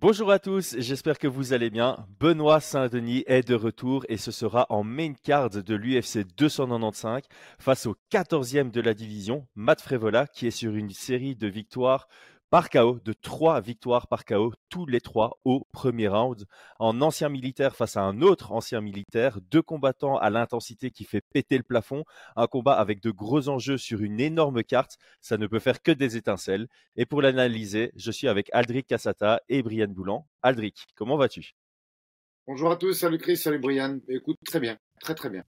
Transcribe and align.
Bonjour 0.00 0.30
à 0.30 0.38
tous, 0.38 0.76
j'espère 0.78 1.18
que 1.18 1.28
vous 1.28 1.52
allez 1.52 1.68
bien. 1.68 2.06
Benoît 2.18 2.60
Saint-Denis 2.60 3.22
est 3.26 3.46
de 3.46 3.54
retour 3.54 4.06
et 4.08 4.16
ce 4.16 4.30
sera 4.30 4.64
en 4.70 4.82
main 4.82 5.12
card 5.12 5.50
de 5.50 5.74
l'UFC 5.74 6.24
295 6.38 7.24
face 7.58 7.84
au 7.84 7.94
14e 8.10 8.70
de 8.70 8.80
la 8.80 8.94
division, 8.94 9.46
Matt 9.56 9.82
Frevola, 9.82 10.26
qui 10.26 10.46
est 10.46 10.52
sur 10.52 10.74
une 10.74 10.88
série 10.88 11.36
de 11.36 11.48
victoires 11.48 12.08
par 12.50 12.68
KO, 12.68 12.98
de 13.04 13.12
trois 13.12 13.60
victoires 13.60 14.08
par 14.08 14.24
KO, 14.24 14.52
tous 14.68 14.84
les 14.84 15.00
trois 15.00 15.38
au 15.44 15.66
premier 15.72 16.08
round. 16.08 16.46
En 16.80 17.00
ancien 17.00 17.28
militaire 17.28 17.76
face 17.76 17.96
à 17.96 18.02
un 18.02 18.22
autre 18.22 18.50
ancien 18.50 18.80
militaire, 18.80 19.40
deux 19.40 19.62
combattants 19.62 20.18
à 20.18 20.30
l'intensité 20.30 20.90
qui 20.90 21.04
fait 21.04 21.22
péter 21.32 21.56
le 21.56 21.62
plafond, 21.62 22.04
un 22.34 22.48
combat 22.48 22.74
avec 22.74 23.00
de 23.00 23.12
gros 23.12 23.48
enjeux 23.48 23.78
sur 23.78 24.02
une 24.02 24.18
énorme 24.18 24.64
carte, 24.64 24.98
ça 25.20 25.38
ne 25.38 25.46
peut 25.46 25.60
faire 25.60 25.80
que 25.80 25.92
des 25.92 26.16
étincelles. 26.16 26.66
Et 26.96 27.06
pour 27.06 27.22
l'analyser, 27.22 27.92
je 27.94 28.10
suis 28.10 28.26
avec 28.26 28.50
Aldric 28.52 28.88
Cassata 28.88 29.40
et 29.48 29.62
Brian 29.62 29.88
Boulan. 29.88 30.26
Aldric, 30.42 30.88
comment 30.96 31.16
vas-tu? 31.16 31.52
Bonjour 32.48 32.72
à 32.72 32.76
tous, 32.76 32.94
salut 32.94 33.18
Chris, 33.18 33.36
salut 33.36 33.60
Brian. 33.60 34.00
Écoute, 34.08 34.38
très 34.44 34.58
bien, 34.58 34.76
très 35.00 35.14
très 35.14 35.30
bien. 35.30 35.44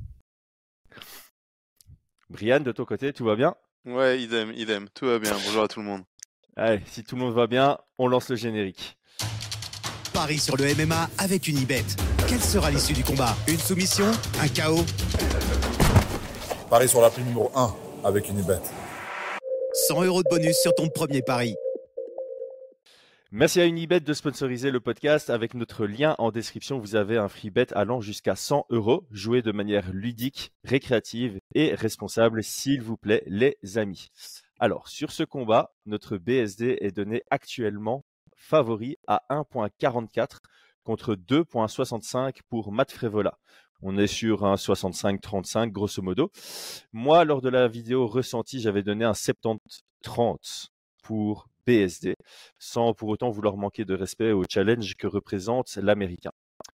Brian, 2.30 2.60
de 2.60 2.70
ton 2.70 2.84
côté, 2.84 3.12
tout 3.12 3.24
va 3.24 3.34
bien? 3.34 3.56
Ouais, 3.84 4.22
idem, 4.22 4.52
idem, 4.52 4.88
tout 4.94 5.06
va 5.06 5.18
bien. 5.18 5.32
Bonjour 5.32 5.64
à 5.64 5.68
tout 5.68 5.80
le 5.80 5.86
monde. 5.86 6.04
Allez, 6.54 6.82
si 6.84 7.02
tout 7.02 7.16
le 7.16 7.22
monde 7.22 7.32
va 7.32 7.46
bien, 7.46 7.78
on 7.96 8.08
lance 8.08 8.28
le 8.28 8.36
générique. 8.36 8.98
Paris 10.12 10.36
sur 10.36 10.54
le 10.54 10.64
MMA 10.74 11.08
avec 11.16 11.48
une 11.48 11.56
ibet. 11.56 11.82
Quelle 12.28 12.42
sera 12.42 12.70
l'issue 12.70 12.92
du 12.92 13.02
combat? 13.02 13.34
Une 13.48 13.56
soumission? 13.56 14.04
Un 14.38 14.48
chaos? 14.48 14.84
Paris 16.68 16.88
sur 16.88 17.00
la 17.00 17.08
prime 17.08 17.24
numéro 17.24 17.50
1 17.54 17.74
avec 18.04 18.28
une 18.28 18.38
ibet. 18.38 18.60
100 19.88 20.02
euros 20.04 20.22
de 20.22 20.28
bonus 20.28 20.56
sur 20.60 20.74
ton 20.74 20.90
premier 20.90 21.22
pari. 21.22 21.56
Merci 23.30 23.62
à 23.62 23.64
Unibet 23.64 24.00
de 24.00 24.12
sponsoriser 24.12 24.70
le 24.70 24.80
podcast. 24.80 25.30
Avec 25.30 25.54
notre 25.54 25.86
lien 25.86 26.14
en 26.18 26.30
description, 26.30 26.78
vous 26.78 26.96
avez 26.96 27.16
un 27.16 27.28
free 27.28 27.48
bet 27.48 27.72
allant 27.72 28.02
jusqu'à 28.02 28.36
100 28.36 28.66
euros. 28.68 29.06
Jouez 29.10 29.40
de 29.40 29.52
manière 29.52 29.90
ludique, 29.90 30.52
récréative 30.64 31.40
et 31.54 31.74
responsable, 31.74 32.44
s'il 32.44 32.82
vous 32.82 32.98
plaît, 32.98 33.22
les 33.26 33.56
amis. 33.76 34.10
Alors, 34.62 34.86
sur 34.86 35.10
ce 35.10 35.24
combat, 35.24 35.74
notre 35.86 36.18
BSD 36.18 36.78
est 36.80 36.92
donné 36.92 37.24
actuellement 37.32 38.04
favori 38.36 38.96
à 39.08 39.24
1.44 39.28 40.38
contre 40.84 41.16
2.65 41.16 42.42
pour 42.48 42.70
Matt 42.70 42.92
Frevola. 42.92 43.36
On 43.80 43.98
est 43.98 44.06
sur 44.06 44.44
un 44.44 44.54
65-35 44.54 45.72
grosso 45.72 46.00
modo. 46.00 46.30
Moi, 46.92 47.24
lors 47.24 47.40
de 47.40 47.48
la 47.48 47.66
vidéo 47.66 48.06
ressentie, 48.06 48.60
j'avais 48.60 48.84
donné 48.84 49.04
un 49.04 49.14
70-30 49.14 50.68
pour 51.02 51.48
BSD, 51.66 52.14
sans 52.56 52.94
pour 52.94 53.08
autant 53.08 53.30
vouloir 53.30 53.56
manquer 53.56 53.84
de 53.84 53.94
respect 53.94 54.30
au 54.30 54.44
challenge 54.48 54.94
que 54.94 55.08
représente 55.08 55.74
l'Américain. 55.74 56.30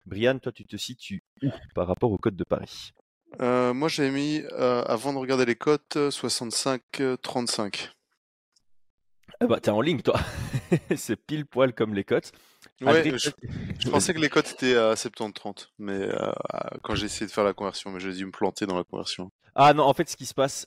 Brian, 0.08 0.40
toi, 0.40 0.52
tu 0.52 0.66
te 0.66 0.76
situes 0.76 1.22
où 1.44 1.50
par 1.76 1.86
rapport 1.86 2.12
au 2.12 2.18
code 2.18 2.36
de 2.36 2.46
Paris? 2.46 2.94
Euh, 3.42 3.74
moi, 3.74 3.90
j'ai 3.90 4.10
mis, 4.12 4.42
euh, 4.54 4.84
avant 4.84 5.14
de 5.14 5.18
regarder 5.18 5.46
les 5.46 5.56
cotes, 5.56 5.98
65-35. 5.98 7.90
Ah 9.42 9.48
bah, 9.48 9.60
t'es 9.60 9.72
en 9.72 9.82
ligne, 9.82 10.02
toi. 10.02 10.20
c'est 10.96 11.18
pile 11.18 11.46
poil 11.46 11.74
comme 11.74 11.94
les 11.94 12.04
cotes. 12.04 12.32
Ouais, 12.82 13.04
je, 13.18 13.90
pensais 13.90 14.14
que 14.14 14.20
les 14.20 14.30
cotes 14.30 14.52
étaient 14.52 14.76
à 14.76 14.94
70-30, 14.96 15.70
mais 15.78 15.94
euh, 15.94 16.32
quand 16.84 16.96
j'ai 16.96 17.06
essayé 17.06 17.26
de 17.26 17.32
faire 17.32 17.44
la 17.44 17.54
conversion, 17.54 17.92
mais 17.92 18.00
j'ai 18.00 18.14
dû 18.14 18.26
me 18.26 18.32
planter 18.32 18.66
dans 18.66 18.76
la 18.78 18.84
conversion. 18.84 19.32
Ah 19.56 19.74
non, 19.74 19.84
en 19.84 19.94
fait, 19.94 20.10
ce 20.10 20.18
qui 20.18 20.26
se 20.26 20.34
passe, 20.34 20.66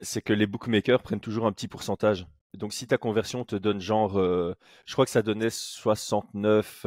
c'est 0.00 0.22
que 0.22 0.32
les 0.32 0.46
bookmakers 0.46 1.02
prennent 1.02 1.20
toujours 1.20 1.46
un 1.46 1.52
petit 1.52 1.68
pourcentage. 1.68 2.26
Donc, 2.54 2.72
si 2.72 2.86
ta 2.86 2.98
conversion 2.98 3.44
te 3.44 3.56
donne 3.56 3.80
genre, 3.80 4.14
je 4.14 4.92
crois 4.92 5.04
que 5.04 5.10
ça 5.10 5.22
donnait 5.22 5.50
69, 5.50 6.86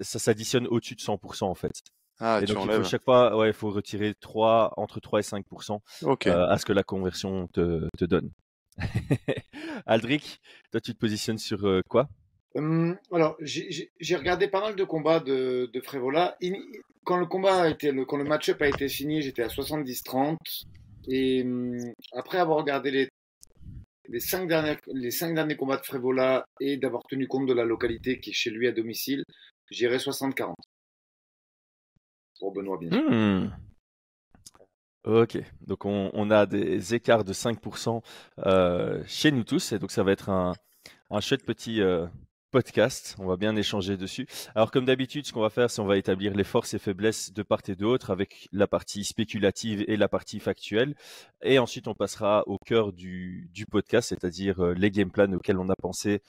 ça 0.00 0.18
s'additionne 0.18 0.66
au-dessus 0.66 0.94
de 0.94 1.00
100% 1.00 1.44
en 1.44 1.54
fait. 1.54 1.82
Ah, 2.20 2.40
et 2.42 2.46
tu 2.46 2.52
donc, 2.52 2.64
enlèves. 2.64 2.80
il 2.80 2.84
faut 2.84 2.90
chaque 2.90 3.04
fois, 3.04 3.36
ouais, 3.36 3.48
il 3.48 3.52
faut 3.54 3.70
retirer 3.70 4.14
3, 4.20 4.72
entre 4.76 5.00
3 5.00 5.20
et 5.20 5.22
5 5.22 5.44
Ok. 6.02 6.26
euh, 6.26 6.46
à 6.48 6.58
ce 6.58 6.66
que 6.66 6.72
la 6.72 6.82
conversion 6.82 7.48
te, 7.48 7.88
te 7.96 8.04
donne. 8.04 8.30
Aldric, 9.86 10.40
toi, 10.70 10.80
tu 10.80 10.92
te 10.94 10.98
positionnes 10.98 11.38
sur 11.38 11.66
euh, 11.66 11.80
quoi? 11.88 12.08
Hum, 12.54 12.96
alors, 13.12 13.36
j'ai- 13.40 13.90
regardé 14.16 14.48
pas 14.48 14.60
mal 14.60 14.74
de 14.76 14.84
combats 14.84 15.20
de, 15.20 15.70
de 15.72 15.80
Frévola. 15.80 16.36
Il- 16.40 16.56
quand 17.04 17.16
le 17.16 17.26
combat 17.26 17.62
a 17.62 17.68
été, 17.70 17.92
le, 17.92 18.04
quand 18.04 18.16
le 18.16 18.24
match-up 18.24 18.60
a 18.60 18.68
été 18.68 18.88
fini, 18.88 19.22
j'étais 19.22 19.42
à 19.42 19.48
70-30. 19.48 20.36
Et 21.08 21.42
hum, 21.42 21.76
après 22.12 22.38
avoir 22.38 22.58
regardé 22.58 22.90
les, 22.90 23.08
les, 24.08 24.20
cinq 24.20 24.48
derniers, 24.48 24.76
les 24.92 25.10
cinq 25.10 25.34
derniers 25.34 25.56
combats 25.56 25.76
de 25.78 25.84
Frévola 25.86 26.44
et 26.60 26.76
d'avoir 26.76 27.02
tenu 27.08 27.26
compte 27.26 27.46
de 27.46 27.54
la 27.54 27.64
localité 27.64 28.20
qui 28.20 28.30
est 28.30 28.34
chez 28.34 28.50
lui 28.50 28.68
à 28.68 28.72
domicile, 28.72 29.22
j'irai 29.70 29.98
60-40. 29.98 30.54
Pour 32.40 32.52
Benoît. 32.52 32.78
Hmm. 32.80 33.50
Ok, 35.04 35.38
donc 35.66 35.86
on, 35.86 36.30
a 36.30 36.44
des 36.44 36.94
écarts 36.94 37.24
de 37.24 37.32
5% 37.32 38.02
euh, 38.44 39.02
chez 39.06 39.30
nous 39.30 39.44
tous, 39.44 39.72
et 39.72 39.78
donc 39.78 39.92
ça 39.92 40.02
va 40.02 40.12
être 40.12 40.28
un, 40.28 40.52
un 41.10 41.20
chouette 41.20 41.46
petit 41.46 41.80
euh, 41.80 42.06
podcast. 42.50 43.16
On 43.18 43.26
va 43.26 43.38
bien 43.38 43.56
échanger 43.56 43.96
dessus. 43.96 44.26
Alors 44.54 44.70
comme 44.70 44.84
d'habitude, 44.84 45.26
ce 45.26 45.32
qu'on 45.32 45.40
va 45.40 45.48
faire, 45.48 45.70
c'est 45.70 45.80
on 45.80 45.86
va 45.86 45.96
établir 45.96 46.34
les 46.34 46.44
forces 46.44 46.74
et 46.74 46.78
faiblesses 46.78 47.32
de 47.32 47.42
part 47.42 47.62
et 47.68 47.76
d'autre 47.76 48.10
avec 48.10 48.46
la 48.52 48.66
partie 48.66 49.04
spéculative 49.04 49.84
et 49.88 49.96
la 49.96 50.08
partie 50.08 50.38
factuelle. 50.38 50.94
Et 51.42 51.58
ensuite, 51.58 51.88
on 51.88 51.94
passera 51.94 52.44
au 52.46 52.58
cœur 52.58 52.92
du, 52.92 53.50
podcast, 53.70 54.10
c'est-à-dire 54.10 54.62
euh, 54.62 54.74
les 54.74 54.90
game 54.90 55.10
plans 55.10 55.32
auxquels 55.32 55.58
on 55.58 55.70
a 55.70 55.76
pensé 55.80 56.20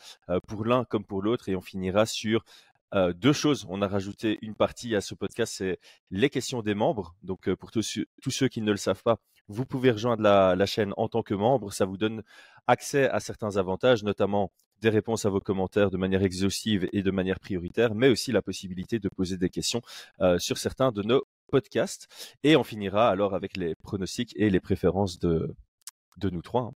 pour 0.48 0.64
l'un 0.64 0.86
comme 0.86 1.04
pour 1.04 1.22
l'autre. 1.22 1.50
Et 1.50 1.58
on 1.58 1.62
finira 1.62 2.06
sur 2.06 2.46
euh, 2.94 3.14
deux 3.14 3.34
choses. 3.34 3.66
On 3.70 3.82
a 3.82 3.88
rajouté 3.88 4.38
une 4.42 4.56
partie 4.56 4.96
à 4.96 5.02
ce 5.02 5.16
podcast, 5.16 5.54
c'est 5.58 5.80
les 6.10 6.30
questions 6.30 6.62
des 6.62 6.74
membres. 6.76 7.16
Donc 7.24 7.48
euh, 7.48 7.56
pour 7.56 7.72
tous, 7.72 7.82
ceux- 8.30 8.48
qui 8.48 8.62
ne 8.62 8.72
le 8.72 8.78
savent 8.78 9.04
pas, 9.04 9.18
vous 9.48 9.66
pouvez 9.66 9.92
rejoindre 9.92 10.22
la, 10.24 10.56
la 10.56 10.66
chaîne 10.66 10.94
en 10.98 11.08
tant 11.08 11.24
que 11.24 11.34
membre. 11.34 11.72
Ça 11.74 11.86
vous 11.86 11.98
donne 11.98 12.24
accès 12.68 13.10
à 13.10 13.20
certains 13.20 13.58
avantages, 13.58 14.04
notamment 14.04 14.52
des 14.82 14.90
réponses 14.90 15.26
à 15.26 15.30
vos 15.30 15.40
commentaires 15.40 15.92
de 15.92 15.98
manière 15.98 16.24
exhaustive 16.24 16.90
et 16.92 17.04
de 17.04 17.12
manière 17.12 17.40
prioritaire, 17.40 17.94
mais 17.94 18.10
aussi 18.10 18.32
la 18.32 18.42
possibilité 18.42 19.00
de 19.00 19.10
poser 19.10 19.38
des 19.38 19.50
questions 19.50 19.82
euh, 20.22 20.40
sur 20.40 20.58
certains 20.58 20.92
de 20.92 21.04
nos 21.04 21.24
podcasts. 21.52 22.08
Et 22.44 22.56
on 22.56 22.64
finira 22.64 23.10
alors 23.10 23.36
avec 23.36 23.58
les 23.58 23.76
pronostics 23.76 24.34
et 24.38 24.50
les 24.50 24.60
préférences 24.60 25.20
de, 25.20 25.54
de 26.18 26.30
nous 26.30 26.42
trois. 26.42 26.64
hein. 26.64 26.74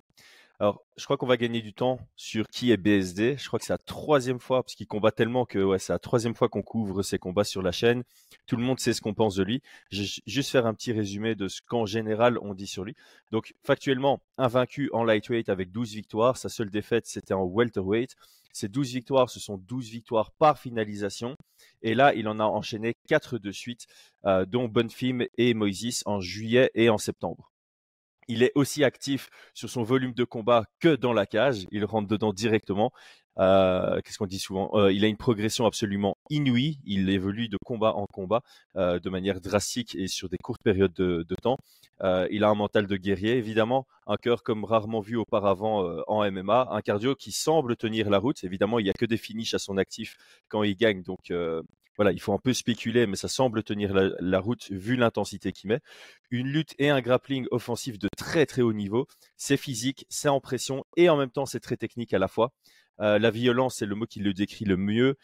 Alors, 0.60 0.86
je 0.96 1.04
crois 1.04 1.18
qu'on 1.18 1.26
va 1.26 1.36
gagner 1.36 1.62
du 1.62 1.74
temps 1.74 2.00
sur 2.16 2.48
qui 2.48 2.72
est 2.72 2.78
BSD. 2.78 3.36
Je 3.38 3.48
crois 3.48 3.60
que 3.60 3.66
c'est 3.66 3.74
la 3.74 3.78
troisième 3.78 4.40
fois, 4.40 4.64
parce 4.64 4.76
qu'il 4.76 4.88
combat 4.88 5.12
tellement 5.12 5.46
que 5.46 5.78
c'est 5.78 5.92
la 5.92 6.00
troisième 6.00 6.34
fois 6.34 6.48
qu'on 6.48 6.62
couvre 6.62 7.04
ses 7.04 7.18
combats 7.20 7.44
sur 7.44 7.62
la 7.62 7.74
chaîne. 7.74 8.04
Tout 8.48 8.56
le 8.56 8.64
monde 8.64 8.80
sait 8.80 8.94
ce 8.94 9.02
qu'on 9.02 9.14
pense 9.14 9.36
de 9.36 9.44
lui. 9.44 9.62
Je 9.92 10.04
vais 10.04 10.10
juste 10.26 10.52
faire 10.52 10.66
un 10.66 10.74
petit 10.74 10.94
résumé 10.94 11.36
de 11.36 11.50
ce 11.50 11.62
qu'en 11.62 11.86
général 11.86 12.38
on 12.42 12.54
dit 12.54 12.68
sur 12.68 12.86
lui. 12.86 12.96
Donc, 13.32 13.54
factuellement, 13.64 14.22
invaincu 14.38 14.90
en 14.94 15.04
lightweight 15.04 15.50
avec 15.50 15.72
12 15.72 15.94
victoires. 15.94 16.38
Sa 16.38 16.48
seule 16.48 16.70
défaite, 16.70 17.06
c'était 17.06 17.34
en 17.34 17.44
welterweight. 17.44 18.16
Ces 18.54 18.70
12 18.70 18.94
victoires, 18.94 19.30
ce 19.30 19.42
sont 19.42 19.58
12 19.58 19.90
victoires 19.90 20.32
par 20.32 20.58
finalisation. 20.58 21.36
Et 21.82 21.96
là, 21.96 22.14
il 22.14 22.30
en 22.30 22.40
a 22.40 22.46
enchaîné 22.46 22.96
4 23.10 23.38
de 23.38 23.52
suite, 23.52 23.88
euh, 24.26 24.46
dont 24.46 24.70
Bonfim 24.70 25.26
et 25.38 25.54
Moises 25.54 26.04
en 26.06 26.22
juillet 26.22 26.72
et 26.74 26.90
en 26.90 26.98
septembre. 26.98 27.52
Il 28.28 28.44
est 28.44 28.52
aussi 28.56 28.84
actif 28.84 29.30
sur 29.54 29.70
son 29.70 29.84
volume 29.84 30.14
de 30.14 30.24
combat 30.24 30.66
que 30.80 30.96
dans 30.96 31.14
la 31.14 31.26
cage. 31.26 31.68
Il 31.72 31.86
rentre 31.86 32.08
dedans 32.08 32.34
directement. 32.34 32.92
Euh, 33.38 34.00
Qu'est-ce 34.02 34.18
qu'on 34.18 34.26
dit 34.26 34.40
souvent? 34.40 34.72
Euh, 34.74 34.92
Il 34.94 35.04
a 35.04 35.08
une 35.08 35.18
progression 35.18 35.66
absolument 35.66 36.18
inouïe. 36.30 36.80
Il 36.86 37.10
évolue 37.10 37.50
de 37.50 37.58
combat 37.64 37.94
en 37.94 38.06
combat 38.08 38.42
euh, 38.76 39.00
de 39.00 39.10
manière 39.10 39.42
drastique 39.42 39.96
et 39.96 40.08
sur 40.08 40.30
des 40.30 40.38
courtes 40.38 40.64
périodes 40.64 40.94
de, 40.94 41.26
de 41.28 41.36
temps. 41.36 41.58
Il 42.30 42.44
a 42.44 42.50
un 42.50 42.56
mental 42.56 42.88
de 42.88 42.98
guerrier, 42.98 43.38
évidemment, 43.38 43.88
un 44.06 44.18
cœur 44.18 44.44
comme 44.44 44.66
rarement 44.66 45.00
vu 45.00 45.16
auparavant 45.16 46.04
en 46.08 46.30
MMA, 46.30 46.68
un 46.72 46.82
cardio 46.82 47.16
qui 47.16 47.32
semble 47.32 47.78
tenir 47.78 48.10
la 48.10 48.18
route. 48.18 48.44
Évidemment, 48.44 48.80
il 48.80 48.84
n'y 48.84 48.90
a 48.90 48.94
que 48.94 49.06
des 49.06 49.16
finishes 49.16 49.54
à 49.54 49.60
son 49.60 49.78
actif 49.78 50.18
quand 50.50 50.64
il 50.64 50.76
gagne, 50.76 51.04
donc 51.04 51.32
voilà, 51.98 52.12
il 52.12 52.20
faut 52.20 52.34
un 52.34 52.40
peu 52.40 52.54
spéculer, 52.54 53.08
mais 53.08 53.16
ça 53.16 53.28
semble 53.28 53.64
tenir 53.64 53.94
la, 53.94 54.40
route 54.40 54.70
vu 54.72 54.96
l'intensité 54.96 55.52
qu'il 55.52 55.70
met. 55.70 55.80
Une 56.32 56.48
lutte 56.48 56.74
et 56.78 56.90
un 56.90 57.02
grappling 57.02 57.48
offensif 57.52 57.98
de 58.00 58.10
très 58.18 58.46
très 58.46 58.62
haut 58.62 58.74
niveau. 58.74 59.08
C'est 59.38 59.58
physique, 59.58 60.06
c'est 60.10 60.30
en 60.30 60.40
pression 60.42 60.84
et 60.98 61.10
en 61.10 61.18
même 61.18 61.32
temps 61.32 61.46
c'est 61.46 61.60
très 61.60 61.78
technique 61.78 62.14
à 62.14 62.20
la 62.20 62.28
fois. 62.28 62.52
Euh, 63.02 63.20
la 63.20 63.32
violence, 63.32 63.76
c'est 63.78 63.86
le 63.86 63.96
mot 63.96 64.06
qui 64.06 64.20
le 64.20 64.34
décrit 64.34 64.66
le 64.66 64.78
mieux. 64.78 65.16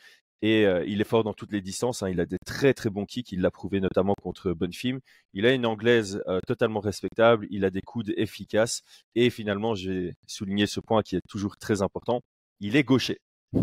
Et 0.44 0.66
euh, 0.66 0.84
il 0.88 1.02
est 1.02 1.06
fort 1.06 1.24
dans 1.24 1.34
toutes 1.34 1.52
les 1.52 1.62
distances. 1.62 2.02
hein. 2.02 2.10
Il 2.10 2.20
a 2.20 2.26
des 2.26 2.38
très 2.46 2.74
très 2.74 2.90
bons 2.90 3.06
kicks. 3.06 3.32
Il 3.32 3.42
l'a 3.42 3.52
prouvé 3.52 3.80
notamment 3.80 4.16
contre 4.22 4.54
Bonfim. 4.54 5.00
Il 5.34 5.46
a 5.46 5.54
une 5.54 5.66
anglaise 5.66 6.24
euh, 6.28 6.40
totalement 6.48 6.80
respectable. 6.80 7.48
Il 7.52 7.64
a 7.64 7.70
des 7.70 7.82
coudes 7.82 8.14
efficaces. 8.18 8.82
Et 9.16 9.30
finalement, 9.30 9.76
je 9.76 9.92
vais 9.92 10.14
souligner 10.28 10.66
ce 10.66 10.80
point 10.80 11.04
qui 11.04 11.16
est 11.16 11.22
toujours 11.30 11.58
très 11.58 11.82
important. 11.82 12.22
Il 12.60 12.76
est 12.76 12.84
gaucher. 12.84 13.20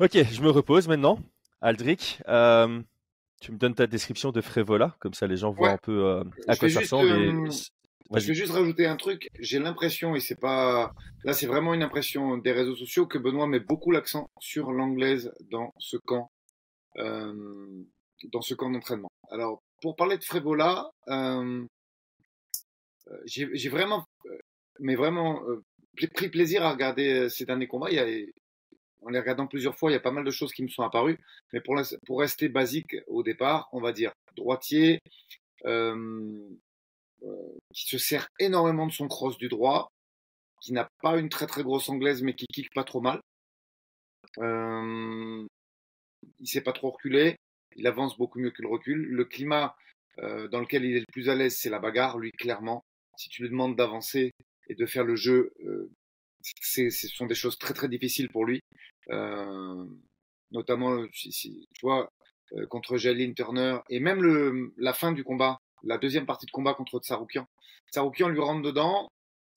ok, 0.00 0.12
je 0.32 0.42
me 0.42 0.50
repose 0.50 0.88
maintenant. 0.88 1.18
Aldric, 1.60 2.22
euh, 2.28 2.80
tu 3.40 3.52
me 3.52 3.58
donnes 3.58 3.74
ta 3.74 3.86
description 3.86 4.32
de 4.32 4.40
Frévola, 4.40 4.96
comme 5.00 5.14
ça 5.14 5.26
les 5.26 5.36
gens 5.36 5.50
voient 5.50 5.68
Ouais. 5.68 5.74
un 5.74 5.78
peu 5.78 6.04
euh, 6.06 6.24
à 6.48 6.54
Je 6.54 6.58
quoi 6.58 6.68
ça 6.70 6.80
ressemble. 6.80 7.08
et 7.08 7.12
euh, 7.12 7.50
Je 8.16 8.26
vais 8.26 8.34
juste 8.34 8.52
rajouter 8.52 8.86
un 8.86 8.96
truc. 8.96 9.28
J'ai 9.38 9.58
l'impression, 9.58 10.14
et 10.16 10.20
c'est 10.20 10.40
pas, 10.40 10.92
là, 11.24 11.32
c'est 11.34 11.46
vraiment 11.46 11.74
une 11.74 11.82
impression 11.82 12.38
des 12.38 12.52
réseaux 12.52 12.76
sociaux 12.76 13.06
que 13.06 13.18
Benoît 13.18 13.46
met 13.46 13.60
beaucoup 13.60 13.90
l'accent 13.90 14.28
sur 14.40 14.72
l'anglaise 14.72 15.32
dans 15.50 15.72
ce 15.78 15.96
camp, 15.98 16.30
dans 16.96 18.40
ce 18.42 18.54
camp 18.54 18.70
d'entraînement. 18.70 19.10
Alors, 19.30 19.62
pour 19.82 19.96
parler 19.96 20.18
de 20.18 20.24
Frévola, 20.24 20.90
j'ai 23.26 23.68
vraiment, 23.68 24.04
mais 24.80 24.96
vraiment 24.96 25.40
pris 26.14 26.30
plaisir 26.30 26.62
à 26.64 26.72
regarder 26.72 27.28
ces 27.28 27.44
derniers 27.44 27.66
combats. 27.68 27.90
Il 27.90 27.96
y 27.96 27.98
a, 28.00 28.06
en 29.02 29.10
les 29.10 29.18
regardant 29.18 29.46
plusieurs 29.46 29.76
fois, 29.76 29.90
il 29.90 29.94
y 29.94 29.96
a 29.96 30.00
pas 30.00 30.10
mal 30.10 30.24
de 30.24 30.30
choses 30.30 30.52
qui 30.52 30.62
me 30.62 30.68
sont 30.68 30.82
apparues. 30.82 31.18
Mais 31.52 31.60
pour, 31.60 31.76
rester 32.18 32.48
basique 32.48 32.96
au 33.06 33.22
départ, 33.22 33.68
on 33.72 33.80
va 33.80 33.92
dire 33.92 34.12
droitier, 34.36 35.00
euh, 35.64 36.38
euh, 37.22 37.58
qui 37.74 37.86
se 37.88 37.98
sert 37.98 38.28
énormément 38.38 38.86
de 38.86 38.92
son 38.92 39.08
cross 39.08 39.38
du 39.38 39.48
droit, 39.48 39.90
qui 40.62 40.72
n'a 40.72 40.88
pas 41.02 41.18
une 41.18 41.28
très 41.28 41.46
très 41.46 41.62
grosse 41.62 41.88
anglaise, 41.88 42.22
mais 42.22 42.34
qui 42.34 42.46
kick 42.46 42.72
pas 42.74 42.84
trop 42.84 43.00
mal. 43.00 43.20
Euh, 44.38 45.46
il 46.38 46.46
sait 46.46 46.60
pas 46.60 46.72
trop 46.72 46.90
reculer, 46.90 47.36
il 47.76 47.86
avance 47.86 48.16
beaucoup 48.16 48.38
mieux 48.38 48.50
que 48.50 48.62
le 48.62 48.68
recul. 48.68 49.06
Le 49.06 49.24
climat 49.24 49.76
euh, 50.18 50.48
dans 50.48 50.60
lequel 50.60 50.84
il 50.84 50.96
est 50.96 51.00
le 51.00 51.12
plus 51.12 51.28
à 51.28 51.34
l'aise, 51.34 51.56
c'est 51.58 51.70
la 51.70 51.78
bagarre, 51.78 52.18
lui 52.18 52.32
clairement. 52.32 52.84
Si 53.16 53.28
tu 53.28 53.42
lui 53.42 53.50
demandes 53.50 53.76
d'avancer 53.76 54.32
et 54.68 54.74
de 54.74 54.86
faire 54.86 55.04
le 55.04 55.16
jeu, 55.16 55.52
euh, 56.78 56.90
ce 56.90 57.08
sont 57.08 57.26
des 57.26 57.34
choses 57.34 57.58
très 57.58 57.74
très 57.74 57.88
difficiles 57.88 58.28
pour 58.28 58.44
lui. 58.44 58.60
Euh, 59.10 59.84
notamment, 60.50 61.04
si, 61.12 61.32
si, 61.32 61.66
tu 61.74 61.86
vois, 61.86 62.08
euh, 62.54 62.66
contre 62.66 62.96
Jalin 62.96 63.32
Turner 63.32 63.78
et 63.88 64.00
même 64.00 64.22
le, 64.22 64.72
la 64.76 64.92
fin 64.92 65.12
du 65.12 65.24
combat, 65.24 65.58
la 65.82 65.98
deuxième 65.98 66.26
partie 66.26 66.46
de 66.46 66.50
combat 66.50 66.74
contre 66.74 66.98
Tsaroukian. 66.98 67.46
Tsaroukian 67.92 68.28
lui 68.28 68.40
rentre 68.40 68.62
dedans, 68.62 69.08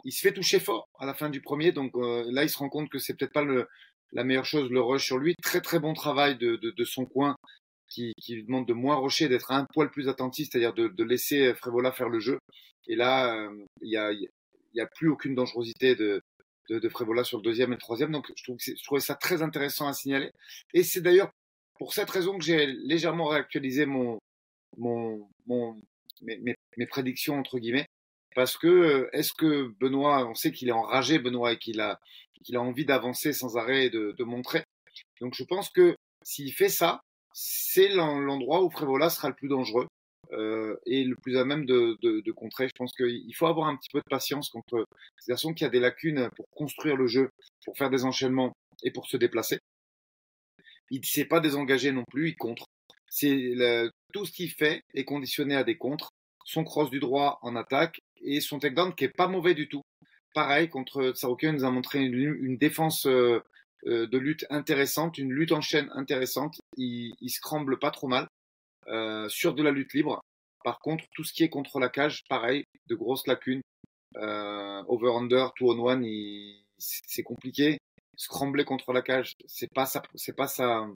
il 0.05 0.11
se 0.11 0.21
fait 0.21 0.33
toucher 0.33 0.59
fort 0.59 0.87
à 0.99 1.05
la 1.05 1.13
fin 1.13 1.29
du 1.29 1.41
premier, 1.41 1.71
donc 1.71 1.91
euh, 1.95 2.25
là 2.31 2.43
il 2.43 2.49
se 2.49 2.57
rend 2.57 2.69
compte 2.69 2.89
que 2.89 2.99
c'est 2.99 3.15
peut-être 3.15 3.33
pas 3.33 3.43
le, 3.43 3.67
la 4.11 4.23
meilleure 4.23 4.45
chose, 4.45 4.69
le 4.69 4.81
rush 4.81 5.05
sur 5.05 5.17
lui. 5.17 5.35
Très 5.41 5.61
très 5.61 5.79
bon 5.79 5.93
travail 5.93 6.37
de, 6.37 6.55
de, 6.57 6.71
de 6.71 6.83
son 6.83 7.05
coin 7.05 7.35
qui, 7.89 8.13
qui 8.21 8.35
lui 8.35 8.43
demande 8.43 8.67
de 8.67 8.73
moins 8.73 8.95
rusher, 8.95 9.27
d'être 9.27 9.51
un 9.51 9.65
poil 9.73 9.89
plus 9.89 10.07
attentif, 10.07 10.49
c'est-à-dire 10.51 10.73
de, 10.73 10.87
de, 10.87 11.03
laisser 11.03 11.53
Frévola 11.55 11.91
faire 11.91 12.09
le 12.09 12.19
jeu. 12.19 12.39
Et 12.87 12.95
là, 12.95 13.35
euh, 13.35 13.65
il 13.81 13.91
y, 13.91 13.97
a, 13.97 14.11
y 14.11 14.81
a 14.81 14.87
plus 14.87 15.09
aucune 15.09 15.35
dangerosité 15.35 15.95
de, 15.95 16.21
de, 16.69 16.79
de 16.79 17.23
sur 17.23 17.37
le 17.37 17.43
deuxième 17.43 17.71
et 17.71 17.75
le 17.75 17.81
troisième. 17.81 18.11
Donc 18.11 18.31
je, 18.35 18.43
trouve 18.43 18.57
que 18.57 18.63
je 18.63 18.83
trouvais 18.83 19.01
ça 19.01 19.15
très 19.15 19.41
intéressant 19.41 19.87
à 19.87 19.93
signaler. 19.93 20.31
Et 20.73 20.83
c'est 20.83 21.01
d'ailleurs 21.01 21.31
pour 21.77 21.93
cette 21.93 22.09
raison 22.09 22.37
que 22.37 22.43
j'ai 22.43 22.65
légèrement 22.67 23.27
réactualisé 23.27 23.85
mon, 23.85 24.19
mon, 24.77 25.27
mon, 25.47 25.75
mes, 26.21 26.37
mes, 26.37 26.55
mes, 26.77 26.85
prédictions 26.85 27.37
entre 27.37 27.59
guillemets. 27.59 27.87
Parce 28.35 28.57
que 28.57 28.67
euh, 28.67 29.09
est-ce 29.13 29.33
que 29.33 29.71
Benoît, 29.79 30.27
on 30.27 30.33
sait 30.33 30.51
qu'il 30.51 30.69
est 30.69 30.73
enragé 30.73 31.19
Benoît 31.19 31.53
et 31.53 31.57
qu'il 31.57 31.79
a 31.81 31.99
qu'il 32.43 32.57
a 32.57 32.61
envie 32.61 32.85
d'avancer 32.85 33.33
sans 33.33 33.57
arrêt 33.57 33.85
et 33.85 33.89
de, 33.89 34.13
de 34.17 34.23
montrer. 34.23 34.63
Donc 35.21 35.33
je 35.33 35.43
pense 35.43 35.69
que 35.69 35.95
s'il 36.23 36.53
fait 36.53 36.69
ça, 36.69 37.01
c'est 37.33 37.87
l'endroit 37.87 38.63
où 38.63 38.69
Frévola 38.69 39.09
sera 39.09 39.29
le 39.29 39.35
plus 39.35 39.47
dangereux 39.47 39.87
euh, 40.33 40.75
et 40.85 41.03
le 41.03 41.15
plus 41.15 41.37
à 41.37 41.45
même 41.45 41.65
de, 41.65 41.97
de, 42.01 42.21
de 42.21 42.31
contrer. 42.31 42.67
Je 42.67 42.73
pense 42.77 42.93
qu'il 42.93 43.35
faut 43.35 43.47
avoir 43.47 43.67
un 43.67 43.75
petit 43.75 43.89
peu 43.91 43.99
de 43.99 44.09
patience 44.09 44.49
contre 44.49 44.85
ces 45.19 45.31
garçons 45.31 45.53
qui 45.53 45.65
a 45.65 45.69
des 45.69 45.79
lacunes 45.79 46.29
pour 46.35 46.45
construire 46.51 46.95
le 46.95 47.07
jeu, 47.07 47.29
pour 47.65 47.77
faire 47.77 47.89
des 47.89 48.05
enchaînements 48.05 48.53
et 48.83 48.91
pour 48.91 49.07
se 49.07 49.17
déplacer. 49.17 49.59
Il 50.89 50.99
ne 50.99 51.05
s'est 51.05 51.25
pas 51.25 51.39
désengagé 51.39 51.91
non 51.91 52.03
plus, 52.09 52.29
il 52.29 52.35
contre. 52.35 52.65
C'est 53.09 53.53
tout 54.11 54.25
ce 54.25 54.31
qu'il 54.31 54.49
fait 54.49 54.81
est 54.93 55.05
conditionné 55.05 55.55
à 55.55 55.63
des 55.63 55.77
contres. 55.77 56.09
Son 56.45 56.63
cross 56.63 56.89
du 56.89 56.99
droit 56.99 57.39
en 57.41 57.55
attaque 57.55 57.99
et 58.21 58.41
son 58.41 58.59
takedown 58.59 58.93
qui 58.93 59.05
est 59.05 59.15
pas 59.15 59.27
mauvais 59.27 59.53
du 59.53 59.69
tout. 59.69 59.81
Pareil 60.33 60.67
contre 60.67 61.11
Tsaroukian, 61.11 61.53
nous 61.53 61.63
a 61.63 61.71
montré 61.71 62.03
une, 62.03 62.13
une 62.15 62.57
défense 62.57 63.05
euh, 63.05 63.39
euh, 63.85 64.07
de 64.07 64.17
lutte 64.17 64.45
intéressante, 64.49 65.17
une 65.19 65.31
lutte 65.31 65.51
en 65.51 65.61
chaîne 65.61 65.89
intéressante. 65.93 66.59
Il, 66.75 67.13
il 67.21 67.29
scramble 67.29 67.77
pas 67.77 67.91
trop 67.91 68.07
mal 68.07 68.27
euh, 68.87 69.27
sur 69.29 69.53
de 69.53 69.63
la 69.63 69.71
lutte 69.71 69.93
libre. 69.93 70.21
Par 70.63 70.79
contre, 70.79 71.05
tout 71.13 71.23
ce 71.23 71.33
qui 71.33 71.43
est 71.43 71.49
contre 71.49 71.79
la 71.79 71.89
cage, 71.89 72.23
pareil, 72.29 72.65
de 72.87 72.95
grosses 72.95 73.27
lacunes. 73.27 73.61
Euh, 74.17 74.83
over-under, 74.87 75.47
two 75.55 75.71
on 75.71 75.79
one, 75.79 76.05
c'est 76.77 77.23
compliqué 77.23 77.79
scrambler 78.15 78.65
contre 78.65 78.93
la 78.93 79.01
cage, 79.01 79.33
c'est 79.45 79.71
pas 79.73 79.85
sa, 79.85 80.01
c'est 80.15 80.35
pas 80.35 80.47
sa, 80.47 80.87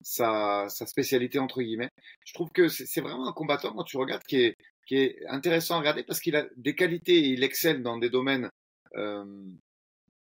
sa, 0.00 0.66
sa 0.68 0.86
spécialité 0.86 1.38
entre 1.38 1.62
guillemets. 1.62 1.90
Je 2.24 2.34
trouve 2.34 2.50
que 2.50 2.68
c'est 2.68 3.00
vraiment 3.00 3.28
un 3.28 3.32
combattant 3.32 3.72
quand 3.74 3.84
tu 3.84 3.96
regardes 3.96 4.24
qui 4.24 4.36
est, 4.42 4.56
qui 4.86 4.96
est 4.96 5.26
intéressant 5.28 5.76
à 5.76 5.78
regarder 5.78 6.04
parce 6.04 6.20
qu'il 6.20 6.36
a 6.36 6.46
des 6.56 6.74
qualités 6.74 7.18
et 7.18 7.28
il 7.28 7.44
excelle 7.44 7.82
dans 7.82 7.98
des 7.98 8.10
domaines 8.10 8.50
euh, 8.96 9.24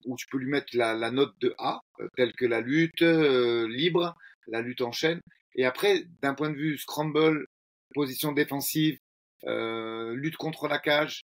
où 0.04 0.16
tu 0.16 0.26
peux 0.30 0.38
lui 0.38 0.50
mettre 0.50 0.76
la, 0.76 0.94
la 0.94 1.10
note 1.10 1.34
de 1.40 1.54
A, 1.58 1.80
euh, 2.00 2.08
telle 2.16 2.32
que 2.34 2.46
la 2.46 2.60
lutte 2.60 3.02
euh, 3.02 3.66
libre, 3.68 4.16
la 4.46 4.60
lutte 4.60 4.82
en 4.82 4.92
chaîne. 4.92 5.20
Et 5.58 5.64
après, 5.64 6.06
d'un 6.22 6.34
point 6.34 6.50
de 6.50 6.54
vue 6.54 6.78
scramble, 6.78 7.48
position 7.92 8.30
défensive, 8.30 9.00
euh, 9.44 10.14
lutte 10.14 10.36
contre 10.36 10.68
la 10.68 10.78
cage, 10.78 11.24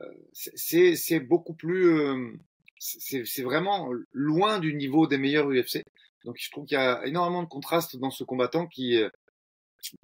euh, 0.00 0.14
c'est 0.32 1.20
beaucoup 1.20 1.54
plus 1.54 2.32
c'est 2.78 3.42
vraiment 3.42 3.90
loin 4.12 4.58
du 4.58 4.74
niveau 4.74 5.06
des 5.06 5.18
meilleurs 5.18 5.48
UFC. 5.48 5.82
Donc 6.24 6.36
je 6.38 6.50
trouve 6.50 6.64
qu'il 6.64 6.78
y 6.78 6.80
a 6.80 7.06
énormément 7.06 7.42
de 7.42 7.48
contrastes 7.48 7.96
dans 7.96 8.10
ce 8.10 8.24
combattant 8.24 8.66
qui, 8.66 8.96
euh, 8.96 9.10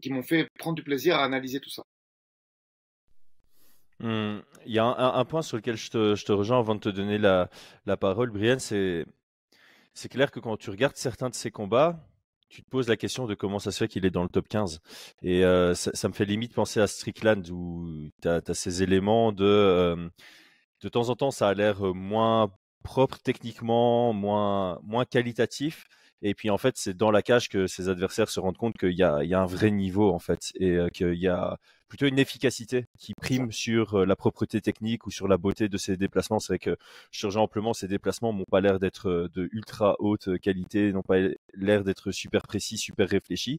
qui 0.02 0.12
m'ont 0.12 0.22
fait 0.22 0.48
prendre 0.58 0.76
du 0.76 0.82
plaisir 0.82 1.16
à 1.16 1.24
analyser 1.24 1.60
tout 1.60 1.70
ça. 1.70 1.82
Mmh, 4.00 4.40
il 4.66 4.72
y 4.72 4.78
a 4.78 4.84
un, 4.84 5.24
point 5.24 5.42
sur 5.42 5.56
lequel 5.56 5.76
je 5.76 5.90
te, 5.90 6.14
je 6.14 6.24
te, 6.26 6.32
rejoins 6.32 6.58
avant 6.58 6.74
de 6.74 6.80
te 6.80 6.88
donner 6.90 7.16
la, 7.16 7.48
la 7.86 7.96
parole, 7.96 8.30
Brian. 8.30 8.58
C'est 8.58 10.08
clair 10.10 10.30
que 10.30 10.40
quand 10.40 10.58
tu 10.58 10.68
regardes 10.68 10.96
certains 10.96 11.30
de 11.30 11.34
ces 11.34 11.50
combats, 11.50 12.09
tu 12.50 12.62
te 12.62 12.68
poses 12.68 12.88
la 12.88 12.96
question 12.96 13.26
de 13.26 13.34
comment 13.34 13.58
ça 13.58 13.70
se 13.70 13.78
fait 13.78 13.88
qu'il 13.88 14.04
est 14.04 14.10
dans 14.10 14.24
le 14.24 14.28
top 14.28 14.48
15. 14.48 14.80
Et 15.22 15.44
euh, 15.44 15.74
ça, 15.74 16.08
me 16.08 16.12
fait 16.12 16.24
limite 16.24 16.52
penser 16.52 16.80
à 16.80 16.86
Strickland 16.86 17.48
où 17.50 18.10
tu 18.20 18.28
as, 18.28 18.42
ces 18.54 18.82
éléments 18.82 19.32
de... 19.32 19.44
Euh, 19.44 20.08
de 20.82 20.88
temps 20.88 21.10
en 21.10 21.16
temps, 21.16 21.30
ça 21.30 21.48
a 21.48 21.54
l'air 21.54 21.82
moins 21.94 22.50
propre 22.82 23.18
techniquement, 23.18 24.12
moins, 24.12 24.80
moins 24.82 25.04
qualitatif. 25.04 25.84
Et 26.22 26.34
puis 26.34 26.50
en 26.50 26.58
fait, 26.58 26.76
c'est 26.76 26.94
dans 26.96 27.10
la 27.10 27.22
cage 27.22 27.48
que 27.48 27.66
ses 27.66 27.88
adversaires 27.88 28.28
se 28.28 28.40
rendent 28.40 28.58
compte 28.58 28.76
qu'il 28.78 28.92
y 28.92 29.02
a, 29.02 29.22
il 29.24 29.30
y 29.30 29.34
a 29.34 29.40
un 29.40 29.46
vrai 29.46 29.70
niveau 29.70 30.12
en 30.12 30.18
fait, 30.18 30.52
et 30.56 30.72
euh, 30.76 30.88
qu'il 30.88 31.14
y 31.14 31.28
a 31.28 31.56
plutôt 31.88 32.06
une 32.06 32.18
efficacité 32.18 32.86
qui 32.98 33.14
prime 33.14 33.50
sur 33.50 34.00
euh, 34.00 34.06
la 34.06 34.16
propreté 34.16 34.60
technique 34.60 35.06
ou 35.06 35.10
sur 35.10 35.26
la 35.28 35.38
beauté 35.38 35.68
de 35.68 35.76
ses 35.78 35.96
déplacements. 35.96 36.38
C'est 36.38 36.52
vrai 36.52 36.58
que 36.58 36.76
je 37.10 37.26
rejoins 37.26 37.42
amplement, 37.42 37.74
ces 37.74 37.88
déplacements 37.88 38.32
n'ont 38.32 38.44
pas 38.50 38.60
l'air 38.60 38.78
d'être 38.78 39.08
euh, 39.08 39.28
de 39.34 39.48
ultra 39.52 39.96
haute 39.98 40.38
qualité, 40.40 40.92
n'ont 40.92 41.02
pas 41.02 41.18
l'air 41.54 41.84
d'être 41.84 42.12
super 42.12 42.42
précis, 42.42 42.78
super 42.78 43.08
réfléchis, 43.08 43.58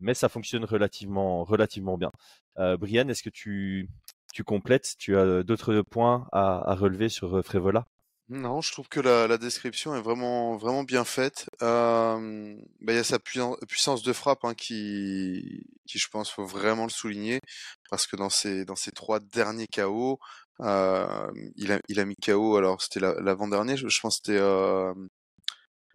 mais 0.00 0.14
ça 0.14 0.28
fonctionne 0.28 0.64
relativement, 0.64 1.44
relativement 1.44 1.98
bien. 1.98 2.10
Euh, 2.58 2.76
Brian, 2.76 3.08
est-ce 3.08 3.22
que 3.22 3.30
tu, 3.30 3.88
tu 4.32 4.42
complètes? 4.44 4.96
Tu 4.98 5.16
as 5.16 5.42
d'autres 5.42 5.82
points 5.82 6.26
à, 6.32 6.70
à 6.70 6.74
relever 6.74 7.08
sur 7.08 7.44
Frévola? 7.44 7.86
Non, 8.30 8.60
je 8.60 8.70
trouve 8.70 8.88
que 8.88 9.00
la, 9.00 9.26
la, 9.26 9.38
description 9.38 9.96
est 9.96 10.00
vraiment 10.00 10.56
vraiment 10.56 10.84
bien 10.84 11.04
faite. 11.04 11.50
Euh, 11.62 12.54
bah, 12.80 12.92
il 12.92 12.94
y 12.94 12.98
a 12.98 13.02
sa 13.02 13.18
puissance 13.18 14.04
de 14.04 14.12
frappe 14.12 14.44
hein, 14.44 14.54
qui, 14.54 15.66
qui, 15.84 15.98
je 15.98 16.08
pense, 16.08 16.30
faut 16.30 16.44
vraiment 16.44 16.84
le 16.84 16.90
souligner 16.90 17.40
parce 17.90 18.06
que 18.06 18.14
dans 18.14 18.30
ces 18.30 18.64
dans 18.64 18.76
ces 18.76 18.92
trois 18.92 19.18
derniers 19.18 19.66
KO, 19.66 20.20
euh, 20.60 21.32
il 21.56 21.72
a 21.72 21.80
il 21.88 21.98
a 21.98 22.04
mis 22.04 22.14
KO. 22.14 22.56
Alors 22.56 22.80
c'était 22.80 23.00
l'avant-dernier, 23.00 23.76
je, 23.76 23.88
je, 23.88 24.00
pense 24.00 24.18
c'était 24.18 24.38
euh, 24.38 24.94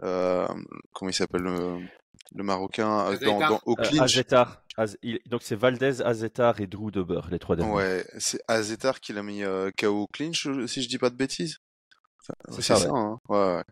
euh, 0.03 0.45
comment 0.91 1.09
il 1.09 1.13
s'appelle 1.13 1.43
le, 1.43 1.79
le 2.35 2.43
marocain 2.43 3.13
euh, 3.13 3.17
dans, 3.17 3.39
dans, 3.39 3.61
au 3.65 3.75
clinch. 3.75 4.01
Azetar. 4.01 4.61
Az, 4.75 4.97
il, 5.03 5.21
donc 5.27 5.41
c'est 5.41 5.55
Valdez, 5.55 6.01
Azetar 6.01 6.59
et 6.59 6.67
Drew 6.67 6.91
Dober, 6.91 7.21
les 7.31 7.39
trois 7.39 7.55
derniers. 7.55 7.73
Ouais, 7.73 8.05
c'est 8.17 8.41
Azetar 8.49 8.99
qui 8.99 9.13
l'a 9.13 9.23
mis 9.23 9.41
KO 9.77 10.01
au 10.01 10.07
clinch, 10.07 10.49
si 10.67 10.83
je 10.83 10.89
dis 10.89 10.97
pas 10.97 11.09
de 11.09 11.15
bêtises. 11.15 11.59
C'est 12.51 12.61
ça, 12.61 12.75
ça 12.77 12.91
ouais. 12.91 12.99
Hein. 12.99 13.19
ouais. 13.29 13.63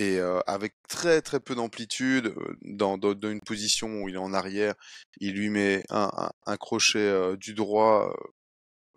Et 0.00 0.18
euh, 0.20 0.40
avec 0.46 0.74
très 0.88 1.22
très 1.22 1.40
peu 1.40 1.54
d'amplitude, 1.56 2.34
dans, 2.62 2.98
dans, 2.98 3.14
dans, 3.14 3.30
une 3.30 3.40
position 3.40 3.88
où 4.02 4.08
il 4.08 4.14
est 4.14 4.18
en 4.18 4.32
arrière, 4.32 4.74
il 5.20 5.34
lui 5.34 5.50
met 5.50 5.82
un, 5.90 6.08
un, 6.16 6.30
un 6.46 6.56
crochet 6.56 6.98
euh, 6.98 7.36
du 7.36 7.54
droit 7.54 8.08
euh, 8.10 8.28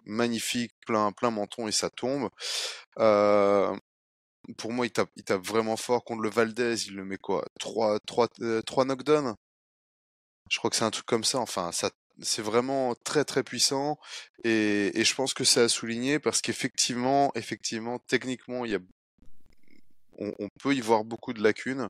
magnifique, 0.05 0.73
plein 0.85 1.11
plein 1.11 1.31
menton 1.31 1.67
et 1.67 1.71
ça 1.71 1.89
tombe. 1.89 2.29
Euh, 2.99 3.75
pour 4.57 4.71
moi, 4.73 4.85
il 4.85 4.91
tape, 4.91 5.09
il 5.15 5.23
tape 5.23 5.41
vraiment 5.45 5.77
fort 5.77 6.03
contre 6.03 6.21
le 6.23 6.29
Valdez. 6.29 6.75
Il 6.87 6.95
le 6.95 7.05
met 7.05 7.17
quoi 7.17 7.45
Trois 7.59 7.99
trois 8.05 8.27
trois 8.65 8.85
knockdowns? 8.85 9.35
Je 10.49 10.57
crois 10.57 10.69
que 10.69 10.75
c'est 10.75 10.85
un 10.85 10.91
truc 10.91 11.05
comme 11.05 11.23
ça. 11.23 11.39
Enfin, 11.39 11.71
ça 11.71 11.89
c'est 12.21 12.41
vraiment 12.41 12.93
très 13.03 13.23
très 13.25 13.43
puissant 13.43 13.97
et, 14.43 14.91
et 14.99 15.03
je 15.05 15.15
pense 15.15 15.33
que 15.33 15.43
c'est 15.43 15.61
à 15.61 15.69
souligner 15.69 16.19
parce 16.19 16.41
qu'effectivement, 16.41 17.31
effectivement, 17.35 17.99
techniquement, 17.99 18.65
il 18.65 18.71
y 18.71 18.75
a 18.75 18.79
on, 20.39 20.49
peut 20.61 20.75
y 20.75 20.81
voir 20.81 21.03
beaucoup 21.03 21.33
de 21.33 21.41
lacunes, 21.41 21.87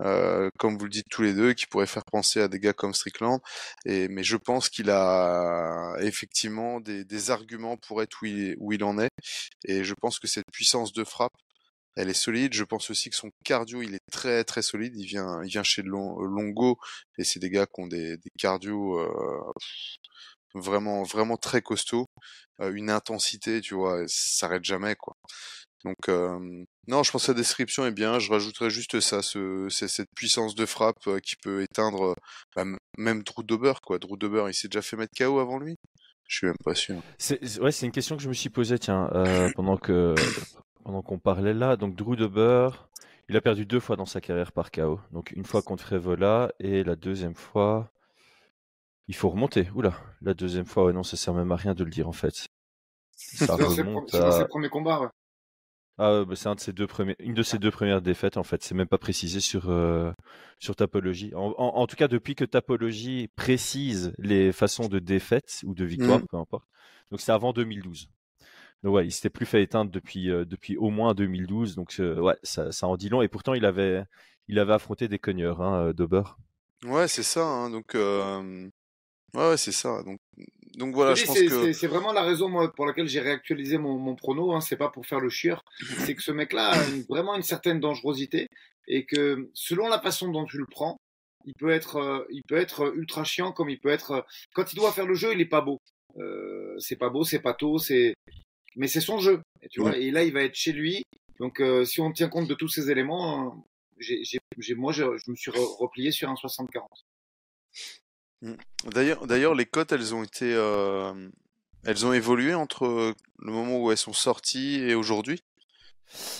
euh, 0.00 0.50
comme 0.58 0.78
vous 0.78 0.84
le 0.84 0.90
dites 0.90 1.06
tous 1.10 1.22
les 1.22 1.34
deux, 1.34 1.52
qui 1.54 1.66
pourraient 1.66 1.86
faire 1.86 2.04
penser 2.04 2.40
à 2.40 2.48
des 2.48 2.58
gars 2.60 2.72
comme 2.72 2.94
Strickland. 2.94 3.40
Et, 3.86 4.08
mais 4.08 4.24
je 4.24 4.36
pense 4.36 4.68
qu'il 4.68 4.90
a 4.90 5.94
effectivement 6.00 6.80
des, 6.80 7.30
arguments 7.30 7.76
pour 7.76 8.02
être 8.02 8.18
où 8.22 8.72
il, 8.72 8.84
en 8.84 8.98
est. 8.98 9.10
Et 9.66 9.84
je 9.84 9.94
pense 9.94 10.18
que 10.18 10.26
cette 10.26 10.50
puissance 10.52 10.92
de 10.92 11.04
frappe, 11.04 11.32
elle 11.96 12.08
est 12.08 12.14
solide. 12.14 12.54
Je 12.54 12.64
pense 12.64 12.90
aussi 12.90 13.10
que 13.10 13.16
son 13.16 13.30
cardio, 13.44 13.82
il 13.82 13.94
est 13.94 14.10
très 14.10 14.44
très 14.44 14.62
solide. 14.62 14.94
Il 14.96 15.06
vient, 15.06 15.62
chez 15.62 15.82
Longo 15.82 16.78
et 17.18 17.24
c'est 17.24 17.40
des 17.40 17.50
gars 17.50 17.66
qui 17.66 17.80
ont 17.82 17.86
des, 17.86 18.18
cardio 18.38 18.98
euh, 18.98 19.52
vraiment 20.54 21.02
vraiment 21.02 21.36
très 21.36 21.62
costauds, 21.62 22.06
euh, 22.60 22.72
une 22.74 22.90
intensité, 22.90 23.60
tu 23.60 23.74
vois, 23.74 24.06
ça 24.08 24.48
s'arrête 24.48 24.64
jamais 24.64 24.96
quoi. 24.96 25.16
Donc 25.84 26.08
euh, 26.08 26.64
non, 26.86 27.02
je 27.02 27.10
pense 27.10 27.26
que 27.26 27.32
la 27.32 27.38
description 27.38 27.84
est 27.86 27.92
bien. 27.92 28.18
Je 28.18 28.30
rajouterais 28.30 28.70
juste 28.70 29.00
ça, 29.00 29.22
ce, 29.22 29.68
cette 29.68 30.10
puissance 30.14 30.54
de 30.54 30.66
frappe 30.66 31.06
euh, 31.06 31.18
qui 31.18 31.36
peut 31.36 31.62
éteindre 31.62 32.14
bah, 32.54 32.64
même 32.98 33.22
Drew 33.22 33.42
Dober 33.42 33.74
quoi. 33.82 33.98
Drew 33.98 34.16
Dober, 34.16 34.44
il 34.48 34.54
s'est 34.54 34.68
déjà 34.68 34.82
fait 34.82 34.96
mettre 34.96 35.12
KO 35.16 35.38
avant 35.38 35.58
lui? 35.58 35.76
Je 36.28 36.36
suis 36.36 36.46
même 36.46 36.56
pas 36.64 36.74
sûr. 36.74 37.02
C'est 37.18 37.60
ouais, 37.60 37.72
c'est 37.72 37.86
une 37.86 37.92
question 37.92 38.16
que 38.16 38.22
je 38.22 38.28
me 38.28 38.34
suis 38.34 38.50
posée 38.50 38.78
tiens 38.78 39.10
pendant 39.56 39.76
que 39.76 40.14
pendant 40.84 41.02
qu'on 41.02 41.18
parlait 41.18 41.54
là. 41.54 41.76
Donc 41.76 41.96
Drew 41.96 42.16
Dober, 42.16 42.70
il 43.28 43.36
a 43.36 43.40
perdu 43.40 43.66
deux 43.66 43.80
fois 43.80 43.96
dans 43.96 44.06
sa 44.06 44.20
carrière 44.20 44.52
par 44.52 44.70
KO. 44.70 45.00
Donc 45.10 45.32
une 45.32 45.44
fois 45.44 45.62
contre 45.62 45.84
Frevola 45.84 46.52
et 46.60 46.84
la 46.84 46.96
deuxième 46.96 47.34
fois, 47.34 47.90
il 49.08 49.14
faut 49.14 49.30
remonter. 49.30 49.68
Oula, 49.74 49.94
la 50.20 50.34
deuxième 50.34 50.66
fois, 50.66 50.84
ouais, 50.84 50.92
non, 50.92 51.02
ça 51.02 51.16
sert 51.16 51.34
même 51.34 51.52
à 51.52 51.56
rien 51.56 51.74
de 51.74 51.84
le 51.84 51.90
dire 51.90 52.08
en 52.08 52.12
fait. 52.12 52.46
Ça 53.14 53.54
remonte 53.56 54.14
à... 54.14 54.32
ses 54.32 54.44
premiers 54.46 54.68
combats. 54.68 55.00
Ouais. 55.00 55.08
Ah, 55.98 56.24
bah, 56.26 56.34
c'est 56.36 56.48
un 56.48 56.54
de 56.54 56.60
ses 56.60 56.72
deux 56.72 56.86
premiers, 56.86 57.16
une 57.18 57.34
de 57.34 57.42
ses 57.42 57.58
deux 57.58 57.70
premières 57.70 58.00
défaites 58.00 58.36
en 58.36 58.42
fait. 58.42 58.62
C'est 58.62 58.74
même 58.74 58.88
pas 58.88 58.98
précisé 58.98 59.40
sur 59.40 59.68
euh, 59.68 60.10
sur 60.58 60.74
Tapologie. 60.74 61.34
En, 61.34 61.54
en, 61.58 61.76
en, 61.76 61.86
tout 61.86 61.96
cas, 61.96 62.08
depuis 62.08 62.34
que 62.34 62.44
Tapologie 62.44 63.28
précise 63.36 64.12
les 64.18 64.52
façons 64.52 64.88
de 64.88 64.98
défaite 64.98 65.60
ou 65.64 65.74
de 65.74 65.84
victoire, 65.84 66.20
mmh. 66.20 66.26
peu 66.30 66.36
importe. 66.38 66.66
Donc 67.10 67.20
c'est 67.20 67.32
avant 67.32 67.52
2012. 67.52 68.08
Donc 68.82 68.94
ouais, 68.94 69.06
il 69.06 69.12
s'était 69.12 69.30
plus 69.30 69.46
fait 69.46 69.62
éteindre 69.62 69.90
depuis 69.90 70.30
euh, 70.30 70.44
depuis 70.46 70.76
au 70.78 70.90
moins 70.90 71.14
2012. 71.14 71.76
Donc 71.76 71.96
euh, 72.00 72.18
ouais, 72.20 72.36
ça, 72.42 72.72
ça 72.72 72.86
en 72.86 72.96
dit 72.96 73.10
long. 73.10 73.20
Et 73.20 73.28
pourtant, 73.28 73.52
il 73.54 73.66
avait 73.66 74.02
il 74.48 74.58
avait 74.58 74.72
affronté 74.72 75.08
des 75.08 75.18
cogneurs, 75.18 75.60
hein, 75.60 75.92
Dober. 75.92 76.22
Ouais, 76.84 77.06
c'est 77.06 77.22
ça. 77.22 77.44
Hein, 77.44 77.70
donc 77.70 77.94
ouais, 77.94 79.56
c'est 79.56 79.72
ça. 79.72 80.02
Donc 80.04 80.20
donc 80.76 80.94
voilà, 80.94 81.14
je 81.14 81.26
pense 81.26 81.38
que 81.38 81.72
c'est 81.72 81.86
vraiment 81.86 82.12
la 82.12 82.22
raison 82.22 82.48
moi, 82.48 82.72
pour 82.72 82.86
laquelle 82.86 83.06
j'ai 83.06 83.20
réactualisé 83.20 83.78
mon, 83.78 83.98
mon 83.98 84.14
prono. 84.14 84.52
Hein, 84.52 84.60
c'est 84.60 84.76
pas 84.76 84.88
pour 84.88 85.06
faire 85.06 85.20
le 85.20 85.28
chieur, 85.28 85.62
c'est 86.06 86.14
que 86.14 86.22
ce 86.22 86.32
mec-là 86.32 86.70
a 86.70 86.82
vraiment 87.08 87.34
une 87.34 87.42
certaine 87.42 87.80
dangerosité 87.80 88.46
et 88.88 89.04
que 89.04 89.50
selon 89.54 89.88
la 89.88 90.00
façon 90.00 90.30
dont 90.30 90.44
tu 90.44 90.58
le 90.58 90.66
prends, 90.66 90.96
il 91.44 91.54
peut 91.58 91.70
être, 91.70 91.96
euh, 91.96 92.24
il 92.30 92.42
peut 92.42 92.56
être 92.56 92.94
ultra 92.96 93.24
chiant 93.24 93.52
comme 93.52 93.68
il 93.68 93.80
peut 93.80 93.90
être. 93.90 94.10
Euh, 94.12 94.20
quand 94.54 94.72
il 94.72 94.76
doit 94.76 94.92
faire 94.92 95.06
le 95.06 95.14
jeu, 95.14 95.32
il 95.32 95.40
est 95.40 95.46
pas 95.46 95.60
beau. 95.60 95.78
Euh, 96.18 96.74
c'est 96.78 96.96
pas 96.96 97.10
beau, 97.10 97.24
c'est 97.24 97.40
pas 97.40 97.54
tôt, 97.54 97.78
c'est. 97.78 98.14
Mais 98.76 98.86
c'est 98.86 99.00
son 99.00 99.18
jeu. 99.18 99.40
Et, 99.62 99.68
tu 99.68 99.80
vois, 99.80 99.96
et 99.96 100.10
là, 100.10 100.24
il 100.24 100.32
va 100.32 100.42
être 100.42 100.54
chez 100.54 100.72
lui. 100.72 101.02
Donc, 101.38 101.60
euh, 101.60 101.84
si 101.84 102.00
on 102.00 102.12
tient 102.12 102.28
compte 102.28 102.48
de 102.48 102.54
tous 102.54 102.68
ces 102.68 102.90
éléments, 102.90 103.66
j'ai, 103.98 104.22
moi, 104.74 104.92
je, 104.92 105.04
je, 105.18 105.30
me 105.30 105.36
suis 105.36 105.50
replié 105.50 106.10
sur 106.10 106.28
un 106.30 106.34
60-40. 106.34 106.86
Mmh. 108.42 108.52
D'ailleurs, 108.92 109.26
d'ailleurs, 109.26 109.54
les 109.54 109.66
cotes, 109.66 109.92
elles 109.92 110.14
ont 110.14 110.24
été, 110.24 110.52
euh, 110.52 111.12
elles 111.84 112.04
ont 112.04 112.12
évolué 112.12 112.54
entre 112.54 113.14
le 113.38 113.52
moment 113.52 113.78
où 113.78 113.90
elles 113.90 113.96
sont 113.96 114.12
sorties 114.12 114.80
et 114.80 114.94
aujourd'hui? 114.94 115.42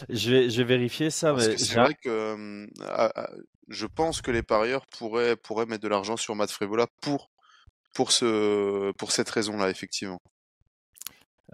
Je 0.08 0.30
vais, 0.30 0.50
je 0.50 0.58
vais 0.58 0.64
vérifier 0.64 1.10
ça. 1.10 1.32
Parce 1.32 1.46
mais 1.46 1.56
c'est 1.56 1.76
vrai 1.76 1.94
que 1.94 2.66
je 3.68 3.86
pense 3.86 4.20
que 4.20 4.30
les 4.30 4.42
parieurs 4.42 4.86
pourraient, 4.86 5.36
pourraient 5.36 5.66
mettre 5.66 5.82
de 5.82 5.88
l'argent 5.88 6.16
sur 6.16 6.34
Matt 6.34 6.50
Frevola 6.50 6.86
pour, 7.00 7.30
pour 7.94 8.12
ce, 8.12 8.92
pour 8.92 9.12
cette 9.12 9.30
raison-là, 9.30 9.70
effectivement. 9.70 10.20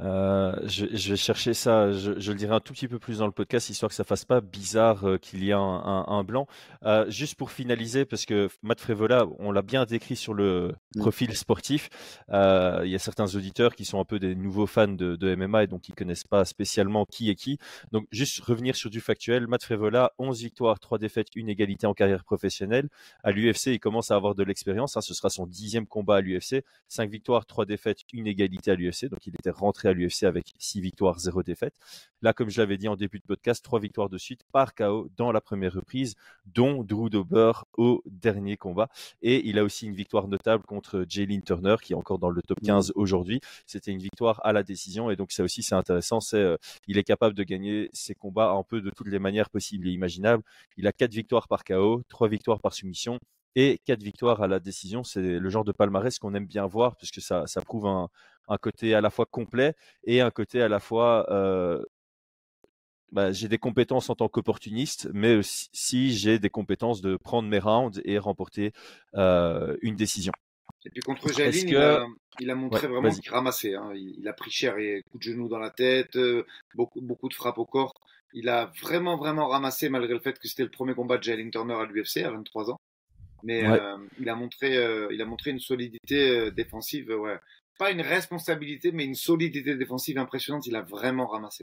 Euh, 0.00 0.54
je, 0.64 0.86
je, 0.92 1.10
vais 1.10 1.16
chercher 1.16 1.54
ça, 1.54 1.90
je, 1.92 2.18
je, 2.18 2.32
le 2.32 2.38
dirai 2.38 2.54
un 2.54 2.60
tout 2.60 2.72
petit 2.72 2.86
peu 2.86 2.98
plus 2.98 3.18
dans 3.18 3.26
le 3.26 3.32
podcast, 3.32 3.68
histoire 3.68 3.88
que 3.88 3.96
ça 3.96 4.04
fasse 4.04 4.24
pas 4.24 4.40
bizarre 4.40 5.08
euh, 5.08 5.18
qu'il 5.18 5.42
y 5.42 5.50
ait 5.50 5.54
un, 5.54 5.58
un, 5.60 6.04
un 6.06 6.24
blanc. 6.24 6.46
Euh, 6.84 7.08
juste 7.10 7.34
pour 7.34 7.50
finaliser, 7.50 8.04
parce 8.04 8.24
que 8.24 8.48
Matt 8.62 8.80
Frévola, 8.80 9.26
on 9.38 9.50
l'a 9.50 9.62
bien 9.62 9.84
décrit 9.84 10.16
sur 10.16 10.34
le 10.34 10.74
mm. 10.94 11.00
profil 11.00 11.36
sportif. 11.36 11.90
Il 12.28 12.90
y 12.90 12.94
a 12.94 12.98
certains 12.98 13.34
auditeurs 13.34 13.74
qui 13.74 13.84
sont 13.84 14.00
un 14.00 14.04
peu 14.04 14.18
des 14.18 14.34
nouveaux 14.34 14.66
fans 14.66 14.88
de, 14.88 15.16
de 15.16 15.34
MMA 15.34 15.64
et 15.64 15.66
donc 15.66 15.88
ils 15.88 15.94
connaissent 15.94 16.24
pas 16.24 16.44
spécialement 16.44 17.04
qui 17.04 17.30
est 17.30 17.34
qui. 17.34 17.58
Donc 17.92 18.06
juste 18.12 18.40
revenir 18.40 18.76
sur 18.76 18.90
du 18.90 19.00
factuel. 19.00 19.46
Matt 19.46 19.64
Frévola, 19.64 20.12
11 20.18 20.40
victoires, 20.42 20.78
3 20.78 20.98
défaites, 20.98 21.28
une 21.34 21.48
égalité 21.48 21.86
en 21.86 21.94
carrière 21.94 22.24
professionnelle. 22.24 22.88
À 23.24 23.32
l'UFC, 23.32 23.66
il 23.66 23.80
commence 23.80 24.10
à 24.10 24.16
avoir 24.16 24.34
de 24.34 24.44
l'expérience. 24.44 24.96
Hein, 24.96 25.00
ce 25.00 25.14
sera 25.14 25.30
son 25.30 25.46
dixième 25.46 25.86
combat 25.86 26.16
à 26.16 26.20
l'UFC. 26.20 26.64
5 26.88 27.10
victoires, 27.10 27.46
3 27.46 27.66
défaites, 27.66 28.00
une 28.12 28.26
égalité 28.26 28.70
à 28.70 28.74
l'UFC. 28.74 29.08
Donc 29.10 29.26
il 29.26 29.34
était 29.34 29.50
rentré 29.50 29.87
à 29.88 29.92
l'UFC 29.92 30.24
avec 30.24 30.52
6 30.58 30.80
victoires, 30.80 31.18
0 31.18 31.42
défaites. 31.42 31.74
Là, 32.22 32.32
comme 32.32 32.50
je 32.50 32.60
l'avais 32.60 32.76
dit 32.76 32.88
en 32.88 32.96
début 32.96 33.18
de 33.18 33.24
podcast, 33.24 33.64
3 33.64 33.80
victoires 33.80 34.08
de 34.08 34.18
suite 34.18 34.42
par 34.52 34.74
KO 34.74 35.08
dans 35.16 35.32
la 35.32 35.40
première 35.40 35.72
reprise, 35.72 36.14
dont 36.46 36.82
Drew 36.82 37.08
Dober 37.10 37.52
au 37.76 38.02
dernier 38.06 38.56
combat. 38.56 38.88
Et 39.22 39.48
il 39.48 39.58
a 39.58 39.64
aussi 39.64 39.86
une 39.86 39.94
victoire 39.94 40.28
notable 40.28 40.64
contre 40.64 41.04
Jalen 41.08 41.42
Turner, 41.42 41.76
qui 41.82 41.92
est 41.92 41.96
encore 41.96 42.18
dans 42.18 42.30
le 42.30 42.42
top 42.42 42.60
15 42.60 42.92
aujourd'hui. 42.96 43.40
C'était 43.66 43.92
une 43.92 44.00
victoire 44.00 44.40
à 44.44 44.52
la 44.52 44.62
décision. 44.62 45.10
Et 45.10 45.16
donc, 45.16 45.32
ça 45.32 45.44
aussi, 45.44 45.62
c'est 45.62 45.74
intéressant. 45.74 46.20
C'est, 46.20 46.38
euh, 46.38 46.56
il 46.86 46.98
est 46.98 47.04
capable 47.04 47.34
de 47.34 47.44
gagner 47.44 47.88
ses 47.92 48.14
combats 48.14 48.50
un 48.50 48.62
peu 48.62 48.80
de 48.80 48.90
toutes 48.90 49.08
les 49.08 49.18
manières 49.18 49.50
possibles 49.50 49.86
et 49.88 49.92
imaginables. 49.92 50.42
Il 50.76 50.86
a 50.86 50.92
4 50.92 51.12
victoires 51.12 51.48
par 51.48 51.64
KO, 51.64 52.02
3 52.08 52.28
victoires 52.28 52.60
par 52.60 52.74
soumission 52.74 53.18
et 53.54 53.80
quatre 53.84 54.02
victoires 54.02 54.42
à 54.42 54.46
la 54.46 54.60
décision. 54.60 55.02
C'est 55.02 55.38
le 55.38 55.50
genre 55.50 55.64
de 55.64 55.72
palmarès 55.72 56.16
qu'on 56.18 56.34
aime 56.34 56.46
bien 56.46 56.66
voir 56.66 56.96
puisque 56.96 57.20
ça, 57.20 57.46
ça 57.46 57.60
prouve 57.60 57.86
un, 57.86 58.08
un 58.48 58.58
côté 58.58 58.94
à 58.94 59.00
la 59.00 59.10
fois 59.10 59.26
complet 59.26 59.74
et 60.04 60.20
un 60.20 60.30
côté 60.30 60.62
à 60.62 60.68
la 60.68 60.80
fois 60.80 61.26
euh, 61.30 61.82
bah, 63.12 63.32
j'ai 63.32 63.48
des 63.48 63.58
compétences 63.58 64.10
en 64.10 64.14
tant 64.14 64.28
qu'opportuniste, 64.28 65.08
mais 65.14 65.36
aussi 65.36 66.12
j'ai 66.12 66.38
des 66.38 66.50
compétences 66.50 67.00
de 67.00 67.16
prendre 67.16 67.48
mes 67.48 67.58
rounds 67.58 68.00
et 68.04 68.18
remporter 68.18 68.72
euh, 69.14 69.76
une 69.80 69.96
décision. 69.96 70.32
Et 70.84 70.90
puis 70.90 71.00
contre 71.00 71.32
Jaline, 71.32 71.64
que... 71.64 71.70
il, 71.70 71.76
a, 71.76 72.06
il, 72.40 72.50
a, 72.50 72.54
montré 72.54 72.86
ouais, 72.86 72.92
vraiment 72.92 73.10
qu'il 73.10 73.32
ramassait. 73.32 73.74
Hein. 73.74 73.92
Il, 73.94 74.16
il, 74.18 74.28
a 74.28 74.32
pris 74.32 74.50
cher 74.50 74.78
et 74.78 75.02
coup 75.10 75.18
de 75.18 75.22
genou 75.22 75.48
dans 75.48 75.58
la 75.58 75.70
tête, 75.70 76.16
euh, 76.16 76.46
beaucoup, 76.74 77.00
beaucoup 77.00 77.28
de 77.28 77.34
frappes 77.34 77.58
au 77.58 77.64
corps. 77.64 77.94
Il 78.34 78.48
a 78.48 78.70
vraiment, 78.82 79.16
vraiment 79.16 79.48
ramassé 79.48 79.88
malgré 79.88 80.12
le 80.12 80.20
fait 80.20 80.38
que 80.38 80.46
c'était 80.46 80.62
le 80.62 80.70
premier 80.70 80.94
combat 80.94 81.16
de 81.16 81.22
Jalen 81.22 81.50
Turner 81.50 81.74
à 81.74 81.86
l'UFC 81.86 82.18
à 82.18 82.30
23 82.30 82.70
ans. 82.70 82.80
Mais 83.42 83.66
ouais. 83.66 83.80
euh, 83.80 83.96
il 84.20 84.28
a 84.28 84.34
montré, 84.34 84.74
il 85.10 85.22
a 85.22 85.24
montré 85.24 85.50
une 85.50 85.60
solidité 85.60 86.50
défensive, 86.50 87.08
ouais, 87.10 87.38
pas 87.78 87.90
une 87.90 88.02
responsabilité, 88.02 88.92
mais 88.92 89.04
une 89.04 89.14
solidité 89.14 89.76
défensive 89.76 90.18
impressionnante. 90.18 90.66
Il 90.66 90.76
a 90.76 90.82
vraiment 90.82 91.26
ramassé. 91.26 91.62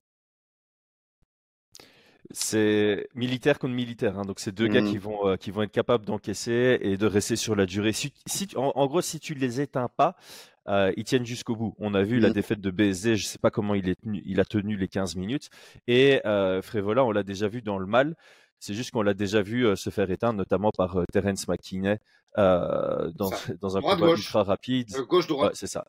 C'est 2.32 3.08
militaire 3.14 3.60
contre 3.60 3.76
militaire, 3.76 4.18
hein. 4.18 4.24
donc 4.24 4.40
c'est 4.40 4.52
deux 4.52 4.68
mmh. 4.68 4.74
gars 4.74 4.82
qui 4.82 4.98
vont 4.98 5.28
euh, 5.28 5.36
qui 5.36 5.52
vont 5.52 5.62
être 5.62 5.72
capables 5.72 6.06
d'encaisser 6.06 6.80
et 6.82 6.98
de 6.98 7.06
rester 7.06 7.36
sur 7.36 7.56
la 7.56 7.68
durée. 7.68 7.94
Si, 7.94 8.14
si 8.26 8.48
en, 8.56 8.72
en, 8.76 8.88
gros, 8.88 9.02
si 9.02 9.20
tu 9.20 9.36
les 9.36 9.62
éteins 9.62 9.90
pas, 9.96 10.16
euh, 10.68 10.92
ils 10.98 11.04
tiennent 11.04 11.26
jusqu'au 11.26 11.56
bout. 11.56 11.76
On 11.78 11.94
a 11.94 12.02
vu 12.02 12.18
mmh. 12.18 12.22
la 12.22 12.30
défaite 12.32 12.62
de 12.62 12.72
BSD, 12.72 13.16
je 13.16 13.26
sais 13.26 13.38
pas 13.38 13.52
comment 13.52 13.76
il 13.76 13.88
est 13.90 14.02
tenu, 14.02 14.24
il 14.26 14.40
a 14.40 14.46
tenu 14.46 14.76
les 14.76 14.88
15 14.88 15.16
minutes. 15.16 15.50
Et 15.88 16.26
euh, 16.26 16.62
Frévola, 16.64 17.06
on 17.06 17.12
l'a 17.12 17.24
déjà 17.24 17.48
vu 17.48 17.62
dans 17.62 17.78
le 17.78 17.86
mal. 17.86 18.16
C'est 18.60 18.74
juste 18.74 18.92
qu'on 18.92 19.02
l'a 19.02 19.14
déjà 19.14 19.42
vu 19.42 19.66
euh, 19.66 19.76
se 19.76 19.90
faire 19.90 20.10
éteindre, 20.10 20.38
notamment 20.38 20.72
par 20.76 20.98
euh, 20.98 21.04
Terence 21.12 21.48
McKinney 21.48 21.98
euh, 22.38 23.12
dans, 23.16 23.30
dans 23.62 23.78
un 23.78 23.82
combat 23.82 24.12
ultra 24.12 24.44
rapide. 24.44 24.92
gauche 25.08 25.28
droite. 25.28 25.52
Ouais, 25.52 25.56
c'est 25.56 25.68
ça. 25.68 25.86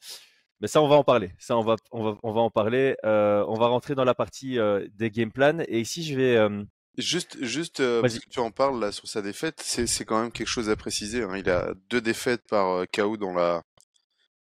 Mais 0.61 0.69
ça, 0.69 0.81
on 0.81 0.89
va 0.89 0.97
en 0.97 1.05
parler. 1.05 1.33
Ça, 1.39 1.57
on 1.57 1.63
va, 1.63 1.77
on 1.91 2.03
va, 2.03 2.19
on 2.23 2.33
va 2.33 2.41
en 2.41 2.51
parler. 2.51 2.97
Euh, 3.05 3.45
on 3.49 3.55
va 3.55 3.67
rentrer 3.67 3.95
dans 3.95 4.05
la 4.05 4.15
partie 4.15 4.59
euh, 4.59 4.87
des 4.95 5.11
game 5.11 5.31
plans. 5.31 5.59
Et 5.69 5.81
ici, 5.81 6.03
je 6.05 6.15
vais. 6.17 6.37
Euh... 6.37 6.65
Juste, 6.99 7.37
juste, 7.45 7.83
parce 8.01 8.19
que 8.19 8.31
tu 8.31 8.41
en 8.41 8.51
parles 8.51 8.81
là 8.81 8.91
sur 8.91 9.07
sa 9.07 9.21
défaite, 9.21 9.61
c'est, 9.63 9.87
c'est 9.87 10.07
quand 10.07 10.19
même 10.19 10.33
quelque 10.33 10.49
chose 10.49 10.71
à 10.71 10.77
préciser. 10.77 11.23
Hein. 11.23 11.37
Il 11.37 11.51
a 11.51 11.75
deux 11.91 12.01
défaites 12.01 12.41
par 12.49 12.87
KO 12.91 13.19
dans 13.19 13.35
la 13.35 13.63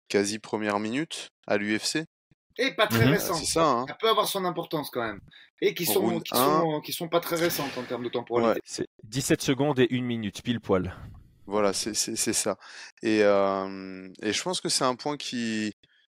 quasi 0.08 0.38
première 0.38 0.78
minute 0.78 1.30
à 1.46 1.56
l'UFC. 1.56 2.04
Et 2.58 2.72
pas 2.72 2.86
très 2.86 3.06
mmh. 3.06 3.10
récentes. 3.10 3.36
C'est 3.36 3.52
ça. 3.52 3.66
Hein. 3.66 3.84
Ça 3.88 3.94
peut 3.94 4.08
avoir 4.08 4.28
son 4.28 4.44
importance 4.44 4.90
quand 4.90 5.02
même. 5.02 5.20
Et 5.60 5.74
qui 5.74 5.86
sont, 5.86 6.20
qui 6.20 6.34
sont, 6.36 6.80
qui 6.84 6.92
sont 6.92 7.08
pas 7.08 7.20
très 7.20 7.36
récentes 7.36 7.76
en 7.78 7.82
termes 7.82 8.02
de 8.02 8.08
temporalité. 8.08 8.54
Ouais, 8.54 8.60
c'est 8.64 8.88
17 9.04 9.42
secondes 9.42 9.78
et 9.78 9.86
une 9.90 10.04
minute, 10.04 10.42
pile 10.42 10.60
poil. 10.60 10.96
Voilà, 11.46 11.72
c'est, 11.72 11.94
ça. 11.94 12.56
Et, 13.02 13.20
euh, 13.22 14.08
et 14.22 14.32
je 14.32 14.42
pense 14.42 14.60
que 14.60 14.68
c'est 14.68 14.84
un 14.84 14.94
point 14.94 15.16
qui, 15.16 15.74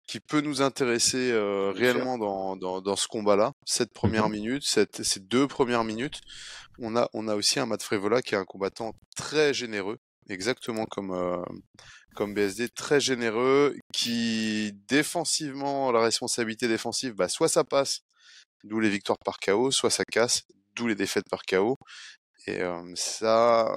qui 0.08 0.20
peut 0.20 0.42
nous 0.42 0.62
intéresser 0.62 1.32
euh, 1.32 1.72
réellement 1.72 2.18
dans, 2.18 2.56
dans, 2.56 2.82
dans, 2.82 2.96
ce 2.96 3.08
combat-là. 3.08 3.54
Cette 3.66 3.94
première 3.94 4.30
mmh. 4.30 4.32
minute, 4.32 4.64
cette, 4.64 5.04
ces 5.04 5.20
deux 5.20 5.48
premières 5.48 5.84
minutes, 5.84 6.22
on 6.80 6.96
a, 6.96 7.10
on 7.14 7.28
a 7.28 7.36
aussi 7.36 7.60
un 7.60 7.66
Matt 7.66 7.84
Frévola 7.84 8.22
qui 8.22 8.36
est 8.36 8.38
un 8.38 8.46
combattant 8.46 8.94
très 9.16 9.54
généreux, 9.54 10.00
exactement 10.30 10.86
comme, 10.86 11.12
euh, 11.12 11.44
comme 12.16 12.34
BSD, 12.34 12.70
très 12.70 13.00
généreux, 13.00 13.76
qui 13.94 14.74
défensivement, 14.88 15.92
la 15.92 16.02
responsabilité 16.02 16.68
défensive, 16.68 17.14
bah, 17.14 17.30
soit 17.30 17.50
ça 17.50 17.64
passe, 17.64 18.02
d'où 18.64 18.80
les 18.80 18.90
victoires 18.90 19.20
par 19.20 19.40
KO, 19.40 19.72
soit 19.72 19.90
ça 19.90 20.06
casse, 20.06 20.44
d'où 20.76 20.88
les 20.88 20.96
défaites 20.96 21.30
par 21.30 21.44
KO. 21.44 21.78
Et 22.46 22.62
ça, 22.96 23.72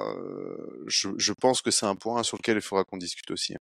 je, 0.88 1.10
je, 1.16 1.32
pense 1.32 1.62
que 1.62 1.70
c'est 1.70 1.86
un 1.86 1.94
point 1.94 2.24
sur 2.24 2.36
lequel 2.36 2.56
il 2.56 2.62
faudra 2.62 2.82
qu'on 2.82 2.96
discute 2.96 3.30
aussi. 3.30 3.54
Hein. 3.54 3.60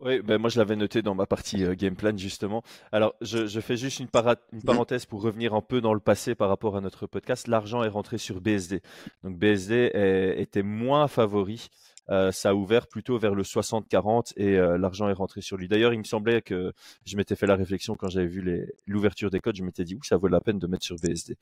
Oui, 0.00 0.22
ben 0.22 0.38
moi 0.38 0.48
je 0.48 0.58
l'avais 0.58 0.76
noté 0.76 1.02
dans 1.02 1.14
ma 1.14 1.26
partie 1.26 1.62
euh, 1.62 1.74
game 1.74 1.94
plan 1.94 2.16
justement. 2.16 2.62
Alors 2.90 3.14
je, 3.20 3.46
je 3.46 3.60
fais 3.60 3.76
juste 3.76 4.00
une, 4.00 4.08
une, 4.14 4.58
mmh. 4.58 4.62
parenthèse 4.62 5.04
pour 5.04 5.20
revenir 5.20 5.52
un 5.52 5.60
peu 5.60 5.82
dans 5.82 5.92
le 5.92 6.00
passé 6.00 6.34
par 6.34 6.48
rapport 6.48 6.74
à 6.74 6.80
notre 6.80 7.06
podcast. 7.06 7.48
L'argent 7.48 7.84
est 7.84 7.88
rentré 7.88 8.16
sur 8.16 8.40
BSD. 8.40 8.80
Donc 9.24 9.36
BSD 9.36 9.90
est, 9.92 10.40
était 10.40 10.62
moins 10.62 11.06
favori. 11.06 11.68
Euh, 12.08 12.32
ça 12.32 12.50
a 12.50 12.54
ouvert 12.54 12.86
plutôt 12.88 13.18
vers 13.18 13.34
le 13.34 13.42
60-40 13.42 14.32
et 14.36 14.58
euh, 14.58 14.78
l'argent 14.78 15.08
est 15.08 15.14
rentré 15.14 15.40
sur 15.42 15.56
lui. 15.56 15.68
D'ailleurs, 15.68 15.92
il 15.92 15.98
me 15.98 16.04
semblait 16.04 16.42
que 16.42 16.72
je 17.04 17.16
m'étais 17.16 17.36
fait 17.36 17.46
la 17.46 17.56
réflexion 17.56 17.94
quand 17.94 18.08
j'avais 18.08 18.26
vu 18.26 18.68
l'ouverture 18.86 19.30
des 19.30 19.40
codes, 19.40 19.56
je 19.56 19.62
m'étais 19.62 19.84
dit 19.84 19.98
que 19.98 20.06
ça 20.06 20.16
vaut 20.16 20.28
la 20.28 20.40
peine 20.40 20.58
de 20.58 20.66
mettre 20.66 20.84
sur 20.84 20.96
BSD. 20.96 21.36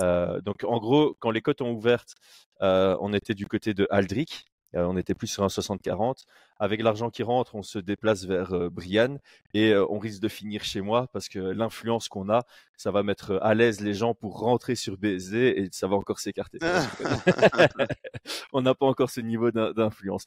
Euh, 0.00 0.40
donc 0.40 0.64
en 0.64 0.78
gros, 0.78 1.16
quand 1.18 1.30
les 1.30 1.40
cotes 1.40 1.62
ont 1.62 1.72
ouvert, 1.72 2.04
euh, 2.62 2.96
on 3.00 3.12
était 3.12 3.34
du 3.34 3.46
côté 3.46 3.74
de 3.74 3.86
Aldric, 3.90 4.46
on 4.74 4.96
était 4.96 5.14
plus 5.14 5.26
sur 5.26 5.44
un 5.44 5.48
60-40. 5.48 6.24
Avec 6.58 6.82
l'argent 6.82 7.10
qui 7.10 7.22
rentre, 7.22 7.54
on 7.54 7.62
se 7.62 7.78
déplace 7.78 8.24
vers 8.24 8.70
Brian 8.70 9.18
et 9.52 9.74
on 9.74 9.98
risque 9.98 10.20
de 10.20 10.28
finir 10.28 10.64
chez 10.64 10.80
moi 10.80 11.08
parce 11.12 11.28
que 11.28 11.38
l'influence 11.38 12.08
qu'on 12.08 12.28
a, 12.28 12.42
ça 12.76 12.90
va 12.90 13.02
mettre 13.02 13.38
à 13.42 13.54
l'aise 13.54 13.80
les 13.80 13.94
gens 13.94 14.14
pour 14.14 14.38
rentrer 14.38 14.74
sur 14.74 14.96
BSD 14.96 15.36
et 15.56 15.68
ça 15.72 15.88
va 15.88 15.96
encore 15.96 16.20
s'écarter. 16.20 16.58
on 18.52 18.62
n'a 18.62 18.74
pas 18.74 18.86
encore 18.86 19.10
ce 19.10 19.20
niveau 19.20 19.50
d'influence. 19.50 20.26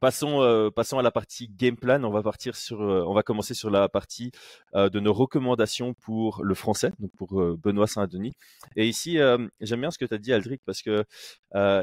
Passons, 0.00 0.42
euh, 0.42 0.70
passons 0.70 0.98
à 0.98 1.02
la 1.02 1.10
partie 1.10 1.48
game 1.48 1.76
plan. 1.76 2.04
On 2.04 2.10
va 2.10 2.22
partir 2.22 2.54
sur, 2.54 2.82
euh, 2.82 3.02
on 3.06 3.14
va 3.14 3.22
commencer 3.22 3.54
sur 3.54 3.70
la 3.70 3.88
partie 3.88 4.30
euh, 4.74 4.90
de 4.90 5.00
nos 5.00 5.14
recommandations 5.14 5.94
pour 5.94 6.44
le 6.44 6.54
français, 6.54 6.92
donc 6.98 7.10
pour 7.16 7.42
Benoît 7.56 7.86
Saint-Denis. 7.86 8.34
Et 8.76 8.86
ici, 8.86 9.18
j'aime 9.60 9.80
bien 9.80 9.90
ce 9.90 9.96
que 9.96 10.04
tu 10.04 10.12
as 10.12 10.18
dit, 10.18 10.32
Aldric, 10.32 10.60
parce 10.66 10.82
que 10.82 11.04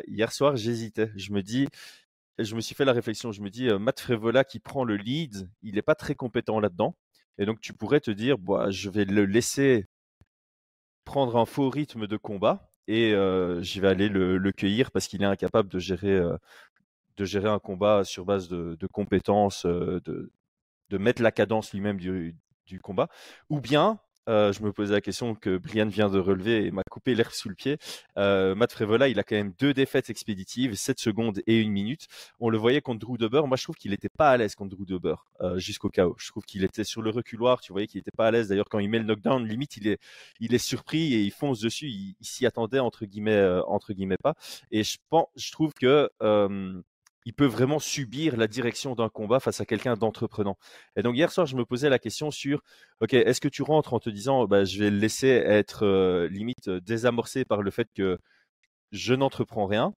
hier 0.08 0.32
soir, 0.32 0.55
j'hésitais. 0.55 1.12
Je 1.15 1.32
me 1.32 1.41
dis, 1.41 1.67
je 2.38 2.55
me 2.55 2.62
suis 2.62 2.75
fait 2.75 2.86
la 2.86 2.93
réflexion. 2.93 3.32
Je 3.32 3.41
me 3.41 3.50
dis, 3.50 3.67
Matt 3.79 4.00
Frévola 4.00 4.43
qui 4.43 4.60
prend 4.60 4.84
le 4.84 4.96
lead, 4.96 5.50
il 5.63 5.75
n'est 5.75 5.82
pas 5.82 5.96
très 5.96 6.15
compétent 6.15 6.60
là-dedans. 6.60 6.96
Et 7.39 7.46
donc, 7.46 7.62
tu 7.62 7.74
pourrais 7.74 8.00
te 8.00 8.12
dire, 8.12 8.38
bah, 8.38 8.70
je 8.70 8.89
vais 8.91 9.05
le 9.05 9.25
laisser 9.25 9.88
prendre 11.05 11.36
un 11.38 11.46
faux 11.46 11.70
rythme 11.70 12.05
de 12.08 12.17
combat 12.17 12.70
et 12.88 13.12
je 13.12 13.79
vais 13.82 13.88
aller 13.88 14.10
le, 14.10 14.38
le 14.38 14.51
cueillir 14.51 14.91
parce 14.91 15.08
qu'il 15.08 15.24
est 15.24 15.25
incapable 15.25 15.70
de 15.70 15.79
gérer 15.79 16.22
de 17.17 17.25
gérer 17.25 17.50
un 17.50 17.60
combat 17.60 18.03
sur 18.03 18.25
base 18.25 18.48
de, 18.48 18.88
compétences, 18.91 19.65
euh, 19.65 20.01
de, 20.05 20.98
mettre 20.98 21.22
la 21.24 21.32
cadence 21.32 21.74
lui-même 21.74 21.98
du, 21.98 22.36
combat, 22.82 23.08
ou 23.50 23.60
bien 23.60 24.00
euh, 24.29 24.53
je 24.53 24.63
me 24.63 24.72
posais 24.72 24.93
la 24.93 25.01
question 25.01 25.36
que 25.36 25.58
Brian 25.58 25.88
vient 25.88 26.10
de 26.10 26.20
relever 26.20 26.65
et 26.65 26.72
m'a 26.72 26.84
coupé 26.89 27.13
l'air 27.13 27.34
sous 27.34 27.50
le 27.50 27.55
pied. 27.55 27.77
Euh, 28.17 28.55
Matt 28.55 28.72
Frévola, 28.72 29.10
il 29.10 29.20
a 29.20 29.24
quand 29.24 29.36
même 29.36 29.53
deux 29.60 29.74
défaites 29.74 30.10
expéditives, 30.10 30.75
7 30.75 31.00
secondes 31.00 31.41
et 31.46 31.60
une 31.60 31.72
minute. 31.72 32.08
On 32.39 32.50
le 32.50 32.58
voyait 32.58 32.82
contre 32.82 33.00
Drew 33.00 33.17
Dober. 33.17 33.41
Moi, 33.46 33.58
je 33.58 33.63
trouve 33.63 33.75
qu'il 33.75 33.91
n'était 33.91 34.10
pas 34.10 34.32
à 34.32 34.38
l'aise 34.38 34.55
contre 34.55 34.75
Drew 34.75 34.86
Dober 34.86 35.15
euh, 35.41 35.58
jusqu'au 35.58 35.89
chaos. 35.89 36.15
Je 36.17 36.29
trouve 36.29 36.43
qu'il 36.46 36.63
était 36.63 36.84
sur 36.84 37.01
le 37.01 37.10
reculoir. 37.10 37.60
Tu 37.62 37.74
voyais 37.74 37.88
qu'il 37.88 38.00
n'était 38.00 38.12
pas 38.15 38.27
à 38.27 38.32
l'aise. 38.32 38.48
D'ailleurs, 38.48 38.70
quand 38.70 38.79
il 38.79 38.89
met 38.89 39.00
le 39.00 39.05
knockdown, 39.05 39.46
limite, 39.46 39.77
il 39.77 39.88
est, 39.88 40.00
il 40.39 40.53
est 40.53 40.60
surpris 40.60 41.13
et 41.13 41.22
il 41.22 41.32
fonce 41.32 41.60
dessus. 41.60 41.88
Il, 41.88 42.15
il 42.20 42.25
s'y 42.25 42.46
attendait 42.46 42.79
entre 42.79 43.05
guillemets, 43.05 43.62
entre 43.67 43.93
guillemets 43.93 44.17
pas. 44.17 44.36
Et 44.72 44.84
je 44.84 44.98
pense, 45.10 45.27
je 45.36 45.51
trouve 45.51 45.74
que 45.74 46.10
il 47.25 47.33
peut 47.33 47.45
vraiment 47.45 47.79
subir 47.79 48.37
la 48.37 48.47
direction 48.47 48.95
d'un 48.95 49.09
combat 49.09 49.39
face 49.39 49.61
à 49.61 49.65
quelqu'un 49.65 49.95
d'entreprenant. 49.95 50.57
Et 50.95 51.03
donc 51.03 51.15
hier 51.15 51.31
soir, 51.31 51.45
je 51.45 51.55
me 51.55 51.65
posais 51.65 51.89
la 51.89 51.99
question 51.99 52.31
sur, 52.31 52.61
ok, 53.01 53.13
est-ce 53.13 53.41
que 53.41 53.47
tu 53.47 53.61
rentres 53.61 53.93
en 53.93 53.99
te 53.99 54.09
disant, 54.09 54.45
bah, 54.45 54.65
je 54.65 54.79
vais 54.79 54.89
le 54.89 54.97
laisser 54.97 55.27
être 55.27 55.85
euh, 55.85 56.27
limite 56.29 56.67
euh, 56.67 56.81
désamorcé 56.81 57.45
par 57.45 57.61
le 57.61 57.71
fait 57.71 57.89
que 57.93 58.19
je 58.91 59.13
n'entreprends 59.13 59.65
rien 59.67 59.93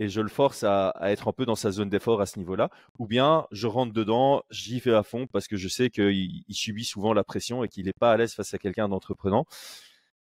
et 0.00 0.08
je 0.08 0.20
le 0.22 0.28
force 0.28 0.64
à, 0.64 0.94
être 1.02 1.28
un 1.28 1.32
peu 1.32 1.44
dans 1.44 1.54
sa 1.54 1.70
zone 1.70 1.90
d'effort 1.90 2.22
à 2.22 2.26
ce 2.26 2.38
niveau-là, 2.38 2.70
ou 2.98 3.06
bien 3.06 3.46
je 3.52 3.66
rentre 3.66 3.92
dedans, 3.92 4.42
j'y 4.50 4.80
vais 4.80 4.94
à 4.94 5.02
fond 5.02 5.26
parce 5.26 5.46
que 5.46 5.56
je 5.56 5.68
sais 5.68 5.90
qu'il 5.90 6.42
subit 6.50 6.84
souvent 6.86 7.12
la 7.12 7.22
pression 7.22 7.64
et 7.64 7.68
qu'il 7.68 7.84
n'est 7.84 7.92
pas 7.92 8.12
à 8.12 8.16
l'aise 8.16 8.32
face 8.32 8.54
à 8.54 8.58
quelqu'un 8.58 8.88
d'entreprenant. 8.88 9.44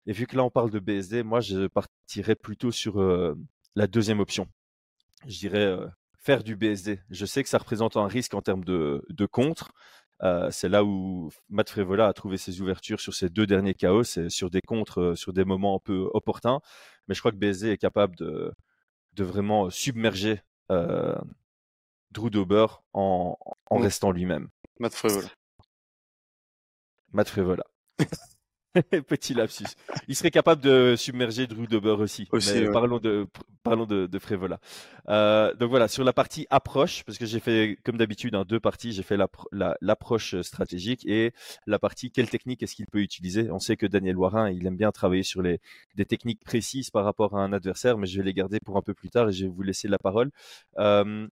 Et 0.06 0.12
vu 0.12 0.26
que 0.26 0.36
là 0.36 0.44
on 0.44 0.50
parle 0.50 0.70
de 0.70 0.78
BSD, 0.78 1.22
moi 1.22 1.40
je 1.40 1.66
partirais 1.66 2.36
plutôt 2.36 2.72
sur 2.72 3.00
euh, 3.00 3.36
la 3.74 3.86
deuxième 3.86 4.20
option. 4.20 4.48
Je 5.26 5.38
dirais 5.38 5.76
faire 6.26 6.42
du 6.42 6.56
BSD. 6.56 6.99
Je 7.09 7.25
sais 7.25 7.45
que 7.45 7.49
ça 7.49 7.59
représente 7.59 7.97
un 7.97 8.09
risque 8.09 8.35
en 8.35 8.42
termes 8.42 8.64
de, 8.64 9.07
de 9.09 9.27
contre. 9.27 9.70
Euh, 10.24 10.50
c'est 10.50 10.68
là 10.68 10.83
où 10.83 11.31
Matt 11.48 11.70
Frévola 11.70 12.09
a 12.09 12.12
trouvé 12.12 12.37
ses 12.37 12.61
ouvertures 12.61 13.00
sur 13.00 13.14
ces 13.14 13.29
deux 13.29 13.46
derniers 13.46 13.74
chaos, 13.74 14.03
sur 14.03 14.50
des 14.50 14.61
contres, 14.61 15.00
euh, 15.00 15.14
sur 15.14 15.33
des 15.33 15.44
moments 15.44 15.77
un 15.77 15.79
peu 15.79 16.11
opportuns. 16.14 16.61
Mais 17.07 17.14
je 17.14 17.20
crois 17.20 17.31
que 17.31 17.37
BSD 17.37 17.68
est 17.70 17.79
capable 17.79 18.16
de, 18.16 18.53
de 19.12 19.24
vraiment 19.24 19.70
submerger 19.70 20.40
euh, 20.72 21.16
Drew 22.11 22.29
Dober 22.29 22.66
en, 22.92 23.38
en 23.70 23.79
restant 23.79 24.11
lui-même. 24.11 24.48
Matt 24.81 24.94
Frévola. 24.94 25.29
Matt 27.12 27.29
Frévola. 27.29 27.64
Petit 29.08 29.34
lapsus. 29.34 29.64
Il 30.08 30.16
serait 30.16 30.30
capable 30.30 30.62
de 30.62 30.94
submerger 30.96 31.46
Drew 31.46 31.66
Dober 31.66 31.96
aussi. 31.98 32.28
aussi 32.32 32.64
Parlons 32.72 32.98
de 32.98 33.26
parlons 33.62 33.86
de, 33.86 34.06
de 34.06 34.18
Frévola. 34.18 34.60
Euh, 35.08 35.52
donc 35.54 35.70
voilà, 35.70 35.88
sur 35.88 36.04
la 36.04 36.12
partie 36.12 36.46
approche, 36.50 37.02
parce 37.04 37.18
que 37.18 37.26
j'ai 37.26 37.40
fait 37.40 37.76
comme 37.84 37.96
d'habitude 37.96 38.34
hein, 38.36 38.44
deux 38.46 38.60
parties, 38.60 38.92
j'ai 38.92 39.02
fait 39.02 39.18
l'approche 39.80 40.40
stratégique 40.42 41.04
et 41.06 41.32
la 41.66 41.78
partie 41.80 42.12
quelle 42.12 42.30
technique 42.30 42.62
est-ce 42.62 42.76
qu'il 42.76 42.86
peut 42.86 43.00
utiliser. 43.00 43.50
On 43.50 43.58
sait 43.58 43.76
que 43.76 43.86
Daniel 43.86 44.16
Warin, 44.16 44.50
il 44.50 44.66
aime 44.66 44.76
bien 44.76 44.92
travailler 44.92 45.24
sur 45.24 45.42
les 45.42 45.60
des 45.96 46.04
techniques 46.04 46.44
précises 46.44 46.90
par 46.90 47.04
rapport 47.04 47.36
à 47.36 47.42
un 47.42 47.52
adversaire, 47.52 47.98
mais 47.98 48.06
je 48.06 48.18
vais 48.18 48.24
les 48.24 48.34
garder 48.34 48.60
pour 48.60 48.76
un 48.76 48.82
peu 48.82 48.94
plus 48.94 49.10
tard 49.10 49.28
et 49.28 49.32
je 49.32 49.46
vais 49.46 49.50
vous 49.50 49.62
laisser 49.62 49.88
la 49.88 49.98
parole. 49.98 50.30
Euh, 50.78 51.26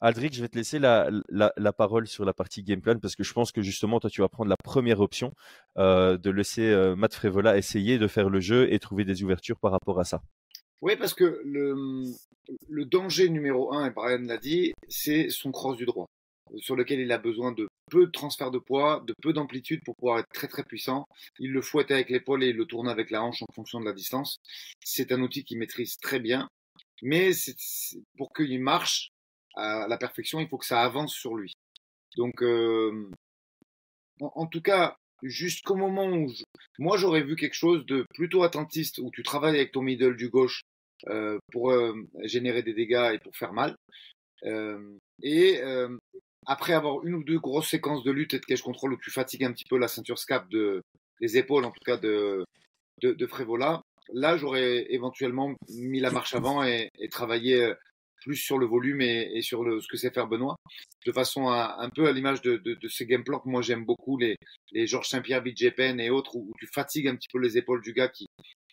Aldric, 0.00 0.32
je 0.32 0.42
vais 0.42 0.48
te 0.48 0.56
laisser 0.56 0.78
la, 0.78 1.72
parole 1.76 2.06
sur 2.06 2.24
la 2.24 2.32
partie 2.32 2.62
game 2.62 2.80
plan 2.80 2.98
parce 2.98 3.16
que 3.16 3.24
je 3.24 3.32
pense 3.32 3.50
que 3.50 3.62
justement, 3.62 3.98
toi, 3.98 4.10
tu 4.10 4.20
vas 4.20 4.28
prendre 4.28 4.48
la 4.48 4.56
première 4.56 5.00
option 5.00 5.34
euh, 5.76 6.16
de 6.16 6.30
laisser 6.30 6.68
euh, 6.68 6.94
Matt 6.94 7.14
Frévola 7.14 7.56
essayer 7.56 7.98
de 7.98 8.06
faire 8.06 8.30
le 8.30 8.40
jeu 8.40 8.72
et 8.72 8.78
trouver 8.78 9.04
des 9.04 9.22
ouvertures 9.24 9.58
par 9.58 9.72
rapport 9.72 9.98
à 9.98 10.04
ça. 10.04 10.22
Oui, 10.82 10.94
parce 10.96 11.14
que 11.14 11.40
le, 11.44 12.04
le 12.68 12.84
danger 12.84 13.28
numéro 13.28 13.72
un, 13.74 13.86
et 13.86 13.90
Brian 13.90 14.22
l'a 14.22 14.38
dit, 14.38 14.72
c'est 14.88 15.30
son 15.30 15.50
cross 15.50 15.76
du 15.76 15.86
droit, 15.86 16.06
sur 16.58 16.76
lequel 16.76 17.00
il 17.00 17.10
a 17.10 17.18
besoin 17.18 17.50
de 17.50 17.66
peu 17.90 18.06
de 18.06 18.12
transfert 18.12 18.52
de 18.52 18.58
poids, 18.58 19.02
de 19.04 19.14
peu 19.20 19.32
d'amplitude 19.32 19.80
pour 19.84 19.96
pouvoir 19.96 20.20
être 20.20 20.28
très 20.32 20.46
très 20.46 20.62
puissant. 20.62 21.06
Il 21.40 21.50
le 21.50 21.62
fouette 21.62 21.90
avec 21.90 22.10
l'épaule 22.10 22.44
et 22.44 22.50
il 22.50 22.56
le 22.56 22.66
tourne 22.66 22.88
avec 22.88 23.10
la 23.10 23.22
hanche 23.24 23.42
en 23.42 23.52
fonction 23.52 23.80
de 23.80 23.86
la 23.86 23.92
distance. 23.92 24.38
C'est 24.84 25.10
un 25.10 25.20
outil 25.20 25.42
qu'il 25.42 25.58
maîtrise 25.58 25.96
très 25.96 26.20
bien, 26.20 26.48
mais 27.02 27.30
pour 28.16 28.32
qu'il 28.32 28.60
marche, 28.60 29.10
à 29.54 29.86
la 29.88 29.96
perfection, 29.96 30.40
il 30.40 30.48
faut 30.48 30.58
que 30.58 30.66
ça 30.66 30.82
avance 30.82 31.14
sur 31.14 31.34
lui. 31.34 31.52
Donc, 32.16 32.42
euh, 32.42 33.10
en, 34.20 34.46
tout 34.46 34.60
cas, 34.60 34.96
jusqu'au 35.22 35.76
moment 35.76 36.08
où 36.08 36.32
moi 36.78 36.96
j'aurais 36.96 37.22
vu 37.22 37.36
quelque 37.36 37.54
chose 37.54 37.86
de 37.86 38.04
plutôt 38.14 38.42
attentiste, 38.42 38.98
où 38.98 39.10
tu 39.12 39.22
travailles 39.22 39.56
avec 39.56 39.72
ton 39.72 39.82
middle 39.82 40.16
du 40.16 40.28
gauche 40.28 40.62
euh, 41.08 41.38
pour 41.52 41.70
euh, 41.70 41.94
générer 42.24 42.62
des 42.62 42.74
dégâts 42.74 43.12
et 43.14 43.18
pour 43.18 43.36
faire 43.36 43.52
mal. 43.52 43.76
et 45.22 45.60
après 46.46 46.72
avoir 46.72 47.04
une 47.04 47.16
ou 47.16 47.24
deux 47.24 47.38
grosses 47.38 47.68
séquences 47.68 48.04
de 48.04 48.10
lutte 48.10 48.34
et 48.34 48.38
de 48.38 48.44
cache 48.44 48.62
control 48.62 48.94
où 48.94 48.96
tu 48.96 49.10
fatigues 49.10 49.44
un 49.44 49.52
petit 49.52 49.68
peu 49.68 49.76
la 49.78 49.88
ceinture 49.88 50.18
scap 50.18 50.48
de 50.48 50.82
les 51.20 51.36
épaules 51.36 51.64
en 51.64 51.72
tout 51.72 51.84
cas 51.84 51.98
de 51.98 52.44
de, 53.02 53.12
de 53.12 53.28
là 54.12 54.36
j'aurais 54.38 54.86
éventuellement 54.90 55.54
mis 55.68 56.00
la 56.00 56.10
marche 56.10 56.34
avant 56.34 56.64
et, 56.64 56.88
et 56.98 57.08
travaillé 57.08 57.74
plus 58.28 58.36
sur 58.36 58.58
le 58.58 58.66
volume 58.66 59.00
et, 59.00 59.40
sur 59.40 59.64
ce 59.64 59.88
que 59.88 59.96
sait 59.96 60.10
faire 60.10 60.26
Benoît, 60.26 60.56
de 61.06 61.12
façon 61.12 61.48
un 61.48 61.88
peu 61.88 62.06
à 62.06 62.12
l'image 62.12 62.42
de, 62.42 62.78
ces 62.88 63.06
game 63.06 63.24
plans 63.24 63.40
que 63.40 63.48
moi 63.48 63.62
j'aime 63.62 63.86
beaucoup, 63.86 64.18
les, 64.18 64.36
Georges 64.86 65.08
Saint-Pierre, 65.08 65.42
BJ 65.42 65.70
Penn 65.74 65.98
et 65.98 66.10
autres, 66.10 66.36
où, 66.36 66.52
tu 66.58 66.66
fatigues 66.66 67.08
un 67.08 67.16
petit 67.16 67.28
peu 67.32 67.38
les 67.38 67.56
épaules 67.56 67.80
du 67.82 67.94
gars 67.94 68.08
qui, 68.08 68.26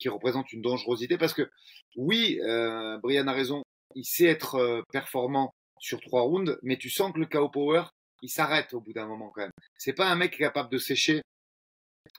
représente 0.08 0.52
une 0.52 0.62
dangerosité, 0.62 1.18
parce 1.18 1.34
que 1.34 1.50
oui, 1.96 2.39
euh, 2.44 2.98
Brian 2.98 3.28
a 3.28 3.34
raison, 3.34 3.63
il 3.96 4.04
sait 4.04 4.26
être 4.26 4.56
euh, 4.56 4.82
performant 4.91 5.54
sur 5.80 6.02
trois 6.02 6.22
rounds, 6.24 6.58
mais 6.62 6.78
tu 6.78 6.89
sens 6.89 7.13
que 7.13 7.20
le 7.20 7.26
KO 7.26 7.50
Power, 7.50 7.84
il 8.22 8.30
s'arrête 8.30 8.74
au 8.74 8.82
bout 8.82 8.91
d'un 8.91 9.08
moment 9.08 9.32
quand 9.34 9.41
même. 9.41 9.52
C'est 9.78 9.94
pas 9.94 10.10
un 10.12 10.15
mec 10.15 10.38
capable 10.38 10.70
de 10.70 10.78
sécher, 10.78 11.22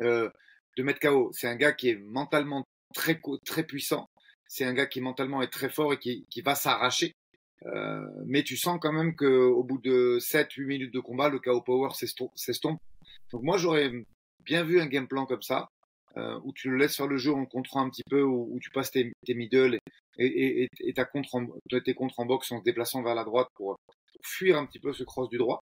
euh, 0.01 0.31
de 0.79 0.83
mettre 0.83 1.01
KO. 1.01 1.31
C'est 1.33 1.49
un 1.49 1.57
gars 1.57 1.73
qui 1.73 1.91
est 1.91 1.97
mentalement 1.97 2.65
très 2.95 3.21
très 3.45 3.65
puissant, 3.65 4.07
c'est 4.49 4.65
un 4.65 4.73
gars 4.73 4.87
qui 4.87 5.01
mentalement 5.01 5.43
est 5.43 5.53
très 5.53 5.69
fort 5.69 5.93
et 5.93 5.99
qui 5.99 6.41
va 6.43 6.55
s'arracher. 6.55 7.13
Euh, 7.65 8.07
mais 8.27 8.43
tu 8.43 8.57
sens 8.57 8.79
quand 8.81 8.93
même 8.93 9.17
qu'au 9.17 9.65
bout 9.65 9.79
de 9.79 10.19
7-8 10.21 10.67
minutes 10.67 10.95
de 10.95 11.01
combat, 11.01 11.29
le 11.29 11.39
KO 11.39 11.63
Power 11.63 11.91
s'estompe. 12.35 12.81
Donc 13.33 13.43
moi, 13.43 13.57
j'aurais 13.57 13.91
bien 14.45 14.63
vu 14.63 14.81
un 14.81 14.87
game 14.87 15.09
plan 15.09 15.27
comme 15.27 15.43
ça, 15.43 15.69
euh, 16.17 16.39
où 16.45 16.53
tu 16.53 16.71
le 16.71 16.77
laisses 16.77 16.97
faire 16.97 17.07
le 17.07 17.17
jeu 17.17 17.33
en 17.33 17.47
contrant 17.47 17.83
un 17.83 17.91
petit 17.91 18.05
peu, 18.09 18.23
où, 18.23 18.59
tu 18.61 18.71
passes 18.71 18.91
tes, 18.91 19.13
tes 19.25 19.35
middle 19.35 19.79
et, 20.19 20.69
et, 20.81 20.93
ta 20.93 21.05
contre 21.05 21.35
en, 21.35 21.47
tes 21.85 21.95
contre 21.95 22.21
en 22.21 22.27
boxe 22.27 22.53
en 22.53 22.59
se 22.59 22.65
déplaçant 22.65 23.03
vers 23.03 23.15
la 23.15 23.25
droite 23.25 23.49
pour, 23.55 23.77
fuir 24.23 24.59
un 24.59 24.67
petit 24.67 24.79
peu 24.79 24.93
ce 24.93 25.05
cross 25.05 25.29
du 25.29 25.39
droit. 25.39 25.63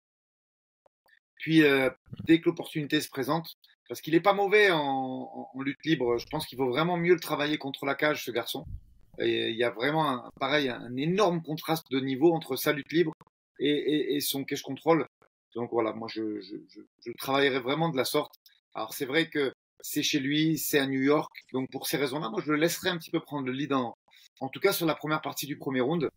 Puis, 1.35 1.63
euh, 1.63 1.89
dès 2.25 2.39
que 2.39 2.45
l'opportunité 2.45 2.99
se 3.01 3.09
présente, 3.09 3.53
parce 3.87 4.01
qu'il 4.01 4.13
n'est 4.13 4.19
pas 4.19 4.33
mauvais 4.33 4.69
en, 4.71 5.49
lutte 5.59 5.83
libre. 5.83 6.17
Je 6.17 6.27
pense 6.27 6.45
qu'il 6.45 6.57
faut 6.57 6.69
vraiment 6.69 6.97
mieux 6.97 7.13
le 7.13 7.19
travailler 7.19 7.57
contre 7.57 7.85
la 7.85 7.95
cage, 7.95 8.23
ce 8.23 8.31
garçon. 8.31 8.65
Il 9.21 9.55
y 9.55 9.63
a 9.63 9.69
vraiment, 9.69 10.09
un, 10.09 10.29
pareil, 10.39 10.69
un 10.69 10.95
énorme 10.95 11.41
contraste 11.41 11.85
de 11.91 11.99
niveau 11.99 12.33
entre 12.33 12.55
sa 12.55 12.73
lutte 12.73 12.91
libre 12.91 13.13
et, 13.59 14.19
son 14.21 14.43
cache 14.43 14.61
control. 14.61 15.05
Donc 15.55 15.69
voilà, 15.71 15.93
moi 15.93 16.07
je, 16.11 16.39
je, 16.41 16.55
je, 17.05 17.11
travaillerai 17.17 17.59
vraiment 17.59 17.89
de 17.89 17.97
la 17.97 18.05
sorte. 18.05 18.33
Alors 18.73 18.93
c'est 18.93 19.05
vrai 19.05 19.29
que 19.29 19.51
c'est 19.81 20.03
chez 20.03 20.19
lui, 20.19 20.57
c'est 20.57 20.79
à 20.79 20.85
New 20.85 21.01
York. 21.01 21.31
Donc 21.53 21.69
pour 21.71 21.87
ces 21.87 21.97
raisons-là, 21.97 22.29
moi 22.29 22.41
je 22.45 22.51
le 22.51 22.57
laisserai 22.57 22.89
un 22.89 22.97
petit 22.97 23.11
peu 23.11 23.19
prendre 23.19 23.47
le 23.47 23.53
lead 23.53 23.73
en, 23.73 23.95
en 24.39 24.49
tout 24.49 24.59
cas 24.59 24.73
sur 24.73 24.85
la 24.85 24.95
première 24.95 25.21
partie 25.21 25.47
du 25.47 25.57
premier 25.57 25.81
round. 25.81 26.09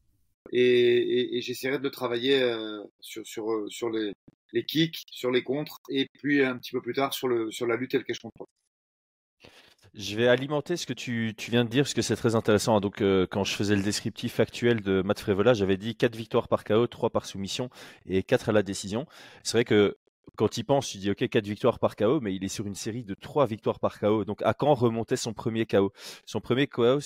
Et, 0.50 1.36
et, 1.38 1.40
j'essaierai 1.40 1.78
de 1.78 1.84
le 1.84 1.90
travailler 1.90 2.42
euh, 2.42 2.82
sur, 3.00 3.26
sur, 3.26 3.50
euh, 3.52 3.66
sur 3.70 3.90
les, 3.90 4.12
les 4.52 4.64
kicks, 4.64 5.02
sur 5.10 5.30
les 5.30 5.42
contres, 5.42 5.78
et 5.88 6.08
puis 6.18 6.42
un 6.42 6.58
petit 6.58 6.72
peu 6.72 6.82
plus 6.82 6.94
tard 6.94 7.14
sur, 7.14 7.28
le, 7.28 7.50
sur 7.50 7.66
la 7.66 7.76
lutte 7.76 7.94
et 7.94 7.98
le 7.98 8.04
cache 8.04 8.18
control. 8.18 8.46
Je 9.94 10.16
vais 10.16 10.26
alimenter 10.26 10.78
ce 10.78 10.86
que 10.86 10.94
tu, 10.94 11.34
tu, 11.36 11.50
viens 11.50 11.64
de 11.64 11.68
dire, 11.68 11.84
parce 11.84 11.92
que 11.92 12.00
c'est 12.00 12.16
très 12.16 12.34
intéressant. 12.34 12.80
Donc, 12.80 13.02
euh, 13.02 13.26
quand 13.30 13.44
je 13.44 13.54
faisais 13.54 13.76
le 13.76 13.82
descriptif 13.82 14.40
actuel 14.40 14.80
de 14.80 15.02
Matt 15.02 15.20
Frévola, 15.20 15.52
j'avais 15.52 15.76
dit 15.76 15.94
4 15.94 16.16
victoires 16.16 16.48
par 16.48 16.64
KO, 16.64 16.86
3 16.86 17.10
par 17.10 17.26
soumission 17.26 17.68
et 18.06 18.22
4 18.22 18.48
à 18.48 18.52
la 18.52 18.62
décision. 18.62 19.06
C'est 19.42 19.58
vrai 19.58 19.64
que 19.66 19.98
quand 20.36 20.56
il 20.56 20.64
pense, 20.64 20.88
tu 20.88 20.96
dis 20.96 21.10
OK, 21.10 21.28
4 21.28 21.44
victoires 21.44 21.78
par 21.78 21.94
KO, 21.94 22.20
mais 22.20 22.34
il 22.34 22.42
est 22.42 22.48
sur 22.48 22.66
une 22.66 22.74
série 22.74 23.04
de 23.04 23.12
3 23.12 23.46
victoires 23.46 23.80
par 23.80 24.00
KO. 24.00 24.24
Donc, 24.24 24.40
à 24.42 24.54
quand 24.54 24.72
remontait 24.72 25.16
son 25.16 25.34
premier 25.34 25.66
KO 25.66 25.92
Son 26.24 26.40
premier 26.40 26.66
KO 26.68 27.00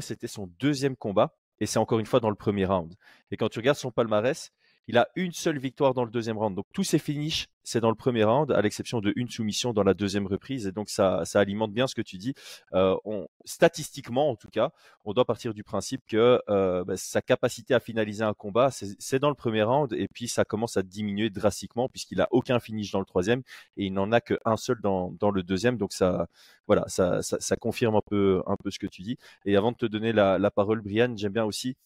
c'était 0.00 0.26
son 0.26 0.50
deuxième 0.58 0.94
combat, 0.94 1.34
et 1.60 1.64
c'est 1.64 1.78
encore 1.78 2.00
une 2.00 2.06
fois 2.06 2.20
dans 2.20 2.30
le 2.30 2.36
premier 2.36 2.66
round. 2.66 2.94
Et 3.30 3.38
quand 3.38 3.48
tu 3.48 3.60
regardes 3.60 3.78
son 3.78 3.90
palmarès, 3.90 4.52
il 4.88 4.98
a 4.98 5.08
une 5.16 5.32
seule 5.32 5.58
victoire 5.58 5.94
dans 5.94 6.04
le 6.04 6.10
deuxième 6.10 6.38
round. 6.38 6.54
Donc 6.54 6.66
tous 6.72 6.84
ses 6.84 6.98
finishes, 6.98 7.48
c'est 7.64 7.80
dans 7.80 7.88
le 7.88 7.96
premier 7.96 8.22
round, 8.22 8.52
à 8.52 8.62
l'exception 8.62 9.00
de 9.00 9.12
une 9.16 9.28
soumission 9.28 9.72
dans 9.72 9.82
la 9.82 9.94
deuxième 9.94 10.26
reprise. 10.26 10.66
Et 10.68 10.72
donc 10.72 10.88
ça, 10.88 11.24
alimente 11.34 11.72
bien 11.72 11.88
ce 11.88 11.94
que 11.94 12.02
tu 12.02 12.18
dis. 12.18 12.34
Euh, 12.74 12.96
statistiquement, 13.44 14.30
en 14.30 14.36
tout 14.36 14.48
cas, 14.48 14.70
on 15.04 15.12
doit 15.12 15.24
partir 15.24 15.54
du 15.54 15.64
principe 15.64 16.02
que 16.06 16.40
euh, 16.48 16.84
bah, 16.84 16.96
sa 16.96 17.20
capacité 17.20 17.74
à 17.74 17.80
finaliser 17.80 18.22
un 18.22 18.34
combat, 18.34 18.70
c'est 18.70 19.18
dans 19.18 19.28
le 19.28 19.34
premier 19.34 19.64
round, 19.64 19.92
et 19.92 20.06
puis 20.08 20.28
ça 20.28 20.44
commence 20.44 20.76
à 20.76 20.82
diminuer 20.82 21.30
drastiquement 21.30 21.88
puisqu'il 21.88 22.20
a 22.20 22.28
aucun 22.30 22.60
finish 22.60 22.92
dans 22.92 23.00
le 23.00 23.06
troisième 23.06 23.42
et 23.76 23.86
il 23.86 23.92
n'en 23.92 24.12
a 24.12 24.20
qu'un 24.20 24.56
seul 24.56 24.80
dans, 24.80 25.10
le 25.34 25.42
deuxième. 25.42 25.76
Donc 25.76 25.92
ça, 25.92 26.28
voilà, 26.68 26.84
ça, 26.88 27.56
confirme 27.56 27.96
un 27.96 28.02
peu, 28.06 28.42
un 28.46 28.56
peu 28.56 28.70
ce 28.70 28.78
que 28.78 28.86
tu 28.86 29.02
dis. 29.02 29.16
Et 29.44 29.56
avant 29.56 29.72
de 29.72 29.76
te 29.76 29.86
donner 29.86 30.12
la, 30.12 30.38
la 30.38 30.50
parole, 30.52 30.80
Brian, 30.80 31.14
j'aime 31.16 31.32
bien 31.32 31.44
aussi 31.44 31.76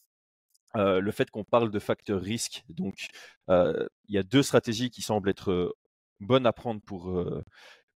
le 0.75 1.11
fait 1.11 1.31
qu'on 1.31 1.45
parle 1.45 1.71
de 1.71 1.79
facteur 1.79 2.21
risque. 2.21 2.65
Donc, 2.69 3.09
il 3.49 3.89
y 4.09 4.19
a 4.19 4.23
deux 4.23 4.43
stratégies 4.43 4.91
qui 4.91 5.03
semblent 5.03 5.29
être 5.29 5.75
bonnes 6.21 6.47
à 6.47 6.53
prendre 6.53 6.81
pour, 6.81 7.13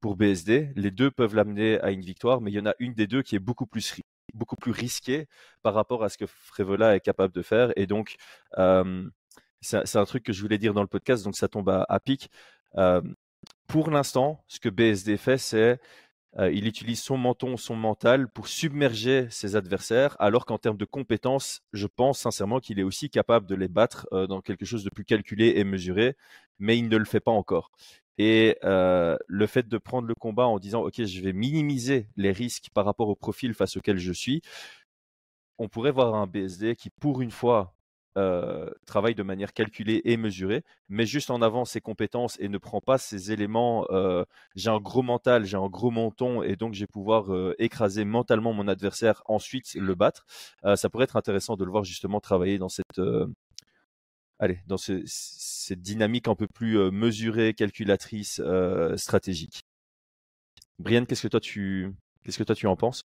pour 0.01 0.17
BSD. 0.17 0.73
Les 0.77 0.91
deux 0.91 1.11
peuvent 1.11 1.35
l'amener 1.35 1.81
à 1.81 1.91
une 1.91 2.03
victoire, 2.03 2.41
mais 2.41 2.51
il 2.51 2.55
y 2.55 2.61
en 2.61 2.67
a 2.67 2.75
une 2.79 2.95
des 2.95 3.07
deux 3.07 3.23
qui 3.23 3.37
est 3.37 3.41
beaucoup 3.41 3.67
plus, 3.67 4.01
beaucoup 4.35 4.57
plus 4.57 4.73
risquée 4.73 5.29
par 5.63 5.75
rapport 5.75 6.05
à 6.05 6.09
ce 6.09 6.19
que 6.19 6.27
Frévola 6.27 6.97
est 6.97 7.01
capable 7.01 7.35
de 7.35 7.43
faire. 7.43 7.73
Et 7.77 7.87
donc, 7.87 8.17
c'est 9.61 9.97
un 9.97 10.05
truc 10.05 10.25
que 10.25 10.33
je 10.33 10.43
voulais 10.43 10.59
dire 10.59 10.75
dans 10.75 10.83
le 10.83 10.89
podcast, 10.89 11.25
donc 11.25 11.37
ça 11.37 11.49
tombe 11.49 11.69
à 11.69 12.01
pic. 12.01 12.31
pour 13.67 13.91
l'instant, 13.91 14.45
ce 14.49 14.61
que 14.61 14.69
BSD 14.69 15.17
fait, 15.17 15.39
c'est 15.39 15.79
euh, 16.39 16.51
il 16.51 16.67
utilise 16.67 17.01
son 17.01 17.17
menton, 17.17 17.57
son 17.57 17.77
mental 17.77 18.29
pour 18.29 18.49
submerger 18.49 19.29
ses 19.31 19.55
adversaires, 19.57 20.17
alors 20.19 20.47
qu'en 20.47 20.59
termes 20.59 20.77
de 20.77 20.85
compétences, 20.85 21.63
je 21.73 21.87
pense 21.87 22.19
sincèrement 22.19 22.59
qu'il 22.59 22.81
est 22.81 22.83
aussi 22.83 23.09
capable 23.09 23.47
de 23.47 23.55
les 23.55 23.69
battre 23.69 24.09
euh, 24.13 24.27
dans 24.27 24.41
quelque 24.41 24.65
chose 24.65 24.83
de 24.85 24.91
plus 24.91 25.05
calculé 25.05 25.55
et 25.57 25.65
mesuré, 25.65 26.17
mais 26.59 26.77
il 26.77 26.89
ne 26.89 26.97
le 26.97 27.05
fait 27.05 27.21
pas 27.21 27.31
encore. 27.31 27.71
Et 28.19 28.59
euh, 28.65 29.17
le 29.27 29.47
fait 29.47 29.69
de 29.69 29.79
prendre 29.79 30.09
le 30.09 30.15
combat 30.15 30.47
en 30.47 30.59
disant 30.59 30.83
ok, 30.83 31.05
je 31.05 31.21
vais 31.21 31.33
minimiser 31.33 32.09
les 32.17 32.33
risques 32.33 32.69
par 32.75 32.85
rapport 32.85 33.09
au 33.09 33.17
profil 33.17 33.55
face 33.55 33.77
auquel 33.77 33.99
je 33.99 34.13
suis, 34.13 34.43
on 35.59 35.69
pourrait 35.69 35.93
voir 35.93 36.15
un 36.15 36.27
BSD 36.27 36.77
qui, 36.77 36.91
pour 36.91 37.23
une 37.23 37.31
fois, 37.31 37.75
euh, 38.17 38.71
travaille 38.87 39.15
de 39.15 39.23
manière 39.23 39.53
calculée 39.53 40.01
et 40.05 40.17
mesurée, 40.17 40.63
met 40.89 41.07
juste 41.07 41.31
en 41.31 41.43
avant 41.43 41.65
ses 41.65 41.81
compétences 41.81 42.39
et 42.39 42.49
ne 42.49 42.59
prend 42.59 42.81
pas 42.81 42.99
ces 42.99 43.33
éléments. 43.33 43.87
Euh, 43.91 44.25
j'ai 44.55 44.71
un 44.71 44.79
gros 44.79 45.03
mental, 45.03 45.45
j'ai 45.45 45.57
un 45.57 45.69
gros 45.69 45.91
menton 45.91 46.43
et 46.43 46.57
donc 46.57 46.75
je 46.75 46.81
vais 46.81 46.87
pouvoir 46.87 47.33
euh, 47.33 47.55
écraser 47.59 48.05
mentalement 48.05 48.53
mon 48.53 48.69
adversaire, 48.69 49.23
ensuite 49.27 49.75
le 49.75 49.95
battre. 49.95 50.27
ça 50.77 50.89
pourrait 50.89 51.05
être 51.05 51.17
intéressant 51.17 51.57
de 51.57 51.65
le 51.65 51.71
voir 51.71 51.85
justement 51.85 52.21
travailler 52.21 52.59
dans 52.59 52.69
cette, 52.69 53.01
allez, 54.39 54.61
dans 54.67 54.77
cette 54.77 55.81
dynamique 55.81 56.29
un 56.29 56.35
peu 56.35 56.47
plus 56.47 56.91
mesurée, 56.91 57.55
calculatrice, 57.55 58.41
stratégique. 58.97 59.63
Brian, 60.79 61.05
qu'est-ce 61.05 61.23
que 61.23 61.29
toi 61.29 61.41
tu, 61.41 61.93
qu'est-ce 62.25 62.39
que 62.39 62.45
toi 62.45 62.55
tu 62.55 62.67
en 62.67 62.77
penses? 62.77 63.03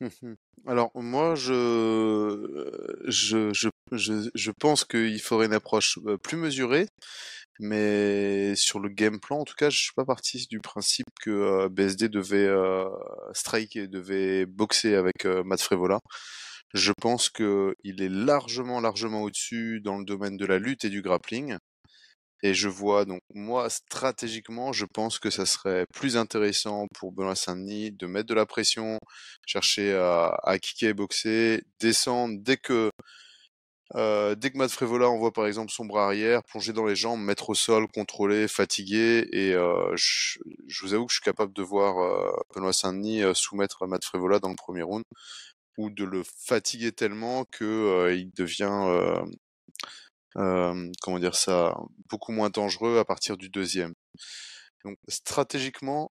Mmh 0.00 0.34
Alors 0.66 0.90
moi, 0.94 1.34
je, 1.34 3.00
je, 3.06 3.52
je, 3.52 4.30
je, 4.34 4.50
pense 4.50 4.84
qu'il 4.84 5.20
faudrait 5.20 5.46
une 5.46 5.54
approche 5.54 5.98
plus 6.22 6.36
mesurée, 6.36 6.88
mais 7.60 8.54
sur 8.56 8.80
le 8.80 8.88
game 8.88 9.20
plan, 9.20 9.40
en 9.40 9.44
tout 9.44 9.54
cas, 9.56 9.70
je 9.70 9.78
suis 9.78 9.92
pas 9.94 10.04
parti 10.04 10.46
du 10.50 10.60
principe 10.60 11.06
que 11.22 11.68
BSD 11.68 12.08
devait 12.08 12.50
strike 13.32 13.76
et 13.76 13.88
devait 13.88 14.46
boxer 14.46 14.94
avec 14.94 15.24
Matt 15.24 15.60
Frevola. 15.60 16.00
Je 16.74 16.92
pense 17.00 17.30
qu'il 17.30 17.74
est 17.84 18.08
largement, 18.08 18.80
largement 18.80 19.22
au-dessus 19.22 19.80
dans 19.80 19.98
le 19.98 20.04
domaine 20.04 20.36
de 20.36 20.46
la 20.46 20.58
lutte 20.58 20.84
et 20.84 20.90
du 20.90 21.02
grappling. 21.02 21.56
Et 22.44 22.52
je 22.52 22.68
vois 22.68 23.06
donc 23.06 23.22
moi 23.32 23.70
stratégiquement, 23.70 24.72
je 24.74 24.84
pense 24.84 25.18
que 25.18 25.30
ça 25.30 25.46
serait 25.46 25.86
plus 25.94 26.18
intéressant 26.18 26.86
pour 26.94 27.10
Benoît 27.10 27.34
Saint-Denis 27.34 27.90
de 27.92 28.06
mettre 28.06 28.26
de 28.26 28.34
la 28.34 28.44
pression, 28.44 28.98
chercher 29.46 29.94
à, 29.94 30.58
kicker 30.60 30.90
et 30.90 30.94
boxer, 30.94 31.62
descendre 31.80 32.34
dès 32.42 32.58
que 32.58 32.90
euh, 33.94 34.34
dès 34.34 34.50
que 34.50 34.58
Matt 34.58 34.70
Frévola 34.70 35.08
envoie 35.08 35.32
par 35.32 35.46
exemple 35.46 35.72
son 35.72 35.86
bras 35.86 36.04
arrière, 36.04 36.42
plonger 36.44 36.74
dans 36.74 36.84
les 36.84 36.96
jambes, 36.96 37.20
mettre 37.20 37.48
au 37.48 37.54
sol, 37.54 37.86
contrôler, 37.88 38.46
fatiguer, 38.46 39.26
et 39.32 39.54
euh, 39.54 39.94
je, 39.96 40.38
vous 40.82 40.92
avoue 40.92 41.06
que 41.06 41.12
je 41.12 41.16
suis 41.16 41.24
capable 41.24 41.54
de 41.54 41.62
voir 41.62 41.98
euh, 41.98 42.30
Benoît 42.54 42.74
Saint-Denis 42.74 43.22
soumettre 43.34 43.86
Matt 43.86 44.04
Frévola 44.04 44.38
dans 44.38 44.50
le 44.50 44.56
premier 44.56 44.82
round, 44.82 45.04
ou 45.78 45.88
de 45.90 46.04
le 46.04 46.22
fatiguer 46.46 46.92
tellement 46.92 47.46
que 47.50 48.12
il 48.14 48.30
devient 48.32 49.24
euh, 50.36 50.90
comment 51.00 51.18
dire 51.18 51.34
ça, 51.34 51.74
beaucoup 52.10 52.32
moins 52.32 52.50
dangereux 52.50 52.98
à 52.98 53.04
partir 53.04 53.36
du 53.36 53.48
deuxième. 53.48 53.94
Donc 54.84 54.98
stratégiquement, 55.08 56.12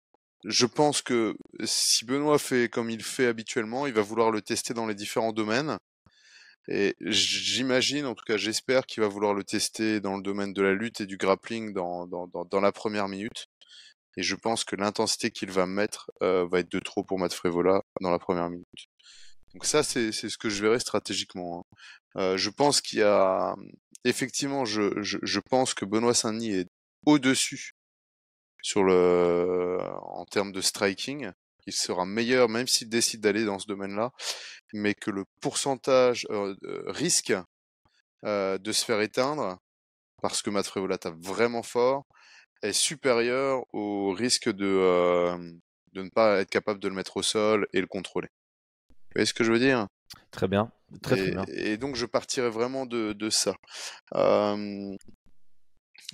je 0.46 0.66
pense 0.66 1.02
que 1.02 1.36
si 1.64 2.06
Benoît 2.06 2.40
fait 2.40 2.70
comme 2.70 2.90
il 2.90 3.04
fait 3.04 3.28
habituellement, 3.28 3.88
il 3.88 3.94
va 3.94 4.02
vouloir 4.02 4.32
le 4.32 4.42
tester 4.42 4.74
dans 4.74 4.88
les 4.88 4.96
différents 4.96 5.34
domaines. 5.34 5.78
Et 6.70 6.96
j'imagine, 7.00 8.06
en 8.06 8.14
tout 8.14 8.26
cas 8.26 8.38
j'espère 8.38 8.86
qu'il 8.86 9.02
va 9.02 9.08
vouloir 9.10 9.34
le 9.34 9.44
tester 9.44 10.02
dans 10.02 10.18
le 10.18 10.22
domaine 10.22 10.54
de 10.54 10.62
la 10.62 10.74
lutte 10.74 11.00
et 11.02 11.06
du 11.06 11.18
grappling 11.18 11.74
dans, 11.74 12.08
dans, 12.08 12.62
la 12.62 12.72
première 12.72 13.08
minute. 13.08 13.48
Et 14.18 14.24
je 14.24 14.36
pense 14.36 14.64
que 14.66 14.76
l'intensité 14.76 15.32
qu'il 15.32 15.52
va 15.52 15.66
mettre 15.66 16.12
euh, 16.22 16.46
va 16.52 16.60
être 16.60 16.72
de 16.72 16.80
trop 16.80 17.04
pour 17.04 17.20
Matt 17.20 17.34
Frévola 17.34 17.84
dans 18.02 18.12
la 18.12 18.20
première 18.20 18.50
minute. 18.50 18.88
Donc 19.58 19.66
ça, 19.66 19.82
c'est 19.82 20.12
ce 20.12 20.38
que 20.38 20.50
je 20.50 20.62
verrai 20.62 20.80
stratégiquement. 20.80 21.66
Hein. 22.16 22.22
Euh, 22.22 22.38
je 22.38 22.52
pense 22.52 22.80
qu'il 22.80 23.00
y 23.00 23.02
a 23.02 23.56
effectivement, 24.04 24.66
je, 24.66 25.02
je, 25.02 25.40
pense 25.40 25.74
que 25.74 25.84
Benoît 25.84 26.14
Saint-Denis 26.14 26.52
est 26.52 26.70
au-dessus 27.08 27.72
sur 28.62 28.84
le, 28.84 29.80
en 30.04 30.26
termes 30.26 30.52
de 30.52 30.62
striking. 30.62 31.32
Il 31.66 31.74
sera 31.74 32.06
meilleur 32.06 32.50
même 32.50 32.68
s'il 32.68 32.88
décide 32.88 33.22
d'aller 33.22 33.46
dans 33.46 33.58
ce 33.58 33.66
domaine-là, 33.66 34.12
mais 34.74 34.94
que 34.94 35.10
le 35.10 35.26
pourcentage 35.42 36.28
euh, 36.30 36.54
risque 36.86 37.34
euh, 38.26 38.60
de 38.60 38.72
se 38.72 38.86
faire 38.86 39.02
éteindre 39.02 39.58
parce 40.22 40.44
que 40.44 40.52
Matt 40.52 40.68
Frévola 40.68 41.00
tape 41.00 41.18
vraiment 41.18 41.64
fort 41.64 42.06
est 42.62 42.74
supérieur 42.74 43.66
au 43.74 44.14
risque 44.14 44.50
de, 44.50 45.36
de 45.94 46.04
ne 46.04 46.10
pas 46.10 46.42
être 46.42 46.52
capable 46.52 46.80
de 46.80 46.90
le 46.90 46.94
mettre 46.94 47.18
au 47.18 47.24
sol 47.24 47.68
et 47.74 47.82
le 47.82 47.88
contrôler. 47.88 48.30
Vous 49.18 49.22
voyez 49.22 49.26
ce 49.26 49.34
que 49.34 49.44
je 49.44 49.52
veux 49.52 49.58
dire? 49.58 49.88
Très 50.30 50.48
bien. 50.48 50.72
Très, 51.02 51.20
et, 51.20 51.32
bien. 51.32 51.44
et, 51.48 51.78
donc 51.78 51.96
je 51.96 52.06
partirais 52.06 52.52
vraiment 52.52 52.86
de, 52.86 53.14
de 53.14 53.32
ça. 53.32 53.56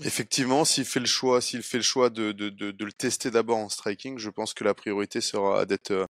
effectivement, 0.01 0.63
s'il 0.63 0.85
fait 0.85 1.01
le 1.01 1.05
choix, 1.05 1.41
s'il 1.41 1.63
fait 1.63 1.79
le 1.79 1.83
choix 1.83 2.09
de, 2.09 2.31
de, 2.31 2.49
de, 2.49 2.85
le 2.85 2.93
tester 2.93 3.29
d'abord 3.29 3.57
en 3.57 3.67
striking, 3.67 4.17
je 4.19 4.29
pense 4.29 4.53
que 4.53 4.63
la 4.63 4.73
priorité 4.73 5.19
sera 5.19 5.65
d'être 5.65 6.07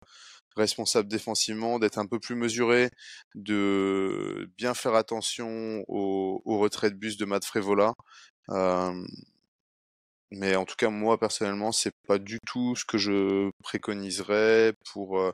responsable 0.57 1.07
défensivement, 1.07 1.79
d'être 1.79 1.97
un 1.97 2.05
peu 2.05 2.19
plus 2.19 2.35
mesuré, 2.35 2.89
de 3.35 4.51
bien 4.57 4.73
faire 4.73 4.95
attention 4.95 5.85
au, 5.87 6.41
au 6.43 6.59
retrait 6.59 6.89
de 6.89 6.95
bus 6.95 7.15
de 7.15 7.23
Matt 7.23 7.45
Frévola. 7.45 7.93
mais 10.31 10.57
en 10.57 10.65
tout 10.65 10.75
cas, 10.77 10.89
moi 10.89 11.17
personnellement, 11.17 11.71
c'est 11.71 11.95
pas 12.05 12.17
du 12.17 12.37
tout 12.45 12.75
ce 12.75 12.83
que 12.83 12.97
je 12.97 13.49
préconiserais 13.63 14.73
pour 14.91 15.33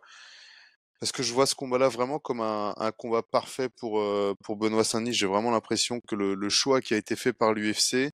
parce 1.00 1.12
que 1.12 1.24
je 1.24 1.34
vois 1.34 1.46
ce 1.46 1.56
combat-là 1.56 1.90
vraiment 1.90 2.20
comme 2.20 2.42
un, 2.42 2.74
un 2.78 2.92
combat 2.92 3.22
parfait 3.24 3.70
pour, 3.70 4.00
euh, 4.00 4.34
pour 4.44 4.58
Benoît 4.58 4.84
Saint-Denis. 4.84 5.14
J'ai 5.14 5.28
vraiment 5.28 5.52
l'impression 5.52 6.00
que 6.08 6.16
le, 6.16 6.36
le, 6.36 6.50
choix 6.50 6.82
qui 6.82 6.94
a 6.94 6.98
été 6.98 7.16
fait 7.16 7.34
par 7.34 7.54
l'UFC 7.54 8.12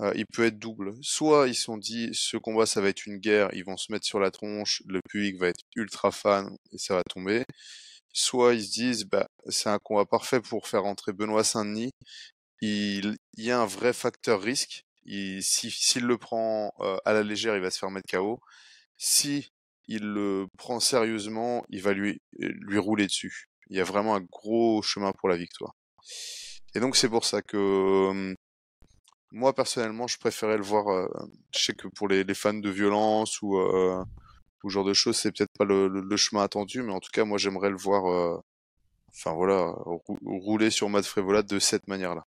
euh, 0.00 0.12
il 0.14 0.26
peut 0.26 0.46
être 0.46 0.58
double. 0.58 0.94
Soit 1.02 1.48
ils 1.48 1.54
se 1.54 1.62
sont 1.64 1.76
dit, 1.76 2.10
ce 2.14 2.36
combat, 2.36 2.66
ça 2.66 2.80
va 2.80 2.88
être 2.88 3.06
une 3.06 3.18
guerre, 3.18 3.50
ils 3.52 3.64
vont 3.64 3.76
se 3.76 3.92
mettre 3.92 4.06
sur 4.06 4.18
la 4.18 4.30
tronche, 4.30 4.82
le 4.86 5.00
public 5.08 5.36
va 5.38 5.48
être 5.48 5.60
ultra 5.76 6.10
fan 6.10 6.56
et 6.72 6.78
ça 6.78 6.94
va 6.94 7.02
tomber. 7.04 7.44
Soit 8.12 8.54
ils 8.54 8.64
se 8.64 8.72
disent, 8.72 9.04
bah, 9.04 9.28
c'est 9.48 9.68
un 9.70 9.78
combat 9.78 10.06
parfait 10.06 10.40
pour 10.40 10.68
faire 10.68 10.84
entrer 10.86 11.12
Benoît 11.12 11.44
Saint-Denis. 11.44 11.92
Il, 12.62 13.16
y 13.36 13.50
a 13.50 13.60
un 13.60 13.66
vrai 13.66 13.92
facteur 13.92 14.42
risque. 14.42 14.84
S'il 15.40 16.04
le 16.04 16.18
prend 16.18 16.72
euh, 16.80 16.96
à 17.04 17.12
la 17.12 17.22
légère, 17.22 17.56
il 17.56 17.62
va 17.62 17.70
se 17.70 17.78
faire 17.78 17.90
mettre 17.90 18.10
KO. 18.10 18.40
Si 18.98 19.50
il 19.90 20.04
le 20.04 20.46
prend 20.56 20.78
sérieusement, 20.80 21.64
il 21.68 21.82
va 21.82 21.92
lui, 21.92 22.22
lui 22.38 22.78
rouler 22.78 23.06
dessus. 23.06 23.48
Il 23.68 23.76
y 23.76 23.80
a 23.80 23.84
vraiment 23.84 24.14
un 24.14 24.20
gros 24.20 24.82
chemin 24.82 25.12
pour 25.12 25.28
la 25.28 25.36
victoire. 25.36 25.74
Et 26.74 26.80
donc 26.80 26.96
c'est 26.96 27.08
pour 27.08 27.24
ça 27.24 27.42
que 27.42 28.34
moi 29.32 29.52
personnellement, 29.52 30.06
je 30.06 30.16
préférais 30.18 30.56
le 30.56 30.62
voir. 30.62 30.88
Euh, 30.88 31.08
je 31.54 31.64
sais 31.64 31.72
que 31.74 31.88
pour 31.88 32.08
les, 32.08 32.24
fans 32.34 32.54
de 32.54 32.70
violence 32.70 33.42
ou 33.42 33.58
euh, 33.58 34.02
genre 34.66 34.84
de 34.84 34.94
choses, 34.94 35.16
c'est 35.16 35.32
peut-être 35.36 35.52
pas 35.58 35.64
le, 35.64 35.88
le, 35.88 36.16
chemin 36.16 36.42
attendu, 36.42 36.82
mais 36.82 36.92
en 36.92 37.00
tout 37.00 37.10
cas, 37.12 37.24
moi 37.24 37.38
j'aimerais 37.38 37.70
le 37.70 37.76
voir. 37.76 38.06
Euh, 38.06 38.38
enfin 39.10 39.34
voilà, 39.34 39.74
rouler 40.24 40.70
sur 40.70 40.88
Matt 40.88 41.04
Frévola 41.04 41.42
de 41.42 41.58
cette 41.58 41.88
manière-là. 41.88 42.24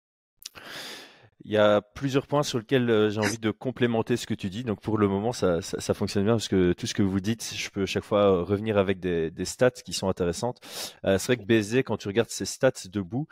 Il 1.45 1.53
y 1.53 1.57
a 1.57 1.81
plusieurs 1.81 2.27
points 2.27 2.43
sur 2.43 2.59
lesquels 2.59 2.91
euh, 2.91 3.09
j'ai 3.09 3.21
envie 3.21 3.39
de 3.39 3.51
complémenter 3.51 4.17
ce 4.17 4.27
que 4.27 4.35
tu 4.35 4.51
dis. 4.51 4.63
Donc 4.63 4.81
pour 4.81 4.99
le 4.99 5.09
moment, 5.09 5.33
ça, 5.33 5.63
ça, 5.63 5.95
fonctionne 5.95 6.25
bien 6.25 6.35
parce 6.35 6.49
que 6.49 6.73
tout 6.75 6.87
ce 6.87 6.93
que 6.93 7.03
vous 7.03 7.21
dites, 7.21 7.55
je 7.55 7.71
peux 7.71 7.87
chaque 7.87 8.05
fois 8.05 8.25
euh, 8.25 8.43
revenir 8.43 8.77
avec 8.77 9.01
des, 9.01 9.31
des 9.31 9.45
stats 9.47 9.71
qui 9.71 9.93
sont 9.95 10.09
intéressantes. 10.09 10.59
Euh, 11.05 11.19
c'est 11.19 11.35
vrai 11.35 11.37
que 11.39 11.47
BSD, 11.47 11.83
quand 11.83 11.97
tu 11.97 12.09
regardes 12.09 12.29
ses 12.29 12.45
stats 12.45 12.89
debout, 12.91 13.27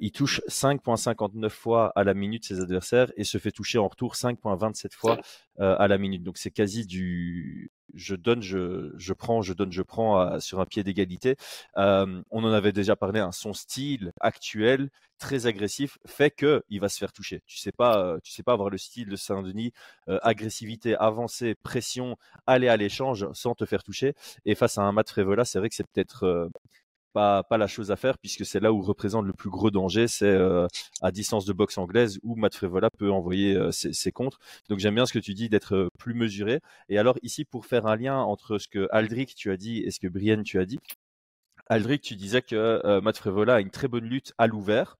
il 0.00 0.12
touche 0.12 0.40
5.59 0.48 1.48
fois 1.48 1.92
à 1.96 2.04
la 2.04 2.14
minute 2.14 2.44
ses 2.44 2.60
adversaires 2.60 3.10
et 3.16 3.24
se 3.24 3.38
fait 3.38 3.50
toucher 3.50 3.78
en 3.78 3.88
retour 3.88 4.14
5.27 4.14 4.92
fois 4.94 5.18
à 5.58 5.88
la 5.88 5.98
minute. 5.98 6.22
Donc 6.22 6.38
c'est 6.38 6.50
quasi 6.50 6.86
du 6.86 7.70
je 7.94 8.14
donne, 8.14 8.42
je, 8.42 8.92
je 8.96 9.12
prends, 9.12 9.42
je 9.42 9.52
donne, 9.52 9.72
je 9.72 9.82
prends 9.82 10.40
sur 10.40 10.60
un 10.60 10.66
pied 10.66 10.84
d'égalité. 10.84 11.36
on 11.76 12.22
en 12.30 12.52
avait 12.52 12.72
déjà 12.72 12.96
parlé. 12.96 13.20
Hein, 13.20 13.32
son 13.32 13.52
style 13.52 14.12
actuel 14.20 14.90
très 15.20 15.46
agressif 15.46 15.98
fait 16.06 16.30
que 16.30 16.64
il 16.70 16.80
va 16.80 16.88
se 16.88 16.98
faire 16.98 17.12
toucher. 17.12 17.42
Tu 17.46 17.58
sais 17.58 17.72
pas, 17.72 17.98
euh, 18.02 18.18
tu 18.24 18.32
sais 18.32 18.42
pas 18.42 18.54
avoir 18.54 18.70
le 18.70 18.78
style 18.78 19.08
de 19.08 19.16
Saint-Denis, 19.16 19.72
euh, 20.08 20.18
agressivité, 20.22 20.96
avancée, 20.96 21.54
pression, 21.62 22.16
aller 22.46 22.68
à 22.68 22.76
l'échange 22.76 23.28
sans 23.34 23.54
te 23.54 23.66
faire 23.66 23.82
toucher. 23.84 24.14
Et 24.46 24.54
face 24.54 24.78
à 24.78 24.82
un 24.82 24.92
Matt 24.92 25.10
Frevola, 25.10 25.44
c'est 25.44 25.58
vrai 25.58 25.68
que 25.68 25.74
c'est 25.74 25.86
peut-être 25.86 26.24
euh, 26.24 26.48
pas, 27.12 27.44
la 27.50 27.66
chose 27.66 27.90
à 27.90 27.96
faire 27.96 28.18
puisque 28.18 28.44
c'est 28.44 28.60
là 28.60 28.72
où 28.72 28.80
représente 28.82 29.26
le 29.26 29.32
plus 29.32 29.50
gros 29.50 29.70
danger, 29.70 30.08
c'est 30.08 30.38
à 31.02 31.10
distance 31.10 31.44
de 31.44 31.52
boxe 31.52 31.78
anglaise 31.78 32.18
où 32.22 32.36
Matt 32.36 32.54
Frevola 32.54 32.90
peut 32.90 33.10
envoyer 33.10 33.58
ses, 33.72 33.92
ses, 33.92 34.12
contres. 34.12 34.38
Donc 34.68 34.78
j'aime 34.78 34.94
bien 34.94 35.06
ce 35.06 35.12
que 35.12 35.18
tu 35.18 35.34
dis 35.34 35.48
d'être 35.48 35.90
plus 35.98 36.14
mesuré. 36.14 36.60
Et 36.88 36.98
alors 36.98 37.18
ici 37.22 37.44
pour 37.44 37.66
faire 37.66 37.86
un 37.86 37.96
lien 37.96 38.18
entre 38.18 38.58
ce 38.58 38.68
que 38.68 38.88
Aldric 38.90 39.34
tu 39.34 39.50
as 39.50 39.56
dit 39.56 39.78
et 39.78 39.90
ce 39.90 40.00
que 40.00 40.08
Brienne 40.08 40.42
tu 40.42 40.58
as 40.58 40.64
dit, 40.66 40.78
Aldric, 41.66 42.02
tu 42.02 42.16
disais 42.16 42.42
que 42.42 43.00
Matt 43.00 43.16
Frevola 43.16 43.54
a 43.56 43.60
une 43.60 43.70
très 43.70 43.88
bonne 43.88 44.04
lutte 44.04 44.32
à 44.38 44.46
l'ouvert 44.48 44.96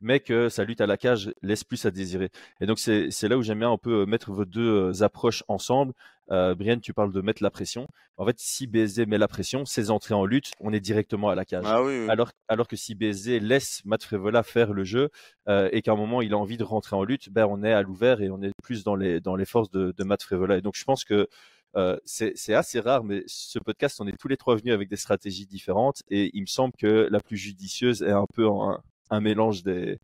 mais 0.00 0.20
que 0.20 0.48
sa 0.48 0.64
lutte 0.64 0.80
à 0.80 0.86
la 0.86 0.96
cage 0.96 1.32
laisse 1.42 1.64
plus 1.64 1.84
à 1.86 1.90
désirer. 1.90 2.30
Et 2.60 2.66
donc 2.66 2.78
c'est 2.78 3.28
là 3.28 3.36
où 3.36 3.42
j'aime 3.42 3.60
bien 3.60 3.70
un 3.70 3.78
peu 3.78 4.02
euh, 4.02 4.06
mettre 4.06 4.32
vos 4.32 4.44
deux 4.44 4.92
euh, 4.92 5.02
approches 5.02 5.44
ensemble. 5.48 5.92
Euh, 6.30 6.54
Brian, 6.54 6.78
tu 6.78 6.94
parles 6.94 7.12
de 7.12 7.20
mettre 7.20 7.42
la 7.42 7.50
pression. 7.50 7.86
En 8.16 8.24
fait, 8.24 8.36
si 8.38 8.66
BSD 8.66 9.06
met 9.06 9.18
la 9.18 9.28
pression, 9.28 9.64
ses 9.64 9.90
entrées 9.90 10.14
en 10.14 10.24
lutte, 10.24 10.52
on 10.60 10.72
est 10.72 10.80
directement 10.80 11.28
à 11.28 11.34
la 11.34 11.44
cage. 11.44 11.64
Ah 11.66 11.82
oui, 11.82 12.08
Alors, 12.08 12.30
alors 12.48 12.66
que 12.66 12.76
si 12.76 12.94
BSD 12.94 13.40
laisse 13.40 13.82
Matt 13.84 14.02
Frevola 14.04 14.42
faire 14.42 14.72
le 14.72 14.84
jeu 14.84 15.10
euh, 15.48 15.68
et 15.72 15.82
qu'à 15.82 15.92
un 15.92 15.96
moment 15.96 16.22
il 16.22 16.32
a 16.32 16.38
envie 16.38 16.56
de 16.56 16.64
rentrer 16.64 16.96
en 16.96 17.04
lutte, 17.04 17.30
ben 17.30 17.46
on 17.46 17.62
est 17.62 17.72
à 17.72 17.82
l'ouvert 17.82 18.22
et 18.22 18.30
on 18.30 18.40
est 18.42 18.52
plus 18.62 18.84
dans 18.84 18.96
les 18.96 19.20
dans 19.20 19.36
les 19.36 19.44
forces 19.44 19.70
de, 19.70 19.92
de 19.96 20.04
Matt 20.04 20.22
Frevola. 20.22 20.56
Et 20.56 20.62
donc 20.62 20.74
je 20.76 20.84
pense 20.84 21.04
que 21.04 21.28
euh, 21.76 21.98
c'est 22.04 22.54
assez 22.54 22.78
rare, 22.80 23.02
mais 23.02 23.24
ce 23.26 23.58
podcast, 23.58 24.00
on 24.00 24.06
est 24.06 24.16
tous 24.16 24.28
les 24.28 24.36
trois 24.36 24.56
venus 24.56 24.72
avec 24.72 24.88
des 24.88 24.96
stratégies 24.96 25.46
différentes 25.46 26.02
et 26.08 26.30
il 26.32 26.42
me 26.42 26.46
semble 26.46 26.72
que 26.78 27.08
la 27.10 27.20
plus 27.20 27.36
judicieuse 27.36 28.02
est 28.02 28.12
un 28.12 28.26
peu 28.32 28.46
en, 28.46 28.78
un 29.10 29.20
mélange 29.20 29.62
des 29.62 29.98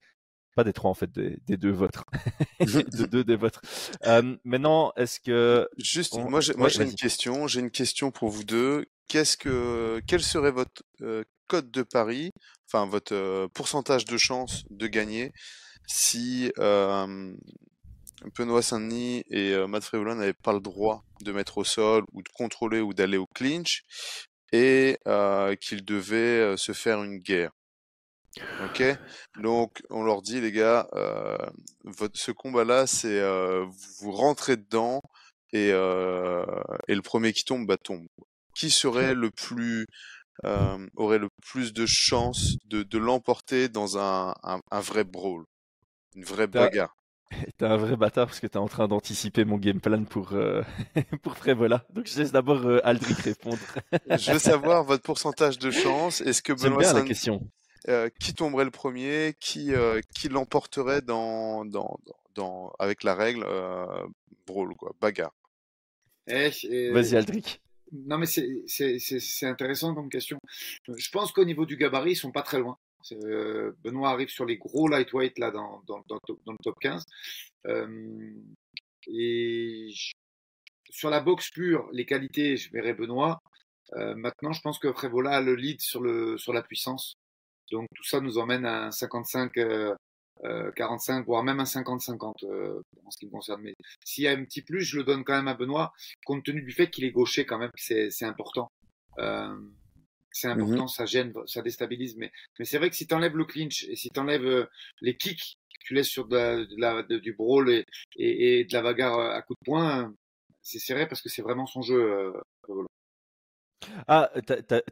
pas 0.57 0.65
des 0.65 0.73
trois 0.73 0.91
en 0.91 0.95
fait 0.95 1.11
des, 1.13 1.39
des 1.47 1.57
deux 1.57 1.71
vôtres. 1.71 2.05
De 2.61 3.07
deux 3.07 3.25
des 3.25 3.37
vôtres. 3.37 3.63
Euh, 4.07 4.37
maintenant 4.45 4.93
est-ce 4.97 5.21
que 5.21 5.69
juste 5.79 6.17
moi 6.17 6.41
j'ai 6.41 6.55
moi 6.55 6.69
j'ai 6.69 6.83
une 6.83 6.95
question. 6.95 7.47
J'ai 7.47 7.61
une 7.61 7.71
question 7.71 8.11
pour 8.11 8.29
vous 8.29 8.45
deux. 8.45 8.87
Qu'est-ce 9.09 9.37
que 9.37 10.01
quel 10.07 10.23
serait 10.23 10.51
votre 10.51 10.83
euh, 11.03 11.25
code 11.49 11.71
de 11.71 11.83
pari 11.83 12.31
enfin 12.67 12.87
votre 12.87 13.15
euh, 13.15 13.49
pourcentage 13.49 14.05
de 14.05 14.17
chance 14.17 14.65
de 14.71 14.87
gagner 14.87 15.33
si 15.87 16.53
euh, 16.59 17.33
Benoît 18.37 18.63
Saint-Denis 18.63 19.25
et 19.31 19.57
Matt 19.67 19.83
Frévola 19.83 20.15
n'avaient 20.15 20.35
pas 20.35 20.53
le 20.53 20.61
droit 20.61 21.03
de 21.23 21.33
mettre 21.33 21.59
au 21.59 21.65
sol 21.65 22.05
ou 22.13 22.23
de 22.23 22.29
contrôler 22.29 22.81
ou 22.81 22.93
d'aller 22.93 23.17
au 23.17 23.27
clinch 23.35 23.83
et 24.53 24.99
qu'ils 25.61 25.85
devaient 25.85 26.55
se 26.59 26.73
faire 26.73 27.03
une 27.03 27.19
guerre? 27.19 27.51
Ok, 28.65 28.83
donc 29.41 29.83
on 29.91 30.05
leur 30.05 30.23
dit 30.23 30.41
les 30.41 30.53
gars, 30.53 30.89
euh, 30.95 31.37
votre, 31.85 32.19
ce 32.19 32.31
combat-là, 32.31 32.87
c'est 32.87 33.19
euh, 33.19 33.67
vous 33.99 34.13
rentrez 34.13 34.57
dedans 34.57 35.01
et, 35.53 35.71
euh, 35.73 36.45
et 36.87 36.95
le 36.95 37.03
premier 37.03 37.33
qui 37.33 37.45
tombe, 37.45 37.67
bah 37.67 37.77
tombe. 37.77 38.07
Qui 38.55 38.71
serait 38.71 39.15
le 39.15 39.31
plus 39.31 39.87
aurait 40.97 41.19
le 41.19 41.29
plus 41.43 41.73
de 41.75 41.85
chances 41.87 42.57
de, 42.65 42.83
de 42.83 42.99
l'emporter 42.99 43.69
dans 43.69 43.99
un, 43.99 44.35
un, 44.43 44.61
un, 44.71 44.81
vrai 44.81 45.05
brawl, 45.05 45.45
une 46.15 46.25
vraie 46.25 46.47
bagarre 46.47 46.95
T'es 47.59 47.65
un 47.65 47.77
vrai 47.77 47.97
bâtard 47.97 48.27
parce 48.27 48.41
que 48.41 48.47
t'es 48.47 48.57
en 48.57 48.69
train 48.69 48.89
d'anticiper 48.89 49.45
mon 49.45 49.57
game 49.57 49.81
plan 49.81 50.05
pour 50.05 50.33
euh, 50.33 50.63
pour. 51.23 51.37
Donc 51.45 52.07
je 52.07 52.19
laisse 52.19 52.33
d'abord 52.33 52.67
euh, 52.67 52.81
Aldric 52.85 53.19
répondre. 53.19 53.59
je 54.09 54.33
veux 54.33 54.39
savoir 54.39 54.85
votre 54.85 55.03
pourcentage 55.03 55.59
de 55.59 55.71
chance. 55.71 56.21
Est-ce 56.21 56.43
que 56.43 56.53
Benoît 56.61 56.79
bien 56.81 56.93
la 56.93 57.03
question. 57.03 57.47
Euh, 57.89 58.11
qui 58.21 58.35
tomberait 58.35 58.67
le 58.67 58.71
premier, 58.71 59.35
qui, 59.41 59.73
euh, 59.73 60.03
qui 60.15 60.29
l'emporterait 60.29 61.01
dans, 61.01 61.65
dans, 61.65 61.99
dans, 62.35 62.73
avec 62.79 63.05
la 63.05 63.15
règle 63.15 63.43
euh, 63.47 64.07
brawl, 64.47 64.75
quoi, 64.77 64.95
bagarre. 65.01 65.33
Eh, 66.27 66.91
Vas-y, 66.91 67.17
Aldric. 67.17 67.63
Non, 67.93 68.19
mais 68.19 68.27
c'est 68.27 69.47
intéressant 69.47 69.95
comme 69.95 70.11
question. 70.11 70.39
Je 70.87 71.11
pense 71.11 71.33
qu'au 71.33 71.45
niveau 71.45 71.65
du 71.65 71.77
gabarit, 71.77 72.13
ils 72.13 72.17
sont 72.17 72.31
pas 72.33 72.43
très 72.43 72.59
loin. 72.59 72.77
Euh, 73.13 73.73
Benoît 73.83 74.11
arrive 74.11 74.29
sur 74.29 74.45
les 74.45 74.59
gros 74.59 74.87
lightweight 74.87 75.39
là 75.39 75.51
dans, 75.51 75.83
dans, 75.87 76.05
dans, 76.07 76.19
dans 76.45 76.53
le 76.53 76.59
top 76.63 76.79
15. 76.81 77.05
Euh, 77.67 78.35
et 79.07 79.89
sur 80.91 81.11
la 81.11 81.21
boxe 81.21 81.51
pure, 81.51 81.89
les 81.93 82.05
qualités, 82.05 82.57
je 82.57 82.71
verrai 82.71 82.95
Benoît. 82.95 83.41
Euh, 83.95 84.15
maintenant, 84.15 84.53
je 84.53 84.61
pense 84.61 84.79
que 84.79 84.93
Frévola 84.93 85.31
a 85.31 85.41
le 85.41 85.55
lead 85.55 85.81
sur, 85.81 86.01
le, 86.01 86.39
sur 86.39 86.53
la 86.53 86.63
puissance. 86.63 87.17
Donc 87.71 87.87
tout 87.95 88.05
ça 88.05 88.21
nous 88.21 88.39
emmène 88.39 88.67
à 88.67 88.87
un 88.87 88.91
55 88.91 89.53
euh, 90.45 90.71
45 90.77 91.21
euh, 91.21 91.23
voire 91.25 91.43
même 91.43 91.61
un 91.61 91.65
50-50 91.65 92.45
euh, 92.45 92.81
en 93.05 93.11
ce 93.11 93.19
qui 93.19 93.27
me 93.27 93.31
concerne. 93.31 93.61
Mais 93.63 93.75
s'il 94.05 94.25
y 94.25 94.29
a 94.29 94.33
un 94.33 94.45
petit 94.45 94.63
plus, 94.63 94.83
je 94.83 94.97
le 94.97 95.05
donne 95.05 95.25
quand 95.25 95.35
même 95.35 95.49
à 95.49 95.55
Benoît, 95.55 95.93
compte 96.25 96.45
tenu 96.45 96.63
du 96.63 96.73
fait 96.73 96.91
qu'il 96.91 97.05
est 97.05 97.11
gaucher 97.11 97.45
quand 97.45 97.59
même, 97.59 97.71
c'est 97.77 98.11
important. 98.23 98.71
Euh, 99.19 99.55
c'est 100.33 100.49
mhm. 100.49 100.61
important, 100.61 100.89
ça 100.89 101.07
gêne, 101.07 101.33
ça 101.47 101.63
déstabilise. 101.63 102.17
Mais, 102.17 102.31
mais 102.59 102.65
c'est 102.65 102.79
vrai 102.79 102.91
que 102.91 102.97
si 102.97 103.07
tu 103.07 103.15
enlèves 103.15 103.37
le 103.37 103.45
clinch 103.45 103.85
et 103.85 103.97
si 103.97 104.09
tu 104.11 104.21
enlèves 104.21 104.69
les 105.01 105.17
kicks 105.17 105.57
que 105.81 105.85
tu 105.85 105.95
laisses 105.95 106.09
sur 106.09 106.27
de 106.27 106.67
la, 106.79 107.03
de, 107.03 107.19
du 107.19 107.33
brawl 107.33 107.71
et, 107.71 107.85
et, 108.17 108.61
et, 108.61 108.65
de 108.65 108.73
la 108.73 108.83
bagarre 108.83 109.19
à 109.19 109.43
coups 109.43 109.59
de 109.61 109.65
poing, 109.65 110.15
c'est 110.63 110.79
serré 110.79 111.07
parce 111.09 111.21
que 111.21 111.29
c'est 111.29 111.43
vraiment 111.43 111.67
son 111.67 111.83
jeu. 111.83 112.33
Ah, 114.09 114.31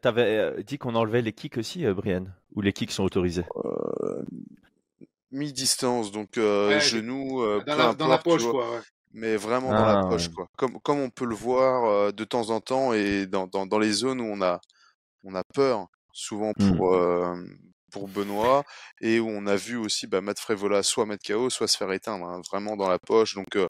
t'avais 0.01 0.37
euh, 0.39 0.63
dit 0.63 0.79
qu'on 0.79 0.95
enlevait 0.95 1.23
les 1.23 1.33
kicks 1.33 1.59
aussi, 1.59 1.85
euh, 1.85 1.95
Brian 1.95 2.25
Ou 2.55 2.61
les 2.61 2.73
kicks 2.73 2.93
sont 2.93 3.05
autorisés? 3.05 3.45
Euh, 3.57 4.23
Mi-distance, 5.31 6.11
donc 6.11 6.39
euh, 6.39 6.81
genoux, 6.81 7.43
dans, 7.67 7.77
la, 7.77 7.95
dans 7.95 8.09
la 8.09 8.19
poche, 8.19 8.47
quoi. 8.47 8.71
Ouais. 8.73 8.81
Mais 9.13 9.37
vraiment 9.37 9.69
dans 9.69 9.87
la 9.87 10.01
ah, 10.01 10.07
poche, 10.09 10.29
quoi. 10.29 10.49
Comme, 10.57 10.79
comme 10.81 11.01
on 11.01 11.11
peut 11.11 11.27
le 11.27 11.35
voir 11.35 12.13
de 12.13 12.25
temps 12.25 12.51
en 12.51 12.61
temps 12.61 12.93
et 12.93 13.27
dans, 13.27 13.47
dans, 13.47 13.67
dans, 13.67 13.79
les 13.79 13.93
zones 13.93 14.21
où 14.21 14.25
on 14.25 14.41
a, 14.43 14.61
on 15.25 15.35
a 15.35 15.43
peur, 15.55 15.87
souvent 16.13 16.53
pour, 16.55 16.93
mmh. 16.97 17.47
Pour 17.91 18.09
Benoît, 18.09 18.65
et 19.01 19.21
où 19.21 19.29
on 19.29 19.47
a 19.47 19.57
vu 19.57 19.77
aussi 19.77 20.07
bah, 20.07 20.21
Matt 20.21 20.39
Frévola 20.39 20.83
soit 20.83 21.07
mettre 21.07 21.27
KO, 21.27 21.51
soit 21.51 21.69
se 21.69 21.77
faire 21.77 21.93
éteindre, 21.93 22.27
hein, 22.27 22.41
vraiment 22.51 22.77
dans 22.77 22.89
la 22.89 22.99
poche. 22.99 23.35
Donc, 23.35 23.57
euh, 23.57 23.69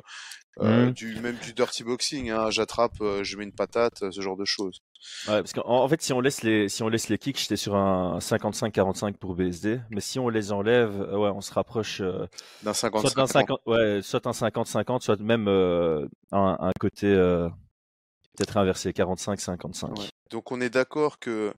mmh. 0.60 0.90
du, 0.92 1.20
même 1.20 1.36
du 1.36 1.52
dirty 1.52 1.84
boxing, 1.84 2.30
hein, 2.30 2.50
j'attrape, 2.50 3.00
euh, 3.00 3.22
je 3.24 3.36
mets 3.36 3.44
une 3.44 3.54
patate, 3.54 4.10
ce 4.10 4.20
genre 4.20 4.36
de 4.36 4.44
choses. 4.44 4.80
Ouais, 5.28 5.42
parce 5.42 5.52
qu'en 5.52 5.62
en 5.66 5.88
fait, 5.88 6.02
si 6.02 6.12
on 6.12 6.20
laisse 6.20 6.42
les, 6.42 6.68
si 6.68 6.82
on 6.82 6.88
laisse 6.88 7.08
les 7.08 7.18
kicks, 7.18 7.38
j'étais 7.38 7.56
sur 7.56 7.76
un 7.76 8.18
55-45 8.18 9.14
pour 9.14 9.34
BSD, 9.36 9.80
mais 9.90 10.00
si 10.00 10.18
on 10.18 10.28
les 10.28 10.52
enlève, 10.52 11.00
euh, 11.00 11.16
ouais, 11.16 11.30
on 11.30 11.40
se 11.40 11.52
rapproche 11.52 12.00
euh, 12.00 12.26
d'un 12.62 12.74
50 12.74 13.02
soit 13.02 13.14
d'un 13.14 13.26
50, 13.26 13.60
ouais, 13.66 14.00
soit 14.02 14.26
un 14.26 14.32
50-50, 14.32 15.02
soit 15.02 15.20
même 15.20 15.46
euh, 15.48 16.06
un, 16.32 16.56
un, 16.60 16.72
côté 16.80 17.06
euh, 17.06 17.48
peut-être 18.36 18.56
inversé, 18.56 18.90
45-55. 18.90 19.98
Ouais. 19.98 20.06
Donc 20.30 20.50
on 20.50 20.60
est 20.60 20.70
d'accord 20.70 21.18
que 21.18 21.52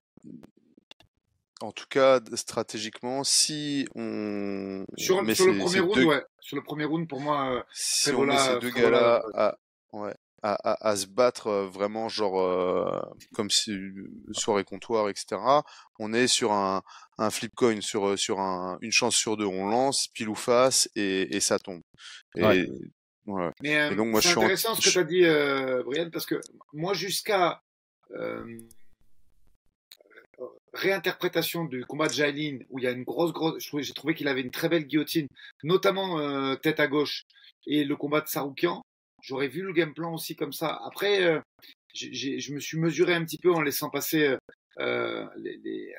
en 1.61 1.73
tout 1.73 1.87
cas, 1.89 2.21
stratégiquement, 2.35 3.25
si 3.25 3.87
on 3.95 4.85
sur, 4.97 5.23
met 5.23 5.35
sur 5.35 5.47
le 5.47 5.59
premier 5.59 5.81
round, 5.81 5.95
deux, 5.95 6.05
ouais. 6.05 6.25
Sur 6.41 6.57
le 6.57 6.63
premier 6.63 6.85
round, 6.85 7.09
pour 7.09 7.21
moi, 7.21 7.55
euh, 7.55 7.63
si 7.73 8.11
on 8.11 8.25
met 8.25 8.37
ces 8.37 8.45
Frévola, 8.45 8.61
deux 8.61 8.71
gars-là 8.71 9.23
euh, 9.27 9.31
à, 9.35 9.59
ouais, 9.93 10.15
à, 10.43 10.55
à, 10.55 10.89
à 10.91 10.97
se 10.97 11.07
battre 11.07 11.49
euh, 11.49 11.67
vraiment 11.67 12.09
genre 12.09 12.41
euh, 12.41 13.01
comme 13.35 13.51
si 13.51 13.77
soirée 14.33 14.65
comptoir, 14.65 15.09
etc. 15.11 15.37
On 15.99 16.13
est 16.15 16.29
sur 16.29 16.53
un, 16.53 16.83
un 17.19 17.31
flip 17.31 17.55
coin, 17.55 17.81
sur 17.83 18.09
euh, 18.09 18.17
sur 18.17 18.41
un, 18.41 18.79
une 18.81 18.93
chance 18.93 19.15
sur 19.15 19.37
deux. 19.37 19.45
On 19.45 19.69
lance 19.69 20.09
pile 20.09 20.31
ou 20.31 20.35
face 20.35 20.89
et, 20.97 21.37
et 21.37 21.41
ça 21.41 21.59
tombe. 21.59 21.83
Et 22.37 22.43
Ouais. 22.43 22.67
ouais. 23.27 23.51
Mais 23.63 23.77
euh, 23.77 23.95
donc 23.95 24.09
moi 24.09 24.21
je 24.21 24.29
c'est 24.29 24.37
en, 24.37 24.41
intéressant 24.43 24.75
ce 24.75 24.81
que 24.81 24.91
tu 24.91 24.99
as 24.99 25.05
dit, 25.05 25.25
euh, 25.25 25.83
Brian, 25.85 26.09
parce 26.11 26.25
que 26.25 26.41
moi, 26.73 26.95
jusqu'à 26.95 27.63
euh, 28.13 28.59
réinterprétation 30.75 31.65
du 31.65 31.85
combat 31.85 32.09
de 32.09 32.13
Jailin, 32.13 32.59
où 32.71 32.79
il 32.79 32.85
y 32.85 32.89
a 32.89 32.93
une 32.93 33.05
grosse, 33.05 33.33
grosse. 33.33 33.63
J'ai 33.79 33.93
trouvé 33.95 34.15
qu'il 34.15 34.29
avait 34.29 34.41
une 34.41 34.51
très 34.51 34.69
belle 34.69 34.85
guillotine, 34.87 35.27
notamment 35.63 36.19
euh, 36.19 36.55
tête 36.57 36.81
à 36.81 36.87
gauche, 36.87 37.25
et 37.67 37.85
le 37.85 37.97
combat 37.97 38.21
de 38.21 38.29
Saroukian. 38.29 38.83
J'aurais 39.23 39.49
vu 39.49 39.63
le 39.63 39.73
game 39.73 39.93
plan 39.93 40.15
aussi 40.15 40.35
comme 40.37 40.53
ça. 40.53 40.81
Après, 40.87 41.23
euh, 41.25 41.41
je 41.95 42.53
me 42.55 42.61
suis 42.61 42.79
mesuré 42.79 43.15
un 43.15 43.25
petit 43.25 43.39
peu 43.39 43.53
en 43.53 43.61
laissant 43.61 43.91
passer 43.91 44.27
euh, 44.29 44.37
euh, 44.79 45.27
les, 45.37 45.59
les- 45.65 45.95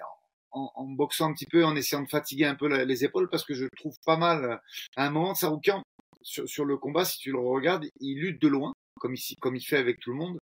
en, 0.53 0.69
en 0.75 0.85
boxant 0.85 1.29
un 1.29 1.33
petit 1.33 1.45
peu, 1.45 1.63
en 1.63 1.75
essayant 1.75 2.01
de 2.01 2.09
fatiguer 2.09 2.45
un 2.45 2.55
peu 2.55 2.67
les 2.83 3.05
épaules, 3.05 3.29
parce 3.29 3.45
que 3.45 3.53
je 3.53 3.65
trouve 3.77 3.95
pas 4.05 4.17
mal. 4.17 4.43
euh, 4.43 4.57
À 4.95 5.05
un 5.07 5.09
moment, 5.11 5.33
Saroukian, 5.33 5.81
sur, 6.21 6.47
sur 6.49 6.65
le 6.65 6.77
combat, 6.77 7.05
si 7.05 7.19
tu 7.19 7.31
le 7.31 7.39
regardes, 7.39 7.85
il 7.99 8.19
lutte 8.19 8.41
de 8.41 8.47
loin, 8.47 8.73
comme 8.99 9.13
ici, 9.13 9.35
comme 9.37 9.55
il 9.55 9.63
fait 9.63 9.77
avec 9.77 9.99
tout 9.99 10.11
le 10.11 10.17
monde, 10.17 10.37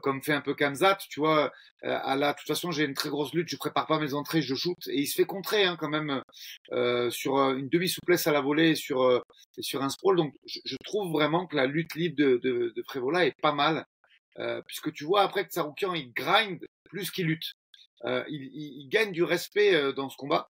comme 0.00 0.22
fait 0.22 0.32
un 0.32 0.40
peu 0.40 0.54
Kamzat, 0.54 0.98
tu 1.08 1.20
vois. 1.20 1.52
Euh, 1.84 1.98
à 2.02 2.16
la, 2.16 2.32
de 2.32 2.38
toute 2.38 2.46
façon, 2.46 2.70
j'ai 2.70 2.84
une 2.84 2.94
très 2.94 3.08
grosse 3.08 3.34
lutte, 3.34 3.48
je 3.48 3.56
prépare 3.56 3.86
pas 3.86 3.98
mes 3.98 4.14
entrées, 4.14 4.42
je 4.42 4.54
shoot, 4.54 4.78
et 4.88 5.00
il 5.00 5.06
se 5.06 5.14
fait 5.14 5.24
contrer 5.24 5.64
hein, 5.64 5.76
quand 5.78 5.88
même 5.88 6.22
euh, 6.72 7.10
sur 7.10 7.38
euh, 7.38 7.56
une 7.56 7.68
demi 7.68 7.88
souplesse 7.88 8.26
à 8.26 8.32
la 8.32 8.40
volée 8.40 8.70
et 8.70 8.74
sur 8.74 9.02
euh, 9.02 9.20
sur 9.60 9.82
un 9.82 9.88
sprawl. 9.88 10.16
Donc, 10.16 10.34
je, 10.46 10.60
je 10.64 10.76
trouve 10.84 11.12
vraiment 11.12 11.46
que 11.46 11.56
la 11.56 11.66
lutte 11.66 11.94
libre 11.94 12.16
de, 12.16 12.40
de, 12.42 12.72
de 12.74 12.82
Frévola 12.86 13.26
est 13.26 13.38
pas 13.40 13.52
mal, 13.52 13.84
euh, 14.38 14.62
puisque 14.66 14.92
tu 14.92 15.04
vois 15.04 15.22
après 15.22 15.44
que 15.44 15.52
Saroukian 15.52 15.94
il 15.94 16.12
grind 16.12 16.64
plus 16.84 17.10
qu'il 17.10 17.26
lutte. 17.26 17.52
Euh, 18.04 18.24
il, 18.28 18.42
il, 18.52 18.82
il 18.82 18.88
gagne 18.88 19.12
du 19.12 19.22
respect 19.24 19.74
euh, 19.74 19.92
dans 19.92 20.08
ce 20.08 20.16
combat. 20.16 20.48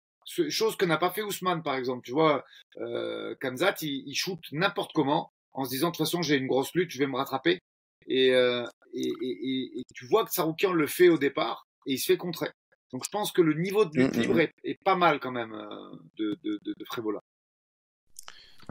Chose 0.50 0.76
que 0.78 0.86
n'a 0.86 0.98
pas 0.98 1.10
fait 1.12 1.24
Ousmane, 1.24 1.64
par 1.64 1.76
exemple. 1.76 2.06
Tu 2.06 2.12
vois, 2.12 2.46
euh, 2.78 3.36
Kamzat, 3.42 3.76
il, 3.82 4.04
il 4.08 4.16
shoot 4.16 4.40
n'importe 4.52 4.92
comment 4.94 5.32
en 5.52 5.66
se 5.66 5.72
disant 5.72 5.88
de 5.88 5.96
toute 5.96 6.06
façon 6.06 6.22
j'ai 6.22 6.36
une 6.36 6.48
grosse 6.48 6.74
lutte, 6.74 6.92
je 6.92 7.00
vais 7.00 7.08
me 7.08 7.18
rattraper. 7.18 7.60
Et, 8.08 8.32
euh, 8.32 8.66
et, 8.94 9.08
et, 9.22 9.32
et- 9.50 9.80
et 9.80 9.84
tu 9.94 10.06
vois 10.08 10.26
que 10.26 10.32
Saroukian 10.32 10.74
le 10.74 10.88
fait 10.88 11.10
au 11.10 11.18
départ 11.18 11.68
et 11.86 11.94
il 11.94 11.98
se 12.00 12.06
fait 12.06 12.18
contrer. 12.18 12.50
Donc 12.92 13.04
je 13.06 13.10
pense 13.10 13.32
que 13.32 13.42
le 13.42 13.54
niveau 13.54 13.86
de 13.86 13.92
lutte 13.98 14.16
Mm, 14.16 14.20
mm, 14.20 14.22
libre 14.22 14.36
mm. 14.36 14.40
est, 14.42 14.54
est 14.66 14.84
pas 14.84 14.96
mal 14.96 15.20
quand 15.20 15.32
même 15.32 15.54
euh, 15.54 15.92
de, 16.18 16.38
de, 16.44 16.60
de. 16.66 16.74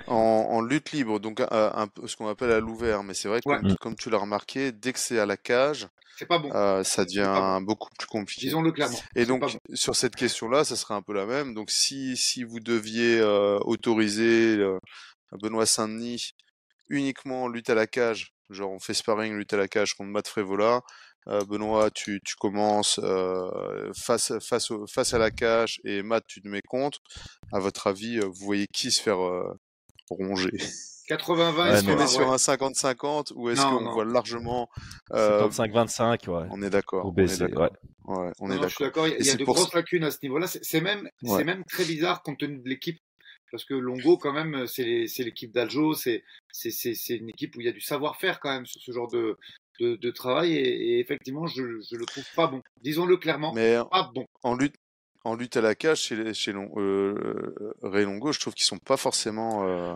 En, 0.06 0.14
en 0.14 0.60
lutte 0.62 0.92
libre, 0.92 1.18
donc 1.20 1.40
euh, 1.40 1.46
un 1.50 1.86
ce 2.06 2.16
qu'on 2.16 2.28
appelle 2.28 2.52
à 2.52 2.60
l'ouvert, 2.60 3.02
mais 3.02 3.12
c'est 3.12 3.28
vrai 3.28 3.40
que 3.40 3.48
Ouais. 3.50 3.58
comme, 3.60 3.76
comme 3.76 3.96
tu 3.96 4.08
l'as 4.08 4.18
remarqué, 4.18 4.72
dès 4.72 4.92
que 4.92 4.98
c'est 4.98 5.18
à 5.18 5.26
la 5.26 5.36
cage, 5.36 5.88
C'est 6.16 6.26
pas 6.26 6.38
bon, 6.38 6.50
euh, 6.54 6.82
ça 6.84 7.04
devient 7.04 7.24
pas 7.34 7.60
beaucoup 7.60 7.90
plus 7.98 8.06
compliqué. 8.06 8.46
disons-le 8.46 8.72
clairement. 8.72 8.98
Et 9.14 9.26
donc 9.26 9.40
bon. 9.42 9.48
sur 9.74 9.94
cette 9.96 10.16
question-là, 10.16 10.64
ça 10.64 10.76
serait 10.76 10.94
un 10.94 11.02
peu 11.02 11.12
la 11.12 11.26
même. 11.26 11.54
Donc 11.54 11.70
si 11.70 12.16
si 12.16 12.44
vous 12.44 12.60
deviez 12.60 13.18
euh, 13.20 13.58
autoriser 13.60 14.56
Benoît 15.32 15.66
Saint-Denis 15.66 16.30
uniquement 16.88 17.46
lutte 17.48 17.68
à 17.68 17.74
la 17.74 17.86
cage, 17.86 18.32
genre 18.50 18.70
on 18.72 18.78
fait 18.78 18.94
sparring 18.94 19.34
lutte 19.36 19.52
à 19.52 19.56
la 19.56 19.68
cage 19.68 19.94
contre 19.94 20.10
Matt 20.10 20.28
Frévola, 20.28 20.80
euh, 21.28 21.44
Benoît 21.44 21.90
tu 21.90 22.20
tu 22.24 22.34
commences 22.36 22.98
euh, 23.02 23.90
face 23.96 24.32
face 24.40 24.70
au, 24.70 24.86
face 24.86 25.14
à 25.14 25.18
la 25.18 25.30
cage 25.30 25.80
et 25.84 26.02
Matt 26.02 26.24
tu 26.26 26.40
te 26.42 26.48
mets 26.48 26.62
contre. 26.66 26.98
À 27.52 27.58
votre 27.60 27.86
avis, 27.86 28.18
euh, 28.18 28.26
vous 28.26 28.44
voyez 28.46 28.66
qui 28.72 28.90
se 28.90 29.00
faire 29.02 29.20
euh, 29.24 29.52
ronger? 30.10 30.50
80-20, 31.08 31.56
Ouais, 31.58 31.70
Est-ce 31.72 31.84
qu'on 31.84 31.98
est 31.98 32.06
sur 32.06 32.32
un 32.32 32.36
50-50 32.36 33.32
ou 33.34 33.50
est-ce 33.50 33.62
qu'on 33.62 33.90
voit 33.90 34.04
largement 34.04 34.68
euh, 35.12 35.48
75-25, 35.48 36.28
ouais. 36.30 36.46
On 36.52 36.62
est 36.62 36.70
d'accord. 36.70 37.04
On 37.06 37.16
est 37.16 37.38
d'accord. 37.40 37.62
ouais. 37.62 37.70
Ouais, 38.16 38.32
on 38.38 38.46
Non, 38.48 38.54
est 38.54 38.58
non, 38.58 38.62
je 38.68 38.74
suis 38.74 38.84
d'accord. 38.84 39.04
d'accord. 39.06 39.18
Il 39.18 39.26
y 39.26 39.30
a, 39.30 39.34
de 39.34 39.44
grosses 39.44 39.70
ça- 39.70 39.76
lacunes 39.78 40.04
à 40.04 40.12
ce 40.12 40.18
niveau-là. 40.22 40.46
C'est 40.46 40.80
même, 40.80 41.08
même 41.44 41.64
très 41.64 41.84
bizarre 41.84 42.22
compte 42.22 42.38
tenu 42.38 42.58
de 42.58 42.68
l'équipe. 42.68 42.98
Parce 43.50 43.64
que 43.64 43.74
Longo, 43.74 44.16
quand 44.16 44.32
même, 44.32 44.66
c'est 44.66 45.06
c'est 45.06 45.22
l'équipe 45.24 45.52
d'Aljo. 45.52 45.94
C'est 45.94 46.22
c'est- 46.52 46.70
c'est- 46.70 46.94
c'est 46.94 47.16
une 47.16 47.28
équipe 47.30 47.56
où 47.56 47.60
il 47.60 47.66
y 47.66 47.68
a 47.68 47.72
du 47.72 47.80
savoir-faire 47.80 48.40
quand 48.40 48.50
même 48.52 48.66
sur 48.66 48.80
ce 48.80 48.92
genre 48.92 49.08
de, 49.10 49.36
de, 49.80 49.96
de 49.96 50.10
travail. 50.10 50.54
Et, 50.56 50.92
et 50.96 51.00
effectivement, 51.00 51.46
je, 51.46 51.62
je 51.90 51.96
le 51.96 52.06
trouve 52.06 52.24
pas 52.36 52.46
bon. 52.46 52.62
Disons-le 52.82 53.16
clairement, 53.16 53.52
Mais 53.54 53.76
pas 53.90 54.10
bon. 54.14 54.26
en 54.42 54.54
lutte 54.54 54.74
en 55.24 55.34
lutte 55.34 55.56
à 55.56 55.60
la 55.60 55.74
cage 55.74 56.00
chez 56.00 56.32
chez 56.32 56.52
Long, 56.52 56.70
euh, 56.76 57.74
Ray 57.82 58.04
Longo, 58.06 58.32
je 58.32 58.40
trouve 58.40 58.54
qu'ils 58.54 58.64
sont 58.64 58.78
pas 58.78 58.96
forcément 58.96 59.66
euh, 59.68 59.94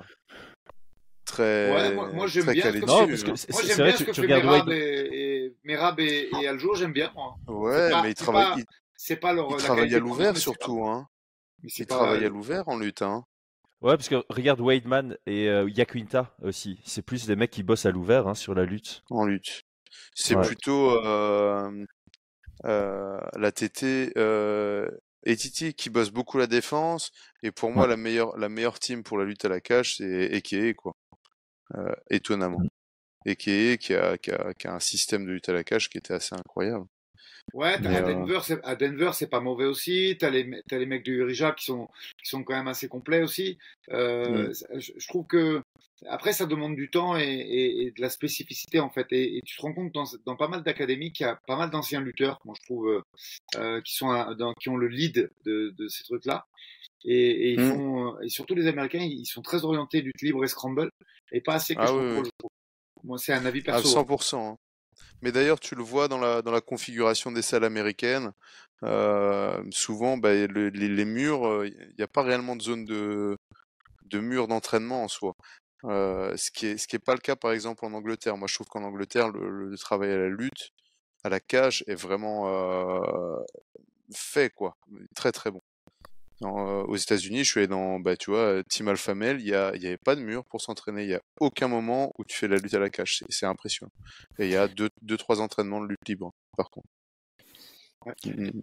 très 1.25 1.73
Ouais, 1.73 1.95
moi- 1.95 2.13
moi, 2.13 2.27
j'aime 2.27 2.45
très 2.45 2.53
bien 2.55 2.63
calés 2.63 2.81
ce 2.81 2.85
que- 2.85 2.91
Non, 2.91 3.07
dessus, 3.07 3.11
parce 3.11 3.23
que 3.25 3.31
hein. 3.31 3.37
c'est 3.37 3.53
Moi, 3.53 3.61
c'est 3.63 3.67
j'aime 3.69 3.77
vrai 3.77 3.85
bien 3.85 3.93
que 3.93 3.99
ce 3.99 4.05
tu, 4.05 4.11
que 4.11 4.15
tu 4.15 4.21
fait 4.21 4.35
regardes 4.35 4.45
Merab 4.45 4.69
Wade. 4.69 4.77
et, 4.77 5.45
et, 5.47 5.55
Merab 5.65 6.01
et, 6.01 6.29
et 6.43 6.47
Aljo, 6.49 6.75
j'aime 6.75 6.93
bien. 6.93 7.11
Moi. 7.15 7.35
Ouais, 7.49 7.91
pas- 7.91 8.03
mais 8.03 8.11
ils 8.11 8.17
c'est 8.19 8.25
travaillent 8.25 8.65
pas- 8.65 8.71
C'est 8.97 9.17
pas 9.17 9.33
leur. 9.33 9.49
ils 9.51 9.57
travaillent 9.57 9.95
à 9.95 9.99
l'ouvert 9.99 10.35
c'est 10.35 10.41
surtout 10.43 10.85
hein. 10.87 11.09
mais 11.63 11.69
c'est 11.71 11.83
Ils 11.83 11.87
travaillent 11.87 12.25
à 12.25 12.29
l'ouvert 12.29 12.69
en 12.69 12.79
lutte 12.79 13.03
hein. 13.03 13.25
Ouais, 13.85 13.97
parce 13.99 14.09
que 14.09 14.25
regarde 14.31 14.61
Wademan 14.61 15.17
et 15.27 15.49
euh, 15.49 15.69
Yaquinta 15.69 16.35
aussi. 16.43 16.81
C'est 16.85 17.03
plus 17.03 17.27
des 17.27 17.37
mecs 17.37 17.51
qui 17.51 17.63
bossent 17.63 17.85
à 17.85 17.91
l'ouvert 17.91 18.27
hein, 18.27 18.35
sur 18.35 18.55
la 18.55 18.65
lutte. 18.65 19.03
En 19.11 19.27
lutte. 19.27 19.63
C'est 20.15 20.35
Ouais. 20.35 20.47
plutôt 20.47 20.91
euh, 21.07 21.85
euh, 22.65 23.21
la 23.37 23.53
TT 23.53 24.13
euh, 24.17 24.89
et 25.25 25.37
Titi 25.37 25.75
qui 25.75 25.91
bosse 25.91 26.11
beaucoup 26.11 26.39
la 26.39 26.47
défense 26.47 27.11
et 27.43 27.51
pour 27.51 27.71
moi 27.71 27.87
la 27.87 27.97
meilleure 27.99 28.37
la 28.39 28.49
meilleure 28.49 28.79
team 28.79 29.03
pour 29.03 29.19
la 29.19 29.25
lutte 29.25 29.45
à 29.45 29.49
la 29.51 29.61
cage 29.61 29.97
c'est 29.99 30.31
Eke 30.33 30.75
quoi. 30.77 30.95
Euh, 31.77 31.95
étonnamment. 32.11 32.61
Eke 33.27 33.79
qui 33.79 33.95
a, 33.95 34.17
qui, 34.19 34.31
a, 34.33 34.55
qui 34.55 34.67
a 34.67 34.73
un 34.75 34.81
système 34.81 35.27
de 35.27 35.33
lutte 35.33 35.49
à 35.51 35.53
la 35.53 35.63
cage 35.65 35.91
qui 35.91 35.99
était 35.99 36.15
assez 36.15 36.35
incroyable. 36.35 36.87
Ouais, 37.53 37.79
Mais, 37.81 37.97
à 37.97 38.01
euh, 38.01 38.03
Denver, 38.03 38.41
c'est, 38.43 38.65
à 38.65 38.75
Denver, 38.75 39.11
c'est 39.15 39.29
pas 39.31 39.41
mauvais 39.41 39.65
aussi. 39.67 40.17
T'as 40.19 40.31
les, 40.31 40.51
t'as 40.67 40.79
les 40.79 40.87
mecs 40.87 41.05
de 41.05 41.13
Urija 41.13 41.53
qui 41.53 41.65
sont, 41.67 41.89
qui 42.23 42.29
sont 42.29 42.43
quand 42.43 42.55
même 42.55 42.67
assez 42.67 42.89
complets 42.89 43.23
aussi. 43.23 43.59
Euh, 43.93 44.53
je, 44.75 44.93
je 44.97 45.07
trouve 45.07 45.27
que 45.27 45.63
après, 46.07 46.33
ça 46.33 46.47
demande 46.47 46.75
du 46.75 46.91
temps 46.91 47.17
et, 47.17 47.23
et, 47.23 47.83
et 47.87 47.91
de 47.93 48.01
la 48.01 48.11
spécificité 48.11 48.81
en 48.81 48.91
fait. 48.91 49.07
Et, 49.13 49.37
et 49.37 49.41
tu 49.43 49.57
te 49.57 49.63
rends 49.63 49.73
compte 49.73 49.93
dans, 49.93 50.05
dans 50.27 50.35
pas 50.37 50.49
mal 50.49 50.65
d'académies 50.65 51.13
qu'il 51.13 51.27
y 51.27 51.29
a 51.29 51.39
pas 51.47 51.57
mal 51.57 51.71
d'anciens 51.71 52.01
lutteurs, 52.01 52.41
moi 52.45 52.55
je 52.61 52.67
trouve, 52.67 52.89
euh, 52.89 53.01
euh, 53.57 53.81
qui 53.83 53.95
sont 53.95 54.11
un- 54.11 54.35
dans, 54.35 54.53
qui 54.55 54.69
ont 54.69 54.77
le 54.77 54.89
lead 54.89 55.31
de, 55.45 55.73
de 55.79 55.89
ces 55.89 56.03
trucs-là. 56.05 56.47
Et, 57.05 57.15
et 57.51 57.53
ils 57.55 57.61
Mm. 57.61 57.69
font, 57.69 58.17
euh, 58.17 58.21
et 58.23 58.29
surtout 58.31 58.55
les 58.55 58.67
Américains, 58.67 59.01
ils 59.03 59.27
sont 59.27 59.43
très 59.43 59.65
orientés 59.65 60.01
lutte 60.03 60.23
libre 60.23 60.45
et 60.45 60.49
scramble 60.49 60.91
et 61.33 61.41
pas 61.41 61.55
assez 61.55 61.77
que 61.77 61.87
Ah 61.87 61.93
je 61.93 61.99
oui. 61.99 62.29
Moi, 63.05 63.19
c'est 63.19 63.33
un 63.35 63.45
avis 63.47 63.61
À 63.61 63.63
perso. 63.67 63.89
hein. 63.91 63.93
100%. 63.93 64.53
hein. 64.53 64.57
Mais 65.25 65.33
d'ailleurs, 65.33 65.59
tu 65.61 65.75
le 65.75 65.83
vois 65.83 66.09
dans 66.09 66.19
la, 66.19 66.43
dans 66.43 66.53
la 66.53 66.61
configuration 66.61 67.33
des 67.33 67.43
salles 67.43 67.65
américaines. 67.65 68.33
euh, 68.85 69.63
souvent, 69.71 70.19
bah, 70.19 70.35
le- 70.35 70.69
les, 70.71 71.05
murs, 71.07 71.65
il 71.67 71.95
n'y 71.99 72.05
a 72.05 72.09
pas 72.09 72.23
réellement 72.23 72.57
de 72.57 72.63
zone 72.63 72.85
de, 72.85 73.39
de 74.07 74.21
mur 74.21 74.49
d'entraînement 74.49 75.05
en 75.05 75.09
soi. 75.09 75.35
Euh, 75.85 76.37
ce 76.37 76.51
qui 76.53 76.67
est, 76.69 76.79
ce 76.79 76.89
qui 76.89 76.97
est 76.97 77.01
pas 77.01 77.15
le 77.15 77.21
cas, 77.21 77.37
par 77.37 77.53
exemple, 77.53 77.85
en 77.87 77.93
Angleterre. 77.95 78.37
Moi, 78.39 78.49
je 78.49 78.55
trouve 78.57 78.69
qu'en 78.69 78.85
Angleterre, 78.85 79.31
le, 79.31 79.77
travail 79.79 80.13
à 80.13 80.19
la 80.19 80.29
lutte, 80.31 80.73
à 81.25 81.31
la 81.31 81.41
cage, 81.41 81.85
est 81.89 81.95
vraiment 81.97 82.49
euh, 82.49 83.43
fait, 84.15 84.51
quoi. 84.51 84.77
Très, 85.15 85.33
très 85.33 85.51
bon. 85.51 85.63
Dans, 86.41 86.69
euh, 86.69 86.83
aux 86.83 86.97
États-Unis, 86.97 87.45
je 87.45 87.51
suis 87.51 87.61
allé 87.61 87.69
dans, 87.69 88.01
bah, 88.01 88.17
tu 88.17 88.31
vois, 88.31 88.63
Team 88.65 88.89
Alpha 88.89 89.15
Male, 89.15 89.41
il 89.41 89.47
y 89.47 89.55
a, 89.55 89.73
il 89.77 89.83
y 89.83 89.87
avait 89.87 89.97
pas 89.97 90.17
de 90.17 90.21
mur 90.21 90.45
pour 90.45 90.61
s'entraîner. 90.61 91.05
Il 91.05 91.11
y 91.11 91.15
a 91.15 91.21
aucun 91.41 91.69
moment 91.69 92.13
où 92.19 92.25
tu 92.25 92.37
fais 92.37 92.49
la 92.49 92.57
lutte 92.57 92.75
à 92.75 92.79
la 92.81 92.91
cage. 92.91 93.19
C'est, 93.19 93.27
c'est 93.31 93.47
impressionnant. 93.47 93.93
Et 94.39 94.47
il 94.47 94.51
y 94.53 94.57
a 94.57 94.67
deux, 94.69 94.91
deux, 95.03 95.17
trois 95.17 95.41
entraînements 95.41 95.81
de 95.81 95.87
lutte 95.89 96.07
libre, 96.09 96.33
par 96.57 96.71
contre. 96.71 96.89
Ouais. 98.07 98.15
Mm. 98.27 98.61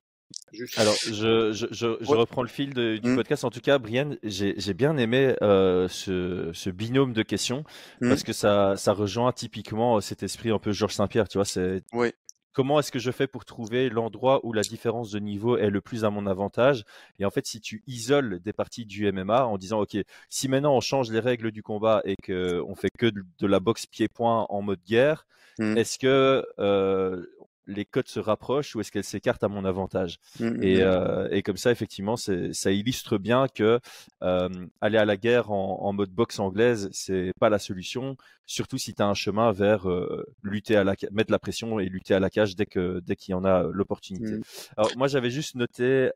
Juste- 0.53 0.79
Alors, 0.79 0.93
je, 0.95 1.51
je, 1.51 1.67
je, 1.71 1.97
je 1.99 2.10
Ouais. 2.10 2.17
reprends 2.17 2.41
le 2.41 2.47
fil 2.47 2.73
de- 2.73 2.95
du 2.97 3.10
Mm. 3.10 3.15
podcast. 3.17 3.43
En 3.43 3.49
tout 3.49 3.60
cas, 3.60 3.77
Brian, 3.79 4.15
j'ai 4.23 4.53
j'ai 4.57 4.73
bien 4.73 4.95
aimé 4.97 5.36
euh, 5.41 5.88
ce, 5.89 6.51
ce 6.53 6.69
binôme 6.69 7.12
de 7.12 7.21
questions 7.23 7.63
parce 7.99 8.23
que 8.23 8.31
ça, 8.31 8.75
ça 8.77 8.93
rejoint 8.93 9.34
typiquement 9.34 9.99
cet 9.99 10.23
esprit 10.23 10.51
un 10.51 10.60
peu 10.60 10.71
Georges 10.71 10.93
Saint-Pierre. 10.93 11.27
Tu 11.27 11.38
vois, 11.38 11.43
c'est 11.45 11.84
Oui. 11.91 12.12
Comment 12.53 12.79
est-ce 12.79 12.91
que 12.91 12.99
je 12.99 13.11
fais 13.11 13.27
pour 13.27 13.45
trouver 13.45 13.89
l'endroit 13.89 14.39
où 14.43 14.53
la 14.53 14.61
différence 14.61 15.11
de 15.11 15.19
niveau 15.19 15.57
est 15.57 15.69
le 15.69 15.81
plus 15.81 16.05
à 16.05 16.09
mon 16.09 16.25
avantage? 16.27 16.83
Et 17.19 17.25
en 17.25 17.31
fait, 17.31 17.45
si 17.45 17.61
tu 17.61 17.83
isoles 17.87 18.39
des 18.39 18.53
parties 18.53 18.85
du 18.85 19.11
MMA 19.11 19.45
en 19.45 19.57
disant, 19.57 19.81
OK, 19.81 19.97
si 20.29 20.47
maintenant 20.47 20.75
on 20.75 20.81
change 20.81 21.11
les 21.11 21.19
règles 21.19 21.51
du 21.51 21.63
combat 21.63 22.01
et 22.05 22.15
qu'on 22.15 22.75
fait 22.75 22.91
que 22.97 23.07
de, 23.07 23.47
la 23.47 23.59
boxe 23.59 23.85
pied-point 23.85 24.45
en 24.49 24.61
mode 24.61 24.81
guerre, 24.87 25.25
Mm. 25.59 25.78
est-ce 25.78 25.99
que 25.99 26.45
euh, 26.59 27.26
les 27.74 27.86
cotes 27.86 28.09
se 28.09 28.19
rapprochent 28.19 28.76
ou 28.76 28.82
est-ce 28.82 28.91
qu'elles 28.91 29.03
s'écartent 29.03 29.43
à 29.43 29.47
mon 29.47 29.65
avantage 29.65 30.19
Mmh, 30.39 30.45
mmh, 30.45 30.63
et, 30.63 30.82
euh, 30.82 31.28
et 31.32 31.41
comme 31.41 31.57
ça, 31.57 31.72
effectivement, 31.72 32.15
ça 32.17 32.72
illustre 32.72 33.17
bien 33.17 33.47
que 33.47 33.80
euh, 34.24 34.49
aller 34.82 34.97
à 34.97 35.05
la 35.05 35.17
guerre 35.17 35.51
en, 35.51 35.82
en 35.82 35.93
mode 35.93 36.11
boxe 36.11 36.39
anglaise, 36.39 36.89
c'est 36.91 37.32
pas 37.39 37.49
la 37.49 37.59
solution, 37.59 38.15
surtout 38.45 38.78
si 38.78 38.93
tu 38.93 39.01
as 39.01 39.07
un 39.07 39.13
chemin 39.13 39.51
vers 39.51 39.89
euh, 39.89 40.26
lutter 40.43 40.76
à 40.76 40.84
la 40.84 40.95
mettre 41.11 41.32
la 41.32 41.39
pression 41.39 41.80
et 41.80 41.86
lutter 41.86 42.13
à 42.13 42.19
la 42.19 42.30
cage 42.30 42.55
dès 42.55 42.65
que 42.65 43.01
dès 43.05 43.15
qu'il 43.15 43.32
y 43.32 43.36
en 43.36 43.45
a 43.45 43.63
l'opportunité. 43.63 44.34
Mmh. 44.34 44.43
Alors 44.78 44.91
moi, 44.97 45.07
j'avais 45.07 45.32
juste 45.32 45.55
noté 45.55 46.11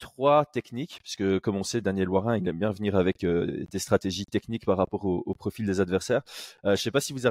trois 0.00 0.46
techniques, 0.46 0.98
puisque 1.02 1.38
comme 1.40 1.56
on 1.56 1.62
sait, 1.62 1.80
Daniel 1.80 2.08
Warin, 2.08 2.36
il 2.38 2.48
aime 2.48 2.58
bien 2.58 2.72
venir 2.72 2.96
avec 2.96 3.22
euh, 3.22 3.66
des 3.70 3.78
stratégies 3.78 4.26
techniques 4.26 4.64
par 4.64 4.78
rapport 4.78 5.04
au, 5.04 5.22
au 5.26 5.34
profil 5.34 5.66
des 5.66 5.80
adversaires. 5.80 6.22
Euh, 6.64 6.74
je 6.74 6.82
sais 6.82 6.90
pas 6.90 7.00
si 7.00 7.12
vous 7.12 7.26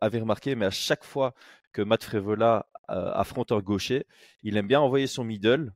avez 0.00 0.20
remarqué, 0.20 0.54
mais 0.54 0.66
à 0.66 0.70
chaque 0.70 1.04
fois 1.04 1.34
que 1.72 1.82
Matt 1.82 2.04
Frevola 2.04 2.66
euh, 2.90 3.12
affronte 3.14 3.52
un 3.52 3.60
gaucher, 3.60 4.06
il 4.42 4.56
aime 4.56 4.66
bien 4.66 4.80
envoyer 4.80 5.06
son 5.06 5.24
middle, 5.24 5.72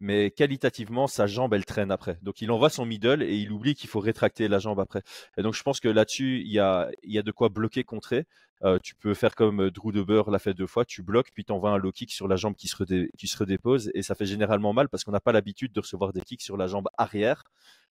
mais 0.00 0.30
qualitativement, 0.30 1.06
sa 1.06 1.26
jambe, 1.26 1.54
elle 1.54 1.64
traîne 1.64 1.90
après. 1.90 2.18
Donc, 2.22 2.42
il 2.42 2.50
envoie 2.50 2.70
son 2.70 2.84
middle 2.84 3.22
et 3.22 3.34
il 3.34 3.50
oublie 3.50 3.74
qu'il 3.74 3.88
faut 3.88 4.00
rétracter 4.00 4.46
la 4.48 4.58
jambe 4.58 4.78
après. 4.78 5.02
Et 5.38 5.42
donc, 5.42 5.54
je 5.54 5.62
pense 5.62 5.80
que 5.80 5.88
là-dessus, 5.88 6.42
il 6.44 6.52
y 6.52 6.58
a, 6.58 6.90
y 7.02 7.18
a 7.18 7.22
de 7.22 7.30
quoi 7.30 7.48
bloquer, 7.48 7.82
contrer. 7.82 8.26
Euh, 8.62 8.78
tu 8.82 8.94
peux 8.94 9.14
faire 9.14 9.34
comme 9.34 9.64
euh, 9.64 9.70
Drew 9.70 9.92
Dober 9.92 10.22
l'a 10.28 10.38
fait 10.38 10.54
deux 10.54 10.66
fois, 10.66 10.84
tu 10.84 11.02
bloques, 11.02 11.30
puis 11.34 11.44
tu 11.44 11.52
envoies 11.52 11.70
un 11.70 11.76
low 11.76 11.92
kick 11.92 12.10
sur 12.10 12.26
la 12.26 12.36
jambe 12.36 12.54
qui 12.54 12.68
se, 12.68 12.84
qui 13.16 13.28
se 13.28 13.36
redépose, 13.36 13.90
et 13.94 14.02
ça 14.02 14.14
fait 14.14 14.24
généralement 14.24 14.72
mal 14.72 14.88
parce 14.88 15.04
qu'on 15.04 15.12
n'a 15.12 15.20
pas 15.20 15.32
l'habitude 15.32 15.72
de 15.72 15.80
recevoir 15.80 16.12
des 16.14 16.22
kicks 16.22 16.40
sur 16.40 16.56
la 16.56 16.66
jambe 16.66 16.88
arrière. 16.96 17.44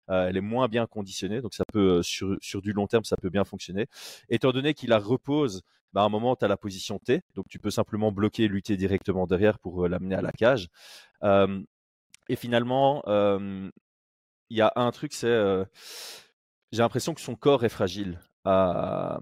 Euh, 0.10 0.28
elle 0.28 0.38
est 0.38 0.42
moins 0.42 0.68
bien 0.68 0.86
conditionnée, 0.86 1.42
donc 1.42 1.54
ça 1.54 1.64
peut, 1.72 1.98
euh, 1.98 2.04
sur, 2.04 2.38
sur 2.42 2.62
du 2.62 2.74
long 2.74 2.88
terme, 2.88 3.04
ça 3.04 3.18
peut 3.18 3.30
bien 3.30 3.44
fonctionner. 3.44 3.88
Étant 4.30 4.52
donné 4.52 4.74
qu'il 4.74 4.90
la 4.90 5.00
repose, 5.00 5.62
bah, 5.94 6.02
à 6.02 6.06
un 6.06 6.10
moment, 6.10 6.36
tu 6.36 6.46
as 6.46 6.48
la 6.48 6.58
position 6.58 7.00
T, 7.00 7.22
donc 7.34 7.48
tu 7.50 7.60
peux 7.60 7.72
simplement 7.72 8.12
bloquer 8.12 8.48
lutter 8.48 8.78
directement 8.78 9.28
derrière 9.28 9.60
pour 9.60 9.86
euh, 9.86 9.88
l'amener 9.90 10.16
à 10.16 10.22
la 10.22 10.32
cage. 10.32 10.70
Et 12.28 12.36
finalement, 12.36 13.04
il 13.08 14.58
y 14.58 14.62
a 14.62 14.72
un 14.76 14.92
truc, 14.92 15.14
c'est 15.14 15.66
j'ai 16.72 16.82
l'impression 16.82 17.14
que 17.14 17.22
son 17.22 17.36
corps 17.36 17.64
est 17.64 17.70
fragile 17.70 18.20
à, 18.44 19.20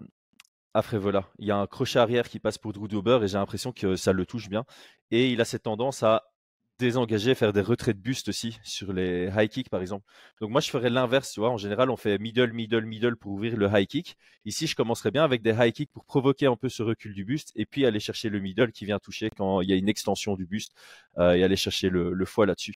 à 0.73 0.81
Frévola. 0.81 1.29
Il 1.39 1.47
y 1.47 1.51
a 1.51 1.57
un 1.57 1.67
crochet 1.67 1.99
arrière 1.99 2.27
qui 2.27 2.39
passe 2.39 2.57
pour 2.57 2.73
Drew 2.73 2.87
Dober 2.87 3.19
et 3.23 3.27
j'ai 3.27 3.37
l'impression 3.37 3.71
que 3.71 3.95
ça 3.95 4.11
le 4.11 4.25
touche 4.25 4.49
bien. 4.49 4.65
Et 5.11 5.29
il 5.29 5.39
a 5.41 5.45
cette 5.45 5.63
tendance 5.63 6.03
à 6.03 6.32
désengager, 6.79 7.35
faire 7.35 7.53
des 7.53 7.61
retraits 7.61 7.95
de 7.95 8.01
buste 8.01 8.29
aussi 8.29 8.57
sur 8.63 8.93
les 8.93 9.29
high 9.35 9.49
kicks 9.49 9.69
par 9.69 9.81
exemple. 9.81 10.05
Donc 10.41 10.51
moi 10.51 10.61
je 10.61 10.69
ferais 10.69 10.89
l'inverse, 10.89 11.31
tu 11.31 11.39
vois. 11.39 11.49
En 11.49 11.57
général, 11.57 11.89
on 11.89 11.95
fait 11.97 12.17
middle, 12.17 12.51
middle, 12.53 12.85
middle 12.85 13.15
pour 13.15 13.31
ouvrir 13.33 13.57
le 13.57 13.67
high 13.71 13.87
kick. 13.87 14.17
Ici, 14.45 14.67
je 14.67 14.75
commencerais 14.75 15.11
bien 15.11 15.23
avec 15.23 15.41
des 15.41 15.51
high 15.51 15.71
kicks 15.71 15.91
pour 15.91 16.05
provoquer 16.05 16.47
un 16.47 16.55
peu 16.55 16.69
ce 16.69 16.83
recul 16.83 17.13
du 17.13 17.25
buste 17.25 17.51
et 17.55 17.65
puis 17.65 17.85
aller 17.85 17.99
chercher 17.99 18.29
le 18.29 18.39
middle 18.39 18.71
qui 18.71 18.85
vient 18.85 18.99
toucher 18.99 19.29
quand 19.29 19.61
il 19.61 19.69
y 19.69 19.73
a 19.73 19.75
une 19.75 19.89
extension 19.89 20.35
du 20.35 20.45
buste 20.45 20.73
euh, 21.17 21.33
et 21.33 21.43
aller 21.43 21.55
chercher 21.55 21.89
le, 21.89 22.13
le 22.13 22.25
foie 22.25 22.45
là-dessus. 22.45 22.75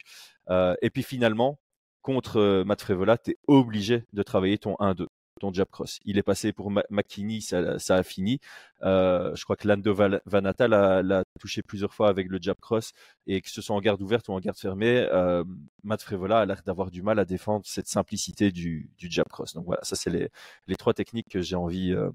Euh, 0.50 0.76
et 0.82 0.89
puis 0.89 1.04
finalement, 1.04 1.60
contre 2.02 2.38
euh, 2.38 2.64
Matt 2.64 2.82
Frevola, 2.82 3.18
tu 3.18 3.32
es 3.32 3.38
obligé 3.48 4.06
de 4.14 4.24
travailler 4.24 4.58
ton 4.58 4.76
1-2 4.80 5.08
ton 5.38 5.54
jab 5.54 5.68
cross. 5.70 6.00
Il 6.06 6.18
est 6.18 6.24
passé 6.24 6.54
pour 6.54 6.72
McKinney, 6.72 7.42
ça, 7.42 7.78
a 7.90 8.04
fini. 8.04 8.40
Euh, 8.84 9.36
je 9.36 9.44
crois 9.44 9.56
que 9.56 9.68
Lando 9.68 9.94
Vanata 10.26 10.68
l'a 10.68 11.24
touché 11.40 11.62
plusieurs 11.62 11.94
fois 11.94 12.10
avec 12.10 12.28
le 12.30 12.40
jab 12.42 12.58
cross 12.60 12.92
et 13.26 13.42
que 13.42 13.50
ce 13.50 13.62
soit 13.62 13.76
en 13.76 13.82
garde 13.82 14.02
ouverte 14.02 14.28
ou 14.30 14.34
en 14.34 14.40
garde 14.40 14.58
fermée, 14.58 15.08
euh, 15.12 15.44
Matt 15.84 16.02
Frevola 16.02 16.40
a 16.40 16.46
l'air 16.46 16.62
d'avoir 16.66 16.92
du 16.92 17.02
mal 17.02 17.20
à 17.20 17.26
défendre 17.26 17.66
cette 17.66 17.88
simplicité 17.88 18.52
du, 18.52 18.90
jab 19.00 19.28
cross. 19.28 19.54
Donc 19.54 19.66
voilà, 19.66 19.84
ça 19.84 19.96
c'est 19.96 20.10
les, 20.10 20.76
trois 20.76 20.94
techniques 20.94 21.30
que 21.30 21.42
j'ai 21.42 21.56
envie 21.56 21.92
euh, 21.94 22.10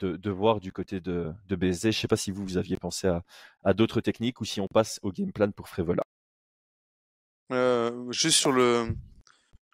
de, 0.00 0.30
voir 0.30 0.60
du 0.60 0.72
côté 0.72 1.00
de, 1.00 1.32
de 1.48 1.56
BSD. 1.56 1.92
Je 1.92 1.98
sais 1.98 2.08
pas 2.08 2.16
si 2.16 2.30
vous, 2.30 2.44
vous 2.44 2.56
aviez 2.56 2.76
pensé 2.76 3.12
à, 3.62 3.74
d'autres 3.74 4.00
techniques 4.00 4.40
ou 4.40 4.44
si 4.44 4.60
on 4.60 4.66
passe 4.66 4.98
au 5.02 5.12
game 5.12 5.32
plan 5.32 5.50
pour 5.50 5.68
Frevola. 5.68 6.02
Juste 8.10 8.38
sur 8.38 8.50
le, 8.50 8.88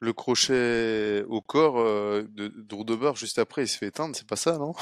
le 0.00 0.12
crochet 0.12 1.24
au 1.28 1.40
corps 1.42 1.78
euh, 1.80 2.22
de 2.30 2.48
Dober, 2.48 3.12
juste 3.16 3.38
après, 3.38 3.64
il 3.64 3.68
se 3.68 3.78
fait 3.78 3.88
éteindre, 3.88 4.16
c'est 4.16 4.26
pas 4.28 4.36
ça, 4.36 4.58
non? 4.58 4.74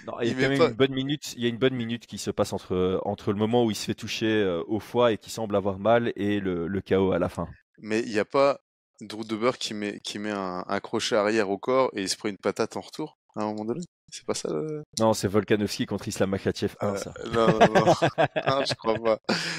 Non, 0.00 0.14
il 0.20 0.26
y 0.28 0.30
a 0.30 0.34
quand 0.34 0.48
même 0.48 0.52
pas- 0.56 0.70
une 0.70 0.74
bonne 0.74 0.92
minute. 0.92 1.34
Il 1.36 1.42
y 1.42 1.46
a 1.46 1.48
une 1.48 1.56
bonne 1.58 1.74
minute 1.74 2.06
qui 2.06 2.18
se 2.18 2.30
passe 2.32 2.52
entre 2.52 3.00
entre 3.04 3.32
le 3.32 3.38
moment 3.38 3.64
où 3.64 3.70
il 3.70 3.76
se 3.76 3.84
fait 3.84 3.94
toucher 3.94 4.26
euh, 4.26 4.62
au 4.66 4.80
foie 4.80 5.12
et 5.12 5.18
qui 5.18 5.30
semble 5.30 5.54
avoir 5.56 5.78
mal 5.78 6.12
et 6.16 6.40
le, 6.40 6.66
le 6.66 6.80
chaos 6.80 7.12
à 7.12 7.18
la 7.20 7.28
fin. 7.28 7.54
Mais 7.78 8.00
il 8.02 8.12
n'y 8.12 8.20
a 8.20 8.24
pas 8.24 8.60
Drew 9.00 9.52
qui 9.58 9.74
met, 9.74 9.98
qui 10.00 10.20
met 10.20 10.30
un, 10.30 10.64
un 10.68 10.80
crochet 10.80 11.16
arrière 11.16 11.50
au 11.50 11.58
corps 11.58 11.90
et 11.94 12.02
il 12.02 12.08
se 12.08 12.16
prend 12.16 12.28
une 12.28 12.38
patate 12.38 12.76
en 12.76 12.80
retour 12.80 13.18
à 13.34 13.42
un 13.42 13.46
moment 13.46 13.64
donné? 13.64 13.80
C'est 14.10 14.24
pas 14.24 14.34
ça 14.34 14.48
le... 14.50 14.82
Non, 14.98 15.12
c'est 15.12 15.28
Volkanovski 15.28 15.84
contre 15.86 16.08
Islam 16.08 16.30
Makhachev 16.30 16.74
1, 16.80 16.86
Euh, 16.88 16.96
ça. 16.96 17.12
Non, 17.32 17.46
non, 17.46 17.58
non. 17.58 17.84
non, 17.84 18.64
je 18.68 18.74
crois 18.74 18.94
pas. 18.94 19.18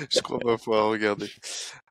Je 0.10 0.20
crois 0.22 0.40
pas 0.40 0.58
pouvoir 0.58 0.90
regarder. 0.90 1.28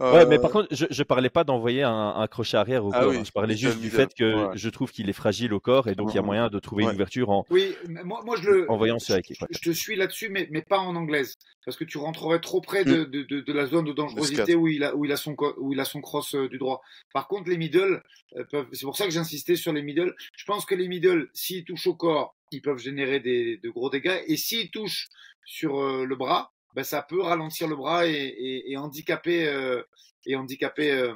Ouais, 0.01 0.27
mais 0.27 0.39
Euh, 0.39 0.41
par 0.41 0.51
contre, 0.51 0.69
je, 0.73 0.87
je 0.91 1.03
parlais 1.05 1.31
pas 1.31 1.45
d'envoyer 1.45 1.83
un, 1.85 2.15
un 2.17 2.27
crochet 2.27 2.57
arrière 2.57 2.85
au 2.85 2.91
Ah 2.93 3.01
corps. 3.01 3.11
oui, 3.11 3.19
hein. 3.19 3.23
Je 3.25 3.31
parlais 3.33 3.57
juste 3.57 3.79
du 3.81 3.91
fait 3.91 4.13
que 4.15 4.49
ouais. 4.49 4.57
je 4.57 4.69
trouve 4.71 4.91
qu'il 4.91 5.09
est 5.09 5.13
fragile 5.13 5.53
au 5.55 5.61
corps 5.61 5.89
et 5.89 5.95
donc 5.95 6.11
il 6.13 6.17
y 6.17 6.19
a 6.19 6.23
moyen 6.23 6.49
de 6.49 6.59
trouver 6.59 6.85
Ouais. 6.85 6.91
une 6.91 6.97
ouverture 6.97 7.31
en, 7.31 7.45
Oui, 7.51 7.75
moi, 8.05 8.23
moi 8.25 8.37
je 8.41 8.49
le. 8.51 8.71
en 8.71 8.77
voyant 8.77 8.99
ce. 8.99 9.13
Je, 9.29 9.45
je 9.51 9.59
te 9.61 9.71
suis 9.71 9.97
là-dessus, 9.97 10.29
mais, 10.29 10.49
mais 10.51 10.63
pas 10.63 10.79
en 10.79 10.95
anglaise. 10.97 11.35
Parce 11.65 11.77
que 11.77 11.85
tu 11.85 11.99
rentrerais 11.99 12.41
trop 12.41 12.61
près 12.63 12.85
de, 12.85 13.05
de, 13.05 13.23
de, 13.25 13.41
de 13.41 13.53
la 13.53 13.67
zone 13.67 13.85
de 13.85 13.93
dangerosité 13.93 14.55
où 14.55 14.69
il, 14.69 14.83
a, 14.85 14.95
où, 14.97 15.05
il 15.05 15.13
a 15.13 15.17
son, 15.17 15.37
où 15.59 15.73
il 15.73 15.81
a 15.81 15.85
son 15.85 16.01
cross 16.01 16.35
euh, 16.35 16.49
du 16.49 16.57
droit. 16.57 16.81
Par 17.13 17.29
contre, 17.29 17.51
les 17.51 17.59
middle, 17.59 18.03
euh, 18.37 18.45
peuvent. 18.51 18.67
C'est 18.73 18.87
pour 18.87 18.97
ça 18.97 19.05
que 19.05 19.11
j'insistais 19.11 19.55
sur 19.57 19.73
les 19.73 19.83
middle. 19.83 20.15
Je 20.35 20.45
pense 20.47 20.65
que 20.65 20.75
les 20.75 20.89
middle, 20.89 21.29
s'ils 21.35 21.65
touchent 21.65 21.87
au 21.89 21.95
corps, 21.95 22.35
ils 22.53 22.63
peuvent 22.63 22.79
générer 22.79 23.21
des, 23.21 23.59
de 23.59 23.71
gros 23.71 23.91
dégâts. 23.91 24.21
Et 24.27 24.37
s'ils 24.37 24.71
touchent 24.71 25.09
sur 25.45 25.81
euh, 25.81 26.05
le 26.05 26.17
bras, 26.17 26.51
ben, 26.75 26.85
ça 26.85 27.03
peut 27.03 27.21
ralentir 27.23 27.69
le 27.69 27.77
bras 27.77 28.07
et, 28.07 28.13
et, 28.13 28.73
et 28.73 28.77
handicaper, 28.77 29.49
euh, 29.49 29.83
et 30.27 30.37
handicaper 30.37 30.91
euh, 30.93 31.15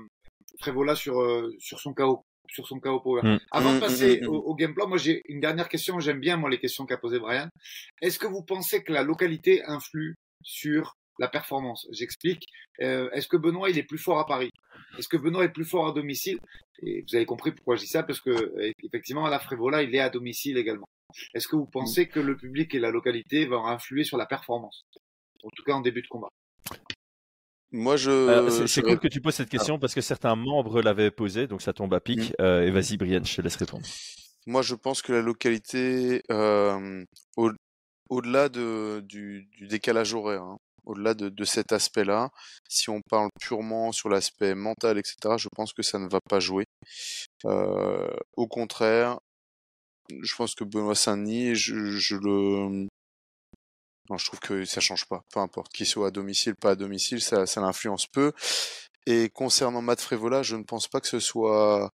Frévola 0.60 0.94
sur, 0.94 1.20
euh, 1.20 1.54
sur 1.58 1.80
son 1.80 1.92
KO. 1.94 2.24
Sur 2.48 2.66
son 2.66 2.80
KO 2.80 3.00
power. 3.00 3.22
Mm. 3.22 3.38
Avant 3.50 3.72
de 3.72 3.76
Mm, 3.78 3.80
passer 3.80 4.20
mm, 4.20 4.24
mm, 4.24 4.28
au, 4.28 4.34
au 4.34 4.54
game 4.54 4.74
plan, 4.74 4.86
moi 4.86 4.98
j'ai 4.98 5.22
une 5.26 5.40
dernière 5.40 5.68
question. 5.68 6.00
J'aime 6.00 6.20
bien 6.20 6.36
moi 6.36 6.50
les 6.50 6.58
questions 6.58 6.84
qu'a 6.84 6.98
posées 6.98 7.18
Brian. 7.18 7.48
Est-ce 8.02 8.18
que 8.18 8.26
vous 8.26 8.42
pensez 8.42 8.82
que 8.82 8.92
la 8.92 9.02
localité 9.02 9.62
influe 9.64 10.16
sur 10.42 10.96
la 11.18 11.28
performance? 11.28 11.86
J'explique. 11.92 12.44
Euh, 12.80 13.08
Est-ce 13.12 13.28
que 13.28 13.36
Benoît 13.38 13.70
il 13.70 13.78
est 13.78 13.84
plus 13.84 13.98
fort 13.98 14.18
à 14.18 14.26
Paris? 14.26 14.50
Est-ce 14.98 15.08
que 15.08 15.16
Benoît 15.16 15.44
est 15.44 15.52
plus 15.52 15.64
fort 15.64 15.86
à 15.86 15.92
domicile? 15.92 16.38
Et 16.82 17.04
vous 17.08 17.14
avez 17.16 17.24
compris 17.24 17.52
pourquoi 17.52 17.76
je 17.76 17.82
dis 17.82 17.86
ça 17.86 18.02
parce 18.02 18.20
que 18.20 18.54
effectivement 18.82 19.24
à 19.24 19.30
la 19.30 19.38
Frévola 19.38 19.82
il 19.82 19.94
est 19.94 20.00
à 20.00 20.10
domicile 20.10 20.58
également. 20.58 20.86
Est-ce 21.34 21.48
que 21.48 21.56
vous 21.56 21.66
pensez 21.66 22.08
que 22.08 22.20
le 22.20 22.36
public 22.36 22.74
et 22.74 22.78
la 22.78 22.90
localité 22.90 23.46
vont 23.46 23.66
influer 23.66 24.04
sur 24.04 24.16
la 24.16 24.26
performance? 24.26 24.84
En 25.44 25.48
tout 25.54 25.62
cas 25.64 25.72
en 25.72 25.80
début 25.80 26.02
de 26.02 26.08
combat. 26.08 26.28
Moi, 27.72 27.96
je. 27.96 28.10
Euh, 28.10 28.66
c'est 28.66 28.82
je 28.82 28.86
cool 28.86 29.00
que 29.00 29.08
tu 29.08 29.20
poses 29.20 29.34
cette 29.34 29.48
question 29.48 29.78
parce 29.78 29.94
que 29.94 30.02
certains 30.02 30.36
membres 30.36 30.82
l'avaient 30.82 31.10
posée, 31.10 31.46
donc 31.46 31.62
ça 31.62 31.72
tombe 31.72 31.94
à 31.94 32.00
pic. 32.00 32.30
Mm. 32.30 32.34
Euh, 32.40 32.66
et 32.66 32.70
vas-y, 32.70 32.96
Brian, 32.98 33.24
je 33.24 33.36
te 33.36 33.40
laisse 33.40 33.56
répondre. 33.56 33.86
Moi, 34.46 34.62
je 34.62 34.74
pense 34.74 35.00
que 35.02 35.12
la 35.12 35.22
localité, 35.22 36.22
euh, 36.30 37.04
au, 37.36 37.50
au-delà 38.10 38.48
de, 38.48 39.00
du, 39.00 39.48
du 39.56 39.68
décalage 39.68 40.12
horaire, 40.14 40.42
hein, 40.42 40.58
au-delà 40.84 41.14
de, 41.14 41.28
de 41.28 41.44
cet 41.44 41.72
aspect-là, 41.72 42.30
si 42.68 42.90
on 42.90 43.00
parle 43.08 43.30
purement 43.40 43.92
sur 43.92 44.08
l'aspect 44.08 44.54
mental, 44.54 44.98
etc., 44.98 45.36
je 45.38 45.48
pense 45.54 45.72
que 45.72 45.82
ça 45.82 45.98
ne 45.98 46.08
va 46.08 46.18
pas 46.28 46.40
jouer. 46.40 46.64
Euh, 47.46 48.10
au 48.36 48.48
contraire, 48.48 49.18
je 50.22 50.34
pense 50.34 50.54
que 50.54 50.64
Benoît 50.64 50.94
Saint-Denis, 50.94 51.54
je, 51.54 52.16
le... 52.16 52.86
Non, 54.10 54.18
je 54.18 54.26
trouve 54.26 54.40
que 54.40 54.64
ça 54.64 54.80
change 54.80 55.06
pas. 55.06 55.22
Peu 55.32 55.40
importe 55.40 55.72
qu'il 55.72 55.86
soit 55.86 56.08
à 56.08 56.10
domicile, 56.10 56.54
pas 56.56 56.70
à 56.70 56.74
domicile, 56.74 57.20
ça, 57.20 57.46
ça 57.46 57.60
l'influence 57.60 58.06
peu. 58.06 58.32
Et 59.06 59.30
concernant 59.30 59.82
Matt 59.82 60.00
Frévola, 60.00 60.42
je 60.42 60.56
ne 60.56 60.64
pense 60.64 60.88
pas 60.88 61.00
que 61.00 61.08
ce 61.08 61.20
soit 61.20 61.90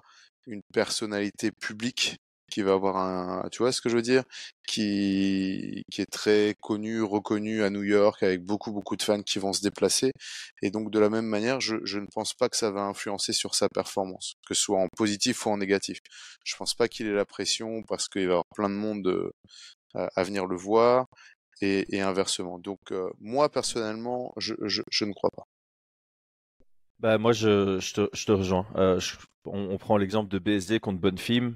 une 0.46 0.62
personnalité 0.74 1.52
publique 1.52 2.18
qui 2.50 2.62
va 2.62 2.74
avoir 2.74 2.98
un, 2.98 3.50
tu 3.52 3.60
vois 3.60 3.72
ce 3.72 3.82
que 3.82 3.90
je 3.90 3.96
veux 3.96 4.02
dire, 4.02 4.24
qui, 4.68 5.84
qui 5.92 6.02
est 6.02 6.12
très 6.12 6.56
connu, 6.62 7.02
reconnu 7.02 7.64
à 7.64 7.70
New 7.70 7.84
York 7.84 8.24
avec 8.24 8.44
beaucoup, 8.44 8.72
beaucoup 8.72 8.96
de 8.96 9.04
fans 9.04 9.22
qui 9.22 9.40
vont 9.40 9.54
se 9.54 9.62
déplacer. 9.62 10.12
Et 10.62 10.72
donc, 10.72 10.92
de 10.92 11.00
la 11.00 11.10
même 11.10 11.26
manière, 11.26 11.60
je, 11.62 11.78
je 11.84 12.00
ne 12.00 12.08
pense 12.14 12.34
pas 12.34 12.50
que 12.50 12.58
ça 12.58 12.72
va 12.72 12.82
influencer 12.82 13.34
sur 13.34 13.56
sa 13.56 13.70
performance, 13.70 14.36
que 14.48 14.54
ce 14.54 14.62
soit 14.62 14.80
en 14.80 14.88
positif 14.96 15.46
ou 15.46 15.50
en 15.50 15.58
négatif. 15.58 16.00
Je 16.44 16.56
pense 16.56 16.74
pas 16.74 16.88
qu'il 16.88 17.08
ait 17.08 17.14
la 17.14 17.26
pression 17.26 17.84
parce 17.84 18.08
qu'il 18.08 18.22
va 18.24 18.28
y 18.28 18.32
avoir 18.32 18.46
plein 18.56 18.70
de 18.70 18.76
monde 18.76 19.08
euh, 19.08 19.32
à, 19.94 20.24
venir 20.24 20.46
le 20.46 20.56
voir 20.56 21.08
et, 21.62 22.02
inversement. 22.02 22.60
Donc, 22.60 22.80
euh, 22.92 23.10
moi, 23.20 23.50
personnellement, 23.50 24.34
je, 24.38 24.54
je, 24.66 25.06
ne 25.06 25.14
crois 25.14 25.32
pas. 25.32 25.44
Bah, 27.00 27.18
moi, 27.18 27.32
je, 27.32 27.80
je, 27.80 27.94
te, 27.94 28.32
rejoins. 28.32 28.66
Euh, 28.76 29.00
on, 29.46 29.78
prend 29.78 29.98
l'exemple 29.98 30.30
de 30.30 30.40
BSD 30.40 30.80
contre 30.80 31.00
Bonfim. 31.00 31.56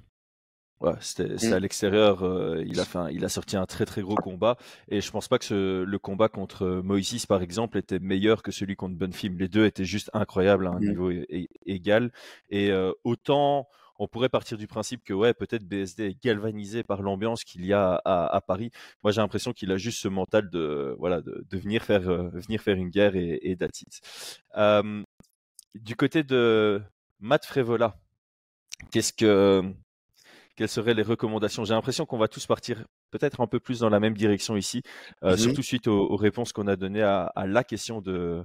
Ouais, 0.82 0.94
c'était 1.00 1.38
c'est 1.38 1.52
Mm. 1.52 1.54
à 1.54 1.60
l'extérieur. 1.60 2.24
euh, 2.24 2.64
il 2.66 2.80
a 2.80 2.86
fait, 2.86 2.98
un- 2.98 3.10
il 3.12 3.24
a 3.24 3.30
sorti 3.30 3.56
un 3.56 3.68
très 3.68 3.86
très 3.86 4.02
gros 4.02 4.16
combat 4.16 4.58
et 4.90 5.00
je 5.00 5.12
pense 5.12 5.28
pas 5.28 5.38
que 5.38 5.46
ce- 5.46 5.84
le 5.84 6.00
combat 6.00 6.28
contre 6.28 6.82
Moïse 6.84 7.28
par 7.28 7.44
exemple 7.44 7.78
était 7.78 8.00
meilleur 8.00 8.42
que 8.42 8.52
celui 8.52 8.76
contre 8.76 8.96
Bonfim. 8.98 9.36
Les 9.38 9.48
deux 9.48 9.66
étaient 9.66 9.86
juste 9.86 10.10
incroyables 10.14 10.66
à 10.66 10.72
un 10.72 10.80
Mm. 10.80 10.88
niveau 10.90 11.12
égal 11.68 12.12
et 12.50 12.72
euh, 12.72 12.92
autant 13.04 13.68
on 14.00 14.08
pourrait 14.08 14.30
partir 14.30 14.58
du 14.58 14.66
principe 14.66 15.04
que 15.04 15.14
ouais, 15.14 15.36
peut-être 15.36 15.64
BSD 15.64 16.06
est 16.08 16.24
galvanisé 16.24 16.82
par 16.82 17.04
l'ambiance 17.04 17.44
qu'il 17.44 17.64
y 17.64 17.72
a 17.74 18.02
à, 18.04 18.42
Paris. 18.42 18.72
Moi, 19.04 19.12
j'ai 19.12 19.22
l'impression 19.22 19.54
qu'il 19.54 19.72
a 19.72 19.78
juste 19.78 20.00
ce 20.00 20.08
mental 20.08 20.50
de 20.50 20.96
voilà 20.98 21.22
de, 21.22 21.46
venir 21.52 21.84
faire 21.84 22.02
venir 22.02 22.60
faire 22.60 22.78
une 22.78 22.90
guerre 22.90 23.16
et, 23.16 23.40
et 23.52 23.56
du 25.76 25.96
côté 25.96 26.24
de 26.24 26.82
Matt 27.20 27.46
Frévola, 27.46 27.96
qu'est-ce 28.92 29.14
que 29.14 29.64
quelles 30.56 30.70
seraient 30.70 30.94
les 30.94 31.04
recommandations? 31.04 31.64
J'ai 31.66 31.74
l'impression 31.74 32.06
qu'on 32.06 32.18
va 32.18 32.28
tous 32.28 32.46
partir 32.46 32.84
peut-être 33.12 33.42
un 33.42 33.48
peu 33.48 33.60
plus 33.60 33.80
dans 33.80 33.90
la 33.90 34.00
même 34.00 34.16
direction 34.16 34.56
ici, 34.56 34.82
euh, 35.24 35.34
mmh 35.34 35.38
surtout 35.38 35.64
suite 35.64 35.88
aux, 35.88 36.16
réponses 36.16 36.54
qu'on 36.54 36.68
a 36.68 36.76
données 36.76 37.04
à, 37.04 37.32
la 37.46 37.64
question 37.64 38.02
de, 38.02 38.44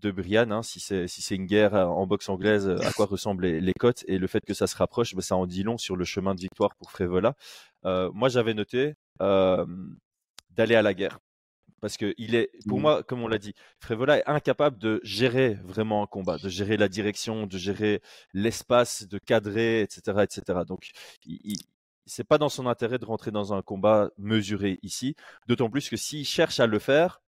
de 0.00 0.10
Brian, 0.10 0.50
hein, 0.50 0.62
si 0.62 0.80
c'est 0.80 1.06
si 1.06 1.22
c'est 1.22 1.36
une 1.36 1.46
guerre 1.46 1.74
en 1.74 2.06
boxe 2.06 2.28
anglaise, 2.28 2.68
à 2.68 2.92
quoi 2.92 3.06
ressemblent 3.06 3.44
les, 3.44 3.60
les 3.60 3.74
cotes 3.78 4.04
et 4.08 4.18
le 4.18 4.26
fait 4.26 4.44
que 4.44 4.54
ça 4.54 4.66
se 4.66 4.76
rapproche, 4.76 5.14
ben, 5.14 5.20
ça 5.20 5.36
en 5.36 5.46
dit 5.46 5.62
long 5.62 5.78
sur 5.78 5.96
le 5.96 6.04
chemin 6.04 6.34
de 6.34 6.40
victoire 6.40 6.74
pour 6.76 6.90
Frévola. 6.90 7.34
Euh, 7.84 8.10
moi, 8.12 8.28
j'avais 8.28 8.54
noté 8.54 8.94
euh, 9.20 9.66
d'aller 10.50 10.74
à 10.74 10.82
la 10.82 10.94
guerre. 10.94 11.18
Parce 11.82 11.96
que 11.96 12.14
il 12.16 12.36
est, 12.36 12.50
pour 12.68 12.78
mmh. 12.78 12.82
moi, 12.82 13.02
comme 13.02 13.22
on 13.22 13.28
l'a 13.28 13.38
dit, 13.38 13.54
Frévola 13.80 14.18
est 14.18 14.26
incapable 14.26 14.78
de 14.78 15.00
gérer 15.02 15.54
vraiment 15.64 16.04
un 16.04 16.06
combat, 16.06 16.38
de 16.38 16.48
gérer 16.48 16.76
la 16.76 16.88
direction, 16.88 17.46
de 17.46 17.58
gérer 17.58 18.00
l'espace, 18.32 19.08
de 19.08 19.18
cadrer, 19.18 19.82
etc., 19.82 20.20
etc. 20.22 20.60
Donc, 20.66 20.92
il, 21.26 21.58
c'est 22.06 22.24
pas 22.24 22.38
dans 22.38 22.48
son 22.48 22.66
intérêt 22.66 22.98
de 22.98 23.04
rentrer 23.04 23.30
dans 23.30 23.52
un 23.52 23.62
combat 23.62 24.10
mesuré 24.18 24.78
ici. 24.82 25.16
D'autant 25.46 25.70
plus 25.70 25.88
que 25.88 25.96
s'il 25.96 26.24
cherche 26.24 26.60
à 26.60 26.66
le 26.66 26.78
faire, 26.78 27.21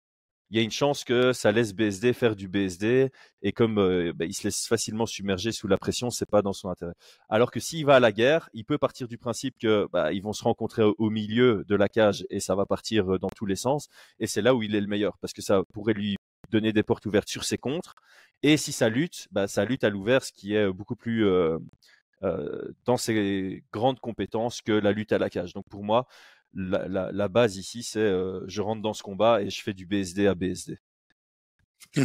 il 0.54 0.58
y 0.58 0.60
a 0.60 0.62
une 0.64 0.70
chance 0.70 1.04
que 1.04 1.34
ça 1.34 1.51
laisse 1.51 1.74
BSD 1.74 2.14
faire 2.14 2.36
du 2.36 2.47
BSD 2.47 3.10
et 3.41 3.51
comme 3.54 3.80
euh, 3.80 4.14
bah, 4.14 4.26
il 4.26 4.36
se 4.36 4.43
laisse 4.43 4.68
facilement 4.68 5.08
submerger 5.08 5.51
sous 5.51 5.68
la 5.68 5.78
pression, 5.80 6.12
c'est 6.12 6.30
pas 6.30 6.43
dans 6.43 6.54
son 6.54 6.70
intérêt. 6.70 6.93
Alors 7.28 7.49
que 7.49 7.60
s'il 7.60 7.88
va 7.88 7.95
à 7.95 7.99
la 7.99 8.12
guerre, 8.12 8.49
il 8.54 8.64
peut 8.64 8.78
partir 8.78 9.08
du 9.08 9.18
principe 9.18 9.56
que 9.58 9.88
bah, 9.91 10.14
ils 10.14 10.22
vont 10.22 10.32
se 10.32 10.43
rencontrer 10.43 10.84
au, 10.84 11.10
milieu 11.10 11.64
de 11.68 11.76
la 11.76 11.89
cage 11.89 12.24
et 12.30 12.39
ça 12.39 12.54
va 12.54 12.68
partir 12.68 13.16
euh, 13.16 13.18
dans 13.18 13.32
tous 13.36 13.47
les 13.47 13.56
sens 13.56 13.88
et 14.20 14.28
c'est 14.28 14.43
là 14.43 14.54
où 14.54 14.62
il 14.62 14.76
est 14.76 14.82
le 14.82 14.86
meilleur 14.86 15.18
parce 15.18 15.34
que 15.34 15.41
ça 15.41 15.64
pourrait 15.74 15.95
lui 15.95 16.18
donner 16.51 16.72
des 16.72 16.84
portes 16.84 17.08
ouvertes 17.08 17.30
sur 17.30 17.45
ses 17.45 17.58
contres 17.58 17.95
et 18.43 18.56
si 18.56 18.74
ça 18.74 18.89
lutte, 18.89 19.28
bah, 19.32 19.47
ça 19.47 19.66
lutte 19.66 19.84
à 19.84 19.89
l'ouvert, 19.89 20.24
ce 20.24 20.32
qui 20.32 20.54
est 20.54 20.72
beaucoup 20.72 20.95
plus 20.95 21.26
euh, 21.26 21.58
dans 22.86 22.97
ses 22.97 23.64
grandes 23.74 23.99
compétences 23.99 24.62
que 24.62 24.72
la 24.72 24.91
lutte 24.91 25.12
à 25.14 25.18
la 25.18 25.30
cage. 25.30 25.54
Donc 25.54 25.66
pour 25.70 25.84
moi, 25.84 26.08
la, 26.54 27.28
base 27.28 27.58
ici, 27.58 27.84
c'est 27.84 28.12
je 28.47 28.62
rentre 28.62 28.82
dans 28.82 28.93
ce 28.93 29.04
combat 29.04 29.41
et 29.41 29.49
je 29.49 29.62
fais 29.62 29.74
du 29.74 29.86
BSD 29.86 30.28
à 30.28 30.36
BSD. 30.36 30.78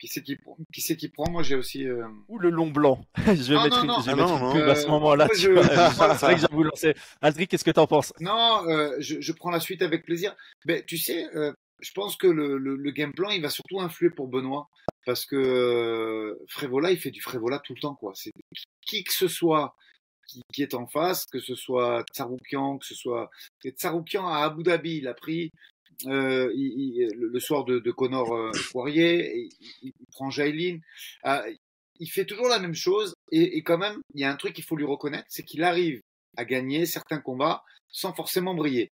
qui 0.00 0.08
c'est 0.08 0.22
qui, 0.22 0.36
qui, 0.72 0.96
qui 0.96 1.08
prend? 1.08 1.30
Moi, 1.30 1.42
j'ai 1.42 1.54
aussi. 1.54 1.86
Ou 2.28 2.38
le 2.38 2.50
long 2.50 2.70
blanc. 2.70 3.04
je 3.16 3.32
vais 3.32 3.62
mettre, 3.62 3.84
une, 3.84 3.92
je 4.02 4.06
vais 4.06 4.16
mettre 4.16 4.68
à 4.68 4.74
ce 4.74 4.86
moment-là. 4.88 5.28
c'est 5.34 5.48
vrai 5.50 6.34
que 6.34 6.40
j'ai 6.40 6.46
voulu 6.50 6.68
lancer. 6.68 6.94
Aldric, 7.22 7.50
qu'est-ce 7.50 7.64
que 7.64 7.70
tu 7.70 7.80
en 7.80 7.86
penses? 7.86 8.12
Non, 8.20 8.64
je, 8.98 9.20
je, 9.20 9.32
prends 9.32 9.50
la 9.50 9.60
suite 9.60 9.82
avec 9.82 10.04
plaisir. 10.04 10.36
Mais 10.66 10.84
tu 10.84 10.98
sais, 10.98 11.26
je 11.80 11.92
pense 11.92 12.16
que 12.16 12.26
le, 12.26 12.58
le, 12.58 12.90
game 12.90 13.12
plan, 13.12 13.30
il 13.30 13.42
va 13.42 13.50
surtout 13.50 13.80
influer 13.80 14.10
pour 14.10 14.28
Benoît. 14.28 14.68
Parce 15.06 15.26
que 15.26 16.38
Frévola, 16.48 16.90
il 16.90 16.98
fait 16.98 17.10
du 17.10 17.20
Frévola 17.20 17.58
tout 17.58 17.74
le 17.74 17.80
temps. 17.80 17.94
quoi. 17.94 18.12
C'est 18.14 18.32
qui 18.86 19.04
que 19.04 19.12
ce 19.12 19.28
soit 19.28 19.74
qui, 20.52 20.62
est 20.62 20.74
en 20.74 20.86
face, 20.86 21.26
que 21.26 21.40
ce 21.40 21.54
soit 21.54 22.04
Tsaroukian, 22.12 22.78
que 22.78 22.86
ce 22.86 22.94
soit 22.94 23.30
Tsaroukian 23.64 24.26
à 24.26 24.44
Abu 24.44 24.62
Dhabi, 24.62 24.98
il 24.98 25.08
a 25.08 25.14
pris 25.14 25.50
euh, 26.06 26.52
le 26.54 27.40
soir 27.40 27.64
de, 27.64 27.78
de 27.78 27.90
Connor 27.90 28.34
euh, 28.34 28.50
Poirier, 28.70 29.48
il, 29.82 29.92
prend 30.12 30.30
Jailin. 30.30 30.78
Euh, 31.26 31.54
il 32.00 32.10
fait 32.10 32.24
toujours 32.24 32.48
la 32.48 32.58
même 32.58 32.74
chose 32.74 33.14
et, 33.30 33.56
et 33.56 33.62
quand 33.62 33.78
même, 33.78 34.00
il 34.14 34.20
y 34.20 34.24
a 34.24 34.30
un 34.30 34.36
truc 34.36 34.54
qu'il 34.54 34.64
faut 34.64 34.76
lui 34.76 34.84
reconnaître, 34.84 35.26
c'est 35.28 35.44
qu'il 35.44 35.62
arrive 35.62 36.00
à 36.36 36.44
gagner 36.44 36.86
certains 36.86 37.20
combats 37.20 37.62
sans 37.88 38.12
forcément 38.12 38.54
briller. 38.54 38.90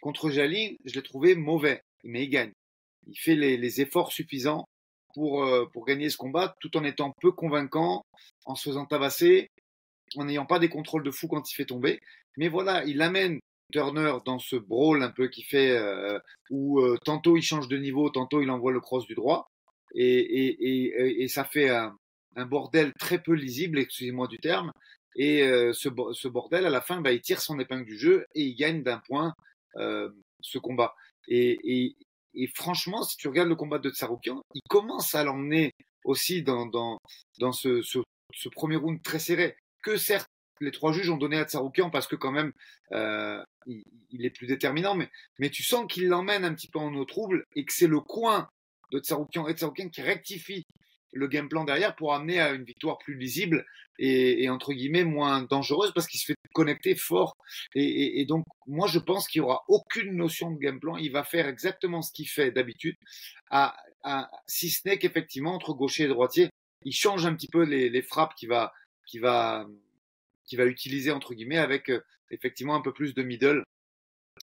Contre 0.00 0.30
Jailin, 0.30 0.74
je 0.84 0.94
l'ai 0.94 1.02
trouvé 1.02 1.34
mauvais, 1.34 1.82
mais 2.04 2.24
il 2.24 2.28
gagne. 2.28 2.52
Il 3.06 3.18
fait 3.18 3.34
les, 3.34 3.56
les 3.56 3.80
efforts 3.80 4.12
suffisants 4.12 4.64
pour, 5.14 5.44
euh, 5.44 5.66
pour 5.72 5.86
gagner 5.86 6.10
ce 6.10 6.16
combat 6.16 6.54
tout 6.60 6.76
en 6.76 6.84
étant 6.84 7.12
peu 7.20 7.32
convaincant, 7.32 8.04
en 8.44 8.54
se 8.54 8.68
faisant 8.68 8.84
tabasser 8.84 9.48
en 10.16 10.24
n'ayant 10.24 10.46
pas 10.46 10.58
des 10.58 10.68
contrôles 10.68 11.04
de 11.04 11.10
fou 11.10 11.28
quand 11.28 11.50
il 11.50 11.54
fait 11.54 11.64
tomber. 11.64 12.00
Mais 12.36 12.48
voilà, 12.48 12.84
il 12.84 13.02
amène 13.02 13.40
Turner 13.72 14.18
dans 14.24 14.38
ce 14.38 14.56
brawl 14.56 15.02
un 15.02 15.10
peu 15.10 15.28
qui 15.28 15.42
fait 15.42 15.70
euh, 15.70 16.18
où 16.50 16.80
euh, 16.80 16.96
tantôt 17.04 17.36
il 17.36 17.42
change 17.42 17.68
de 17.68 17.76
niveau, 17.76 18.10
tantôt 18.10 18.40
il 18.40 18.50
envoie 18.50 18.72
le 18.72 18.80
cross 18.80 19.06
du 19.06 19.14
droit. 19.14 19.48
Et, 19.94 21.26
ça 21.28 21.44
fait 21.44 21.70
un, 21.70 21.96
bordel 22.46 22.92
très 22.98 23.22
peu 23.22 23.32
lisible, 23.32 23.78
excusez-moi 23.78 24.26
du 24.28 24.38
terme. 24.38 24.70
Et 25.16 25.42
euh, 25.42 25.72
ce, 25.72 26.28
bordel, 26.28 26.66
à 26.66 26.70
la 26.70 26.80
fin, 26.80 27.00
bah, 27.00 27.12
il 27.12 27.20
tire 27.20 27.40
son 27.40 27.58
épingle 27.60 27.84
du 27.84 27.98
jeu 27.98 28.26
et 28.34 28.42
il 28.42 28.54
gagne 28.54 28.82
d'un 28.82 29.00
point 29.06 29.32
ce 29.76 30.58
combat. 30.58 30.94
Et, 31.28 31.96
franchement, 32.54 33.02
si 33.02 33.16
tu 33.16 33.28
regardes 33.28 33.48
le 33.48 33.56
combat 33.56 33.78
de 33.78 33.90
Tsaroukian, 33.90 34.42
il 34.54 34.62
commence 34.68 35.14
à 35.14 35.24
l'emmener 35.24 35.72
aussi 36.04 36.42
dans, 36.42 36.98
ce, 37.52 37.82
ce 37.82 38.48
premier 38.50 38.76
round 38.76 39.02
très 39.02 39.18
serré 39.18 39.56
que 39.84 39.96
certes 39.96 40.28
les 40.60 40.70
trois 40.70 40.92
juges 40.92 41.10
ont 41.10 41.16
donné 41.16 41.36
à 41.38 41.44
Tsaroukian 41.44 41.90
parce 41.90 42.06
que 42.06 42.16
quand 42.16 42.32
même 42.32 42.52
euh, 42.92 43.42
il, 43.66 44.24
est 44.24 44.30
plus 44.30 44.46
déterminant, 44.46 44.94
mais, 44.94 45.10
mais 45.38 45.50
tu 45.50 45.62
sens 45.62 45.84
qu'il 45.88 46.08
l'emmène 46.08 46.44
un 46.44 46.54
petit 46.54 46.68
peu 46.68 46.78
en 46.78 46.94
eau 46.94 47.04
trouble 47.04 47.44
et 47.54 47.64
que 47.64 47.72
c'est 47.72 47.86
le 47.86 48.00
coin 48.00 48.48
de 48.92 48.98
Tsaroukian 48.98 49.46
et 49.48 49.54
Tsaroukian 49.54 49.88
qui 49.88 50.02
rectifie 50.02 50.64
le 51.12 51.28
game 51.28 51.48
plan 51.48 51.64
derrière 51.64 51.94
pour 51.94 52.14
amener 52.14 52.40
à 52.40 52.52
une 52.52 52.64
victoire 52.64 52.98
plus 52.98 53.16
lisible 53.16 53.64
et, 54.00 54.48
entre 54.50 54.72
guillemets 54.72 55.04
moins 55.04 55.42
dangereuse 55.42 55.92
parce 55.94 56.08
qu'il 56.08 56.18
se 56.18 56.26
fait 56.26 56.36
connecter 56.52 56.96
fort. 56.96 57.36
Et, 57.74 58.24
donc 58.26 58.44
moi 58.66 58.88
je 58.88 58.98
pense 58.98 59.28
qu'il 59.28 59.40
y 59.40 59.42
aura 59.42 59.62
aucune 59.68 60.16
notion 60.16 60.50
de 60.50 60.58
game 60.58 60.80
plan. 60.80 60.96
Il 60.96 61.12
va 61.12 61.22
faire 61.22 61.46
exactement 61.46 62.02
ce 62.02 62.12
qu'il 62.12 62.28
fait 62.28 62.50
d'habitude 62.50 62.96
à, 63.50 63.76
si 64.46 64.70
ce 64.70 64.88
n'est 64.88 64.98
qu'effectivement 64.98 65.54
entre 65.54 65.72
gaucher 65.72 66.04
et 66.04 66.08
droitier 66.08 66.50
il 66.86 66.92
change 66.92 67.24
un 67.24 67.34
petit 67.34 67.48
peu 67.48 67.62
les, 67.62 67.88
les 67.88 68.02
frappes 68.02 68.34
qu'il 68.34 68.50
va 68.50 68.72
qui 69.06 69.18
va, 69.18 69.66
qui 70.44 70.56
va 70.56 70.66
utiliser 70.66 71.10
entre 71.10 71.34
guillemets 71.34 71.58
avec 71.58 71.90
euh, 71.90 72.00
effectivement 72.30 72.74
un 72.74 72.80
peu 72.80 72.92
plus 72.92 73.14
de 73.14 73.22
middle 73.22 73.62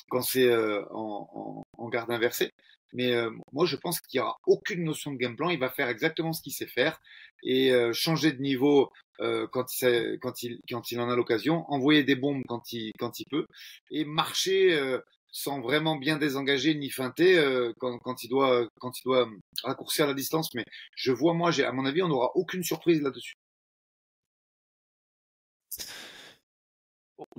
quand 0.09 0.21
c'est 0.21 0.47
euh, 0.47 0.83
en, 0.91 1.29
en, 1.33 1.63
en, 1.77 1.89
garde 1.89 2.11
inversée. 2.11 2.49
Mais 2.93 3.13
euh, 3.13 3.29
moi, 3.51 3.65
je 3.65 3.75
pense 3.75 3.99
qu'il 4.01 4.19
n'y 4.19 4.23
aura 4.23 4.37
aucune 4.47 4.83
notion 4.83 5.11
de 5.11 5.17
game 5.17 5.35
plan. 5.35 5.49
Il 5.49 5.59
va 5.59 5.69
faire 5.69 5.89
exactement 5.89 6.33
ce 6.33 6.41
qu'il 6.41 6.53
sait 6.53 6.67
faire 6.67 6.99
et 7.43 7.71
changer 7.93 8.33
de 8.33 8.41
niveau 8.41 8.91
quand, 9.17 9.81
il, 9.81 10.17
quand, 10.21 10.43
il, 10.43 10.59
quand 10.69 10.91
il 10.91 10.99
en 10.99 11.09
a 11.09 11.15
l'occasion, 11.15 11.63
envoyer 11.71 12.03
des 12.03 12.15
bombes 12.15 12.41
quand 12.47 12.73
il, 12.73 12.91
quand 12.99 13.19
il 13.19 13.25
peut 13.29 13.45
et 13.91 14.03
marcher 14.03 14.97
sans 15.31 15.61
vraiment 15.61 15.95
bien 15.95 16.17
désengager 16.17 16.73
ni 16.75 16.89
feinter 16.89 17.71
quand, 17.79 17.97
quand, 17.99 18.23
il 18.23 18.29
doit, 18.29 18.67
quand 18.79 18.99
il 18.99 19.03
doit 19.03 19.29
raccourcir 19.63 20.07
la 20.07 20.13
distance. 20.13 20.53
Mais 20.55 20.65
je 20.95 21.11
vois, 21.13 21.33
moi, 21.33 21.51
à 21.61 21.71
mon 21.71 21.85
avis, 21.85 22.01
on 22.01 22.09
n'aura 22.09 22.31
aucune 22.35 22.63
surprise 22.63 23.01
là-dessus. 23.01 23.35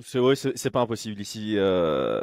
C'est 0.03 0.57
c'est 0.57 0.71
pas 0.71 0.81
impossible 0.81 1.21
ici. 1.21 1.55
Euh... 1.57 2.21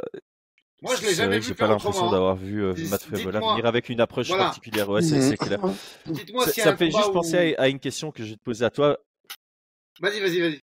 Moi, 0.80 0.94
je 0.94 1.06
l'ai 1.06 1.14
jamais 1.14 1.38
vu. 1.40 1.48
J'ai 1.48 1.54
pas 1.54 1.66
l'impression 1.66 2.10
d'avoir 2.10 2.36
vu 2.36 2.62
euh, 2.62 2.74
Matt 2.88 3.02
Frévola 3.02 3.40
venir 3.40 3.66
avec 3.66 3.88
une 3.88 4.00
approche 4.00 4.28
particulière. 4.28 4.88
Ouais, 4.88 5.02
c'est 5.02 5.36
clair. 5.36 5.60
Dites-moi 6.06 6.46
si 6.48 6.60
ça 6.60 6.72
me 6.72 6.76
fait 6.76 6.90
juste 6.90 7.12
penser 7.12 7.54
à, 7.58 7.68
une 7.68 7.80
question 7.80 8.12
que 8.12 8.22
je 8.22 8.30
vais 8.30 8.36
te 8.36 8.42
poser 8.42 8.64
à 8.64 8.70
toi. 8.70 8.98
Vas-y, 10.00 10.20
vas-y, 10.20 10.40
vas-y. 10.40 10.60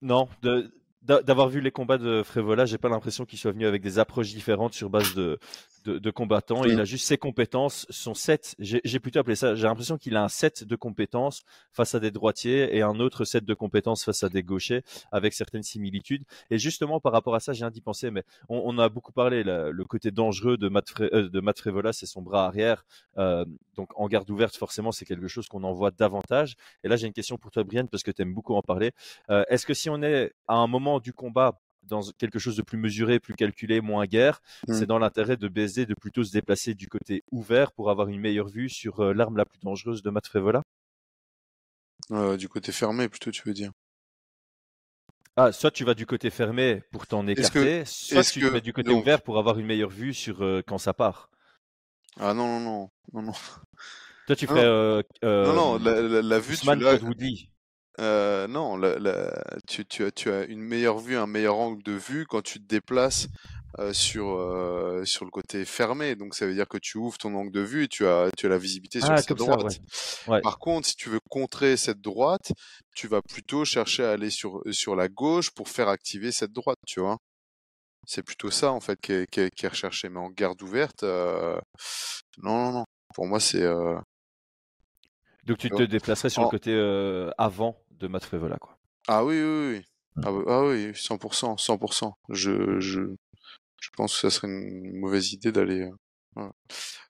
Non, 0.00 0.28
de, 0.42 0.72
d'avoir 1.02 1.48
vu 1.48 1.60
les 1.60 1.70
combats 1.70 1.98
de 1.98 2.22
Frévola, 2.22 2.64
j'ai 2.64 2.78
pas 2.78 2.88
l'impression 2.88 3.24
qu'il 3.24 3.38
soit 3.38 3.52
venu 3.52 3.66
avec 3.66 3.82
des 3.82 3.98
approches 3.98 4.32
différentes 4.32 4.74
sur 4.74 4.88
base 4.90 5.14
de, 5.14 5.38
de, 5.84 6.10
combattants. 6.10 6.64
Il 6.64 6.80
a 6.80 6.84
juste 6.84 7.06
ses 7.06 7.18
compétences, 7.18 7.86
son 7.90 8.14
set. 8.14 8.54
J'ai 8.58 9.00
plutôt 9.00 9.18
appelé 9.18 9.36
ça. 9.36 9.54
J'ai 9.54 9.64
l'impression 9.64 9.98
qu'il 9.98 10.16
a 10.16 10.22
un 10.22 10.28
set 10.28 10.64
de 10.64 10.76
compétences 10.76 11.42
face 11.72 11.94
à 11.94 12.00
des 12.00 12.10
droitiers 12.10 12.76
et 12.76 12.82
un 12.82 13.00
autre 13.00 13.24
set 13.24 13.44
de 13.44 13.54
compétences 13.54 14.04
face 14.04 14.22
à 14.22 14.28
des 14.28 14.42
gauchers 14.42 14.82
avec 15.10 15.34
certaines 15.34 15.62
similitudes. 15.62 16.24
Et 16.50 16.58
justement 16.58 17.00
par 17.00 17.12
rapport 17.12 17.34
à 17.34 17.40
ça, 17.40 17.52
j'ai 17.52 17.64
un 17.64 17.70
d'y 17.70 17.80
penser. 17.80 18.10
Mais 18.10 18.24
on, 18.48 18.78
a 18.78 18.88
beaucoup 18.88 19.12
parlé 19.12 19.42
le 19.44 19.84
côté 19.84 20.10
dangereux 20.10 20.56
de 20.56 20.68
Matt, 20.68 20.92
euh, 21.00 21.28
de 21.28 21.40
Matt 21.40 21.58
Frévola, 21.58 21.92
c'est 21.92 22.06
son 22.06 22.22
bras 22.22 22.46
arrière. 22.46 22.84
Euh, 23.18 23.44
donc 23.76 23.90
en 23.96 24.06
garde 24.08 24.30
ouverte, 24.30 24.56
forcément, 24.56 24.92
c'est 24.92 25.04
quelque 25.04 25.28
chose 25.28 25.48
qu'on 25.48 25.64
en 25.64 25.72
voit 25.72 25.90
davantage. 25.90 26.56
Et 26.84 26.88
là, 26.88 26.96
j'ai 26.96 27.06
une 27.06 27.12
question 27.12 27.38
pour 27.38 27.50
toi, 27.50 27.64
Brian, 27.64 27.86
parce 27.86 28.02
que 28.02 28.10
tu 28.10 28.22
aimes 28.22 28.34
beaucoup 28.34 28.54
en 28.54 28.62
parler. 28.62 28.92
Euh, 29.30 29.44
est-ce 29.48 29.66
que 29.66 29.74
si 29.74 29.90
on 29.90 30.02
est 30.02 30.32
à 30.48 30.54
un 30.54 30.66
moment 30.66 30.91
du 31.00 31.12
combat 31.12 31.60
dans 31.82 32.02
quelque 32.18 32.38
chose 32.38 32.56
de 32.56 32.62
plus 32.62 32.78
mesuré, 32.78 33.18
plus 33.20 33.34
calculé, 33.34 33.80
moins 33.80 34.06
guerre, 34.06 34.40
mmh. 34.68 34.72
c'est 34.74 34.86
dans 34.86 34.98
l'intérêt 34.98 35.36
de 35.36 35.48
BSD 35.48 35.86
de 35.86 35.94
plutôt 35.94 36.22
se 36.24 36.32
déplacer 36.32 36.74
du 36.74 36.88
côté 36.88 37.24
ouvert 37.32 37.72
pour 37.72 37.90
avoir 37.90 38.08
une 38.08 38.20
meilleure 38.20 38.48
vue 38.48 38.68
sur 38.68 39.00
euh, 39.00 39.12
l'arme 39.12 39.36
la 39.36 39.44
plus 39.44 39.58
dangereuse 39.60 40.02
de 40.02 40.10
Matt 40.10 40.26
Frévola 40.26 40.62
euh, 42.12 42.36
Du 42.36 42.48
côté 42.48 42.70
fermé, 42.70 43.08
plutôt, 43.08 43.32
tu 43.32 43.42
veux 43.44 43.54
dire? 43.54 43.72
Ah, 45.36 45.52
soit 45.52 45.70
tu 45.70 45.84
vas 45.84 45.92
du 45.92 46.06
côté 46.06 46.30
fermé 46.30 46.82
pour 46.90 47.06
t'en 47.06 47.26
écarter, 47.26 47.84
soit 47.84 48.24
tu 48.24 48.42
te 48.42 48.48
mets 48.50 48.62
du 48.62 48.72
côté 48.72 48.92
ouvert 48.94 49.20
pour 49.22 49.38
avoir 49.38 49.58
une 49.58 49.66
meilleure 49.66 49.90
vue 49.90 50.14
sur 50.14 50.38
quand 50.66 50.78
ça 50.78 50.94
part. 50.94 51.28
Ah 52.16 52.32
non, 52.34 52.46
non, 52.60 52.60
non, 52.60 52.90
non, 53.12 53.22
non. 53.22 53.32
Toi, 54.26 54.36
tu 54.36 54.46
ferais. 54.46 54.64
euh, 54.64 55.02
Non, 55.42 55.52
non, 55.52 55.74
euh, 55.74 55.78
la, 55.78 56.00
la- 56.02 56.22
la 56.22 56.38
vue, 56.40 56.56
tu 56.58 56.64
Ousmane 56.64 56.78
l'as. 56.78 56.98
Euh, 58.00 58.46
non, 58.48 58.76
la- 58.76 58.98
la- 58.98 59.44
tu, 59.68 59.84
tu 59.84 60.04
as, 60.04 60.10
tu 60.10 60.30
as 60.30 60.44
une 60.44 60.62
meilleure 60.62 60.98
vue, 60.98 61.16
un 61.16 61.26
meilleur 61.26 61.56
angle 61.56 61.82
de 61.82 61.92
vue 61.92 62.26
quand 62.26 62.42
tu 62.42 62.58
te 62.58 62.64
déplaces 62.66 63.28
euh, 63.78 63.92
sur, 63.92 64.28
euh, 64.30 65.04
sur 65.04 65.24
le 65.24 65.30
côté 65.30 65.64
fermé. 65.64 66.16
Donc 66.16 66.34
ça 66.34 66.46
veut 66.46 66.54
dire 66.54 66.68
que 66.68 66.78
tu 66.78 66.98
ouvres 66.98 67.18
ton 67.18 67.34
angle 67.34 67.52
de 67.52 67.60
vue 67.60 67.84
et 67.84 67.88
tu 67.88 68.06
as, 68.06 68.30
tu 68.36 68.46
as 68.46 68.48
la 68.48 68.58
visibilité 68.58 69.00
sur 69.00 69.10
Ah, 69.10 69.16
sa 69.18 69.24
comme 69.28 69.38
ça, 69.38 69.52
ouais. 69.52 69.58
droite. 69.58 69.78
Ouais. 70.28 70.40
Par 70.42 70.58
contre, 70.58 70.88
si 70.88 70.96
tu 70.96 71.10
veux 71.10 71.20
contrer 71.30 71.76
cette 71.76 72.00
droite, 72.00 72.52
tu 72.94 73.08
vas 73.08 73.20
plutôt 73.22 73.64
chercher 73.64 74.04
à 74.04 74.12
aller 74.12 74.30
sur, 74.30 74.62
sur 74.72 74.96
la 74.96 75.08
gauche 75.08 75.50
pour 75.50 75.68
faire 75.68 75.88
activer 75.88 76.32
cette 76.32 76.52
droite, 76.52 76.78
tu 76.86 77.00
vois? 77.00 77.18
C'est 78.06 78.22
plutôt 78.22 78.50
ça 78.50 78.72
en 78.72 78.80
fait 78.80 78.98
qui 79.00 79.12
est, 79.12 79.26
qui 79.30 79.40
est- 79.40 79.50
qui 79.54 79.66
est 79.66 79.68
recherché. 79.68 80.08
Mais 80.08 80.18
en 80.20 80.30
garde 80.30 80.60
ouverte, 80.62 81.02
euh, 81.04 81.58
non, 82.38 82.64
non, 82.66 82.72
non. 82.80 82.84
Pour 83.14 83.26
moi, 83.26 83.40
c'est 83.40 83.62
euh, 83.62 83.98
Donc 85.44 85.58
tu 85.58 85.68
te 85.68 85.74
vois. 85.74 85.86
déplacerais 85.86 86.30
sur 86.30 86.42
le 86.42 86.48
côté 86.48 86.72
euh, 86.72 87.30
avant 87.38 87.76
de 87.90 88.08
Matt 88.08 88.24
Frevola, 88.24 88.56
quoi. 88.58 88.78
Ah 89.08 89.24
oui, 89.24 89.40
oui, 89.42 89.76
oui. 89.76 89.82
Ah, 90.22 90.30
bah- 90.32 90.44
ah 90.46 90.62
oui, 90.66 90.92
100%, 90.94 91.56
100%. 91.56 92.14
Je, 92.28 92.78
je, 92.80 93.00
je 93.80 93.90
pense 93.96 94.14
que 94.14 94.20
ça 94.20 94.30
serait 94.30 94.48
une 94.48 94.98
mauvaise 95.00 95.32
idée 95.32 95.52
d'aller. 95.52 95.82
euh, 95.82 95.90
voilà. 96.36 96.52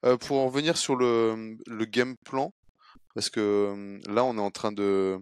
Euh, 0.07 0.17
pour 0.19 0.39
en 0.41 0.47
revenir 0.47 0.77
sur 0.79 0.97
le, 0.97 1.57
le 1.67 1.85
game 1.87 2.17
plan, 2.25 2.53
parce 3.15 3.31
que 3.31 4.01
là, 4.09 4.25
on 4.25 4.39
est 4.39 4.41
en 4.41 4.51
train 4.51 4.73
de 4.73 5.19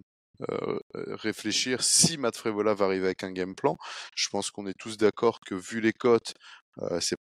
euh, 0.51 0.79
réfléchir 0.95 1.83
si 1.83 2.17
Matt 2.17 2.37
Frevola 2.37 2.73
va 2.75 2.85
arriver 2.85 3.05
avec 3.07 3.23
un 3.23 3.31
game 3.33 3.55
plan. 3.55 3.77
Je 4.15 4.29
pense 4.29 4.51
qu'on 4.51 4.67
est 4.67 4.77
tous 4.77 4.97
d'accord 4.97 5.39
que 5.41 5.55
vu 5.55 5.81
les 5.81 5.93
cotes, 5.93 6.33
euh, 6.81 6.99
c'est 7.01 7.17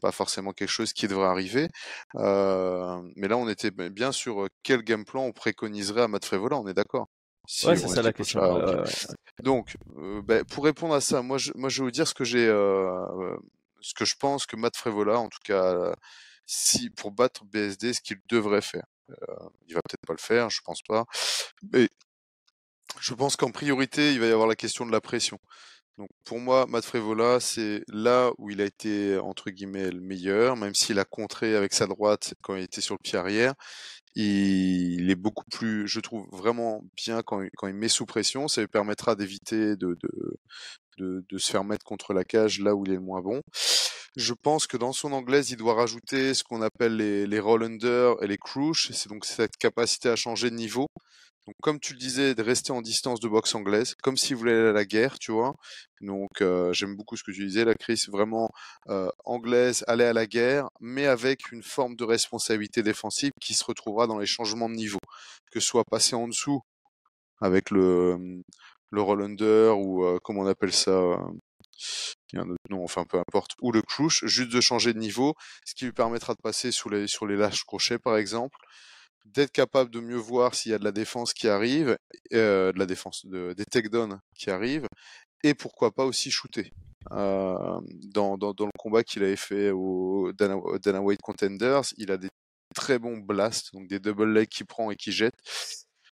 pas 0.00 0.12
forcément 0.12 0.52
quelque 0.52 0.70
chose 0.70 0.92
qui 0.92 1.08
devrait 1.08 1.28
arriver. 1.28 1.68
Euh, 2.16 3.00
mais 3.16 3.28
là, 3.28 3.36
on 3.36 3.48
était 3.48 3.70
bien 3.70 4.12
sur 4.12 4.42
euh, 4.42 4.48
quel 4.62 4.82
game 4.82 5.04
plan 5.04 5.22
on 5.22 5.32
préconiserait 5.32 6.02
à 6.02 6.08
Matt 6.08 6.24
Frevola, 6.24 6.58
on 6.58 6.66
est 6.66 6.74
d'accord? 6.74 7.08
Si 7.48 7.66
Ouais, 7.66 7.76
c'est 7.76 7.88
ça 7.88 8.02
la 8.02 8.12
question. 8.12 8.40
Ouais. 8.40 8.84
Donc, 9.42 9.76
euh, 9.96 10.20
ben, 10.22 10.44
pour 10.44 10.64
répondre 10.64 10.94
à 10.94 11.00
ça, 11.00 11.22
moi 11.22 11.38
je, 11.38 11.52
moi, 11.54 11.68
je 11.68 11.80
vais 11.80 11.84
vous 11.84 11.92
dire 11.92 12.08
ce 12.08 12.14
que 12.14 12.24
j'ai, 12.24 12.46
euh, 12.46 13.36
ce 13.80 13.94
que 13.94 14.04
je 14.04 14.16
pense 14.18 14.46
que 14.46 14.56
Matt 14.56 14.76
Frevola, 14.76 15.18
en 15.18 15.28
tout 15.28 15.38
cas, 15.44 15.94
si 16.46 16.90
pour 16.90 17.12
battre 17.12 17.44
BSD, 17.44 17.92
ce 17.92 18.00
qu'il 18.00 18.18
devrait 18.28 18.62
faire. 18.62 18.86
Il 19.68 19.74
va 19.74 19.80
peut-être 19.82 20.04
pas 20.04 20.14
le 20.14 20.18
faire, 20.18 20.50
je 20.50 20.60
pense 20.64 20.82
pas. 20.82 21.04
Mais 21.72 21.88
je 23.00 23.14
pense 23.14 23.36
qu'en 23.36 23.50
priorité, 23.50 24.12
il 24.12 24.20
va 24.20 24.26
y 24.26 24.32
avoir 24.32 24.48
la 24.48 24.56
question 24.56 24.86
de 24.86 24.92
la 24.92 25.00
pression. 25.00 25.38
Donc 25.98 26.10
pour 26.24 26.38
moi, 26.38 26.66
Matt 26.68 26.84
Frevola, 26.84 27.40
c'est 27.40 27.82
là 27.88 28.30
où 28.36 28.50
il 28.50 28.60
a 28.60 28.64
été 28.66 29.16
entre 29.18 29.50
guillemets 29.50 29.90
le 29.90 30.00
meilleur, 30.00 30.54
même 30.56 30.74
s'il 30.74 30.98
a 30.98 31.06
contré 31.06 31.56
avec 31.56 31.72
sa 31.72 31.86
droite 31.86 32.34
quand 32.42 32.54
il 32.54 32.62
était 32.62 32.82
sur 32.82 32.94
le 32.96 33.02
pied 33.02 33.18
arrière. 33.18 33.54
Il 34.14 35.10
est 35.10 35.14
beaucoup 35.14 35.44
plus, 35.50 35.86
je 35.88 36.00
trouve 36.00 36.26
vraiment 36.32 36.82
bien 36.96 37.22
quand 37.22 37.42
il, 37.42 37.50
quand 37.56 37.66
il 37.68 37.74
met 37.74 37.88
sous 37.88 38.04
pression. 38.06 38.46
Ça 38.48 38.60
lui 38.60 38.68
permettra 38.68 39.14
d'éviter 39.14 39.76
de, 39.76 39.96
de, 40.02 40.38
de, 40.98 41.24
de 41.28 41.38
se 41.38 41.50
faire 41.50 41.64
mettre 41.64 41.84
contre 41.84 42.12
la 42.12 42.24
cage 42.24 42.60
là 42.60 42.74
où 42.74 42.84
il 42.84 42.92
est 42.92 42.96
le 42.96 43.00
moins 43.00 43.22
bon. 43.22 43.40
Je 44.16 44.32
pense 44.32 44.66
que 44.66 44.78
dans 44.78 44.92
son 44.92 45.12
anglaise, 45.12 45.50
il 45.50 45.56
doit 45.56 45.74
rajouter 45.74 46.32
ce 46.32 46.42
qu'on 46.44 46.62
appelle 46.62 46.96
les, 46.96 47.26
les 47.26 47.40
roll 47.40 47.64
under 47.64 48.14
et 48.22 48.26
les 48.26 48.38
crouch. 48.38 48.90
C'est 48.92 49.10
donc 49.10 49.26
cette 49.26 49.56
capacité 49.58 50.08
à 50.08 50.16
changer 50.16 50.50
de 50.50 50.56
niveau. 50.56 50.88
Donc, 51.46 51.54
comme 51.62 51.78
tu 51.80 51.92
le 51.92 51.98
disais, 51.98 52.34
de 52.34 52.42
rester 52.42 52.72
en 52.72 52.82
distance 52.82 53.20
de 53.20 53.28
boxe 53.28 53.54
anglaise, 53.54 53.94
comme 54.02 54.16
s'il 54.16 54.36
voulait 54.36 54.52
aller 54.52 54.68
à 54.70 54.72
la 54.72 54.84
guerre, 54.84 55.18
tu 55.18 55.32
vois. 55.32 55.54
Donc, 56.00 56.42
euh, 56.42 56.72
j'aime 56.72 56.96
beaucoup 56.96 57.16
ce 57.16 57.22
que 57.22 57.30
tu 57.30 57.46
disais, 57.46 57.64
la 57.64 57.74
crise 57.74 58.08
vraiment 58.08 58.50
euh, 58.88 59.08
anglaise, 59.24 59.84
aller 59.86 60.04
à 60.04 60.12
la 60.12 60.26
guerre, 60.26 60.68
mais 60.80 61.06
avec 61.06 61.52
une 61.52 61.62
forme 61.62 61.94
de 61.96 62.04
responsabilité 62.04 62.82
défensive 62.82 63.32
qui 63.40 63.54
se 63.54 63.64
retrouvera 63.64 64.06
dans 64.06 64.18
les 64.18 64.26
changements 64.26 64.68
de 64.68 64.74
niveau, 64.74 64.98
que 65.52 65.60
ce 65.60 65.66
soit 65.68 65.84
passer 65.90 66.16
en 66.16 66.28
dessous 66.28 66.60
avec 67.40 67.70
le 67.70 68.16
le 68.90 69.02
roll 69.02 69.22
under 69.22 69.78
ou 69.78 70.04
euh, 70.04 70.18
comment 70.22 70.42
on 70.42 70.46
appelle 70.46 70.72
ça. 70.72 70.90
euh, 70.92 71.16
il 72.32 72.38
y 72.38 72.42
a 72.42 72.44
un 72.44 72.76
enfin 72.82 73.04
peu 73.04 73.18
importe, 73.18 73.52
ou 73.60 73.72
le 73.72 73.82
crouch, 73.82 74.24
juste 74.24 74.52
de 74.52 74.60
changer 74.60 74.92
de 74.94 74.98
niveau, 74.98 75.34
ce 75.64 75.74
qui 75.74 75.84
lui 75.84 75.92
permettra 75.92 76.34
de 76.34 76.40
passer 76.42 76.70
les, 76.90 77.06
sur 77.06 77.26
les 77.26 77.36
lâches 77.36 77.64
crochets 77.64 77.98
par 77.98 78.16
exemple, 78.16 78.56
d'être 79.34 79.52
capable 79.52 79.90
de 79.90 80.00
mieux 80.00 80.16
voir 80.16 80.54
s'il 80.54 80.72
y 80.72 80.74
a 80.74 80.78
de 80.78 80.84
la 80.84 80.92
défense 80.92 81.32
qui 81.32 81.48
arrive, 81.48 81.96
euh, 82.32 82.72
de 82.72 82.78
la 82.78 82.86
défense, 82.86 83.26
de, 83.26 83.52
des 83.52 83.64
takedowns 83.64 84.20
qui 84.34 84.50
arrivent, 84.50 84.86
et 85.44 85.54
pourquoi 85.54 85.92
pas 85.92 86.04
aussi 86.04 86.30
shooter. 86.30 86.72
Euh, 87.12 87.80
dans, 88.14 88.36
dans, 88.36 88.52
dans 88.52 88.66
le 88.66 88.72
combat 88.78 89.04
qu'il 89.04 89.22
avait 89.22 89.36
fait 89.36 89.70
au 89.70 90.32
Dana, 90.32 90.56
Dana 90.82 91.00
White 91.00 91.22
Contenders, 91.22 91.82
il 91.96 92.10
a 92.10 92.16
des 92.16 92.28
très 92.74 92.98
bons 92.98 93.18
blasts, 93.18 93.72
donc 93.72 93.88
des 93.88 93.98
double 93.98 94.32
legs 94.32 94.48
qu'il 94.48 94.66
prend 94.66 94.90
et 94.90 94.96
qui 94.96 95.12
jette. 95.12 95.34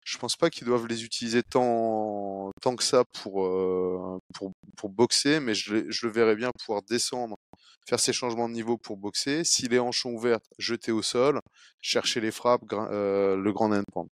Je 0.05 0.19
pense 0.19 0.37
pas 0.37 0.51
qu'ils 0.51 0.67
doivent 0.67 0.87
les 0.87 1.03
utiliser 1.03 1.43
tant, 1.43 2.51
tant 2.61 2.77
que 2.77 2.85
ça 2.85 3.05
pour, 3.23 3.47
euh, 3.47 4.19
pour, 4.35 4.53
pour 4.77 4.91
boxer, 4.91 5.41
mais 5.41 5.55
je, 5.55 5.91
je 5.91 6.07
le 6.07 6.13
verrais 6.13 6.37
bien 6.37 6.51
pouvoir 6.59 6.83
descendre, 6.83 7.37
faire 7.87 8.01
ses 8.01 8.13
changements 8.13 8.49
de 8.49 8.55
niveau 8.55 8.77
pour 8.77 8.97
boxer. 8.97 9.45
Si 9.45 9.69
les 9.69 9.79
hanches 9.79 10.03
sont 10.03 10.11
ouvertes, 10.11 10.45
jeter 10.59 10.93
au 10.93 11.03
sol, 11.03 11.41
chercher 11.81 12.21
les 12.21 12.31
frappes, 12.31 12.63
euh, 12.73 13.37
le 13.37 13.53
grand 13.53 13.73
handpoint. 13.73 14.07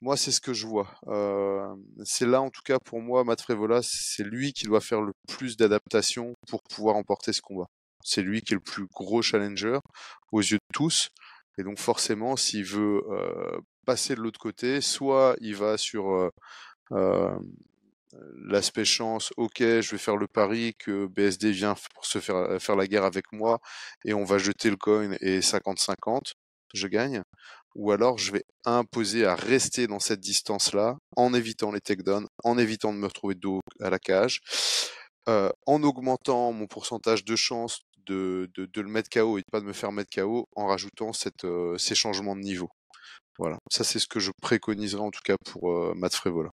Moi, 0.00 0.16
c'est 0.16 0.32
ce 0.32 0.40
que 0.40 0.52
je 0.52 0.66
vois. 0.66 0.90
Euh, 1.06 1.66
c'est 2.04 2.26
là, 2.26 2.42
en 2.42 2.50
tout 2.50 2.62
cas, 2.64 2.78
pour 2.78 3.00
moi, 3.00 3.24
Matt 3.24 3.40
Frevola, 3.40 3.80
c'est 3.82 4.24
lui 4.24 4.52
qui 4.52 4.66
doit 4.66 4.80
faire 4.80 5.00
le 5.00 5.12
plus 5.28 5.56
d'adaptation 5.56 6.34
pour 6.48 6.62
pouvoir 6.62 6.96
emporter 6.96 7.32
ce 7.32 7.40
combat. 7.40 7.68
C'est 8.02 8.20
lui 8.20 8.42
qui 8.42 8.52
est 8.52 8.56
le 8.56 8.60
plus 8.60 8.86
gros 8.86 9.22
challenger 9.22 9.78
aux 10.30 10.40
yeux 10.40 10.58
de 10.58 10.74
tous. 10.74 11.08
Et 11.56 11.62
donc, 11.62 11.78
forcément, 11.78 12.36
s'il 12.36 12.64
veut 12.64 13.02
euh, 13.10 13.58
passer 13.86 14.14
de 14.14 14.20
l'autre 14.20 14.40
côté, 14.40 14.80
soit 14.80 15.36
il 15.40 15.56
va 15.56 15.78
sur 15.78 16.10
euh, 16.10 16.30
euh, 16.92 17.34
l'aspect 18.36 18.84
chance, 18.84 19.32
ok, 19.36 19.58
je 19.58 19.90
vais 19.90 19.98
faire 19.98 20.16
le 20.16 20.26
pari 20.26 20.74
que 20.78 21.06
BSD 21.06 21.52
vient 21.52 21.74
pour 21.94 22.06
se 22.06 22.18
faire, 22.18 22.60
faire 22.60 22.76
la 22.76 22.86
guerre 22.86 23.04
avec 23.04 23.32
moi 23.32 23.60
et 24.04 24.14
on 24.14 24.24
va 24.24 24.38
jeter 24.38 24.70
le 24.70 24.76
coin 24.76 25.12
et 25.20 25.40
50-50, 25.40 26.34
je 26.74 26.86
gagne. 26.88 27.22
Ou 27.74 27.90
alors 27.90 28.18
je 28.18 28.32
vais 28.32 28.44
imposer 28.64 29.26
à 29.26 29.34
rester 29.34 29.86
dans 29.86 29.98
cette 29.98 30.20
distance-là 30.20 30.96
en 31.16 31.34
évitant 31.34 31.72
les 31.72 31.80
takedowns, 31.80 32.28
en 32.44 32.56
évitant 32.58 32.92
de 32.92 32.98
me 32.98 33.06
retrouver 33.06 33.34
dos 33.34 33.60
à 33.80 33.90
la 33.90 33.98
cage, 33.98 34.40
euh, 35.28 35.50
en 35.66 35.82
augmentant 35.82 36.52
mon 36.52 36.66
pourcentage 36.66 37.24
de 37.24 37.34
chance 37.34 37.80
de, 38.06 38.50
de, 38.56 38.80
le 38.80 38.88
mettre 38.88 39.08
KO 39.10 39.38
et 39.38 39.40
de 39.40 39.46
pas 39.50 39.60
me 39.60 39.72
faire 39.72 39.90
mettre 39.90 40.10
KO 40.14 40.46
en 40.54 40.66
rajoutant 40.66 41.12
cette, 41.12 41.44
euh, 41.44 41.78
ces 41.78 41.94
changements 41.94 42.36
de 42.36 42.42
niveau. 42.42 42.68
Voilà, 43.38 43.58
ça 43.70 43.82
c'est 43.84 43.98
ce 43.98 44.06
que 44.06 44.20
je 44.20 44.30
préconiserais 44.42 45.00
en 45.02 45.10
tout 45.10 45.22
cas 45.24 45.36
pour 45.44 45.70
euh, 45.70 45.92
Matt 45.96 46.14
Frevola. 46.14 46.50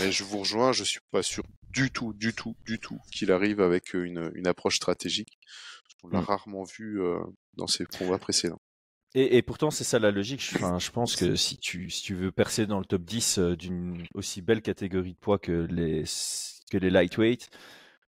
Mais 0.00 0.10
je 0.10 0.24
vous 0.24 0.38
rejoins, 0.38 0.72
je 0.72 0.84
suis 0.84 1.00
pas 1.10 1.22
sûr 1.22 1.44
du 1.70 1.90
tout, 1.90 2.12
du 2.14 2.32
tout, 2.34 2.56
du 2.66 2.78
tout 2.80 2.98
qu'il 3.12 3.30
arrive 3.30 3.60
avec 3.60 3.94
une, 3.94 4.30
une 4.34 4.46
approche 4.46 4.76
stratégique. 4.76 5.38
On 6.02 6.08
l'a 6.08 6.20
Mm. 6.20 6.24
rarement 6.24 6.64
vu 6.64 7.00
euh, 7.00 7.18
dans 7.56 7.66
ses 7.66 7.84
combats 7.84 8.18
précédents. 8.18 8.60
Et, 9.14 9.36
et 9.36 9.42
pourtant, 9.42 9.70
c'est 9.70 9.84
ça 9.84 9.98
la 9.98 10.10
logique. 10.12 10.40
Je, 10.40 10.56
enfin, 10.56 10.78
je 10.78 10.90
pense 10.90 11.16
que 11.16 11.34
si 11.36 11.58
tu, 11.58 11.90
si 11.90 12.02
tu 12.02 12.14
veux 12.14 12.30
percer 12.32 12.66
dans 12.66 12.78
le 12.78 12.84
top 12.84 13.02
10 13.02 13.38
euh, 13.38 13.56
d'une 13.56 14.04
aussi 14.14 14.40
belle 14.40 14.62
catégorie 14.62 15.12
de 15.12 15.18
poids 15.18 15.38
que 15.38 15.66
les, 15.70 16.04
que 16.70 16.78
les 16.78 16.90
lightweight, 16.90 17.50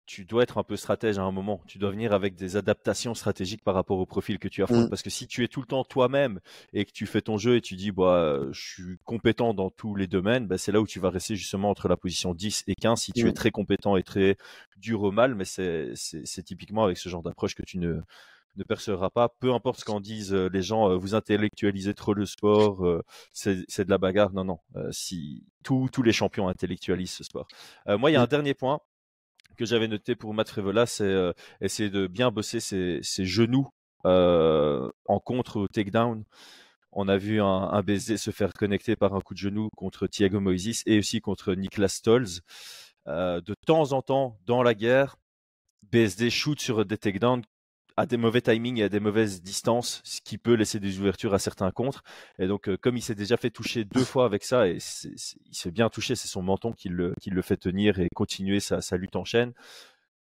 tu 0.10 0.26
dois 0.26 0.42
être 0.42 0.58
un 0.58 0.64
peu 0.64 0.76
stratège 0.76 1.20
à 1.20 1.22
un 1.22 1.32
moment. 1.32 1.62
Tu 1.68 1.78
dois 1.78 1.92
venir 1.92 2.14
avec 2.14 2.34
des 2.34 2.56
adaptations 2.56 3.14
stratégiques 3.14 3.64
par 3.64 3.76
rapport 3.76 4.00
au 4.00 4.08
profil 4.08 4.40
que 4.40 4.48
tu 4.48 4.64
affrontes. 4.64 4.88
Mm. 4.88 4.90
Parce 4.90 5.04
que 5.04 5.12
si 5.12 5.28
tu 5.28 5.44
es 5.44 5.48
tout 5.48 5.62
le 5.62 5.68
temps 5.68 5.84
toi-même 5.84 6.40
et 6.74 6.86
que 6.86 6.92
tu 6.92 7.06
fais 7.06 7.22
ton 7.22 7.38
jeu 7.38 7.58
et 7.58 7.62
tu 7.62 7.76
dis, 7.76 7.92
bah, 7.92 8.40
je 8.52 8.60
suis 8.60 8.98
compétent 9.06 9.54
dans 9.54 9.70
tous 9.70 9.94
les 9.94 10.08
domaines, 10.08 10.48
bah, 10.48 10.58
c'est 10.58 10.72
là 10.72 10.82
où 10.82 10.88
tu 10.88 11.00
vas 11.00 11.12
rester 11.12 11.36
justement 11.36 11.70
entre 11.70 11.88
la 11.88 11.96
position 11.96 12.34
10 12.34 12.64
et 12.66 12.74
15 12.74 13.00
si 13.00 13.12
tu 13.12 13.24
Mm. 13.24 13.28
es 13.28 13.34
très 13.34 13.52
compétent 13.52 13.98
et 13.98 14.04
très 14.04 14.36
dur 14.78 15.04
au 15.04 15.12
mal. 15.12 15.36
Mais 15.36 15.46
c'est 15.46 15.94
typiquement 16.44 16.84
avec 16.86 16.98
ce 16.98 17.08
genre 17.08 17.22
d'approche 17.22 17.54
que 17.54 17.62
tu 17.62 17.78
ne, 17.78 18.00
ne 18.56 18.64
percera 18.64 19.12
pas, 19.12 19.30
peu 19.40 19.54
importe 19.54 19.82
ce 19.82 19.86
qu'en 19.86 20.00
disent 20.00 20.34
euh, 20.34 20.50
les 20.52 20.64
gens, 20.64 20.90
euh, 20.90 20.96
vous 20.98 21.14
intellectualisez 21.14 21.94
trop 21.94 22.16
le 22.16 22.26
sport, 22.26 22.84
euh, 22.84 23.04
c'est 23.32 23.86
de 23.86 23.90
la 23.92 24.00
bagarre. 24.00 24.34
Non, 24.34 24.44
non, 24.44 24.60
si 24.90 25.44
tous 25.64 25.88
tous 25.94 26.02
les 26.02 26.14
champions 26.14 26.48
intellectualisent 26.48 27.12
ce 27.12 27.24
sport. 27.24 27.48
Euh, 27.88 28.00
moi, 28.00 28.10
il 28.10 28.14
y 28.14 28.18
a 28.18 28.22
un 28.24 28.28
dernier 28.28 28.56
point 28.56 28.80
que 29.60 29.66
j'avais 29.66 29.90
noté 29.90 30.16
pour 30.16 30.34
Matt 30.34 30.48
Frevola, 30.48 30.86
c'est 30.86 31.04
euh, 31.04 31.34
essayer 31.60 31.90
de 31.90 32.08
bien 32.08 32.32
bosser 32.32 32.62
ses, 32.62 33.02
genoux 33.26 33.68
euh, 34.06 34.90
en 35.06 35.20
contre 35.20 35.58
au 35.60 35.68
takedown. 35.68 36.24
On 36.94 37.10
a 37.10 37.18
vu 37.18 37.42
un, 37.42 37.70
un 37.74 38.00
se 38.00 38.32
faire 38.32 38.54
connecter 38.54 38.96
par 38.96 39.14
un 39.16 39.20
coup 39.20 39.34
de 39.34 39.40
genou 39.40 39.68
contre 39.76 40.08
Thiago 40.08 40.40
Moises 40.40 40.82
et 40.86 40.98
aussi 40.98 41.20
contre 41.20 41.56
Niklas 41.56 41.90
Stolz. 41.90 42.42
Euh, 43.08 43.42
de 43.42 43.54
temps 43.66 43.92
en 43.92 44.02
temps, 44.02 44.40
dans 44.46 44.64
la 44.64 44.74
guerre, 44.74 45.18
BSD 45.92 46.30
shoot 46.30 46.60
sur 46.62 46.86
des 46.86 46.98
takedowns 46.98 47.44
à 48.00 48.06
des 48.06 48.16
mauvais 48.16 48.40
timings 48.40 48.80
et 48.80 48.84
à 48.84 48.90
des 48.90 49.02
mauvaises 49.02 49.42
distances, 49.42 50.02
ce 50.06 50.22
qui 50.22 50.38
peut 50.38 50.54
laisser 50.54 50.80
des 50.80 51.00
ouvertures 51.00 51.34
à 51.34 51.40
certains 51.40 51.70
contres. 51.72 52.04
Et 52.40 52.48
donc, 52.48 52.70
euh, 52.70 52.78
comme 52.78 52.96
il 52.96 53.02
s'est 53.02 53.14
déjà 53.14 53.36
fait 53.36 53.50
toucher 53.50 53.84
deux 53.84 54.06
fois 54.06 54.24
avec 54.26 54.46
ça, 54.46 54.70
et 54.70 54.76
il 54.76 54.80
se 54.82 55.62
fait 55.62 55.72
bien 55.72 55.90
toucher, 55.90 56.16
c'est 56.16 56.30
son 56.30 56.42
menton 56.42 56.72
qui 56.72 56.88
le, 56.88 57.14
qui 57.20 57.30
le 57.30 57.42
fait 57.42 57.58
tenir 57.58 58.00
et 58.00 58.08
continuer 58.16 58.62
sa, 58.62 58.80
lutte 58.96 59.18
en 59.18 59.26
chaîne. 59.26 59.52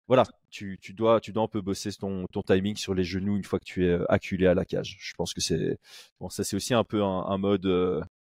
voilà, 0.06 0.24
tu, 0.50 0.78
tu, 0.80 0.94
dois, 0.94 1.20
tu 1.20 1.32
dois 1.32 1.42
un 1.42 1.48
peu 1.48 1.62
bosser 1.62 1.90
ton, 1.92 2.26
ton 2.28 2.42
timing 2.42 2.76
sur 2.76 2.94
les 2.94 3.04
genoux 3.04 3.36
une 3.36 3.44
fois 3.44 3.58
que 3.58 3.64
tu 3.64 3.86
es 3.86 3.98
acculé 4.08 4.46
à 4.46 4.54
la 4.54 4.64
cage. 4.64 4.96
Je 5.00 5.14
pense 5.14 5.34
que 5.34 5.40
c'est 5.40 5.78
bon, 6.20 6.28
ça 6.28 6.44
c'est 6.44 6.54
aussi 6.54 6.74
un 6.74 6.84
peu 6.84 7.02
un, 7.02 7.38
mode. 7.38 7.66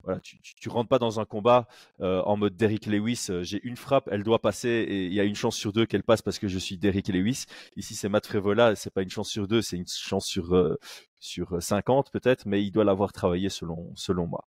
Voilà, 0.04 0.20
tu, 0.20 0.38
tu, 0.40 0.68
rentres 0.68 0.88
pas 0.88 0.98
dans 0.98 1.20
un 1.20 1.24
combat 1.24 1.66
en 2.00 2.36
mode 2.36 2.56
Derrick 2.56 2.86
Lewis. 2.86 3.28
J'ai 3.42 3.60
une 3.64 3.76
frappe, 3.76 4.08
elle 4.10 4.22
doit 4.22 4.40
passer 4.40 4.68
et 4.68 5.06
il 5.06 5.14
y 5.14 5.20
a 5.20 5.24
une 5.24 5.34
chance 5.34 5.56
sur 5.56 5.72
deux 5.72 5.86
qu'elle 5.86 6.02
passe 6.02 6.22
parce 6.22 6.38
que 6.38 6.48
je 6.48 6.58
suis 6.58 6.78
Derrick 6.78 7.08
Lewis. 7.08 7.44
Ici 7.76 7.94
c'est 7.94 8.08
Matt 8.08 8.26
Frevola, 8.26 8.74
c'est 8.76 8.92
pas 8.92 9.02
une 9.02 9.10
chance 9.10 9.28
sur 9.28 9.46
deux, 9.48 9.62
c'est 9.62 9.76
une 9.76 9.86
chance 9.86 10.26
sur 10.26 10.76
sur 11.20 11.62
50 11.62 12.10
peut-être, 12.10 12.46
mais 12.46 12.62
il 12.62 12.70
doit 12.70 12.84
l'avoir 12.84 13.12
travaillé 13.12 13.48
selon 13.48 13.92
selon 13.94 14.26
moi. 14.26 14.44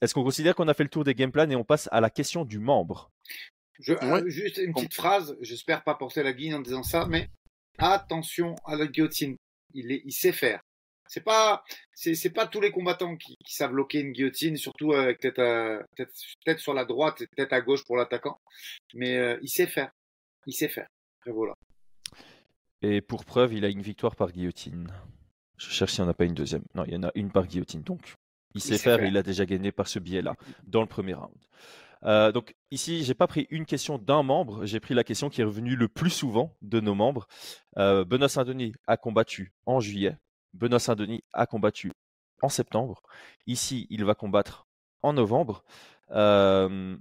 Est-ce 0.00 0.14
qu'on 0.14 0.24
considère 0.24 0.54
qu'on 0.54 0.68
a 0.68 0.74
fait 0.74 0.82
le 0.82 0.88
tour 0.88 1.04
des 1.04 1.14
game 1.14 1.30
plans 1.30 1.48
et 1.50 1.56
on 1.56 1.64
passe 1.64 1.88
à 1.92 2.00
la 2.00 2.08
question 2.08 2.44
du 2.44 2.58
membre? 2.58 3.10
Je, 3.80 3.92
euh, 3.92 4.28
juste 4.28 4.58
une 4.58 4.72
petite 4.72 4.94
phrase, 4.94 5.36
j'espère 5.40 5.84
pas 5.84 5.94
porter 5.94 6.22
la 6.22 6.32
guine 6.32 6.54
en 6.54 6.60
disant 6.60 6.82
ça, 6.82 7.06
mais 7.06 7.28
attention 7.78 8.54
à 8.64 8.76
la 8.76 8.86
guillotine. 8.86 9.36
Il, 9.74 9.92
est, 9.92 10.02
il 10.04 10.12
sait 10.12 10.32
faire. 10.32 10.60
C'est 11.10 11.24
pas, 11.24 11.64
c'est, 11.92 12.30
pas 12.30 12.46
tous 12.46 12.60
les 12.60 12.70
combattants 12.70 13.16
qui, 13.16 13.36
savent 13.48 13.72
bloquer 13.72 13.98
une 13.98 14.12
guillotine, 14.12 14.56
surtout 14.56 14.92
avec 14.92 15.18
tête, 15.18 15.40
tête, 16.44 16.58
sur 16.60 16.72
la 16.72 16.84
droite 16.84 17.20
et 17.22 17.26
tête 17.26 17.52
à 17.52 17.60
gauche 17.60 17.84
pour 17.84 17.96
l'attaquant. 17.96 18.38
Mais 18.94 19.16
euh, 19.16 19.36
il 19.42 19.48
sait 19.48 19.66
faire. 19.66 19.90
Il 20.46 20.52
sait 20.52 20.68
faire. 20.68 20.86
Et 21.26 21.32
voilà. 21.32 21.54
Et 22.82 23.00
pour 23.00 23.24
preuve, 23.24 23.54
il 23.54 23.64
a 23.64 23.68
une 23.68 23.82
victoire 23.82 24.14
par 24.14 24.30
guillotine. 24.30 24.86
Je 25.58 25.68
cherche 25.68 25.94
s'il 25.94 26.04
n'y 26.04 26.08
en 26.08 26.12
a 26.12 26.14
pas 26.14 26.26
une 26.26 26.34
deuxième. 26.34 26.62
Non, 26.76 26.84
il 26.86 26.92
y 26.92 26.96
en 26.96 27.02
a 27.02 27.10
une 27.16 27.32
par 27.32 27.48
guillotine. 27.48 27.82
Donc, 27.82 28.14
il, 28.54 28.60
sait, 28.60 28.78
faire, 28.78 29.02
et 29.02 29.08
il 29.08 29.16
a 29.16 29.24
déjà 29.24 29.44
gagné 29.46 29.72
par 29.72 29.88
ce 29.88 29.98
biais-là, 29.98 30.36
dans 30.62 30.80
le 30.80 30.86
premier 30.86 31.14
round. 31.14 31.34
Euh, 32.04 32.30
donc 32.30 32.54
ici, 32.70 33.02
j'ai 33.02 33.14
pas 33.14 33.26
pris 33.26 33.48
une 33.50 33.66
question 33.66 33.98
d'un 33.98 34.22
membre, 34.22 34.64
j'ai 34.64 34.78
pris 34.78 34.94
la 34.94 35.02
question 35.02 35.28
qui 35.28 35.40
est 35.40 35.44
revenue 35.44 35.74
le 35.74 35.88
plus 35.88 36.10
souvent 36.10 36.56
de 36.62 36.78
nos 36.78 36.94
membres. 36.94 37.26
Euh, 37.78 38.04
Benoît 38.04 38.28
Saint-Denis 38.28 38.74
a 38.86 38.96
combattu 38.96 39.52
en 39.66 39.80
juillet. 39.80 40.16
Benoît 40.52 40.78
Saint-Denis 40.78 41.22
a 41.32 41.46
combattu 41.46 41.92
en 42.42 42.48
septembre. 42.48 43.02
Ici, 43.46 43.86
il 43.90 44.04
va 44.04 44.14
combattre 44.14 44.66
en 45.02 45.12
novembre. 45.12 45.64
Euh, 46.10 46.96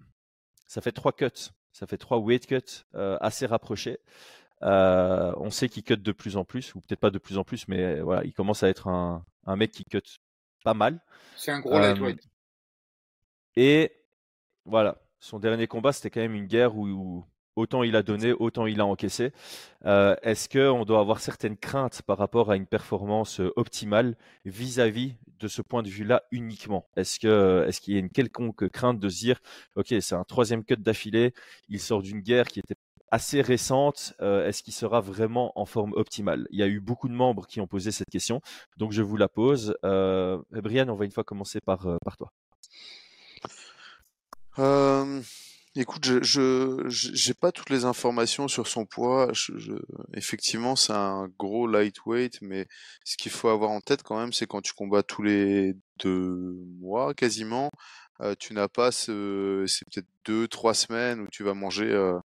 ça 0.68 0.82
fait 0.82 0.92
trois 0.92 1.14
cuts, 1.14 1.52
ça 1.72 1.88
fait 1.88 1.98
trois 1.98 2.18
weight 2.18 2.46
cuts 2.46 2.86
assez 2.94 3.46
rapprochés. 3.46 4.00
on 4.62 5.50
sait 5.50 5.70
qu'il 5.70 5.84
cut 5.84 5.98
de 5.98 6.12
plus 6.12 6.38
en 6.38 6.46
plus, 6.46 6.76
ou 6.76 6.82
peut-être 6.82 7.00
pas 7.00 7.12
de 7.12 7.20
plus 7.20 7.38
en 7.38 7.44
plus, 7.44 7.68
mais 7.68 8.02
voilà, 8.02 8.24
il 8.24 8.34
commence 8.34 8.64
à 8.64 8.70
être 8.70 8.88
un, 8.88 9.26
un 9.46 9.56
mec 9.56 9.72
qui 9.72 9.84
cut 9.86 10.02
pas 10.64 10.74
mal. 10.74 11.00
C'est 11.36 11.52
un 11.52 11.60
gros 11.60 11.80
lightweight. 11.80 12.22
Et 13.56 13.92
voilà, 14.66 15.02
son 15.20 15.40
dernier 15.40 15.68
combat, 15.68 15.92
c'était 15.92 16.10
quand 16.10 16.22
même 16.22 16.36
une 16.36 16.48
guerre 16.48 16.78
où, 16.78 17.26
autant 17.60 17.84
il 17.84 17.96
a 17.96 18.04
donné, 18.04 18.32
autant 18.32 18.66
il 18.66 18.80
a 18.80 18.86
encaissé. 18.86 19.32
Euh, 19.86 20.16
est-ce 20.24 20.48
qu'on 20.50 20.86
doit 20.86 21.00
avoir 21.00 21.20
certaines 21.20 21.58
craintes 21.58 22.02
par 22.02 22.18
rapport 22.18 22.52
à 22.52 22.56
une 22.56 22.66
performance 22.66 23.40
euh, 23.40 23.52
optimale 23.56 24.16
vis-à-vis 24.46 25.16
de 25.40 25.48
ce 25.48 25.62
point 25.62 25.84
de 25.84 25.90
vue-là 25.90 26.24
uniquement? 26.32 26.88
Est-ce 26.96 27.20
que 27.20 27.66
est-ce 27.68 27.82
qu'il 27.82 27.94
y 27.94 27.98
a 27.98 28.00
une 28.00 28.10
quelconque 28.10 28.70
crainte 28.70 29.00
de 29.00 29.10
se 29.10 29.20
dire, 29.20 29.40
ok, 29.76 29.94
c'est 30.00 30.16
un 30.16 30.24
troisième 30.24 30.64
cut 30.64 30.78
d'affilée, 30.78 31.34
il 31.68 31.80
sort 31.80 32.02
d'une 32.02 32.22
guerre 32.22 32.48
qui 32.48 32.60
était 32.60 32.76
assez 33.12 33.42
récente, 33.42 34.14
euh, 34.22 34.48
est-ce 34.48 34.62
qu'il 34.64 34.74
sera 34.74 35.02
vraiment 35.02 35.52
en 35.60 35.66
forme 35.66 35.94
optimale? 35.94 36.48
Il 36.52 36.60
y 36.60 36.64
a 36.64 36.68
eu 36.68 36.80
beaucoup 36.80 37.10
de 37.10 37.14
membres 37.14 37.48
qui 37.48 37.60
ont 37.60 37.68
posé 37.68 37.92
cette 37.92 38.10
question, 38.10 38.40
donc 38.78 38.92
je 38.92 39.02
vous 39.02 39.18
la 39.18 39.28
pose. 39.28 39.76
Brian, 39.84 40.90
on 40.90 40.96
va 40.96 41.06
une 41.06 41.12
fois 41.12 41.24
commencer 41.24 41.60
par, 41.60 41.88
par 42.04 42.18
toi. 42.18 42.32
Euh, 44.60 45.22
écoute, 45.80 46.06
je 46.06 46.86
j'ai 46.90 47.34
pas 47.34 47.52
toutes 47.52 47.70
les 47.70 47.86
informations 47.86 48.48
sur 48.48 48.68
son 48.68 48.86
poids. 48.86 49.32
Effectivement, 50.14 50.76
c'est 50.76 50.94
un 50.94 51.28
gros 51.40 51.68
lightweight, 51.68 52.42
mais 52.42 52.68
ce 53.06 53.18
qu'il 53.18 53.32
faut 53.32 53.50
avoir 53.50 53.72
en 53.72 53.82
tête 53.82 54.04
quand 54.04 54.20
même, 54.20 54.34
c'est 54.34 54.48
quand 54.48 54.62
tu 54.62 54.74
combats 54.74 55.04
tous 55.04 55.24
les 55.24 55.76
deux 56.00 56.56
mois 56.80 57.14
quasiment, 57.14 57.70
euh, 58.22 58.36
tu 58.40 58.54
n'as 58.54 58.68
pas 58.68 58.92
ce, 58.92 59.66
c'est 59.68 59.86
peut-être 59.90 60.08
deux, 60.26 60.48
trois 60.48 60.74
semaines 60.74 61.22
où 61.22 61.28
tu 61.32 61.44
vas 61.44 61.54
manger 61.54 61.90
euh, 61.92 62.20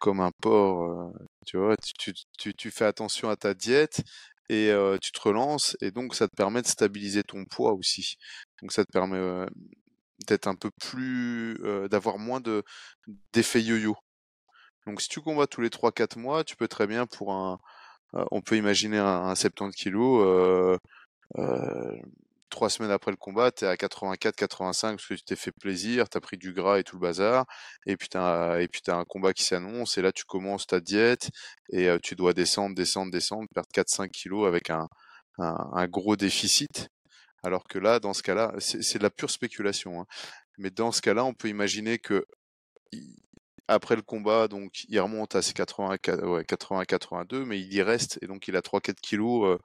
comme 0.00 0.20
un 0.20 0.32
porc. 0.42 1.12
tu 1.46 1.58
vois, 1.58 1.76
tu, 1.98 2.12
tu, 2.38 2.54
tu 2.54 2.70
fais 2.70 2.86
attention 2.86 3.30
à 3.30 3.36
ta 3.36 3.54
diète 3.54 4.02
et 4.48 4.72
tu 5.00 5.12
te 5.12 5.20
relances 5.20 5.76
et 5.80 5.90
donc 5.90 6.14
ça 6.14 6.28
te 6.28 6.36
permet 6.36 6.62
de 6.62 6.66
stabiliser 6.66 7.22
ton 7.22 7.44
poids 7.44 7.72
aussi. 7.72 8.16
Donc 8.60 8.72
ça 8.72 8.84
te 8.84 8.92
permet 8.92 9.18
d'être 10.26 10.46
un 10.46 10.54
peu 10.54 10.70
plus, 10.80 11.58
d'avoir 11.90 12.18
moins 12.18 12.40
de 12.40 12.62
d'effets 13.32 13.62
yo-yo. 13.62 13.96
Donc 14.86 15.00
si 15.00 15.08
tu 15.08 15.20
combats 15.20 15.46
tous 15.46 15.60
les 15.60 15.70
3-4 15.70 16.18
mois, 16.18 16.44
tu 16.44 16.56
peux 16.56 16.68
très 16.68 16.86
bien 16.86 17.06
pour 17.06 17.32
un, 17.32 17.58
on 18.12 18.40
peut 18.42 18.56
imaginer 18.56 18.98
un, 18.98 19.34
70 19.34 19.76
kg, 19.76 20.78
trois 22.52 22.68
semaines 22.70 22.90
après 22.92 23.10
le 23.10 23.16
combat, 23.16 23.50
tu 23.50 23.64
es 23.64 23.68
à 23.68 23.74
84-85 23.74 24.80
parce 24.82 25.06
que 25.06 25.14
tu 25.14 25.22
t'es 25.24 25.36
fait 25.36 25.52
plaisir, 25.52 26.08
tu 26.08 26.18
as 26.18 26.20
pris 26.20 26.36
du 26.36 26.52
gras 26.52 26.78
et 26.78 26.84
tout 26.84 26.96
le 26.96 27.00
bazar, 27.00 27.46
et 27.86 27.96
puis 27.96 28.08
tu 28.08 28.18
as, 28.18 28.60
et 28.60 28.68
puis 28.68 28.82
un 28.88 29.04
combat 29.04 29.32
qui 29.32 29.42
s'annonce, 29.42 29.98
et 29.98 30.02
là 30.02 30.12
tu 30.12 30.24
commences 30.24 30.66
ta 30.66 30.80
diète, 30.80 31.30
et 31.70 31.88
tu 32.02 32.14
dois 32.14 32.34
descendre, 32.34 32.76
descendre, 32.76 33.10
descendre, 33.10 33.48
perdre 33.54 33.70
4-5 33.74 34.10
kilos 34.10 34.46
avec 34.46 34.70
un, 34.70 34.86
gros 35.88 36.16
déficit. 36.16 36.88
Alors 37.42 37.64
que 37.64 37.78
là, 37.78 37.98
dans 38.00 38.14
ce 38.14 38.22
cas-là, 38.22 38.54
c'est 38.58 38.98
de 38.98 39.02
la 39.02 39.10
pure 39.10 39.30
spéculation. 39.30 40.00
Hein. 40.00 40.06
Mais 40.58 40.70
dans 40.70 40.92
ce 40.92 41.02
cas-là, 41.02 41.24
on 41.24 41.34
peut 41.34 41.48
imaginer 41.48 41.98
que 41.98 42.26
après 43.68 43.96
le 43.96 44.02
combat, 44.02 44.48
donc 44.48 44.84
il 44.88 45.00
remonte 45.00 45.34
à 45.34 45.42
ses 45.42 45.52
80-82, 45.52 47.44
mais 47.44 47.60
il 47.60 47.72
y 47.72 47.82
reste 47.82 48.18
et 48.22 48.26
donc 48.26 48.48
il 48.48 48.56
a 48.56 48.60
3-4 48.60 48.94
kilos, 49.00 49.46
euh, 49.46 49.58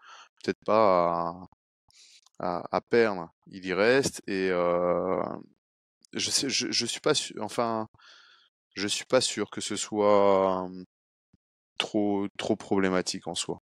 peut-être 0.43 0.63
pas 0.65 1.35
à, 2.39 2.81
perdre. 2.89 3.29
Il 3.47 3.65
y 3.65 3.73
reste 3.73 4.21
et 4.27 4.49
euh, 4.51 5.21
je, 6.13 6.29
sais, 6.29 6.49
je, 6.49 6.85
suis 6.85 6.99
pas 7.01 7.13
sûr, 7.13 7.35
enfin, 7.43 7.87
je 8.75 8.87
suis 8.87 9.05
pas 9.05 9.21
sûr 9.21 9.49
que 9.49 9.61
ce 9.61 9.75
soit 9.75 10.67
trop 11.77 12.27
trop 12.37 12.55
problématique 12.55 13.27
en 13.27 13.35
soi. 13.35 13.61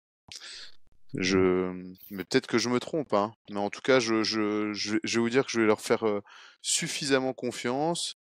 Je, 1.18 1.72
mais 2.12 2.24
peut-être 2.26 2.46
que 2.48 2.60
je 2.60 2.70
me 2.70 2.80
trompe, 2.80 3.14
hein. 3.14 3.34
Mais 3.50 3.60
en 3.60 3.72
tout 3.72 3.82
cas, 3.82 4.00
je, 4.00 4.24
je, 4.24 4.72
je, 4.74 4.98
vais 5.04 5.20
vous 5.20 5.30
dire 5.30 5.46
que 5.46 5.52
je 5.52 5.60
vais 5.60 5.66
leur 5.66 5.82
faire 5.82 6.06
suffisamment 6.62 7.34
confiance 7.34 8.16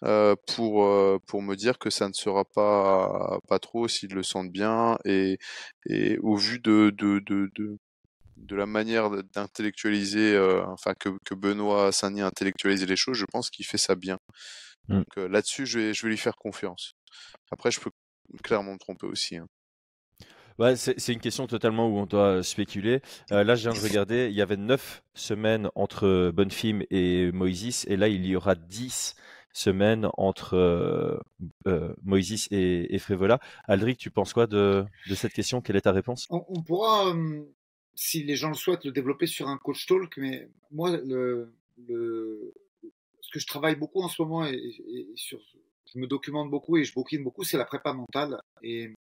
pour 0.00 0.86
pour 1.26 1.42
me 1.42 1.54
dire 1.54 1.78
que 1.78 1.88
ça 1.88 2.08
ne 2.08 2.12
sera 2.12 2.44
pas 2.44 3.38
pas 3.48 3.58
trop 3.58 3.88
s'ils 3.88 4.12
le 4.12 4.22
sentent 4.22 4.50
bien 4.52 4.98
et 5.04 5.38
et 5.86 6.18
au 6.18 6.36
vu 6.36 6.58
de 6.58 6.92
de 6.96 7.20
de 7.20 7.50
de, 7.56 7.78
de 8.36 8.56
la 8.56 8.66
manière 8.66 9.10
d'intellectualiser, 9.34 10.38
enfin 10.66 10.94
que 10.94 11.10
que 11.24 11.34
Benoît 11.34 11.90
Saint-Denis 11.92 12.22
a 12.22 12.26
intellectualisé 12.26 12.84
les 12.86 12.96
choses, 12.96 13.16
je 13.16 13.26
pense 13.26 13.48
qu'il 13.50 13.64
fait 13.66 13.78
ça 13.78 13.94
bien. 13.94 14.18
Mmh. 14.88 14.98
Donc 14.98 15.16
là-dessus, 15.16 15.66
je 15.66 15.78
vais 15.78 15.94
je 15.94 16.02
vais 16.02 16.10
lui 16.10 16.18
faire 16.18 16.36
confiance. 16.36 16.92
Après, 17.50 17.70
je 17.70 17.80
peux 17.80 17.90
clairement 18.42 18.74
me 18.74 18.78
tromper 18.78 19.06
aussi. 19.06 19.36
Hein 19.36 19.46
c'est 20.76 21.12
une 21.12 21.20
question 21.20 21.46
totalement 21.46 21.88
où 21.88 21.98
on 21.98 22.06
doit 22.06 22.42
spéculer. 22.42 23.00
Euh, 23.30 23.44
là, 23.44 23.54
je 23.54 23.68
viens 23.68 23.78
de 23.78 23.86
regarder, 23.86 24.28
il 24.30 24.36
y 24.36 24.42
avait 24.42 24.56
9 24.56 25.02
semaines 25.14 25.68
entre 25.74 26.30
Bonfim 26.34 26.80
et 26.90 27.32
Moïsis, 27.32 27.86
et 27.88 27.96
là, 27.96 28.08
il 28.08 28.26
y 28.26 28.36
aura 28.36 28.54
10 28.54 29.16
semaines 29.52 30.08
entre 30.16 30.54
euh, 30.54 31.18
euh, 31.66 31.94
Moïsis 32.02 32.48
et, 32.50 32.94
et, 32.94 32.98
Frévola. 32.98 33.38
Aldric, 33.64 33.98
tu 33.98 34.10
penses 34.10 34.32
quoi 34.32 34.46
de, 34.46 34.84
cette 35.14 35.32
question? 35.32 35.60
Quelle 35.60 35.76
est 35.76 35.82
ta 35.82 35.92
réponse? 35.92 36.26
On, 36.30 36.62
pourra, 36.62 37.14
si 37.94 38.24
les 38.24 38.36
gens 38.36 38.48
le 38.48 38.54
souhaitent, 38.54 38.84
le 38.84 38.92
développer 38.92 39.26
sur 39.26 39.48
un 39.48 39.58
coach 39.58 39.86
talk, 39.86 40.16
mais 40.16 40.48
moi, 40.70 40.96
le, 40.96 41.52
ce 43.20 43.30
que 43.32 43.40
je 43.40 43.46
travaille 43.46 43.76
beaucoup 43.76 44.02
en 44.02 44.08
ce 44.08 44.22
moment 44.22 44.46
et, 44.46 44.58
sur, 45.16 45.38
je 45.92 45.98
me 45.98 46.06
documente 46.06 46.50
beaucoup 46.50 46.76
et 46.76 46.84
je 46.84 46.94
bouquine 46.94 47.22
beaucoup, 47.22 47.44
c'est 47.44 47.58
la 47.58 47.64
prépa 47.64 47.92
mentale. 47.92 48.40
Et 48.62 48.94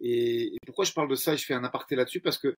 et, 0.00 0.56
pourquoi 0.66 0.84
je 0.84 0.92
parle 0.92 1.08
de 1.08 1.14
ça 1.14 1.34
et 1.34 1.36
je 1.36 1.44
fais 1.44 1.54
un 1.54 1.64
aparté 1.64 1.96
là-dessus? 1.96 2.20
Parce 2.20 2.38
que 2.38 2.54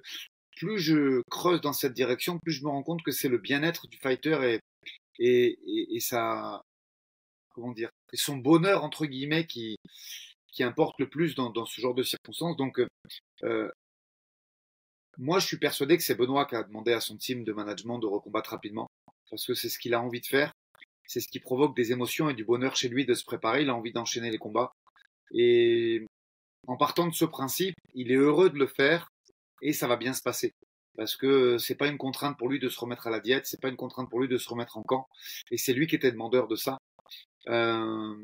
plus 0.57 0.79
je 0.79 1.23
creuse 1.31 1.61
dans 1.61 1.73
cette 1.73 1.93
direction, 1.93 2.39
plus 2.39 2.53
je 2.53 2.65
me 2.65 2.71
rends 2.71 2.83
compte 2.83 3.03
que 3.03 3.11
c'est 3.11 3.29
le 3.29 3.39
bien-être 3.39 3.89
du 3.89 3.99
fighter 3.99 4.39
et, 4.43 4.61
et, 5.19 5.97
et, 5.97 6.01
ça, 6.01 6.63
comment 7.51 7.73
dire, 7.73 7.91
et 8.13 8.17
son 8.17 8.37
bonheur 8.37 8.85
entre 8.85 9.07
guillemets 9.07 9.47
qui, 9.47 9.77
qui 10.53 10.63
importe 10.63 10.99
le 10.99 11.09
plus 11.09 11.35
dans, 11.35 11.51
dans 11.51 11.67
ce 11.67 11.81
genre 11.81 11.95
de 11.95 12.03
circonstances. 12.03 12.57
Donc, 12.57 12.81
euh, 13.43 13.71
moi, 15.19 15.39
je 15.39 15.47
suis 15.47 15.59
persuadé 15.59 15.97
que 15.97 16.03
c'est 16.03 16.15
Benoît 16.15 16.47
qui 16.47 16.57
a 16.57 16.63
demandé 16.63 16.93
à 16.93 17.01
son 17.01 17.17
team 17.17 17.45
de 17.45 17.53
management 17.53 17.99
de 17.99 18.07
recombattre 18.07 18.51
rapidement, 18.51 18.87
parce 19.31 19.47
que 19.47 19.55
c'est 19.55 19.69
ce 19.69 19.79
qu'il 19.79 19.95
a 19.95 20.01
envie 20.01 20.21
de 20.21 20.27
faire, 20.27 20.53
c'est 21.07 21.21
ce 21.21 21.29
qui 21.29 21.41
provoque 21.41 21.77
des 21.77 21.93
émotions 21.93 22.29
et 22.29 22.35
du 22.35 22.45
bonheur 22.45 22.77
chez 22.77 22.89
lui 22.89 23.07
de 23.07 23.15
se 23.15 23.25
préparer. 23.25 23.63
Il 23.63 23.71
a 23.71 23.75
envie 23.75 23.93
d'enchaîner 23.93 24.31
les 24.31 24.39
combats. 24.39 24.73
Et 25.33 26.05
en 26.67 26.77
partant 26.77 27.07
de 27.07 27.15
ce 27.15 27.25
principe, 27.25 27.75
il 27.95 28.11
est 28.11 28.17
heureux 28.17 28.51
de 28.51 28.59
le 28.59 28.67
faire 28.67 29.09
et 29.63 29.73
ça 29.73 29.87
va 29.87 29.97
bien 29.97 30.13
se 30.13 30.23
passer. 30.23 30.53
Parce 30.97 31.17
que 31.17 31.59
c'est 31.59 31.75
pas 31.75 31.89
une 31.89 31.99
contrainte 31.99 32.39
pour 32.39 32.49
lui 32.49 32.59
de 32.59 32.69
se 32.69 32.81
remettre 32.81 33.07
à 33.07 33.11
la 33.11 33.21
diète, 33.21 33.47
c'est 33.47 33.61
pas 33.61 33.69
une 33.69 33.77
contrainte 33.77 34.09
pour 34.09 34.21
lui 34.21 34.29
de 34.29 34.39
se 34.39 34.49
remettre 34.49 34.79
en 34.79 34.83
camp. 34.83 35.07
Et 35.51 35.59
c'est 35.59 35.75
lui 35.75 35.87
qui 35.87 35.95
était 35.95 36.11
demandeur 36.11 36.49
de 36.49 36.57
ça. 36.57 36.79
Euh, 37.49 38.15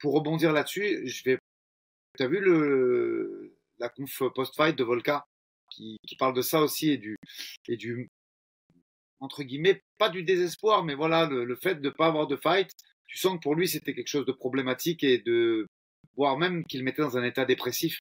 pour 0.00 0.14
rebondir 0.14 0.52
là-dessus, 0.52 1.06
je 1.08 1.24
vais 1.24 1.38
as 2.20 2.26
vu 2.26 2.40
le, 2.40 3.56
la 3.78 3.88
conf 3.88 4.22
post-fight 4.34 4.76
de 4.76 4.84
Volka 4.84 5.24
qui, 5.70 5.96
qui, 6.06 6.16
parle 6.16 6.34
de 6.34 6.42
ça 6.42 6.60
aussi 6.60 6.90
et 6.90 6.98
du, 6.98 7.16
et 7.68 7.76
du, 7.76 8.08
entre 9.18 9.42
guillemets, 9.42 9.80
pas 9.98 10.10
du 10.10 10.22
désespoir, 10.22 10.84
mais 10.84 10.94
voilà, 10.94 11.26
le, 11.26 11.44
le 11.44 11.56
fait 11.56 11.80
de 11.80 11.90
pas 11.90 12.06
avoir 12.06 12.26
de 12.26 12.36
fight. 12.36 12.70
Tu 13.06 13.18
sens 13.18 13.34
que 13.36 13.40
pour 13.40 13.54
lui, 13.54 13.68
c'était 13.68 13.94
quelque 13.94 14.08
chose 14.08 14.26
de 14.26 14.32
problématique 14.32 15.02
et 15.02 15.18
de, 15.18 15.66
voire 16.16 16.38
même 16.38 16.64
qu'il 16.64 16.84
mettait 16.84 17.02
dans 17.02 17.16
un 17.18 17.24
état 17.24 17.44
dépressif. 17.44 17.98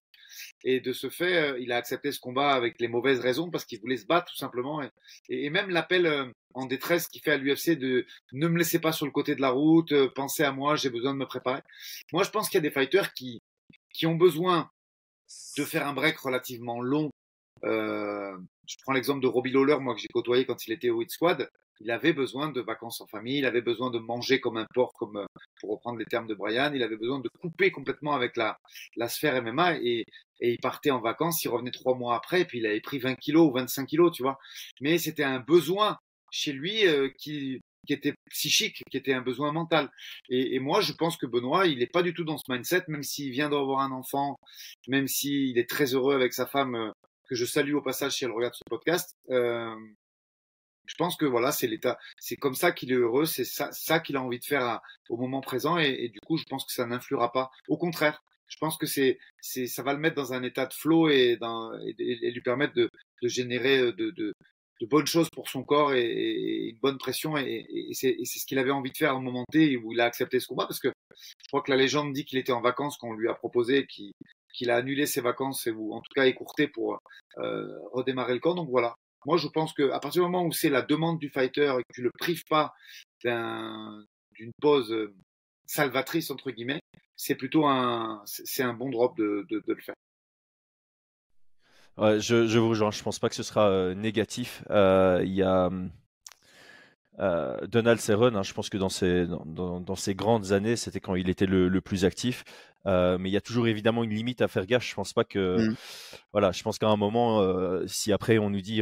Et 0.63 0.79
de 0.79 0.93
ce 0.93 1.09
fait, 1.09 1.51
euh, 1.51 1.59
il 1.59 1.71
a 1.71 1.77
accepté 1.77 2.11
ce 2.11 2.19
combat 2.19 2.53
avec 2.53 2.79
les 2.79 2.87
mauvaises 2.87 3.19
raisons 3.19 3.51
parce 3.51 3.65
qu'il 3.65 3.79
voulait 3.79 3.97
se 3.97 4.05
battre 4.05 4.31
tout 4.31 4.37
simplement. 4.37 4.81
Et, 5.29 5.49
même 5.49 5.69
l'appel 5.69 6.05
euh, 6.05 6.25
en 6.53 6.65
détresse 6.65 7.07
qui 7.07 7.19
fait 7.19 7.31
à 7.31 7.37
l'UFC 7.37 7.77
de 7.77 8.05
ne 8.31 8.47
me 8.47 8.57
laissez 8.57 8.79
pas 8.79 8.91
sur 8.91 9.05
le 9.05 9.11
côté 9.11 9.35
de 9.35 9.41
la 9.41 9.49
route, 9.49 9.91
euh, 9.91 10.09
pensez 10.15 10.43
à 10.43 10.51
moi, 10.51 10.75
j'ai 10.75 10.89
besoin 10.89 11.13
de 11.13 11.19
me 11.19 11.25
préparer. 11.25 11.61
Moi, 12.11 12.23
je 12.23 12.29
pense 12.29 12.49
qu'il 12.49 12.57
y 12.57 12.65
a 12.65 12.69
des 12.69 12.71
fighters 12.71 13.13
qui, 13.13 13.41
qui 13.93 14.07
ont 14.07 14.15
besoin 14.15 14.69
de 15.57 15.63
faire 15.63 15.87
un 15.87 15.93
break 15.93 16.17
relativement 16.17 16.81
long. 16.81 17.09
Euh, 17.63 18.37
je 18.67 18.75
prends 18.83 18.93
l'exemple 18.93 19.21
de 19.21 19.27
Robbie 19.27 19.51
Lawler, 19.51 19.77
moi 19.79 19.95
que 19.95 20.01
j'ai 20.01 20.07
côtoyé 20.07 20.45
quand 20.45 20.65
il 20.67 20.73
était 20.73 20.89
au 20.89 21.01
Hit 21.01 21.11
Squad. 21.11 21.49
Il 21.79 21.91
avait 21.91 22.13
besoin 22.13 22.49
de 22.49 22.61
vacances 22.61 23.01
en 23.01 23.07
famille, 23.07 23.39
il 23.39 23.45
avait 23.45 23.61
besoin 23.61 23.89
de 23.89 23.99
manger 23.99 24.39
comme 24.39 24.57
un 24.57 24.67
porc, 24.73 24.93
comme 24.97 25.17
euh, 25.17 25.25
pour 25.59 25.71
reprendre 25.71 25.97
les 25.97 26.05
termes 26.05 26.27
de 26.27 26.35
Brian. 26.35 26.71
Il 26.73 26.83
avait 26.83 26.97
besoin 26.97 27.19
de 27.19 27.29
couper 27.39 27.71
complètement 27.71 28.13
avec 28.13 28.37
la, 28.37 28.57
la 28.95 29.09
sphère 29.09 29.41
MMA 29.41 29.77
et, 29.77 30.05
et 30.39 30.51
il 30.51 30.59
partait 30.59 30.91
en 30.91 31.01
vacances. 31.01 31.43
Il 31.43 31.49
revenait 31.49 31.71
trois 31.71 31.95
mois 31.95 32.15
après 32.15 32.41
et 32.41 32.45
puis 32.45 32.59
il 32.59 32.65
avait 32.65 32.81
pris 32.81 32.99
20 32.99 33.15
kilos 33.15 33.49
ou 33.49 33.53
25 33.53 33.85
kilos, 33.85 34.11
tu 34.11 34.23
vois. 34.23 34.37
Mais 34.81 34.97
c'était 34.97 35.23
un 35.23 35.39
besoin 35.39 35.97
chez 36.31 36.51
lui 36.53 36.85
euh, 36.87 37.09
qui 37.17 37.61
qui 37.85 37.93
était 37.93 38.13
psychique, 38.29 38.81
qui 38.89 38.97
était 38.97 39.13
un 39.13 39.21
besoin 39.21 39.51
mental. 39.51 39.89
Et, 40.29 40.55
et 40.55 40.59
moi, 40.59 40.81
je 40.81 40.93
pense 40.93 41.17
que 41.17 41.25
Benoît, 41.25 41.67
il 41.67 41.79
n'est 41.79 41.87
pas 41.87 42.03
du 42.03 42.13
tout 42.13 42.23
dans 42.23 42.37
ce 42.37 42.49
mindset, 42.49 42.83
même 42.87 43.03
s'il 43.03 43.31
vient 43.31 43.49
d'avoir 43.49 43.79
un 43.81 43.91
enfant, 43.91 44.39
même 44.87 45.07
s'il 45.07 45.57
est 45.57 45.69
très 45.69 45.93
heureux 45.93 46.15
avec 46.15 46.33
sa 46.33 46.45
femme, 46.45 46.75
euh, 46.75 46.91
que 47.27 47.35
je 47.35 47.45
salue 47.45 47.73
au 47.73 47.81
passage 47.81 48.13
si 48.13 48.25
elle 48.25 48.31
regarde 48.31 48.53
ce 48.53 48.63
podcast. 48.69 49.15
Euh, 49.29 49.75
je 50.85 50.95
pense 50.95 51.15
que 51.15 51.25
voilà, 51.25 51.51
c'est 51.51 51.67
l'état, 51.67 51.97
c'est 52.19 52.35
comme 52.35 52.55
ça 52.55 52.71
qu'il 52.71 52.91
est 52.91 52.95
heureux, 52.95 53.25
c'est 53.25 53.45
ça, 53.45 53.69
ça 53.71 53.99
qu'il 53.99 54.15
a 54.17 54.21
envie 54.21 54.39
de 54.39 54.45
faire 54.45 54.63
à, 54.63 54.81
au 55.09 55.17
moment 55.17 55.41
présent, 55.41 55.77
et, 55.77 55.89
et, 55.89 56.09
du 56.09 56.19
coup, 56.25 56.37
je 56.37 56.43
pense 56.49 56.65
que 56.65 56.73
ça 56.73 56.85
n'influera 56.85 57.31
pas. 57.31 57.49
Au 57.67 57.77
contraire, 57.77 58.23
je 58.47 58.57
pense 58.57 58.77
que 58.77 58.85
c'est, 58.85 59.17
c'est, 59.41 59.67
ça 59.67 59.83
va 59.83 59.93
le 59.93 59.99
mettre 59.99 60.15
dans 60.15 60.33
un 60.33 60.43
état 60.43 60.65
de 60.65 60.73
flow 60.73 61.09
et, 61.09 61.37
dans, 61.37 61.73
et, 61.79 61.95
et 61.99 62.31
lui 62.31 62.41
permettre 62.41 62.73
de, 62.73 62.89
de 63.21 63.27
générer 63.27 63.79
de, 63.79 63.91
de, 63.91 64.11
de, 64.11 64.33
bonnes 64.87 65.07
choses 65.07 65.29
pour 65.29 65.49
son 65.49 65.63
corps 65.63 65.93
et, 65.93 66.69
une 66.71 66.79
bonne 66.79 66.97
pression, 66.97 67.37
et, 67.37 67.65
c'est, 67.93 68.17
c'est 68.25 68.39
ce 68.39 68.45
qu'il 68.45 68.59
avait 68.59 68.71
envie 68.71 68.91
de 68.91 68.97
faire 68.97 69.15
un 69.15 69.21
moment 69.21 69.45
T 69.51 69.77
où 69.77 69.93
il 69.93 70.01
a 70.01 70.05
accepté 70.05 70.39
ce 70.39 70.47
combat, 70.47 70.65
parce 70.65 70.79
que 70.79 70.91
je 71.15 71.47
crois 71.47 71.61
que 71.61 71.71
la 71.71 71.77
légende 71.77 72.13
dit 72.13 72.25
qu'il 72.25 72.37
était 72.37 72.51
en 72.51 72.61
vacances 72.61 72.97
quand 72.97 73.09
on 73.09 73.13
lui 73.13 73.29
a 73.29 73.33
proposé, 73.33 73.87
qu'il, 73.87 74.11
qu'il 74.53 74.69
a 74.69 74.75
annulé 74.75 75.05
ses 75.05 75.21
vacances 75.21 75.67
ou 75.73 75.93
en 75.93 76.01
tout 76.01 76.13
cas 76.13 76.25
écourté 76.25 76.67
pour 76.67 76.99
euh, 77.37 77.67
redémarrer 77.91 78.33
le 78.33 78.39
camp. 78.39 78.55
Donc 78.55 78.69
voilà, 78.69 78.95
moi, 79.25 79.37
je 79.37 79.47
pense 79.47 79.73
que 79.73 79.91
à 79.91 79.99
partir 79.99 80.23
du 80.23 80.29
moment 80.29 80.45
où 80.45 80.51
c'est 80.51 80.69
la 80.69 80.81
demande 80.81 81.19
du 81.19 81.29
fighter 81.29 81.73
et 81.79 81.83
que 81.83 81.93
tu 81.93 82.01
le 82.01 82.11
prives 82.17 82.43
pas 82.49 82.73
d'une 83.23 84.51
pause 84.61 84.91
euh, 84.91 85.13
salvatrice 85.65 86.29
entre 86.31 86.51
guillemets, 86.51 86.81
c'est 87.15 87.35
plutôt 87.35 87.65
un, 87.65 88.23
un 88.59 88.73
bon 88.73 88.89
drop 88.89 89.15
de, 89.17 89.45
le 89.49 89.81
faire. 89.81 89.95
Je, 91.97 92.47
je 92.47 92.59
vous 92.59 92.69
rejoins. 92.69 92.91
Je 92.91 93.03
pense 93.03 93.19
pas 93.19 93.29
que 93.29 93.35
ce 93.35 93.43
sera 93.43 93.69
euh, 93.69 93.93
négatif. 93.93 94.63
Euh, 94.69 95.21
il 95.23 95.33
y 95.33 95.43
a 95.43 95.69
euh, 97.19 97.57
Donald 97.67 97.99
Cerrone, 97.99 98.35
hein, 98.35 98.43
je 98.43 98.53
pense 98.53 98.69
que 98.69 98.77
dans 98.77 98.89
ses, 98.89 99.27
dans, 99.27 99.79
dans 99.79 99.95
ses 99.95 100.15
grandes 100.15 100.51
années, 100.51 100.75
c'était 100.75 100.99
quand 100.99 101.15
il 101.15 101.29
était 101.29 101.45
le, 101.45 101.67
le 101.67 101.81
plus 101.81 102.05
actif. 102.05 102.43
Euh, 102.85 103.17
mais 103.17 103.29
il 103.29 103.31
y 103.31 103.37
a 103.37 103.41
toujours 103.41 103.67
évidemment 103.67 104.03
une 104.03 104.09
limite 104.09 104.41
à 104.41 104.49
faire 104.49 104.65
gaffe. 104.65 104.85
Je 104.85 104.93
pense 104.93 105.13
pas 105.13 105.23
que, 105.23 105.69
mmh. 105.69 105.75
voilà, 106.33 106.51
je 106.51 106.63
pense 106.63 106.77
qu'à 106.77 106.89
un 106.89 106.97
moment, 106.97 107.39
euh, 107.39 107.85
si 107.87 108.11
après 108.11 108.37
on 108.39 108.49
nous 108.49 108.59
dit, 108.59 108.81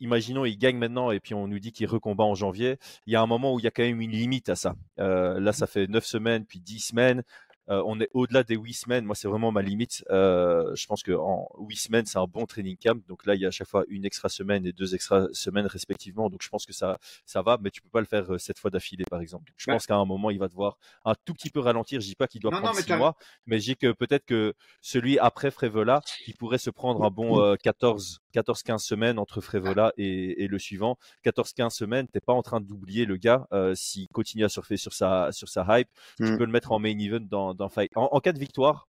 imaginons 0.00 0.44
il 0.44 0.58
gagne 0.58 0.76
maintenant 0.78 1.12
et 1.12 1.20
puis 1.20 1.32
on 1.32 1.46
nous 1.46 1.60
dit 1.60 1.70
qu'il 1.70 1.86
recombat 1.86 2.24
en 2.24 2.34
janvier, 2.34 2.78
il 3.06 3.12
y 3.12 3.16
a 3.16 3.20
un 3.20 3.26
moment 3.26 3.54
où 3.54 3.60
il 3.60 3.64
y 3.64 3.68
a 3.68 3.70
quand 3.70 3.84
même 3.84 4.00
une 4.00 4.10
limite 4.10 4.48
à 4.48 4.56
ça. 4.56 4.74
Là, 4.96 5.52
ça 5.52 5.68
fait 5.68 5.86
neuf 5.86 6.04
semaines 6.06 6.44
puis 6.44 6.58
dix 6.58 6.80
semaines. 6.80 7.22
Euh, 7.68 7.82
on 7.86 8.00
est 8.00 8.08
au-delà 8.14 8.42
des 8.42 8.56
huit 8.56 8.74
semaines. 8.74 9.04
Moi, 9.04 9.14
c'est 9.14 9.28
vraiment 9.28 9.52
ma 9.52 9.62
limite. 9.62 10.04
Euh, 10.10 10.74
je 10.74 10.86
pense 10.86 11.02
que 11.02 11.12
en 11.12 11.48
huit 11.58 11.76
semaines, 11.76 12.06
c'est 12.06 12.18
un 12.18 12.26
bon 12.26 12.46
training 12.46 12.76
camp. 12.76 13.00
Donc 13.08 13.26
là, 13.26 13.34
il 13.34 13.40
y 13.40 13.44
a 13.44 13.48
à 13.48 13.50
chaque 13.50 13.68
fois 13.68 13.84
une 13.88 14.04
extra 14.04 14.28
semaine 14.28 14.66
et 14.66 14.72
deux 14.72 14.94
extra 14.94 15.26
semaines 15.32 15.66
respectivement. 15.66 16.30
Donc 16.30 16.42
je 16.42 16.48
pense 16.48 16.66
que 16.66 16.72
ça, 16.72 16.98
ça 17.24 17.42
va, 17.42 17.58
mais 17.60 17.70
tu 17.70 17.82
peux 17.82 17.88
pas 17.88 18.00
le 18.00 18.06
faire 18.06 18.40
sept 18.40 18.58
fois 18.58 18.70
d'affilée, 18.70 19.04
par 19.10 19.20
exemple. 19.20 19.52
Je 19.56 19.70
pense 19.70 19.86
qu'à 19.86 19.96
un 19.96 20.04
moment, 20.04 20.30
il 20.30 20.38
va 20.38 20.48
devoir 20.48 20.78
un 21.04 21.14
tout 21.24 21.34
petit 21.34 21.50
peu 21.50 21.60
ralentir. 21.60 22.00
Je 22.00 22.06
dis 22.06 22.14
pas 22.14 22.26
qu'il 22.26 22.40
doit 22.40 22.50
non, 22.50 22.58
prendre 22.58 22.76
non, 22.76 22.82
six 22.82 22.92
mois, 22.92 23.16
mais 23.46 23.58
je 23.58 23.72
dis 23.72 23.76
que 23.76 23.92
peut-être 23.92 24.24
que 24.24 24.54
celui 24.80 25.18
après 25.18 25.50
Frévola, 25.50 26.02
il 26.26 26.34
pourrait 26.34 26.58
se 26.58 26.70
prendre 26.70 27.04
un 27.04 27.10
bon 27.10 27.40
euh, 27.40 27.56
14, 27.56 28.20
14-15 28.34 28.78
semaines 28.78 29.18
entre 29.18 29.40
Frévola 29.40 29.92
et, 29.96 30.44
et 30.44 30.48
le 30.48 30.58
suivant. 30.58 30.98
14-15 31.24 31.70
semaines, 31.70 32.08
t'es 32.08 32.20
pas 32.20 32.32
en 32.32 32.42
train 32.42 32.60
d'oublier 32.60 33.06
le 33.06 33.16
gars. 33.16 33.46
Euh, 33.52 33.74
S'il 33.74 34.08
continue 34.08 34.44
à 34.44 34.48
surfer 34.48 34.76
sur 34.76 34.92
sa, 34.92 35.32
sur 35.32 35.48
sa 35.48 35.66
hype, 35.68 35.88
mm. 36.20 36.26
tu 36.26 36.38
peux 36.38 36.44
le 36.44 36.52
mettre 36.52 36.72
en 36.72 36.78
main 36.78 36.98
event 36.98 37.20
dans, 37.20 37.54
dans 37.56 37.68
fight. 37.68 37.90
En, 37.96 38.08
en, 38.12 38.20
cas 38.20 38.32
de 38.32 38.38
victoire, 38.38 38.88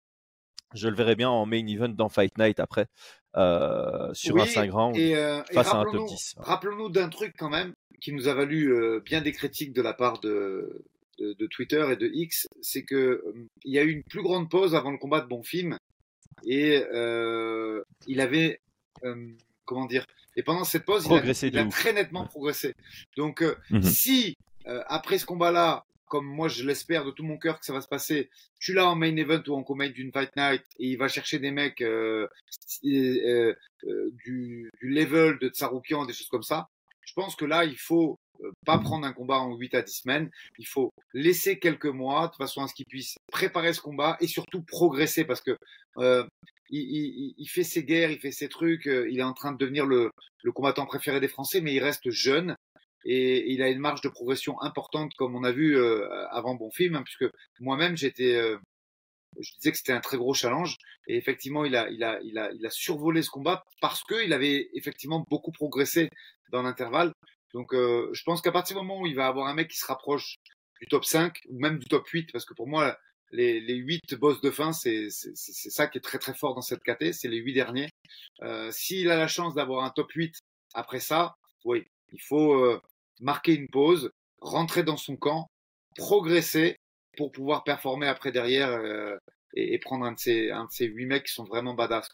je 0.74 0.88
le 0.88 0.96
verrai 0.96 1.16
bien 1.16 1.30
en 1.30 1.46
main 1.46 1.66
event 1.68 1.90
dans 1.90 2.10
Fight 2.10 2.38
Night 2.38 2.60
après, 2.60 2.88
euh, 3.38 4.14
sur 4.14 4.36
oui, 4.36 4.42
un 4.42 4.46
5 4.46 4.72
rounds 4.72 4.98
et, 5.00 5.16
euh, 5.16 5.44
face 5.52 5.74
à 5.74 5.78
un 5.78 5.92
top 5.92 6.08
10. 6.08 6.36
Rappelons-nous 6.38 6.90
d'un 6.90 7.10
truc 7.10 7.34
quand 7.38 7.50
même 7.50 7.74
qui 8.00 8.14
nous 8.14 8.28
a 8.28 8.34
valu 8.34 8.74
euh, 8.74 9.00
bien 9.04 9.22
des 9.22 9.32
critiques 9.32 9.74
de 9.74 9.82
la 9.82 9.94
part 9.94 10.20
de, 10.20 10.84
de, 11.20 11.34
de 11.34 11.48
Twitter 11.48 11.86
et 11.92 11.96
de 11.96 12.10
X, 12.12 12.48
c'est 12.62 12.84
que 12.84 12.96
euh, 12.96 13.48
il 13.64 13.74
y 13.74 13.80
a 13.80 13.84
eu 13.84 13.92
une 13.92 14.04
plus 14.04 14.24
grande 14.24 14.50
pause 14.50 14.76
avant 14.76 14.92
le 14.92 14.98
combat 14.98 15.22
de 15.22 15.28
Bonfim 15.28 15.78
et 16.44 16.84
il 18.08 18.20
avait 18.22 18.62
comment 19.66 19.86
dire 19.86 20.06
et 20.36 20.44
pendant 20.44 20.64
cette 20.64 20.86
pause 20.86 21.06
il 21.06 21.14
a, 21.14 21.48
il 21.48 21.58
a 21.58 21.66
très 21.66 21.94
nettement 21.94 22.26
progressé. 22.26 22.74
Donc 23.18 23.42
mm 23.42 23.78
-hmm. 23.78 23.84
si 23.84 24.38
après 24.66 25.20
ce 25.20 25.26
combat-là 25.26 25.86
comme 26.12 26.26
moi 26.26 26.50
je 26.50 26.66
l'espère 26.66 27.06
de 27.06 27.12
tout 27.12 27.24
mon 27.24 27.38
cœur 27.38 27.58
que 27.58 27.66
ça 27.66 27.72
va 27.72 27.80
se 27.80 27.88
passer, 27.88 28.30
tu 28.60 28.74
l'as 28.74 28.86
en 28.86 28.96
main 28.96 29.16
event 29.16 29.42
ou 29.48 29.54
en 29.54 29.64
co 29.64 29.78
d'une 29.78 30.12
fight 30.12 30.30
night 30.36 30.62
et 30.78 30.90
il 30.90 30.98
va 30.98 31.08
chercher 31.08 31.40
des 31.40 31.52
mecs 31.52 31.80
euh, 31.82 32.28
euh, 32.84 33.56
euh, 33.86 34.12
du, 34.26 34.70
du, 34.82 34.90
level 34.90 35.40
de 35.40 35.48
Tsaroukian, 35.48 36.06
des 36.06 36.12
choses 36.12 36.28
comme 36.28 36.44
ça. 36.44 36.68
Je 37.06 37.14
pense 37.14 37.38
que 37.38 37.46
là, 37.46 37.64
il 37.64 37.78
faut 37.78 38.20
pas 38.66 38.78
prendre 38.78 39.08
un 39.08 39.14
combat 39.14 39.40
en 39.40 39.56
8 39.56 39.74
à 39.76 39.82
10 39.84 39.94
semaines. 40.02 40.30
Il 40.60 40.68
faut 40.68 40.92
laisser 41.14 41.60
quelques 41.60 41.86
mois 41.86 42.28
de 42.28 42.36
façon 42.36 42.62
à 42.62 42.68
ce 42.68 42.74
qu'il 42.74 42.88
puisse 42.88 43.16
préparer 43.32 43.72
ce 43.72 43.80
combat 43.80 44.18
et 44.20 44.28
surtout 44.28 44.62
progresser 44.64 45.24
parce 45.24 45.42
que 45.42 45.56
euh, 45.98 46.26
il, 46.70 46.82
il, 46.82 47.36
il, 47.38 47.48
fait 47.48 47.64
ses 47.64 47.86
guerres, 47.86 48.12
il 48.12 48.20
fait 48.20 48.32
ses 48.32 48.50
trucs, 48.50 48.86
il 48.86 49.18
est 49.18 49.24
en 49.24 49.34
train 49.34 49.54
de 49.54 49.58
devenir 49.58 49.86
le, 49.86 50.12
le 50.44 50.52
combattant 50.52 50.86
préféré 50.86 51.22
des 51.22 51.30
Français, 51.30 51.62
mais 51.62 51.74
il 51.74 51.82
reste 51.82 52.10
jeune 52.10 52.58
et 53.04 53.52
il 53.52 53.62
a 53.62 53.70
une 53.70 53.80
marge 53.80 54.02
de 54.02 54.10
progression 54.10 54.62
importante 54.62 55.14
comme 55.16 55.36
on 55.36 55.44
a 55.44 55.52
vu 55.52 55.78
euh, 55.78 56.08
avant 56.30 56.56
bon 56.56 56.72
film 56.72 56.96
hein, 56.96 57.04
puisque 57.04 57.32
moi-même 57.60 57.98
j'étais 57.98 58.36
euh, 58.36 58.58
je 59.40 59.52
disais 59.58 59.72
que 59.72 59.78
c'était 59.78 59.94
un 59.94 60.02
très 60.02 60.18
gros 60.18 60.34
challenge 60.34 60.78
et 61.08 61.18
effectivement 61.18 61.66
il 61.66 61.76
a 61.76 61.90
il 61.90 62.04
a 62.04 62.20
il 62.22 62.38
a 62.38 62.52
il 62.52 62.66
a 62.66 62.70
survolé 62.70 63.22
ce 63.22 63.30
combat 63.30 63.64
parce 63.82 64.04
que 64.04 64.24
il 64.24 64.34
avait 64.34 64.70
effectivement 64.74 65.26
beaucoup 65.30 65.52
progressé 65.52 66.10
dans 66.52 66.62
l'intervalle 66.62 67.12
donc 67.54 67.74
euh, 67.74 68.10
je 68.14 68.24
pense 68.24 68.42
qu'à 68.42 68.52
partir 68.52 68.78
du 68.78 68.86
moment 68.86 69.02
où 69.02 69.08
il 69.08 69.16
va 69.16 69.28
avoir 69.28 69.48
un 69.48 69.54
mec 69.54 69.70
qui 69.70 69.78
se 69.78 69.86
rapproche 69.86 70.36
du 70.80 70.88
top 70.88 71.06
5 71.06 71.34
ou 71.50 71.60
même 71.60 71.80
du 71.80 71.88
top 71.88 72.08
8 72.08 72.32
parce 72.32 72.46
que 72.46 72.54
pour 72.54 72.68
moi 72.68 72.98
les, 73.32 73.60
les 73.62 73.76
8 73.76 74.16
boss 74.16 74.42
de 74.42 74.52
fin, 74.52 74.74
c'est 74.74 75.10
ça 75.10 75.88
qui 75.88 75.98
est 75.98 76.02
très 76.02 76.20
très 76.20 76.34
fort 76.34 76.56
dans 76.56 76.62
cette 76.62 76.84
KT, 76.84 77.14
c'est 77.14 77.28
les 77.28 77.38
8 77.38 77.54
derniers. 77.54 77.90
Euh, 78.42 78.72
S'il 78.72 79.10
a 79.10 79.18
la 79.18 79.28
chance 79.28 79.56
d'avoir 79.56 79.84
un 79.84 79.90
top 79.90 80.12
8 80.12 80.36
après 80.74 81.00
ça, 81.00 81.36
oui, 81.66 81.86
il 82.12 82.22
faut 82.22 82.54
euh, 82.54 82.82
marquer 83.22 83.56
une 83.56 83.70
pause, 83.70 84.12
rentrer 84.40 84.84
dans 84.84 84.98
son 84.98 85.16
camp, 85.16 85.50
progresser 85.96 86.78
pour 87.18 87.32
pouvoir 87.32 87.64
performer 87.64 88.08
après 88.08 88.32
derrière 88.32 88.70
euh, 88.70 89.18
et, 89.54 89.80
prendre 89.80 90.06
un 90.06 90.14
de 90.14 90.18
ces 90.70 90.86
huit 90.86 91.06
mecs 91.06 91.26
qui 91.26 91.34
sont 91.34 91.46
vraiment 91.46 91.74
badass. 91.74 92.10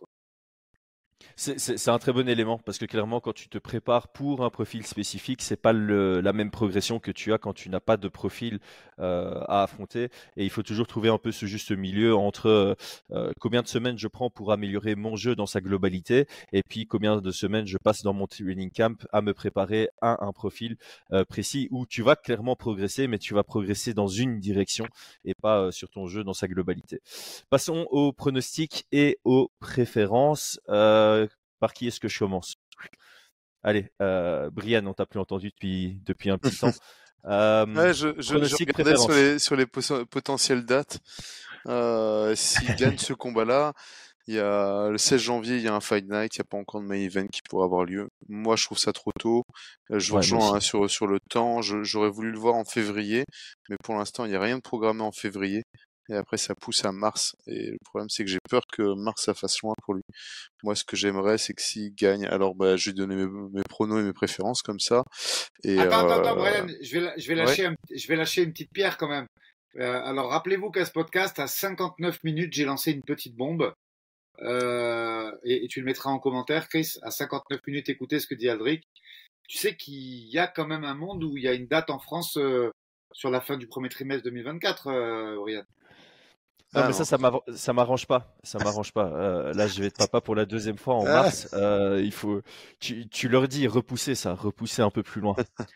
C'est 1.36 1.90
un 1.90 2.00
très 2.00 2.14
bon 2.14 2.28
élément 2.28 2.58
parce 2.58 2.78
que 2.78 2.86
clairement, 2.86 3.20
quand 3.20 3.34
tu 3.34 3.48
te 3.48 3.58
prépares 3.58 4.08
pour 4.08 4.44
un 4.44 4.50
profil 4.50 4.86
spécifique, 4.86 5.42
c'est 5.42 5.62
pas 5.62 5.74
le, 5.74 6.20
la 6.20 6.34
même 6.34 6.50
progression 6.50 7.00
que 7.00 7.12
tu 7.12 7.32
as 7.32 7.38
quand 7.38 7.54
tu 7.54 7.70
n'as 7.70 7.80
pas 7.80 7.98
de 7.98 8.08
profil 8.08 8.60
euh, 9.00 9.42
à 9.48 9.64
affronter. 9.64 10.10
Et 10.36 10.46
il 10.46 10.50
faut 10.50 10.64
toujours 10.64 10.88
trouver 10.88 11.10
un 11.10 11.20
peu 11.20 11.32
ce 11.32 11.46
juste 11.46 11.72
milieu 11.72 12.16
entre 12.16 12.76
euh, 13.12 13.32
combien 13.40 13.62
de 13.62 13.68
semaines 13.68 13.98
je 13.98 14.08
prends 14.08 14.30
pour 14.32 14.52
améliorer 14.52 14.96
mon 14.96 15.16
jeu 15.16 15.36
dans 15.36 15.46
sa 15.46 15.62
globalité 15.62 16.26
et 16.54 16.64
puis 16.64 16.88
combien 16.88 17.22
de 17.22 17.32
semaines 17.32 17.68
je 17.68 17.78
passe 17.78 18.02
dans 18.02 18.14
mon 18.14 18.28
training 18.28 18.72
camp 18.72 19.06
à 19.12 19.22
me 19.22 19.34
préparer 19.34 19.90
à 20.02 20.26
un 20.26 20.32
profil 20.32 20.78
euh, 21.12 21.24
précis 21.24 21.68
où 21.72 21.86
tu 21.86 22.02
vas 22.02 22.16
clairement 22.16 22.56
progresser, 22.56 23.08
mais 23.08 23.20
tu 23.20 23.34
vas 23.34 23.44
progresser 23.44 23.94
dans 23.94 24.08
une 24.08 24.40
direction 24.40 24.88
et 25.24 25.34
pas 25.36 25.60
euh, 25.60 25.72
sur 25.72 25.90
ton 25.90 26.08
jeu 26.08 26.24
dans 26.24 26.34
sa 26.34 26.48
globalité. 26.48 27.02
Passons 27.50 27.86
aux 27.92 28.12
pronostics 28.12 28.86
et 28.92 29.20
aux 29.24 29.52
préférences. 29.60 30.60
Euh, 30.70 31.07
par 31.60 31.74
qui 31.74 31.88
est-ce 31.88 32.00
que 32.00 32.08
je 32.08 32.20
commence 32.20 32.56
Allez, 33.64 33.90
euh, 34.02 34.50
Brian, 34.52 34.86
on 34.86 34.94
t'a 34.94 35.06
plus 35.06 35.20
entendu 35.20 35.50
depuis, 35.50 36.00
depuis 36.06 36.30
un 36.30 36.38
petit 36.38 36.58
temps. 36.58 36.72
Euh, 37.26 37.66
ouais, 37.66 37.94
je, 37.94 38.10
je, 38.20 38.42
je 38.46 38.56
regardais 38.56 38.96
sur 38.96 39.12
les, 39.12 39.40
sur 39.40 39.56
les 39.58 39.66
potentielles 39.66 40.64
dates. 40.64 41.00
Euh, 41.68 42.36
S'il 42.36 42.74
gagne 42.76 42.98
ce 42.98 43.12
combat-là, 43.12 43.74
il 44.28 44.36
y 44.36 44.40
a 44.40 44.90
le 44.90 44.98
16 44.98 45.20
janvier, 45.20 45.58
il 45.58 45.64
y 45.64 45.68
a 45.68 45.74
un 45.76 45.82
Fight 45.82 46.06
Night, 46.08 46.36
il 46.36 46.40
n'y 46.40 46.44
a 46.44 46.48
pas 46.50 46.58
encore 46.58 46.80
de 46.82 46.86
main 46.86 46.96
event 46.96 47.28
qui 47.28 47.42
pourrait 47.50 47.66
avoir 47.66 47.84
lieu. 47.84 48.08
Moi, 48.30 48.56
je 48.56 48.64
trouve 48.66 48.78
ça 48.78 48.94
trop 48.94 49.12
tôt. 49.20 49.44
Euh, 49.92 50.00
je 50.00 50.12
Ouais, 50.12 50.18
rejoins 50.20 50.56
hein, 50.56 50.60
sur, 50.62 50.90
sur 50.90 51.08
le 51.08 51.20
temps. 51.30 51.62
J'aurais 51.62 52.10
voulu 52.12 52.32
le 52.32 52.40
voir 52.40 52.56
en 52.56 52.64
février, 52.64 53.26
mais 53.70 53.76
pour 53.84 53.96
l'instant, 53.96 54.24
il 54.24 54.30
n'y 54.30 54.36
a 54.38 54.42
rien 54.42 54.58
de 54.58 54.62
programmé 54.62 55.02
en 55.02 55.12
février. 55.12 55.64
Et 56.10 56.16
après, 56.16 56.38
ça 56.38 56.56
pousse 56.56 56.86
à 56.86 56.92
mars. 56.92 57.36
Et 57.48 57.72
le 57.72 57.78
problème, 57.84 58.10
c'est 58.10 58.24
que 58.24 58.30
j'ai 58.32 58.40
peur 58.50 58.62
que 58.72 58.94
mars, 58.96 59.24
ça 59.26 59.34
fasse 59.34 59.62
loin 59.62 59.74
pour 59.84 59.94
lui. 59.94 60.04
Moi, 60.64 60.76
ce 60.76 60.84
que 60.86 60.96
j'aimerais, 60.96 61.38
c'est 61.38 61.54
que 61.54 61.62
s'il 61.62 61.94
gagne, 61.94 62.26
alors 62.28 62.56
bah, 62.56 62.78
je 62.78 62.90
vais 62.90 62.94
donner 62.94 63.16
mes, 63.16 63.28
mes 63.28 63.64
pronos 63.70 64.00
et 64.00 64.04
mes 64.04 64.14
préférences 64.14 64.62
comme 64.62 64.80
ça. 64.80 65.04
Et, 65.64 65.78
Attends, 65.80 66.08
attends, 66.08 66.22
attends, 66.22 66.32
euh, 66.32 66.36
Brian, 66.36 66.68
je 66.82 67.00
vais, 67.00 67.14
je 67.18 67.28
vais, 67.28 67.36
lâcher, 67.36 67.66
un- 67.66 67.76
je 67.94 68.08
vais 68.08 68.16
lâcher 68.16 68.44
une 68.44 68.52
petite 68.52 68.72
pierre 68.72 68.98
quand 68.98 69.10
même. 69.10 69.28
Euh, 69.78 70.02
alors, 70.04 70.30
rappelez-vous 70.32 70.72
qu'à 70.72 70.86
ce 70.86 70.92
podcast, 70.92 71.38
à 71.40 71.48
59 71.48 72.24
minutes, 72.24 72.54
j'ai 72.54 72.66
lancé 72.66 72.92
une 72.94 73.04
petite 73.04 73.36
bombe. 73.36 73.74
Euh, 74.42 75.32
et, 75.44 75.66
et 75.66 75.68
tu 75.68 75.80
le 75.80 75.86
mettras 75.86 76.10
en 76.10 76.20
commentaire, 76.20 76.70
Chris. 76.70 76.94
À 77.02 77.12
59 77.12 77.60
minutes, 77.68 77.90
écoutez 77.90 78.20
ce 78.20 78.28
que 78.28 78.36
dit 78.36 78.50
Aldric. 78.50 78.84
Tu 79.48 79.58
sais 79.58 79.76
qu'il 79.76 80.30
y 80.30 80.38
a 80.40 80.48
quand 80.48 80.68
même 80.68 80.84
un 80.84 80.94
monde 80.96 81.24
où 81.24 81.38
il 81.38 81.44
y 81.44 81.48
a 81.48 81.54
une 81.54 81.68
date 81.68 81.90
en 81.90 82.00
France 82.00 82.38
euh, 82.38 82.70
sur 83.14 83.30
la 83.30 83.40
fin 83.42 83.58
du 83.58 83.68
premier 83.68 83.90
trimestre 83.90 84.24
2024, 84.26 84.88
euh, 84.88 85.36
Brian. 85.38 85.64
Non, 86.78 86.84
Ah 86.84 86.88
mais 86.88 86.94
non. 86.94 86.98
ça, 86.98 87.06
ça 87.06 87.18
m'arr- 87.18 87.42
ça 87.56 87.74
m'arrange 87.74 88.06
pas. 88.08 88.36
Ça 88.44 88.60
m'arrange 88.60 88.92
pas. 88.94 89.08
Euh, 89.08 89.54
là, 89.54 89.68
je 89.68 89.80
vais 89.82 89.88
être 89.88 89.98
papa 89.98 90.22
pour 90.22 90.36
la 90.36 90.46
deuxième 90.46 90.78
fois 90.78 90.96
en 90.96 91.06
Ah. 91.06 91.24
mars. 91.24 91.50
Euh, 91.54 92.02
il 92.04 92.12
faut. 92.12 92.42
Tu, 92.80 93.08
tu 93.10 93.28
leur 93.30 93.48
dis 93.48 93.68
repousser 93.68 94.16
ça, 94.16 94.34
repousser 94.34 94.82
un 94.82 94.90
peu 94.92 95.04
plus 95.04 95.22
loin. 95.22 95.36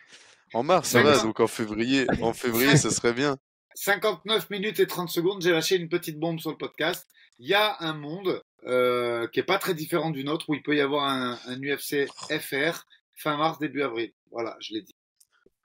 En 0.54 0.64
mars, 0.64 0.90
ça 0.90 1.02
va, 1.02 1.18
donc 1.24 1.40
en 1.40 1.48
février, 1.48 2.06
en 2.22 2.34
février, 2.34 2.76
ça 2.76 2.90
serait 2.90 3.14
bien. 3.14 3.38
59 3.74 4.50
minutes 4.50 4.82
et 4.82 4.86
30 4.88 5.08
secondes, 5.10 5.42
j'ai 5.42 5.52
lâché 5.52 5.78
une 5.78 5.88
petite 5.88 6.20
bombe 6.20 6.40
sur 6.42 6.50
le 6.52 6.58
podcast. 6.58 7.08
Il 7.40 7.48
y 7.48 7.54
a 7.54 7.78
un 7.80 7.94
monde 7.94 8.42
euh, 8.68 9.28
qui 9.30 9.40
est 9.40 9.44
pas 9.44 9.58
très 9.60 9.74
différent 9.74 10.10
du 10.10 10.26
nôtre 10.26 10.50
où 10.50 10.54
il 10.54 10.62
peut 10.62 10.76
y 10.76 10.82
avoir 10.82 11.06
un, 11.08 11.40
un 11.48 11.58
UFC 11.62 12.06
FR 12.30 12.84
fin 13.16 13.38
mars, 13.38 13.60
début 13.60 13.82
avril. 13.82 14.12
Voilà, 14.30 14.58
je 14.60 14.74
l'ai 14.74 14.82
dit. 14.82 14.94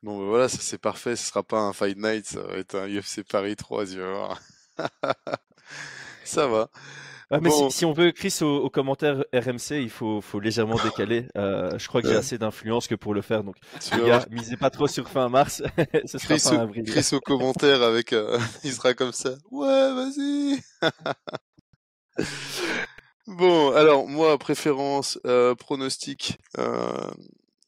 Bon, 0.04 0.18
ben 0.20 0.26
voilà, 0.26 0.48
ça 0.48 0.58
c'est 0.60 0.78
parfait. 0.78 1.16
Ce 1.16 1.26
sera 1.26 1.42
pas 1.42 1.58
un 1.58 1.72
Fight 1.72 1.98
Night, 1.98 2.24
ça 2.26 2.42
va 2.42 2.54
être 2.56 2.76
un 2.76 2.86
UFC 2.88 3.24
Paris 3.28 3.56
3, 3.56 3.86
tu 3.86 3.98
vas 3.98 4.12
voir. 4.12 4.40
ça 6.24 6.46
va. 6.46 6.68
Ah, 7.28 7.40
mais 7.40 7.48
Bon. 7.50 7.70
si, 7.70 7.78
si 7.78 7.84
on 7.84 7.92
veut, 7.92 8.12
Chris, 8.12 8.38
au, 8.40 8.58
au 8.58 8.70
commentaire 8.70 9.24
RMC, 9.34 9.72
il 9.82 9.90
faut, 9.90 10.20
faut 10.20 10.38
légèrement 10.38 10.76
décaler. 10.76 11.26
Euh, 11.36 11.76
je 11.76 11.88
crois 11.88 12.00
que 12.00 12.06
j'ai 12.06 12.14
Ouais. 12.14 12.20
assez 12.20 12.38
d'influence 12.38 12.86
que 12.86 12.94
pour 12.94 13.14
le 13.14 13.20
faire. 13.22 13.42
Donc, 13.42 13.56
Tu 13.80 13.98
les 14.00 14.06
gars, 14.06 14.24
misez 14.30 14.56
pas 14.56 14.70
trop 14.70 14.86
sur 14.86 15.08
fin 15.08 15.28
mars. 15.28 15.60
Ce 16.06 16.18
sera 16.18 16.34
Chris, 16.36 16.38
fin 16.40 16.56
au, 16.58 16.60
avril. 16.60 16.84
Chris 16.84 17.08
au 17.12 17.20
commentaire 17.20 17.82
avec, 17.82 18.12
euh, 18.12 18.38
il 18.64 18.72
sera 18.72 18.94
comme 18.94 19.10
ça. 19.12 19.30
Ouais, 19.50 19.66
vas-y. 19.92 20.60
bon, 23.26 23.72
alors 23.74 24.06
moi, 24.06 24.38
préférence, 24.38 25.18
euh, 25.26 25.54
pronostic. 25.56 26.38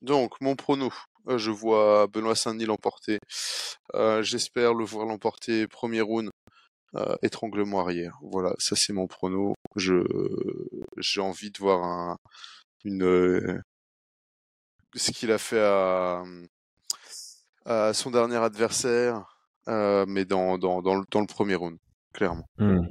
Donc, 0.03 0.41
mon 0.41 0.55
prono. 0.55 0.93
Je 1.37 1.51
vois 1.51 2.07
Benoît 2.07 2.35
Saint-Denis 2.35 2.65
l'emporter. 2.65 3.19
J'espère 4.21 4.73
le 4.73 4.85
voir 4.85 5.05
l'emporter 5.05 5.67
premier 5.67 6.01
round. 6.01 6.31
Euh, 6.95 7.17
étranglement 7.23 7.81
arrière. 7.81 8.19
Voilà, 8.23 8.55
ça 8.59 8.77
c'est 8.77 8.93
mon 8.93 9.07
prono. 9.07 9.55
Je 9.77 10.05
j'ai 10.97 11.21
envie 11.21 11.51
de 11.51 11.59
voir 11.59 11.83
un 11.85 12.17
une 12.85 13.03
euh, 13.03 13.61
ce 14.95 15.11
qu'il 15.11 15.31
a 15.33 15.39
fait 15.39 15.61
à, 15.61 16.23
à 17.67 17.93
son 17.93 18.11
dernier 18.11 18.37
adversaire, 18.37 19.39
euh, 19.69 20.05
mais 20.09 20.25
dans 20.25 20.59
dans 20.59 20.81
dans 20.83 20.95
le, 20.95 21.05
dans 21.11 21.21
le 21.21 21.27
premier 21.27 21.55
round, 21.57 21.77
clairement. 22.13 22.47
Hmm. 22.59 22.87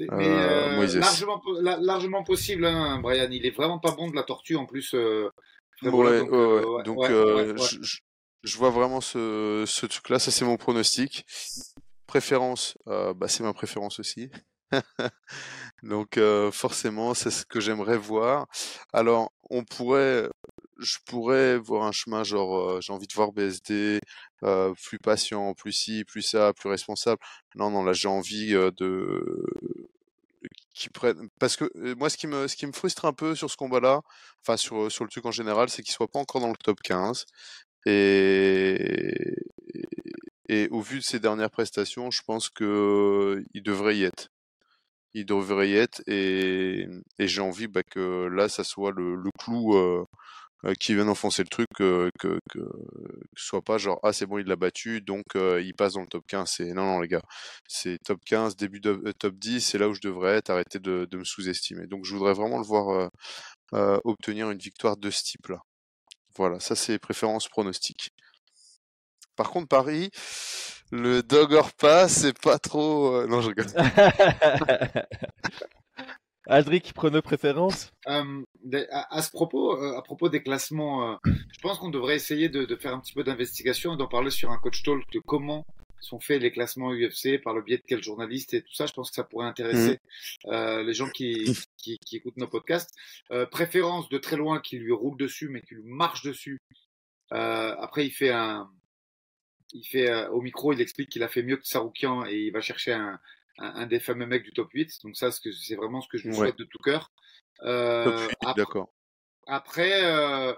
Euh, 0.00 0.06
Mais 0.10 0.26
euh, 0.28 0.76
Moïse. 0.76 0.96
largement, 0.96 1.40
la- 1.60 1.76
largement 1.76 2.24
possible, 2.24 2.64
hein, 2.64 2.98
Brian. 3.00 3.28
Il 3.30 3.44
est 3.46 3.50
vraiment 3.54 3.78
pas 3.78 3.92
bon 3.92 4.10
de 4.10 4.16
la 4.16 4.22
tortue 4.22 4.56
en 4.56 4.66
plus. 4.66 4.94
Donc, 5.82 7.10
je 8.44 8.56
vois 8.58 8.70
vraiment 8.70 9.00
ce 9.00 9.64
ce 9.66 9.86
truc-là. 9.86 10.18
Ça 10.18 10.30
c'est 10.30 10.44
mon 10.44 10.56
pronostic. 10.56 11.24
Euh, 12.88 13.14
bah 13.14 13.28
c'est 13.28 13.42
ma 13.42 13.52
préférence 13.54 13.98
aussi. 14.00 14.30
Donc 15.82 16.18
euh, 16.18 16.50
forcément, 16.52 17.14
c'est 17.14 17.30
ce 17.30 17.44
que 17.46 17.60
j'aimerais 17.60 17.98
voir. 17.98 18.46
Alors, 18.92 19.32
on 19.50 19.64
pourrait, 19.64 20.28
je 20.78 20.98
pourrais 21.06 21.58
voir 21.58 21.84
un 21.84 21.92
chemin 21.92 22.24
genre, 22.24 22.58
euh, 22.58 22.80
j'ai 22.80 22.92
envie 22.92 23.06
de 23.06 23.14
voir 23.14 23.32
BSD, 23.32 24.00
plus 24.82 24.98
patient, 24.98 25.54
plus 25.54 25.72
ci, 25.72 26.04
plus 26.04 26.22
ça, 26.22 26.52
plus 26.54 26.68
responsable. 26.70 27.20
Non, 27.56 27.70
non, 27.70 27.84
là 27.84 27.92
j'ai 27.92 28.08
envie 28.08 28.52
de 28.52 29.44
prennent 30.92 31.28
parce 31.38 31.56
que 31.56 31.70
moi 31.94 32.10
ce 32.10 32.16
qui 32.16 32.26
me 32.26 32.48
ce 32.48 32.56
qui 32.56 32.66
me 32.66 32.72
frustre 32.72 33.04
un 33.04 33.12
peu 33.12 33.34
sur 33.34 33.50
ce 33.50 33.56
combat-là, 33.56 34.00
enfin 34.42 34.56
sur 34.56 34.90
sur 34.90 35.04
le 35.04 35.10
truc 35.10 35.26
en 35.26 35.30
général, 35.30 35.68
c'est 35.70 35.82
qu'il 35.82 35.92
soit 35.94 36.08
pas 36.08 36.18
encore 36.18 36.40
dans 36.40 36.48
le 36.48 36.56
top 36.56 36.80
15 36.82 37.26
et 37.86 39.34
et 40.52 40.68
au 40.70 40.82
vu 40.82 40.98
de 40.98 41.04
ses 41.04 41.18
dernières 41.18 41.50
prestations, 41.50 42.10
je 42.10 42.22
pense 42.26 42.50
que 42.50 43.42
il 43.54 43.62
devrait 43.62 43.96
y 43.96 44.04
être. 44.04 44.28
Il 45.14 45.26
devrait 45.26 45.70
y 45.70 45.76
être 45.76 46.02
et, 46.06 46.86
j'ai 47.18 47.40
envie 47.40 47.68
bah, 47.68 47.82
que 47.82 48.26
là, 48.26 48.48
ça 48.48 48.64
soit 48.64 48.92
le, 48.92 49.16
clou 49.38 49.74
euh, 49.76 50.04
euh, 50.66 50.74
qui 50.80 50.94
vienne 50.94 51.08
enfoncer 51.08 51.42
le 51.42 51.48
truc, 51.48 51.68
euh, 51.80 52.10
que, 52.18 52.38
que, 52.50 52.60
que 52.60 52.60
ce 53.36 53.46
soit 53.46 53.62
pas 53.62 53.78
genre 53.78 53.98
ah 54.02 54.12
c'est 54.12 54.26
bon 54.26 54.38
il 54.38 54.46
l'a 54.46 54.56
battu 54.56 55.00
donc 55.02 55.24
il 55.34 55.74
passe 55.74 55.94
dans 55.94 56.02
le 56.02 56.06
top 56.08 56.24
15. 56.28 56.50
C'est 56.50 56.72
non 56.74 56.84
non 56.84 57.00
les 57.00 57.08
gars, 57.08 57.22
c'est 57.68 57.98
top 58.04 58.20
15, 58.26 58.56
début 58.56 58.80
de 58.80 59.12
top 59.18 59.34
10, 59.36 59.60
c'est 59.62 59.78
là 59.78 59.88
où 59.88 59.94
je 59.94 60.00
devrais 60.02 60.36
être. 60.36 60.50
Arrêtez 60.50 60.80
de, 60.80 61.06
de 61.10 61.18
me 61.18 61.24
sous-estimer. 61.24 61.86
Donc 61.86 62.04
je 62.04 62.14
voudrais 62.14 62.34
vraiment 62.34 62.58
le 62.58 62.64
voir 62.64 63.10
obtenir 64.04 64.50
une 64.50 64.58
victoire 64.58 64.96
de 64.98 65.10
ce 65.10 65.22
type-là. 65.24 65.60
Voilà, 66.36 66.60
ça 66.60 66.74
c'est 66.76 66.98
préférence 66.98 67.48
pronostique. 67.48 68.10
Par 69.36 69.50
contre, 69.50 69.68
Paris, 69.68 70.10
le 70.90 71.22
dog 71.22 71.52
or 71.54 71.72
pas, 71.72 72.08
c'est 72.08 72.38
pas 72.38 72.58
trop. 72.58 73.14
euh, 73.14 73.26
Non, 73.26 73.40
je 73.40 73.48
rigole. 73.48 73.66
Aldric, 76.46 76.92
prono 76.92 77.22
préférence? 77.22 77.92
Euh, 78.08 78.42
des- 78.64 78.88
à, 78.90 79.14
à 79.14 79.22
ce 79.22 79.30
propos, 79.30 79.76
euh, 79.80 79.96
à 79.96 80.02
propos 80.02 80.28
des 80.28 80.42
classements, 80.42 81.12
euh, 81.12 81.16
je 81.24 81.60
pense 81.60 81.78
qu'on 81.78 81.88
devrait 81.88 82.16
essayer 82.16 82.48
de, 82.48 82.64
de 82.64 82.76
faire 82.76 82.92
un 82.94 82.98
petit 83.00 83.12
peu 83.14 83.22
d'investigation 83.22 83.94
et 83.94 83.96
d'en 83.96 84.08
parler 84.08 84.30
sur 84.30 84.50
un 84.50 84.58
coach 84.58 84.82
talk 84.82 85.04
de 85.12 85.20
comment 85.20 85.64
sont 86.00 86.18
faits 86.18 86.42
les 86.42 86.50
classements 86.50 86.90
UFC, 86.92 87.40
par 87.40 87.54
le 87.54 87.62
biais 87.62 87.76
de 87.76 87.84
quel 87.86 88.02
journaliste 88.02 88.54
et 88.54 88.62
tout 88.62 88.74
ça. 88.74 88.86
Je 88.86 88.92
pense 88.92 89.10
que 89.10 89.14
ça 89.14 89.22
pourrait 89.22 89.46
intéresser 89.46 90.00
euh, 90.46 90.82
les 90.82 90.94
gens 90.94 91.08
qui, 91.08 91.56
qui, 91.76 91.96
qui 92.04 92.16
écoutent 92.16 92.36
nos 92.38 92.48
podcasts. 92.48 92.90
Euh, 93.30 93.46
préférence 93.46 94.08
de 94.08 94.18
très 94.18 94.36
loin 94.36 94.58
qui 94.60 94.78
lui 94.78 94.90
roule 94.92 95.16
dessus, 95.16 95.48
mais 95.48 95.60
qui 95.62 95.76
lui 95.76 95.84
marche 95.84 96.22
dessus. 96.24 96.58
Euh, 97.32 97.76
après, 97.78 98.04
il 98.04 98.10
fait 98.10 98.30
un, 98.30 98.68
il 99.72 99.84
fait 99.84 100.10
euh, 100.10 100.28
au 100.30 100.40
micro, 100.40 100.72
il 100.72 100.80
explique 100.80 101.08
qu'il 101.10 101.22
a 101.22 101.28
fait 101.28 101.42
mieux 101.42 101.56
que 101.56 101.66
Saroukian 101.66 102.26
et 102.26 102.34
il 102.36 102.50
va 102.52 102.60
chercher 102.60 102.92
un, 102.92 103.18
un, 103.58 103.74
un 103.82 103.86
des 103.86 104.00
fameux 104.00 104.26
mecs 104.26 104.44
du 104.44 104.52
top 104.52 104.70
8. 104.72 105.02
Donc 105.04 105.16
ça, 105.16 105.30
c'est 105.32 105.74
vraiment 105.76 106.00
ce 106.00 106.08
que 106.08 106.18
je 106.18 106.24
lui 106.28 106.30
Ouais. 106.36 106.46
souhaite 106.46 106.58
de 106.58 106.64
tout 106.64 106.78
cœur. 106.84 107.10
Euh, 107.62 108.28
D'accord. 108.56 108.92
après, 109.46 110.04
euh, 110.04 110.52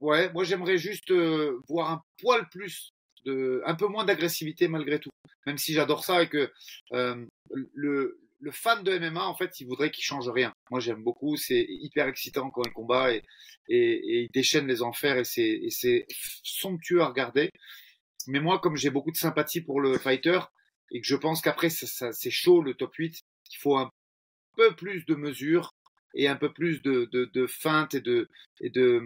ouais, 0.00 0.32
moi 0.32 0.44
j'aimerais 0.44 0.78
juste 0.78 1.10
euh, 1.10 1.60
voir 1.68 1.90
un 1.90 2.02
poil 2.20 2.48
plus 2.48 2.92
de, 3.24 3.62
un 3.66 3.74
peu 3.74 3.86
moins 3.86 4.04
d'agressivité 4.04 4.68
malgré 4.68 4.98
tout. 4.98 5.10
Même 5.46 5.58
si 5.58 5.72
j'adore 5.72 6.04
ça 6.04 6.22
et 6.22 6.28
que 6.28 6.52
euh, 6.92 7.24
le, 7.74 8.20
le 8.40 8.50
fan 8.50 8.82
de 8.82 8.98
MMA, 8.98 9.24
en 9.24 9.34
fait, 9.34 9.60
il 9.60 9.66
voudrait 9.66 9.90
qu'il 9.90 10.04
change 10.04 10.28
rien. 10.28 10.52
Moi 10.70 10.80
j'aime 10.80 11.02
beaucoup, 11.02 11.36
c'est 11.36 11.66
hyper 11.68 12.06
excitant 12.08 12.50
quand 12.50 12.62
il 12.64 12.72
combat 12.72 13.12
et, 13.14 13.22
et, 13.68 13.76
et 13.94 14.20
il 14.22 14.28
déchaîne 14.32 14.66
les 14.66 14.82
enfers 14.82 15.18
et 15.18 15.24
c'est, 15.24 16.06
somptueux 16.44 17.02
à 17.02 17.06
regarder. 17.08 17.50
Mais 18.28 18.40
moi, 18.40 18.58
comme 18.58 18.76
j'ai 18.76 18.90
beaucoup 18.90 19.10
de 19.12 19.16
sympathie 19.16 19.60
pour 19.62 19.80
le 19.80 19.98
fighter 19.98 20.40
et 20.92 21.00
que 21.00 21.06
je 21.06 21.16
pense 21.16 21.40
qu'après 21.42 21.70
ça, 21.70 21.86
ça- 21.86 22.12
c'est 22.12 22.30
chaud 22.30 22.62
le 22.62 22.74
top 22.74 22.94
8, 22.96 23.22
il 23.52 23.56
faut 23.58 23.76
un 23.78 23.90
peu 24.56 24.74
plus 24.76 25.06
de 25.06 25.14
mesures 25.16 25.74
et 26.14 26.28
un 26.28 26.36
peu 26.36 26.52
plus 26.52 26.82
de, 26.82 27.08
de, 27.12 27.26
de 27.26 27.46
feinte 27.48 27.94
et 27.94 28.00
de, 28.02 28.28
et 28.60 28.70
de, 28.70 29.02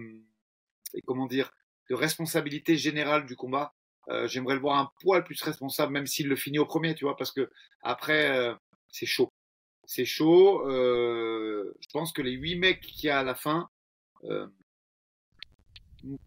et 0.94 1.02
comment 1.02 1.26
dire, 1.26 1.52
de 1.90 1.94
responsabilité 1.94 2.76
générale 2.76 3.26
du 3.26 3.36
combat. 3.36 3.74
Euh, 4.08 4.28
J'aimerais 4.28 4.54
le 4.54 4.60
voir 4.60 4.78
un 4.78 4.90
poil 5.00 5.24
plus 5.24 5.40
responsable, 5.42 5.92
même 5.92 6.06
s'il 6.06 6.28
le 6.28 6.36
finit 6.36 6.58
au 6.58 6.66
premier, 6.66 6.94
tu 6.94 7.04
vois, 7.04 7.16
parce 7.16 7.32
que 7.32 7.50
après, 7.82 8.30
euh, 8.36 8.54
c'est 8.88 9.06
chaud. 9.06 9.32
C'est 9.86 10.04
chaud. 10.04 10.68
Euh, 10.68 11.74
je 11.80 11.88
pense 11.92 12.12
que 12.12 12.22
les 12.22 12.32
huit 12.32 12.56
mecs 12.56 12.80
qu'il 12.80 13.06
y 13.06 13.10
a 13.10 13.18
à 13.18 13.24
la 13.24 13.34
fin, 13.34 13.68
euh, 14.24 14.46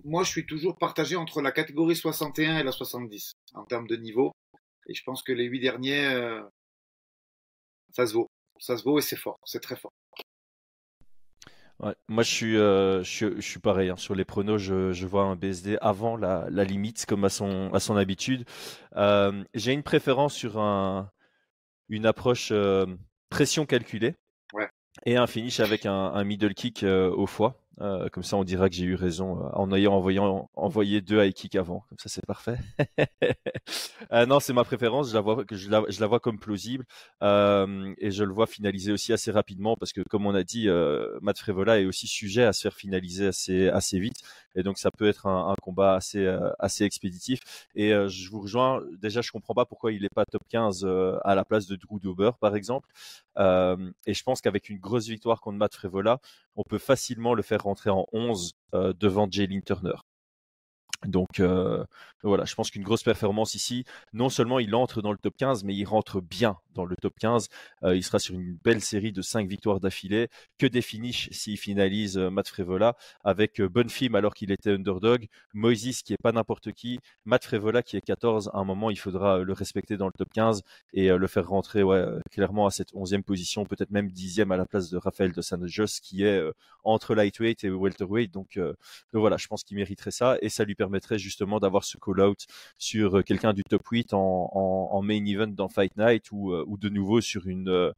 moi, 0.03 0.23
je 0.23 0.29
suis 0.29 0.45
toujours 0.45 0.77
partagé 0.77 1.15
entre 1.15 1.41
la 1.41 1.51
catégorie 1.51 1.95
61 1.95 2.59
et 2.59 2.63
la 2.63 2.71
70 2.71 3.33
en 3.53 3.65
termes 3.65 3.87
de 3.87 3.95
niveau. 3.95 4.31
Et 4.87 4.93
je 4.93 5.03
pense 5.03 5.21
que 5.23 5.31
les 5.31 5.45
huit 5.45 5.59
derniers, 5.59 6.05
euh, 6.07 6.41
ça 7.91 8.07
se 8.07 8.13
vaut. 8.13 8.27
Ça 8.59 8.77
se 8.77 8.83
vaut 8.83 8.97
et 8.97 9.01
c'est 9.01 9.17
fort. 9.17 9.37
C'est 9.45 9.59
très 9.59 9.75
fort. 9.75 9.91
Moi, 12.07 12.23
je 12.23 12.31
suis, 12.31 12.53
je 12.53 13.59
pareil. 13.59 13.89
hein. 13.89 13.97
Sur 13.97 14.15
les 14.15 14.25
pronos, 14.25 14.57
je, 14.57 14.93
je 14.93 15.05
vois 15.05 15.25
un 15.25 15.35
BSD 15.35 15.77
avant 15.79 16.17
la, 16.17 16.47
la 16.49 16.63
limite, 16.63 17.05
comme 17.05 17.23
à 17.23 17.29
son, 17.29 17.71
à 17.71 17.79
son 17.79 17.95
habitude. 17.95 18.45
J'ai 19.53 19.73
une 19.73 19.83
préférence 19.83 20.33
sur 20.33 20.57
un, 20.57 21.11
une 21.89 22.07
approche 22.07 22.51
pression 23.29 23.65
calculée 23.65 24.15
et 25.05 25.15
un 25.15 25.27
finish 25.27 25.59
avec 25.59 25.85
un, 25.85 26.23
middle 26.23 26.53
kick 26.53 26.83
au 26.83 27.27
foie. 27.27 27.66
Euh, 27.79 28.09
comme 28.09 28.23
ça, 28.23 28.37
on 28.37 28.43
dira 28.43 28.69
que 28.69 28.75
j'ai 28.75 28.85
eu 28.85 28.95
raison 28.95 29.39
euh, 29.39 29.49
en 29.53 29.71
ayant 29.71 30.49
envoyé 30.55 31.01
deux 31.01 31.23
high 31.23 31.33
kicks 31.33 31.55
avant. 31.55 31.83
Comme 31.89 31.99
ça, 31.99 32.09
c'est 32.09 32.25
parfait. 32.25 32.57
euh, 34.11 34.25
non, 34.25 34.39
c'est 34.39 34.53
ma 34.53 34.63
préférence. 34.63 35.09
Je 35.09 35.13
la 35.13 35.21
vois, 35.21 35.43
je 35.51 35.69
la, 35.69 36.07
vois 36.07 36.19
comme 36.19 36.39
plausible 36.39 36.85
et 37.21 38.11
je 38.11 38.23
le 38.23 38.33
vois 38.33 38.47
finaliser 38.47 38.91
aussi 38.91 39.13
assez 39.13 39.31
rapidement 39.31 39.75
parce 39.75 39.93
que, 39.93 40.01
comme 40.09 40.25
on 40.25 40.33
a 40.33 40.43
dit, 40.43 40.67
Matt 41.21 41.37
Frevola 41.37 41.79
est 41.79 41.85
aussi 41.85 42.07
sujet 42.07 42.43
à 42.43 42.53
se 42.53 42.61
faire 42.61 42.73
finaliser 42.73 43.27
assez, 43.27 43.99
vite 43.99 44.21
et 44.55 44.63
donc 44.63 44.79
ça 44.79 44.89
peut 44.89 45.07
être 45.07 45.27
un, 45.27 45.55
combat 45.61 45.95
assez, 45.95 46.25
assez 46.59 46.83
expéditif. 46.83 47.67
Et 47.75 47.89
je 47.91 48.29
vous 48.29 48.41
rejoins. 48.41 48.81
Déjà, 48.99 49.21
je 49.21 49.31
comprends 49.31 49.53
pas 49.53 49.65
pourquoi 49.65 49.91
il 49.91 50.01
n'est 50.01 50.09
pas 50.09 50.25
top 50.25 50.43
15 50.49 50.87
à 51.23 51.35
la 51.35 51.45
place 51.45 51.67
de 51.67 51.75
Drew 51.75 51.99
Dober, 51.99 52.31
par 52.39 52.55
exemple. 52.55 52.89
et 53.37 54.13
je 54.13 54.23
pense 54.23 54.41
qu'avec 54.41 54.69
une 54.69 54.79
grosse 54.79 55.07
victoire 55.07 55.41
contre 55.41 55.57
Matt 55.57 55.75
Frevola, 55.75 56.19
on 56.55 56.63
peut 56.63 56.79
facilement 56.79 57.35
le 57.35 57.43
faire 57.43 57.66
rentrer 57.67 57.89
en 57.89 58.05
11 58.13 58.53
euh, 58.73 58.93
devant 58.93 59.27
Jalen 59.29 59.61
Turner. 59.61 59.95
Donc 61.05 61.39
euh, 61.39 61.85
voilà, 62.23 62.45
je 62.45 62.55
pense 62.55 62.71
qu'une 62.71 62.83
grosse 62.83 63.03
performance 63.03 63.53
ici. 63.55 63.85
Non 64.13 64.29
seulement 64.29 64.59
il 64.59 64.73
entre 64.73 65.01
dans 65.01 65.11
le 65.11 65.17
top 65.17 65.35
15, 65.37 65.63
mais 65.63 65.75
il 65.75 65.85
rentre 65.85 66.21
bien 66.21 66.57
dans 66.77 66.85
le 66.85 66.95
top 66.95 67.15
15. 67.19 67.49
Euh, 67.83 67.95
il 67.95 68.03
sera 68.03 68.19
sur 68.19 68.35
une 68.35 68.57
belle 68.63 68.81
série 68.81 69.11
de 69.11 69.21
5 69.21 69.49
victoires 69.49 69.79
d'affilée, 69.79 70.29
que 70.57 70.67
des 70.67 70.81
finishes 70.81 71.29
s'il 71.31 71.57
finalise 71.57 72.17
euh, 72.17 72.29
Matt 72.29 72.47
Frevola, 72.47 72.95
avec 73.23 73.59
euh, 73.59 73.67
Bonfim 73.67 74.13
alors 74.13 74.33
qu'il 74.33 74.51
était 74.51 74.71
underdog, 74.71 75.27
Moises 75.53 76.03
qui 76.03 76.13
est 76.13 76.21
pas 76.21 76.31
n'importe 76.31 76.71
qui, 76.71 76.99
Matt 77.25 77.43
Frevola 77.43 77.81
qui 77.81 77.97
est 77.97 78.01
14. 78.01 78.51
À 78.53 78.59
un 78.59 78.63
moment, 78.63 78.91
il 78.91 78.99
faudra 78.99 79.39
le 79.39 79.53
respecter 79.53 79.97
dans 79.97 80.05
le 80.05 80.13
top 80.13 80.29
15 80.33 80.61
et 80.93 81.09
le 81.09 81.27
faire 81.27 81.47
rentrer 81.47 81.81
clairement 82.31 82.67
à 82.67 82.71
cette 82.71 82.93
11e 82.93 83.23
position, 83.23 83.65
peut-être 83.65 83.91
même 83.91 84.07
10e 84.09 84.53
à 84.53 84.57
la 84.57 84.65
place 84.65 84.89
de 84.89 84.97
Raphaël 84.97 85.31
de 85.31 85.41
San 85.41 85.65
Jos 85.67 85.99
qui 86.01 86.23
est 86.23 86.41
entre 86.83 87.15
lightweight 87.15 87.63
et 87.63 87.69
welterweight. 87.69 88.31
Donc, 88.31 88.59
voilà, 89.13 89.37
je 89.37 89.47
pense 89.47 89.63
qu'il 89.63 89.77
mériterait 89.77 90.11
ça 90.11 90.37
et 90.41 90.49
ça 90.49 90.63
lui 90.63 90.75
permettrait 90.75 91.17
justement 91.17 91.59
d'avoir 91.59 91.83
ce 91.83 91.97
call-out 91.97 92.45
sur 92.77 93.23
quelqu'un 93.23 93.53
du 93.53 93.63
top 93.63 93.81
8 93.89 94.13
en, 94.13 94.19
en, 94.53 94.89
en, 94.91 95.01
main 95.01 95.25
event 95.25 95.47
dans 95.47 95.69
Fight 95.69 95.95
Night 95.97 96.31
ou 96.31 96.66
ou 96.67 96.77
de 96.77 96.89
nouveau 96.89 97.21
sur 97.21 97.47
une 97.47 97.69
euh, 97.69 97.91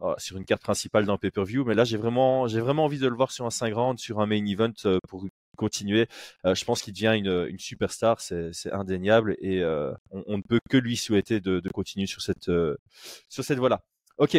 ah, 0.00 0.14
sur 0.18 0.36
une 0.36 0.44
carte 0.44 0.62
principale 0.62 1.06
d'un 1.06 1.16
pay-per-view. 1.18 1.64
Mais 1.64 1.74
là, 1.74 1.84
j'ai 1.84 1.96
vraiment, 1.96 2.46
j'ai 2.46 2.60
vraiment 2.60 2.84
envie 2.84 2.98
de 2.98 3.08
le 3.08 3.16
voir 3.16 3.32
sur 3.32 3.46
un 3.46 3.50
5 3.50 3.74
rounds, 3.74 4.00
sur 4.00 4.20
un 4.20 4.26
main 4.26 4.44
event 4.46 4.72
euh, 4.86 4.98
pour 5.08 5.26
continuer. 5.56 6.06
Euh, 6.46 6.54
je 6.54 6.64
pense 6.64 6.82
qu'il 6.82 6.94
devient 6.94 7.14
une, 7.16 7.46
une 7.48 7.58
superstar, 7.58 8.20
c'est, 8.20 8.52
indéniable 8.72 9.36
et 9.40 9.64
on, 10.10 10.36
ne 10.36 10.42
peut 10.42 10.60
que 10.70 10.76
lui 10.76 10.96
souhaiter 10.96 11.40
de, 11.40 11.58
de 11.60 11.68
continuer 11.70 12.06
sur 12.06 12.22
cette, 12.22 12.50
sur 13.28 13.44
cette 13.44 13.58
voie-là. 13.58 13.82
Ok, 14.18 14.36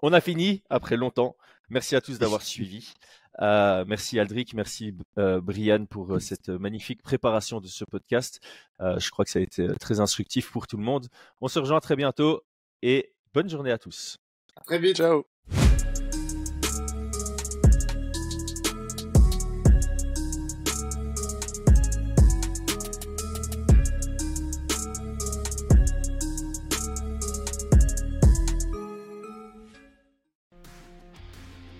on 0.00 0.12
a 0.12 0.20
fini 0.20 0.62
après 0.70 0.96
longtemps. 0.96 1.36
Merci 1.68 1.96
à 1.96 2.00
tous 2.00 2.18
d'avoir 2.18 2.42
suivi. 2.42 2.94
Euh, 3.40 3.84
merci 3.86 4.18
Aldric, 4.18 4.52
merci 4.52 4.94
euh, 5.18 5.40
Brian 5.40 5.86
pour 5.86 6.14
euh, 6.14 6.20
cette 6.20 6.50
magnifique 6.50 7.02
préparation 7.02 7.60
de 7.60 7.66
ce 7.66 7.84
podcast. 7.84 8.40
je 8.80 9.10
crois 9.10 9.24
que 9.24 9.30
ça 9.30 9.38
a 9.38 9.42
été 9.42 9.66
très 9.80 10.00
instructif 10.00 10.50
pour 10.50 10.66
tout 10.66 10.76
le 10.76 10.82
monde. 10.82 11.06
On 11.40 11.48
se 11.48 11.58
rejoint 11.58 11.80
très 11.80 11.96
bientôt 11.96 12.42
et 12.82 13.12
bonne 13.32 13.48
journée 13.48 13.70
à 13.70 13.78
tous. 13.78 14.18
À 14.56 14.60
très 14.60 14.78
vite. 14.78 14.96
Ciao. 14.96 15.24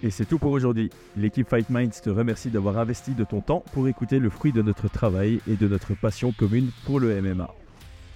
Et 0.04 0.10
c'est 0.10 0.24
tout 0.24 0.38
pour 0.38 0.50
aujourd'hui. 0.50 0.90
L'équipe 1.16 1.48
Fight 1.48 1.70
Minds 1.70 2.00
te 2.02 2.10
remercie 2.10 2.50
d'avoir 2.50 2.76
investi 2.78 3.12
de 3.12 3.22
ton 3.22 3.40
temps 3.40 3.62
pour 3.72 3.86
écouter 3.86 4.18
le 4.18 4.30
fruit 4.30 4.52
de 4.52 4.60
notre 4.60 4.88
travail 4.88 5.40
et 5.48 5.54
de 5.54 5.68
notre 5.68 5.94
passion 5.94 6.32
commune 6.32 6.70
pour 6.84 6.98
le 6.98 7.20
MMA. 7.22 7.48